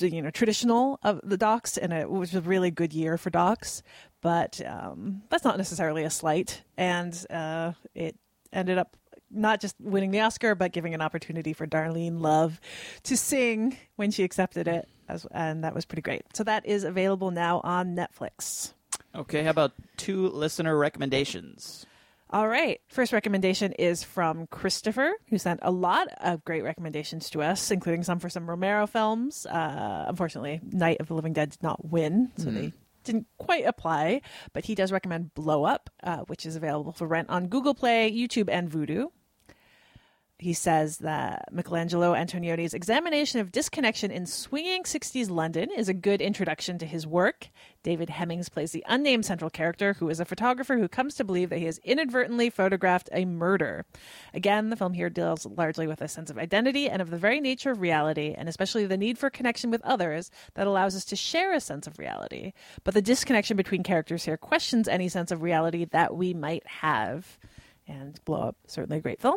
you 0.00 0.22
know 0.22 0.30
traditional 0.30 0.98
of 1.02 1.20
the 1.22 1.36
docs 1.36 1.76
and 1.76 1.92
it 1.92 2.08
was 2.08 2.34
a 2.34 2.40
really 2.40 2.70
good 2.70 2.94
year 2.94 3.18
for 3.18 3.28
docs 3.28 3.82
but 4.20 4.60
um, 4.66 5.22
that's 5.30 5.44
not 5.44 5.56
necessarily 5.56 6.04
a 6.04 6.10
slight 6.10 6.62
and 6.76 7.24
uh, 7.30 7.72
it 7.94 8.16
ended 8.52 8.78
up 8.78 8.96
not 9.30 9.60
just 9.60 9.76
winning 9.80 10.10
the 10.10 10.20
oscar 10.20 10.54
but 10.54 10.72
giving 10.72 10.92
an 10.94 11.00
opportunity 11.00 11.52
for 11.52 11.66
darlene 11.66 12.20
love 12.20 12.60
to 13.04 13.16
sing 13.16 13.76
when 13.96 14.10
she 14.10 14.24
accepted 14.24 14.66
it 14.68 14.88
as, 15.08 15.26
and 15.32 15.62
that 15.64 15.74
was 15.74 15.84
pretty 15.84 16.02
great 16.02 16.22
so 16.34 16.42
that 16.44 16.64
is 16.66 16.84
available 16.84 17.30
now 17.30 17.60
on 17.64 17.94
netflix 17.96 18.72
Okay, 19.12 19.42
how 19.42 19.50
about 19.50 19.72
two 19.96 20.28
listener 20.28 20.76
recommendations? 20.76 21.84
All 22.30 22.46
right. 22.46 22.80
First 22.86 23.12
recommendation 23.12 23.72
is 23.72 24.04
from 24.04 24.46
Christopher, 24.46 25.10
who 25.30 25.36
sent 25.38 25.58
a 25.62 25.72
lot 25.72 26.06
of 26.18 26.44
great 26.44 26.62
recommendations 26.62 27.28
to 27.30 27.42
us, 27.42 27.72
including 27.72 28.04
some 28.04 28.20
for 28.20 28.28
some 28.28 28.48
Romero 28.48 28.86
films. 28.86 29.46
Uh, 29.46 30.04
unfortunately, 30.06 30.60
Night 30.70 30.98
of 31.00 31.08
the 31.08 31.14
Living 31.14 31.32
Dead 31.32 31.50
did 31.50 31.60
not 31.62 31.84
win, 31.90 32.30
so 32.36 32.44
Mhm. 32.50 32.54
they 32.54 32.72
didn't 33.04 33.26
quite 33.38 33.64
apply. 33.66 34.22
But 34.52 34.64
he 34.66 34.74
does 34.74 34.92
recommend 34.92 35.34
Blow 35.34 35.64
Up, 35.64 35.90
uh, 36.02 36.18
which 36.26 36.46
is 36.46 36.56
available 36.56 36.92
for 36.92 37.06
rent 37.06 37.30
on 37.30 37.48
Google 37.48 37.74
Play, 37.74 38.10
YouTube, 38.10 38.48
and 38.48 38.70
Vudu. 38.70 39.06
He 40.40 40.54
says 40.54 40.98
that 40.98 41.52
Michelangelo 41.52 42.14
Antonioni's 42.14 42.72
examination 42.72 43.40
of 43.40 43.52
disconnection 43.52 44.10
in 44.10 44.24
swinging 44.24 44.84
60s 44.84 45.28
London 45.28 45.68
is 45.70 45.86
a 45.86 45.94
good 45.94 46.22
introduction 46.22 46.78
to 46.78 46.86
his 46.86 47.06
work. 47.06 47.48
David 47.82 48.08
Hemmings 48.08 48.48
plays 48.48 48.72
the 48.72 48.82
unnamed 48.88 49.26
central 49.26 49.50
character, 49.50 49.92
who 49.92 50.08
is 50.08 50.18
a 50.18 50.24
photographer 50.24 50.78
who 50.78 50.88
comes 50.88 51.14
to 51.16 51.24
believe 51.24 51.50
that 51.50 51.58
he 51.58 51.66
has 51.66 51.76
inadvertently 51.84 52.48
photographed 52.48 53.10
a 53.12 53.26
murder. 53.26 53.84
Again, 54.32 54.70
the 54.70 54.76
film 54.76 54.94
here 54.94 55.10
deals 55.10 55.44
largely 55.44 55.86
with 55.86 56.00
a 56.00 56.08
sense 56.08 56.30
of 56.30 56.38
identity 56.38 56.88
and 56.88 57.02
of 57.02 57.10
the 57.10 57.18
very 57.18 57.40
nature 57.40 57.72
of 57.72 57.82
reality, 57.82 58.34
and 58.34 58.48
especially 58.48 58.86
the 58.86 58.96
need 58.96 59.18
for 59.18 59.28
connection 59.28 59.70
with 59.70 59.84
others 59.84 60.30
that 60.54 60.66
allows 60.66 60.96
us 60.96 61.04
to 61.04 61.16
share 61.16 61.52
a 61.52 61.60
sense 61.60 61.86
of 61.86 61.98
reality. 61.98 62.54
But 62.82 62.94
the 62.94 63.02
disconnection 63.02 63.58
between 63.58 63.82
characters 63.82 64.24
here 64.24 64.38
questions 64.38 64.88
any 64.88 65.10
sense 65.10 65.30
of 65.30 65.42
reality 65.42 65.84
that 65.84 66.16
we 66.16 66.32
might 66.32 66.66
have. 66.66 67.38
And 67.86 68.18
Blow 68.24 68.40
Up, 68.40 68.56
certainly 68.66 68.98
a 68.98 69.02
great 69.02 69.20
film. 69.20 69.36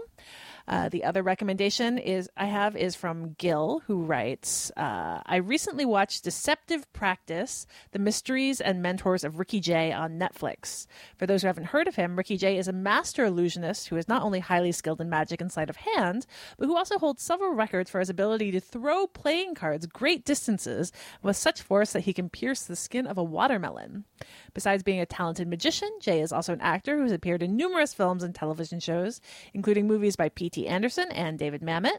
Uh, 0.67 0.87
the 0.89 1.03
other 1.03 1.21
recommendation 1.21 1.97
is 1.97 2.29
I 2.37 2.45
have 2.45 2.75
is 2.75 2.95
from 2.95 3.33
Gil, 3.37 3.81
who 3.87 4.03
writes, 4.03 4.71
uh, 4.77 5.21
"I 5.25 5.37
recently 5.37 5.85
watched 5.85 6.23
Deceptive 6.23 6.91
Practice: 6.93 7.67
The 7.91 7.99
Mysteries 7.99 8.61
and 8.61 8.81
Mentors 8.81 9.23
of 9.23 9.39
Ricky 9.39 9.59
Jay 9.59 9.91
on 9.91 10.17
Netflix. 10.19 10.87
For 11.17 11.25
those 11.25 11.41
who 11.41 11.47
haven't 11.47 11.65
heard 11.65 11.87
of 11.87 11.95
him, 11.95 12.15
Ricky 12.15 12.37
Jay 12.37 12.57
is 12.57 12.67
a 12.67 12.73
master 12.73 13.25
illusionist 13.25 13.89
who 13.89 13.97
is 13.97 14.07
not 14.07 14.23
only 14.23 14.39
highly 14.39 14.71
skilled 14.71 15.01
in 15.01 15.09
magic 15.09 15.41
and 15.41 15.51
sleight 15.51 15.69
of 15.69 15.75
hand, 15.75 16.25
but 16.57 16.67
who 16.67 16.77
also 16.77 16.97
holds 16.97 17.21
several 17.21 17.53
records 17.53 17.89
for 17.89 17.99
his 17.99 18.09
ability 18.09 18.51
to 18.51 18.59
throw 18.59 19.05
playing 19.07 19.55
cards 19.55 19.85
great 19.85 20.23
distances 20.23 20.91
with 21.21 21.35
such 21.35 21.61
force 21.61 21.91
that 21.91 22.03
he 22.03 22.13
can 22.13 22.29
pierce 22.29 22.63
the 22.63 22.75
skin 22.75 23.05
of 23.05 23.17
a 23.17 23.23
watermelon. 23.23 24.05
Besides 24.53 24.83
being 24.83 24.99
a 24.99 25.05
talented 25.05 25.47
magician, 25.47 25.89
Jay 25.99 26.21
is 26.21 26.31
also 26.31 26.53
an 26.53 26.61
actor 26.61 26.95
who 26.95 27.03
has 27.03 27.11
appeared 27.11 27.43
in 27.43 27.57
numerous 27.57 27.93
films 27.93 28.23
and 28.23 28.33
television 28.33 28.79
shows, 28.79 29.19
including 29.53 29.87
movies 29.87 30.15
by 30.15 30.29
P.T. 30.53 30.67
Anderson 30.67 31.11
and 31.11 31.39
David 31.39 31.63
Mamet. 31.63 31.97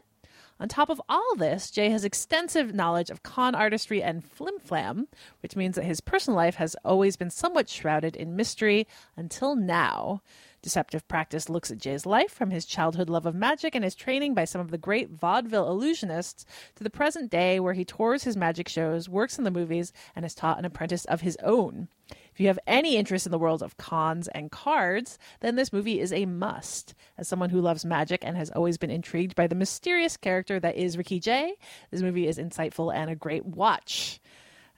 On 0.61 0.69
top 0.69 0.89
of 0.89 1.01
all 1.09 1.35
this, 1.35 1.69
Jay 1.69 1.89
has 1.89 2.05
extensive 2.05 2.73
knowledge 2.73 3.09
of 3.09 3.21
con 3.21 3.53
artistry 3.53 4.01
and 4.01 4.23
flim 4.23 4.59
flam, 4.59 5.09
which 5.41 5.57
means 5.57 5.75
that 5.75 5.83
his 5.83 5.99
personal 5.99 6.37
life 6.37 6.55
has 6.55 6.77
always 6.85 7.17
been 7.17 7.29
somewhat 7.29 7.67
shrouded 7.67 8.15
in 8.15 8.37
mystery 8.37 8.87
until 9.17 9.57
now. 9.57 10.21
Deceptive 10.65 11.07
Practice 11.07 11.47
looks 11.47 11.69
at 11.69 11.77
Jay's 11.77 12.07
life 12.07 12.31
from 12.31 12.49
his 12.49 12.65
childhood 12.65 13.07
love 13.07 13.27
of 13.27 13.35
magic 13.35 13.75
and 13.75 13.83
his 13.83 13.93
training 13.93 14.33
by 14.33 14.45
some 14.45 14.59
of 14.59 14.71
the 14.71 14.79
great 14.79 15.11
vaudeville 15.11 15.67
illusionists 15.69 16.43
to 16.73 16.83
the 16.83 16.89
present 16.89 17.29
day 17.29 17.59
where 17.59 17.75
he 17.75 17.85
tours 17.85 18.23
his 18.23 18.35
magic 18.35 18.67
shows, 18.67 19.07
works 19.07 19.37
in 19.37 19.43
the 19.43 19.51
movies, 19.51 19.93
and 20.15 20.25
is 20.25 20.33
taught 20.33 20.57
an 20.57 20.65
apprentice 20.65 21.05
of 21.05 21.21
his 21.21 21.37
own. 21.43 21.87
If 22.33 22.39
you 22.39 22.47
have 22.47 22.57
any 22.65 22.95
interest 22.95 23.27
in 23.27 23.31
the 23.31 23.37
world 23.37 23.61
of 23.61 23.77
cons 23.77 24.27
and 24.29 24.49
cards, 24.49 25.19
then 25.39 25.55
this 25.55 25.71
movie 25.71 25.99
is 25.99 26.11
a 26.11 26.25
must. 26.25 26.95
As 27.15 27.27
someone 27.27 27.51
who 27.51 27.61
loves 27.61 27.85
magic 27.85 28.25
and 28.25 28.35
has 28.35 28.49
always 28.49 28.79
been 28.79 28.89
intrigued 28.89 29.35
by 29.35 29.45
the 29.45 29.53
mysterious 29.53 30.17
character 30.17 30.59
that 30.59 30.77
is 30.77 30.97
Ricky 30.97 31.19
Jay, 31.19 31.53
this 31.91 32.01
movie 32.01 32.27
is 32.27 32.39
insightful 32.39 32.91
and 32.91 33.11
a 33.11 33.15
great 33.15 33.45
watch. 33.45 34.19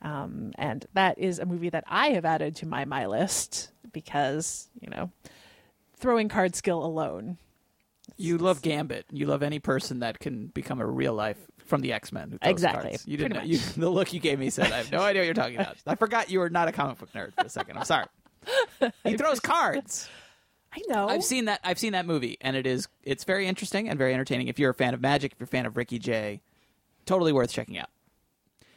Um, 0.01 0.51
and 0.55 0.85
that 0.95 1.17
is 1.17 1.39
a 1.39 1.45
movie 1.45 1.69
that 1.69 1.85
I 1.87 2.09
have 2.09 2.25
added 2.25 2.57
to 2.57 2.67
my 2.67 2.83
my 2.83 3.05
list 3.05 3.71
because 3.93 4.67
you 4.81 4.89
know 4.89 5.11
throwing 5.97 6.29
card 6.29 6.55
skill 6.55 6.83
alone. 6.83 7.37
You 8.15 8.37
love 8.37 8.61
Gambit. 8.61 9.05
You 9.11 9.25
love 9.25 9.43
any 9.43 9.59
person 9.59 9.99
that 9.99 10.19
can 10.19 10.47
become 10.47 10.79
a 10.79 10.85
real 10.85 11.13
life 11.13 11.37
from 11.65 11.81
the 11.81 11.93
X 11.93 12.11
Men. 12.11 12.39
Exactly. 12.41 12.91
Cards. 12.91 13.07
You 13.07 13.17
didn't. 13.17 13.37
Know, 13.37 13.43
you, 13.43 13.57
the 13.77 13.89
look 13.89 14.13
you 14.13 14.19
gave 14.19 14.39
me 14.39 14.49
said, 14.49 14.71
"I 14.71 14.77
have 14.77 14.91
no 14.91 14.99
idea 14.99 15.21
what 15.21 15.25
you're 15.25 15.33
talking 15.33 15.57
about." 15.57 15.77
I 15.87 15.95
forgot 15.95 16.29
you 16.31 16.39
were 16.39 16.49
not 16.49 16.67
a 16.67 16.71
comic 16.71 16.97
book 16.97 17.11
nerd 17.13 17.33
for 17.35 17.45
a 17.45 17.49
second. 17.49 17.77
I'm 17.77 17.85
sorry. 17.85 18.05
He 19.03 19.17
throws 19.17 19.39
cards. 19.39 20.09
I 20.73 20.81
know. 20.87 21.07
I've 21.07 21.23
seen 21.23 21.45
that. 21.45 21.59
I've 21.63 21.79
seen 21.79 21.93
that 21.93 22.05
movie, 22.05 22.37
and 22.41 22.55
it 22.55 22.65
is 22.65 22.87
it's 23.03 23.23
very 23.23 23.47
interesting 23.47 23.89
and 23.89 23.97
very 23.97 24.13
entertaining. 24.13 24.47
If 24.47 24.57
you're 24.57 24.71
a 24.71 24.75
fan 24.75 24.93
of 24.93 25.01
magic, 25.01 25.33
if 25.33 25.39
you're 25.39 25.45
a 25.45 25.47
fan 25.47 25.65
of 25.65 25.75
Ricky 25.77 25.99
Jay, 25.99 26.41
totally 27.05 27.33
worth 27.33 27.51
checking 27.51 27.77
out. 27.77 27.89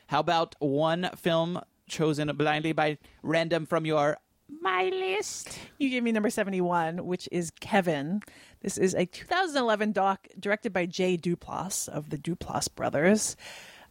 How 0.09 0.21
about 0.21 0.57
one 0.59 1.11
film 1.17 1.61
chosen 1.89 2.35
blindly 2.37 2.73
by 2.73 2.99
random 3.23 3.67
from 3.67 3.85
your 3.87 4.19
my 4.61 4.85
list? 4.85 5.59
You 5.79 5.91
gave 5.91 6.03
me 6.03 6.13
number 6.13 6.31
71, 6.31 7.05
which 7.05 7.29
is 7.33 7.51
Kevin. 7.61 8.23
This 8.61 8.79
is 8.79 8.95
a 8.95 9.07
2011 9.07 9.93
doc 9.93 10.27
directed 10.39 10.73
by 10.73 10.87
Jay 10.87 11.17
Duplass 11.17 11.89
of 11.89 12.11
the 12.11 12.19
Duplass 12.19 12.75
brothers. 12.75 13.37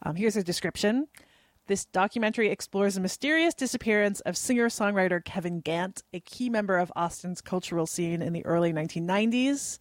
Um, 0.03 0.16
here's 0.16 0.36
a 0.36 0.43
description. 0.43 1.07
This 1.68 1.86
documentary 1.86 2.49
explores 2.49 2.95
the 2.95 3.01
mysterious 3.01 3.53
disappearance 3.53 4.22
of 4.22 4.36
singer 4.36 4.70
songwriter 4.70 5.24
Kevin 5.24 5.62
Gant, 5.62 6.01
a 6.14 6.20
key 6.20 6.49
member 6.49 6.78
of 6.78 6.91
Austin's 6.95 7.41
cultural 7.41 7.86
scene 7.86 8.24
in 8.24 8.34
the 8.34 8.45
early 8.45 8.74
1990s. 8.74 9.78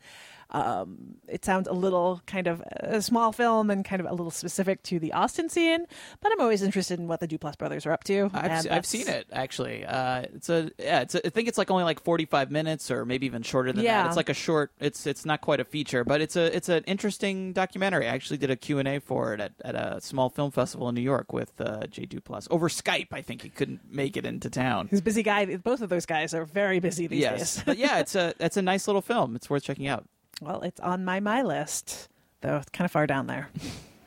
Um, 0.50 1.16
it 1.28 1.44
sounds 1.44 1.68
a 1.68 1.72
little 1.72 2.22
kind 2.26 2.46
of 2.46 2.62
a 2.80 3.02
small 3.02 3.32
film 3.32 3.70
and 3.70 3.84
kind 3.84 4.00
of 4.00 4.06
a 4.06 4.10
little 4.12 4.30
specific 4.30 4.82
to 4.84 4.98
the 4.98 5.12
Austin 5.12 5.48
scene, 5.48 5.84
but 6.20 6.32
I'm 6.32 6.40
always 6.40 6.62
interested 6.62 6.98
in 6.98 7.06
what 7.06 7.20
the 7.20 7.28
Duplass 7.28 7.58
brothers 7.58 7.84
are 7.84 7.92
up 7.92 8.04
to. 8.04 8.30
I've, 8.32 8.70
I've 8.70 8.86
seen 8.86 9.08
it 9.08 9.26
actually. 9.32 9.84
Uh, 9.84 10.22
it's 10.34 10.48
a 10.48 10.70
yeah. 10.78 11.00
It's 11.00 11.14
a, 11.14 11.26
I 11.26 11.30
think 11.30 11.48
it's 11.48 11.58
like 11.58 11.70
only 11.70 11.84
like 11.84 12.02
forty 12.02 12.24
five 12.24 12.50
minutes 12.50 12.90
or 12.90 13.04
maybe 13.04 13.26
even 13.26 13.42
shorter 13.42 13.72
than 13.72 13.84
Yeah. 13.84 14.02
that. 14.02 14.08
It's 14.08 14.16
like 14.16 14.30
a 14.30 14.34
short. 14.34 14.72
It's 14.80 15.06
it's 15.06 15.26
not 15.26 15.40
quite 15.42 15.60
a 15.60 15.64
feature, 15.64 16.02
but 16.04 16.20
it's 16.20 16.36
a 16.36 16.54
it's 16.56 16.68
an 16.70 16.82
interesting 16.84 17.52
documentary. 17.52 18.06
I 18.06 18.10
actually 18.14 18.38
did 18.38 18.50
a 18.50 18.56
Q 18.56 18.78
and 18.78 18.88
A 18.88 19.00
for 19.00 19.34
it 19.34 19.40
at, 19.40 19.52
at 19.64 19.74
a 19.74 20.00
small 20.00 20.30
film 20.30 20.50
festival 20.50 20.88
in 20.88 20.94
New 20.94 21.02
York 21.02 21.32
with 21.32 21.60
uh, 21.60 21.86
Jay 21.88 22.06
Duplass 22.06 22.48
over 22.50 22.68
Skype. 22.68 23.08
I 23.12 23.20
think 23.20 23.42
he 23.42 23.50
couldn't 23.50 23.80
make 23.92 24.16
it 24.16 24.24
into 24.24 24.48
town. 24.48 24.88
He's 24.88 25.00
a 25.00 25.02
busy 25.02 25.22
guy. 25.22 25.56
Both 25.56 25.82
of 25.82 25.90
those 25.90 26.06
guys 26.06 26.32
are 26.32 26.44
very 26.46 26.80
busy 26.80 27.06
these 27.06 27.20
yes, 27.20 27.56
days. 27.56 27.64
but 27.66 27.76
yeah, 27.78 27.98
it's 28.00 28.14
a 28.14 28.34
it's 28.40 28.56
a 28.56 28.62
nice 28.62 28.86
little 28.86 29.02
film. 29.02 29.36
It's 29.36 29.50
worth 29.50 29.64
checking 29.64 29.86
out. 29.86 30.06
Well, 30.40 30.62
it's 30.62 30.80
on 30.80 31.04
my 31.04 31.20
my 31.20 31.42
list, 31.42 32.08
though 32.40 32.56
it's 32.56 32.70
kind 32.70 32.84
of 32.84 32.92
far 32.92 33.06
down 33.06 33.26
there. 33.26 33.48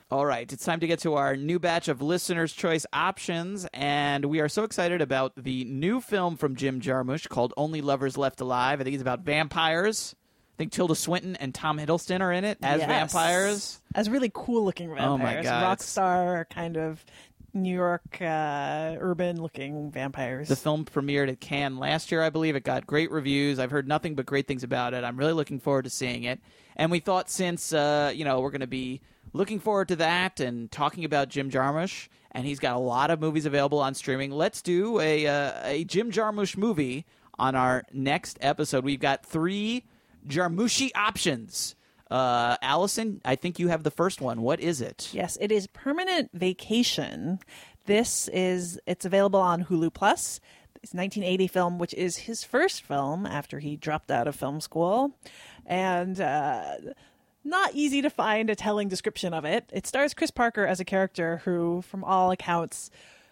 All 0.09 0.25
right, 0.25 0.51
it's 0.51 0.65
time 0.65 0.81
to 0.81 0.87
get 0.87 0.99
to 0.99 1.13
our 1.13 1.37
new 1.37 1.57
batch 1.57 1.87
of 1.87 2.01
listeners' 2.01 2.51
choice 2.51 2.85
options, 2.91 3.65
and 3.73 4.25
we 4.25 4.41
are 4.41 4.49
so 4.49 4.63
excited 4.63 5.01
about 5.01 5.31
the 5.37 5.63
new 5.65 6.01
film 6.01 6.35
from 6.35 6.55
Jim 6.55 6.81
Jarmusch 6.81 7.29
called 7.29 7.53
"Only 7.55 7.81
Lovers 7.81 8.17
Left 8.17 8.41
Alive." 8.41 8.81
I 8.81 8.83
think 8.83 8.93
it's 8.95 9.01
about 9.01 9.21
vampires. 9.21 10.15
I 10.55 10.57
think 10.57 10.73
Tilda 10.73 10.95
Swinton 10.95 11.37
and 11.37 11.55
Tom 11.55 11.79
Hiddleston 11.79 12.19
are 12.21 12.31
in 12.31 12.43
it 12.43 12.57
as 12.61 12.79
Yes. 12.81 12.87
vampires. 12.87 13.81
As 13.95 14.09
really 14.09 14.29
cool 14.33 14.63
looking 14.65 14.89
vampires. 14.89 15.09
Oh 15.09 15.17
my 15.17 15.41
God, 15.41 15.63
Rock 15.63 15.81
star 15.81 16.45
kind 16.51 16.77
of 16.77 17.03
New 17.53 17.73
York 17.73 18.21
uh, 18.21 18.95
urban-looking 18.99 19.91
vampires. 19.91 20.47
The 20.47 20.55
film 20.55 20.85
premiered 20.85 21.29
at 21.29 21.39
Cannes 21.39 21.77
last 21.77 22.11
year, 22.11 22.21
I 22.21 22.29
believe. 22.29 22.55
It 22.55 22.63
got 22.63 22.87
great 22.87 23.11
reviews. 23.11 23.59
I've 23.59 23.71
heard 23.71 23.87
nothing 23.87 24.15
but 24.15 24.25
great 24.25 24.47
things 24.47 24.63
about 24.63 24.93
it. 24.93 25.03
I'm 25.03 25.17
really 25.17 25.33
looking 25.33 25.59
forward 25.59 25.83
to 25.83 25.89
seeing 25.89 26.23
it. 26.23 26.39
And 26.75 26.91
we 26.91 26.99
thought 26.99 27.29
since 27.29 27.73
uh, 27.73 28.11
you 28.15 28.23
know 28.23 28.39
we're 28.39 28.51
going 28.51 28.61
to 28.61 28.67
be 28.67 29.01
looking 29.33 29.59
forward 29.59 29.89
to 29.89 29.95
that 29.97 30.39
and 30.39 30.71
talking 30.71 31.05
about 31.05 31.29
Jim 31.29 31.51
Jarmusch, 31.51 32.07
and 32.31 32.45
he's 32.45 32.59
got 32.59 32.75
a 32.75 32.79
lot 32.79 33.11
of 33.11 33.19
movies 33.19 33.45
available 33.45 33.79
on 33.79 33.93
streaming. 33.93 34.31
Let's 34.31 34.61
do 34.61 34.99
a 34.99 35.27
uh, 35.27 35.51
a 35.63 35.83
Jim 35.83 36.11
Jarmusch 36.11 36.55
movie 36.57 37.05
on 37.37 37.55
our 37.55 37.83
next 37.91 38.37
episode. 38.41 38.83
We've 38.83 38.99
got 38.99 39.25
three 39.25 39.83
Jarmushi 40.27 40.91
options. 40.95 41.75
Uh, 42.11 42.57
Alison, 42.61 43.21
I 43.23 43.35
think 43.35 43.57
you 43.57 43.69
have 43.69 43.83
the 43.83 43.91
first 43.91 44.19
one. 44.19 44.41
What 44.41 44.59
is 44.59 44.81
it? 44.81 45.09
Yes, 45.13 45.37
it 45.39 45.51
is 45.51 45.67
Permanent 45.67 46.29
Vacation. 46.33 47.39
This 47.85 48.27
is 48.33 48.77
it's 48.85 49.05
available 49.05 49.39
on 49.39 49.63
Hulu 49.65 49.93
Plus. 49.93 50.41
It's 50.83 50.93
a 50.93 50.97
1980 50.97 51.47
film, 51.47 51.79
which 51.79 51.93
is 51.93 52.17
his 52.17 52.43
first 52.43 52.81
film 52.83 53.25
after 53.25 53.59
he 53.59 53.77
dropped 53.77 54.11
out 54.11 54.27
of 54.27 54.35
film 54.35 54.59
school, 54.59 55.15
and 55.65 56.19
uh, 56.19 56.75
not 57.45 57.73
easy 57.73 58.01
to 58.01 58.09
find 58.09 58.49
a 58.49 58.55
telling 58.55 58.89
description 58.89 59.33
of 59.33 59.45
it. 59.45 59.69
It 59.71 59.87
stars 59.87 60.13
Chris 60.13 60.31
Parker 60.31 60.65
as 60.65 60.79
a 60.79 60.85
character 60.85 61.41
who, 61.45 61.81
from 61.81 62.03
all 62.03 62.31
accounts, 62.31 62.89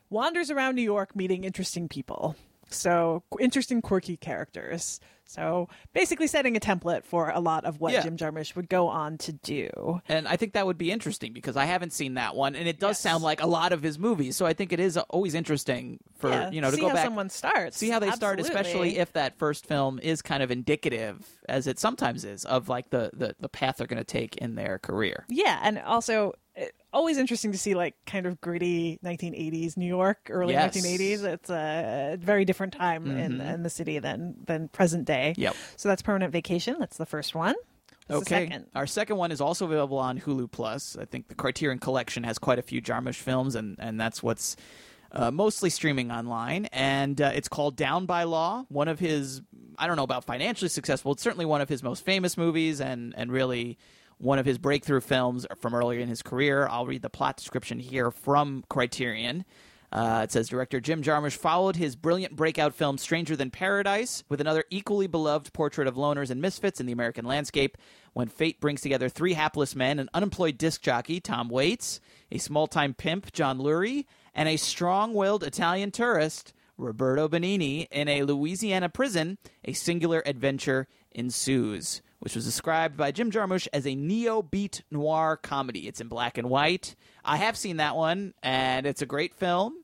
wanders 0.10 0.50
around 0.50 0.76
New 0.76 0.84
York 0.84 1.16
meeting 1.16 1.44
interesting 1.44 1.90
people. 1.90 2.36
So 2.70 3.24
interesting, 3.40 3.82
quirky 3.82 4.16
characters. 4.16 5.00
So 5.30 5.70
basically, 5.94 6.26
setting 6.26 6.58
a 6.58 6.60
template 6.60 7.04
for 7.06 7.30
a 7.30 7.40
lot 7.40 7.64
of 7.64 7.80
what 7.80 7.94
Yeah. 7.94 8.02
Jim 8.02 8.18
Jarmusch 8.18 8.56
would 8.56 8.68
go 8.68 8.88
on 8.88 9.20
to 9.20 9.32
do. 9.32 10.02
And 10.10 10.28
I 10.28 10.36
think 10.38 10.54
that 10.54 10.66
would 10.66 10.78
be 10.80 10.92
interesting 10.92 11.34
because 11.34 11.56
I 11.56 11.66
haven't 11.66 11.94
seen 11.94 12.16
that 12.16 12.36
one, 12.36 12.56
and 12.56 12.68
it 12.68 12.80
does 12.80 12.98
sound 12.98 13.24
like 13.24 13.40
a 13.42 13.46
lot 13.48 13.72
of 13.72 13.84
his 13.84 14.00
movies. 14.00 14.36
So 14.36 14.48
I 14.48 14.54
think 14.54 14.74
it 14.74 14.80
is 14.80 14.98
always 14.98 15.36
interesting 15.36 16.00
for 16.18 16.32
Yeah, 16.32 16.50
you 16.50 16.62
know 16.62 16.72
to 16.72 16.76
see 16.76 16.82
go 16.82 16.88
how 16.90 16.96
back, 16.96 17.06
someone 17.06 17.30
starts. 17.30 17.78
see 17.78 17.90
how 17.90 18.00
they 18.00 18.10
start, 18.12 18.40
especially 18.40 18.98
if 18.98 19.14
that 19.14 19.38
first 19.38 19.68
film 19.68 20.00
is 20.02 20.22
kind 20.24 20.42
of 20.42 20.50
indicative, 20.50 21.28
as 21.48 21.68
it 21.68 21.78
sometimes 21.78 22.26
is, 22.26 22.44
of 22.46 22.68
like 22.68 22.90
the 22.90 23.12
the, 23.14 23.36
the 23.40 23.50
path 23.50 23.78
they're 23.78 23.88
going 23.88 23.98
to 23.98 24.04
take 24.04 24.36
in 24.38 24.56
their 24.56 24.80
career. 24.80 25.26
Yeah, 25.30 25.60
and 25.62 25.78
also 25.80 26.34
uh, 26.60 26.64
always 26.92 27.18
interesting 27.20 27.52
to 27.52 27.58
see 27.58 27.76
like 27.76 27.94
kind 28.08 28.26
of 28.26 28.42
gritty 28.42 29.00
1980s 29.06 29.78
New 29.78 29.86
York, 29.86 30.28
early 30.30 30.54
Yes. 30.54 30.76
1980s. 30.76 31.24
It's 31.24 31.50
a 31.52 32.18
very 32.20 32.46
different 32.46 32.74
time 32.74 33.06
in, 33.16 33.34
Mhm. 33.38 33.54
in 33.54 33.64
the 33.64 33.70
city 33.70 34.00
than 34.00 34.36
than 34.46 34.68
present 34.70 35.06
day. 35.06 35.19
Yep. 35.38 35.56
So 35.76 35.90
that's 35.90 36.02
Permanent 36.02 36.32
Vacation. 36.32 36.76
That's 36.80 36.98
the 36.98 37.06
first 37.06 37.36
one. 37.36 37.56
What's 38.08 38.24
okay, 38.24 38.46
second? 38.48 38.66
our 38.74 38.88
second 38.88 39.18
one 39.18 39.32
is 39.32 39.40
also 39.40 39.66
available 39.66 40.00
on 40.00 40.20
Hulu 40.20 40.52
Plus. 40.52 40.98
I 41.00 41.06
think 41.06 41.28
the 41.28 41.36
Criterion 41.36 41.78
Collection 41.78 42.24
has 42.24 42.40
quite 42.40 42.58
a 42.58 42.64
few 42.64 42.82
Jarmusch 42.82 43.16
films, 43.16 43.56
and 43.56 43.76
and 43.80 44.00
that's 44.00 44.24
what's 44.24 44.56
uh, 45.12 45.30
mostly 45.30 45.70
streaming 45.70 46.12
online. 46.12 46.66
And 46.68 47.22
uh, 47.22 47.32
it's 47.36 47.48
called 47.48 47.76
Down 47.76 48.08
by 48.08 48.24
Law. 48.24 48.66
One 48.70 48.88
of 48.88 49.00
his, 49.00 49.42
I 49.78 49.88
don't 49.88 49.96
know 49.96 50.04
about 50.04 50.24
financially 50.26 50.70
successful. 50.70 51.12
It's 51.12 51.22
certainly 51.22 51.46
one 51.46 51.62
of 51.62 51.70
his 51.70 51.84
most 51.84 52.04
famous 52.04 52.36
movies, 52.36 52.82
and 52.82 53.14
and 53.16 53.32
really 53.32 53.78
one 54.18 54.40
of 54.40 54.46
his 54.46 54.58
breakthrough 54.58 55.02
films 55.02 55.46
from 55.58 55.74
earlier 55.74 56.00
in 56.00 56.10
his 56.10 56.22
career. 56.22 56.68
I'll 56.68 56.86
read 56.86 57.02
the 57.04 57.10
plot 57.10 57.38
description 57.38 57.80
here 57.80 58.12
from 58.12 58.64
Criterion. 58.70 59.46
Uh, 59.92 60.22
it 60.24 60.32
says 60.32 60.48
director 60.48 60.80
Jim 60.80 61.02
Jarmusch 61.02 61.36
followed 61.36 61.76
his 61.76 61.96
brilliant 61.96 62.36
breakout 62.36 62.76
film 62.76 62.98
Stranger 62.98 63.36
Than 63.36 63.50
Paradise 63.50 64.24
with 64.30 64.40
another 64.40 64.64
equally 64.70 65.08
beloved 65.08 65.52
portrait 65.52 65.88
of 65.88 65.96
loners 65.96 66.30
and 66.30 66.42
misfits 66.42 66.80
in 66.80 66.86
the 66.86 66.94
American 66.94 67.26
landscape 67.26 67.78
when 68.14 68.28
fate 68.28 68.60
brings 68.60 68.82
together 68.82 69.10
three 69.10 69.34
hapless 69.34 69.76
men, 69.76 70.00
an 70.00 70.10
unemployed 70.14 70.58
disc 70.58 70.82
jockey, 70.82 71.20
Tom 71.20 71.50
Waits, 71.50 72.00
a 72.32 72.38
small 72.38 72.68
time 72.68 72.94
pimp, 72.94 73.32
John 73.32 73.60
Lurie, 73.60 74.06
and 74.34 74.48
a 74.50 74.58
strong 74.58 75.14
willed 75.14 75.44
Italian 75.44 75.92
tourist, 75.92 76.54
Roberto 76.78 77.28
Benigni, 77.28 77.88
in 77.92 78.08
a 78.08 78.24
Louisiana 78.24 78.90
prison. 78.90 79.38
A 79.66 79.74
singular 79.74 80.24
adventure 80.26 80.88
ensues, 81.12 82.02
which 82.20 82.36
was 82.36 82.46
described 82.46 82.98
by 82.98 83.12
Jim 83.12 83.32
Jarmusch 83.32 83.68
as 83.74 83.88
a 83.88 83.96
neo 83.96 84.42
beat 84.42 84.84
noir 84.92 85.38
comedy. 85.38 85.88
It's 85.88 86.02
in 86.02 86.08
black 86.08 86.38
and 86.38 86.50
white. 86.50 86.96
I 87.24 87.38
have 87.38 87.58
seen 87.58 87.78
that 87.78 87.96
one, 87.96 88.34
and 88.44 88.86
it's 88.86 89.02
a 89.02 89.06
great 89.06 89.34
film 89.36 89.76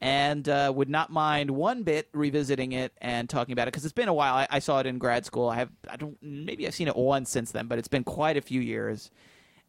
and 0.00 0.48
uh, 0.48 0.72
would 0.74 0.88
not 0.88 1.10
mind 1.10 1.50
one 1.50 1.82
bit 1.82 2.08
revisiting 2.12 2.72
it 2.72 2.92
and 3.00 3.28
talking 3.28 3.52
about 3.52 3.68
it 3.68 3.72
because 3.72 3.84
it's 3.84 3.92
been 3.92 4.08
a 4.08 4.14
while. 4.14 4.34
I, 4.34 4.46
I 4.50 4.58
saw 4.60 4.80
it 4.80 4.86
in 4.86 4.98
grad 4.98 5.26
school. 5.26 5.48
I 5.48 5.56
have 5.56 5.70
I 5.88 5.96
don't 5.96 6.16
maybe 6.22 6.66
I've 6.66 6.74
seen 6.74 6.88
it 6.88 6.96
once 6.96 7.30
since 7.30 7.52
then, 7.52 7.66
but 7.66 7.78
it's 7.78 7.88
been 7.88 8.04
quite 8.04 8.36
a 8.36 8.40
few 8.40 8.60
years. 8.60 9.10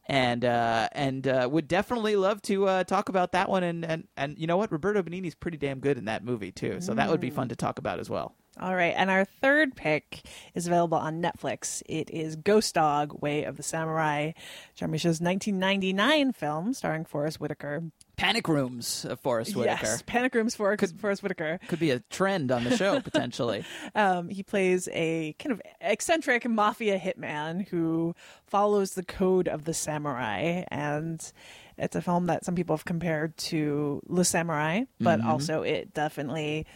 And 0.07 0.43
uh, 0.43 0.89
and 0.93 1.27
uh, 1.27 1.47
would 1.49 1.67
definitely 1.67 2.15
love 2.15 2.41
to 2.43 2.67
uh, 2.67 2.83
talk 2.83 3.07
about 3.09 3.33
that 3.33 3.49
one. 3.49 3.63
And, 3.63 3.85
and 3.85 4.07
and 4.17 4.38
you 4.38 4.47
know 4.47 4.57
what, 4.57 4.71
Roberto 4.71 5.03
Benigni's 5.03 5.35
pretty 5.35 5.57
damn 5.57 5.79
good 5.79 5.97
in 5.97 6.05
that 6.05 6.23
movie 6.23 6.51
too. 6.51 6.81
So 6.81 6.93
that 6.95 7.09
would 7.09 7.21
be 7.21 7.29
fun 7.29 7.49
to 7.49 7.55
talk 7.55 7.77
about 7.77 7.99
as 7.99 8.09
well. 8.09 8.35
All 8.61 8.75
right, 8.75 8.93
and 8.95 9.09
our 9.09 9.25
third 9.25 9.75
pick 9.75 10.21
is 10.53 10.67
available 10.67 10.97
on 10.99 11.19
Netflix. 11.21 11.81
It 11.88 12.11
is 12.11 12.35
Ghost 12.35 12.75
Dog: 12.75 13.19
Way 13.21 13.43
of 13.45 13.57
the 13.57 13.63
Samurai, 13.63 14.33
Jarmusch's 14.77 15.19
1999 15.19 16.31
film 16.33 16.73
starring 16.73 17.03
Forest 17.05 17.39
Whitaker. 17.39 17.83
Panic 18.17 18.47
Rooms, 18.47 19.03
uh, 19.09 19.15
Forest 19.15 19.55
Whitaker. 19.55 19.79
Yes, 19.81 20.03
Panic 20.05 20.35
Rooms 20.35 20.53
for 20.55 20.77
Forest 20.77 21.23
Whitaker. 21.23 21.59
Could 21.69 21.79
be 21.79 21.89
a 21.89 22.01
trend 22.11 22.51
on 22.51 22.63
the 22.63 22.77
show 22.77 22.99
potentially. 23.03 23.65
Um, 23.95 24.29
he 24.29 24.43
plays 24.43 24.88
a 24.91 25.33
kind 25.39 25.53
of 25.53 25.61
eccentric 25.81 26.47
mafia 26.47 26.99
hitman 26.99 27.67
who 27.69 28.13
follows 28.45 28.93
the 28.93 29.03
code 29.03 29.47
of 29.47 29.65
the 29.65 29.73
samurai, 29.73 30.65
and 30.67 31.31
it's 31.79 31.95
a 31.95 32.01
film 32.01 32.27
that 32.27 32.45
some 32.45 32.53
people 32.53 32.75
have 32.75 32.85
compared 32.85 33.35
to 33.38 34.03
Le 34.05 34.21
Samouraï, 34.21 34.85
but 34.99 35.19
Mhm. 35.19 35.25
also 35.25 35.63
it 35.63 35.91
definitely 35.95 36.67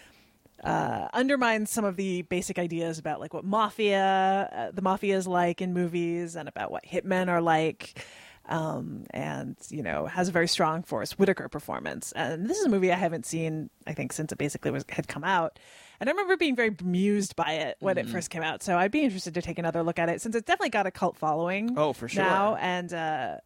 uh, 0.65 1.07
undermines 1.13 1.69
some 1.69 1.85
of 1.85 1.95
the 1.95 2.23
basic 2.23 2.57
ideas 2.59 2.97
about 2.99 3.19
like 3.19 3.33
what 3.33 3.45
mafia, 3.45 4.49
uh, 4.51 4.71
the 4.71 4.81
mafia 4.81 5.15
is 5.17 5.27
like 5.27 5.61
in 5.61 5.73
movies, 5.73 6.35
and 6.35 6.49
about 6.49 6.71
what 6.71 6.83
hitmen 6.85 7.29
are 7.29 7.41
like. 7.41 8.03
Um, 8.47 9.05
and 9.09 9.55
you 9.69 9.81
know 9.81 10.05
has 10.05 10.27
a 10.29 10.31
very 10.31 10.47
strong 10.47 10.83
Forest 10.83 11.17
Whitaker 11.17 11.49
performance. 11.49 12.11
And 12.11 12.47
this 12.47 12.59
is 12.59 12.65
a 12.65 12.69
movie 12.69 12.91
I 12.91 12.95
haven't 12.95 13.25
seen, 13.25 13.71
I 13.87 13.93
think, 13.93 14.13
since 14.13 14.31
it 14.31 14.37
basically 14.37 14.69
was 14.69 14.85
had 14.89 15.07
come 15.07 15.23
out. 15.23 15.57
And 15.99 16.07
I 16.09 16.11
remember 16.11 16.37
being 16.37 16.55
very 16.55 16.69
bemused 16.69 17.35
by 17.35 17.53
it 17.53 17.77
when 17.79 17.97
it 17.97 18.05
Mhm. 18.05 18.11
first 18.11 18.29
came 18.29 18.43
out. 18.43 18.61
So 18.61 18.77
I'd 18.77 18.91
be 18.91 19.01
interested 19.01 19.33
to 19.33 19.41
take 19.41 19.57
another 19.57 19.81
look 19.81 19.97
at 19.97 20.09
it 20.09 20.21
since 20.21 20.35
it's 20.35 20.45
definitely 20.45 20.69
got 20.69 20.85
a 20.85 20.91
cult 20.91 21.17
following. 21.17 21.73
Oh, 21.75 21.93
for 21.93 22.07
sure. 22.07 22.21
Now 22.23 22.55
and 22.57 22.93
uh, 22.93 23.37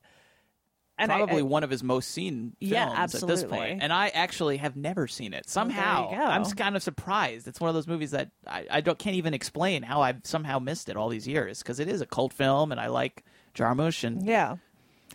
and 0.99 1.09
Probably 1.09 1.39
I- 1.39 1.43
one 1.43 1.63
of 1.63 1.69
his 1.69 1.81
most 1.83 2.11
seen 2.11 2.53
films 2.59 2.71
Yeah, 2.71 2.91
at 2.91 3.11
this 3.11 3.23
absolutely. 3.23 3.57
point. 3.57 3.81
And 3.81 3.91
I 3.91 4.09
actually 4.09 4.57
have 4.57 4.75
never 4.75 5.07
seen 5.07 5.33
it. 5.33 5.49
Somehow, 5.49 6.11
go. 6.11 6.15
I'm 6.17 6.43
kind 6.51 6.75
of 6.75 6.83
surprised. 6.83 7.47
It's 7.47 7.59
one 7.59 7.69
of 7.69 7.73
those 7.73 7.87
movies 7.87 8.11
that 8.11 8.29
I, 8.45 8.65
I 8.69 8.81
don't 8.81 8.99
can't 8.99 9.15
even 9.15 9.33
explain 9.33 9.81
how 9.81 10.01
I've 10.01 10.19
somehow 10.23 10.59
missed 10.59 10.89
it 10.89 10.97
all 10.97 11.09
these 11.09 11.27
years 11.27 11.59
because 11.59 11.79
it 11.79 11.87
is 11.87 12.01
a 12.01 12.05
cult 12.05 12.33
film, 12.33 12.71
and 12.71 12.79
I 12.79 12.87
like 12.87 13.23
Jarmusch 13.55 14.03
and 14.03 14.23
yeah. 14.23 14.57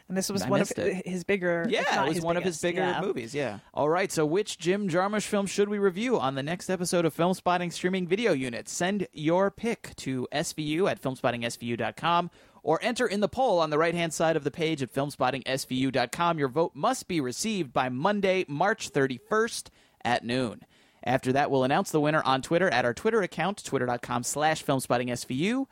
And 0.08 0.18
this 0.18 0.28
was 0.28 0.42
I 0.42 0.50
one 0.50 0.60
of 0.60 0.70
it. 0.76 1.06
his 1.06 1.24
bigger. 1.24 1.66
Yeah, 1.68 2.04
it 2.04 2.08
was 2.08 2.20
one 2.20 2.36
of 2.36 2.44
his 2.44 2.60
bigger 2.60 2.82
yeah. 2.82 3.00
movies. 3.00 3.34
Yeah. 3.34 3.60
All 3.72 3.88
right. 3.88 4.12
So, 4.12 4.26
which 4.26 4.58
Jim 4.58 4.88
Jarmusch 4.88 5.26
film 5.26 5.46
should 5.46 5.70
we 5.70 5.78
review 5.78 6.18
on 6.20 6.34
the 6.34 6.42
next 6.42 6.68
episode 6.68 7.06
of 7.06 7.16
Filmspotting 7.16 7.72
Streaming 7.72 8.06
Video 8.06 8.32
Unit? 8.32 8.68
Send 8.68 9.06
your 9.12 9.50
pick 9.50 9.96
to 9.96 10.28
SVU 10.30 10.90
at 10.90 11.00
filmspottingsvu.com 11.00 12.30
or 12.64 12.80
enter 12.82 13.06
in 13.06 13.20
the 13.20 13.28
poll 13.28 13.60
on 13.60 13.70
the 13.70 13.78
right 13.78 13.94
hand 13.94 14.12
side 14.12 14.34
of 14.36 14.42
the 14.42 14.50
page 14.50 14.82
at 14.82 14.92
filmspottingsvu.com. 14.92 16.38
Your 16.38 16.48
vote 16.48 16.72
must 16.74 17.06
be 17.06 17.20
received 17.20 17.72
by 17.72 17.88
Monday, 17.90 18.44
March 18.48 18.90
31st 18.90 19.68
at 20.04 20.24
noon. 20.24 20.62
After 21.04 21.32
that, 21.32 21.50
we'll 21.50 21.64
announce 21.64 21.90
the 21.90 22.00
winner 22.00 22.22
on 22.24 22.40
Twitter 22.42 22.68
at 22.70 22.86
our 22.86 22.94
Twitter 22.94 23.20
account, 23.20 23.62
twitter.com 23.62 24.24
slash 24.24 24.64
filmspottingsvu. 24.64 25.66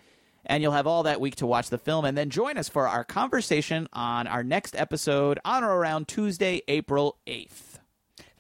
And 0.44 0.62
you'll 0.62 0.72
have 0.72 0.86
all 0.86 1.04
that 1.04 1.20
week 1.20 1.36
to 1.36 1.46
watch 1.46 1.70
the 1.70 1.78
film 1.78 2.04
and 2.04 2.18
then 2.18 2.28
join 2.28 2.58
us 2.58 2.68
for 2.68 2.86
our 2.86 3.04
conversation 3.04 3.88
on 3.92 4.26
our 4.26 4.42
next 4.42 4.76
episode 4.76 5.38
on 5.44 5.64
or 5.64 5.74
around 5.74 6.08
Tuesday, 6.08 6.60
April 6.68 7.16
8th. 7.26 7.78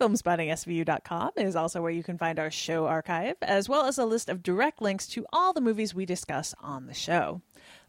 Filmspottingsvu.com 0.00 1.30
is 1.36 1.54
also 1.54 1.80
where 1.80 1.92
you 1.92 2.02
can 2.02 2.18
find 2.18 2.40
our 2.40 2.50
show 2.50 2.86
archive, 2.86 3.36
as 3.40 3.68
well 3.68 3.86
as 3.86 3.98
a 3.98 4.04
list 4.04 4.28
of 4.28 4.42
direct 4.42 4.82
links 4.82 5.06
to 5.06 5.24
all 5.32 5.52
the 5.52 5.60
movies 5.60 5.94
we 5.94 6.04
discuss 6.04 6.56
on 6.60 6.86
the 6.86 6.94
show. 6.94 7.40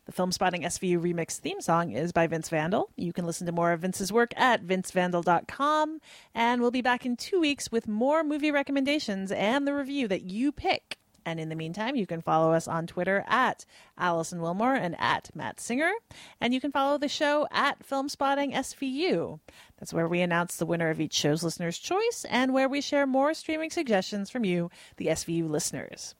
The 0.06 0.12
Filmspotting 0.12 0.66
SVU 0.66 1.00
remix 1.00 1.40
theme 1.40 1.62
song 1.62 1.94
is 1.94 2.12
by 2.12 2.28
Vince 2.28 2.50
Vandal. 2.50 2.90
You 2.98 3.14
can 3.14 3.26
listen 3.26 3.46
to 3.46 3.54
more 3.54 3.72
of 3.72 3.80
Vince's 3.80 4.12
work 4.12 4.34
at 4.36 4.62
vincevandal.com, 4.62 6.02
and 6.36 6.62
we'll 6.62 6.72
be 6.72 6.82
back 6.82 7.06
in 7.06 7.16
two 7.16 7.40
weeks 7.40 7.72
with 7.72 7.88
more 7.88 8.22
movie 8.22 8.52
recommendations 8.52 9.32
and 9.32 9.66
the 9.66 9.74
review 9.74 10.10
that 10.10 10.24
you 10.24 10.52
pick. 10.52 10.98
And 11.26 11.40
in 11.40 11.48
the 11.48 11.56
meantime, 11.56 11.96
you 11.96 12.06
can 12.06 12.22
follow 12.22 12.52
us 12.52 12.68
on 12.68 12.86
Twitter 12.86 13.24
at 13.30 13.64
Alison 13.98 14.40
Willmore 14.40 14.78
and 14.78 15.00
at 15.00 15.34
Matt 15.34 15.62
Singer. 15.62 15.94
And 16.42 16.54
you 16.54 16.60
can 16.60 16.74
follow 16.74 16.98
the 16.98 17.08
show 17.08 17.48
at 17.50 17.88
Filmspotting 17.88 18.54
SVU. 18.54 19.40
That's 19.80 19.94
where 19.94 20.10
we 20.10 20.20
announce 20.20 20.58
the 20.58 20.66
winner 20.66 20.90
of 20.90 21.00
each 21.00 21.14
show's 21.14 21.44
listener's 21.44 21.78
choice 21.78 22.26
and 22.30 22.54
where 22.54 22.68
we 22.68 22.82
share 22.82 23.08
more 23.08 23.34
streaming 23.34 23.70
suggestions 23.70 24.30
from 24.30 24.44
you, 24.44 24.70
the 24.98 25.08
SVU 25.08 25.50
listeners. 25.50 26.14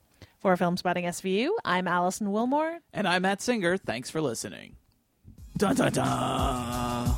For 0.44 0.58
Filmspotting 0.58 1.06
SVU, 1.06 1.52
I'm 1.64 1.88
Alison 1.88 2.28
Willmore. 2.28 2.80
And 2.92 3.08
I'm 3.08 3.22
Matt 3.22 3.42
Singer. 3.42 3.78
Thanks 3.78 4.10
for 4.10 4.20
listening. 4.20 4.76
Dun 5.58 5.74
dun 5.74 5.94
dun. 5.94 7.16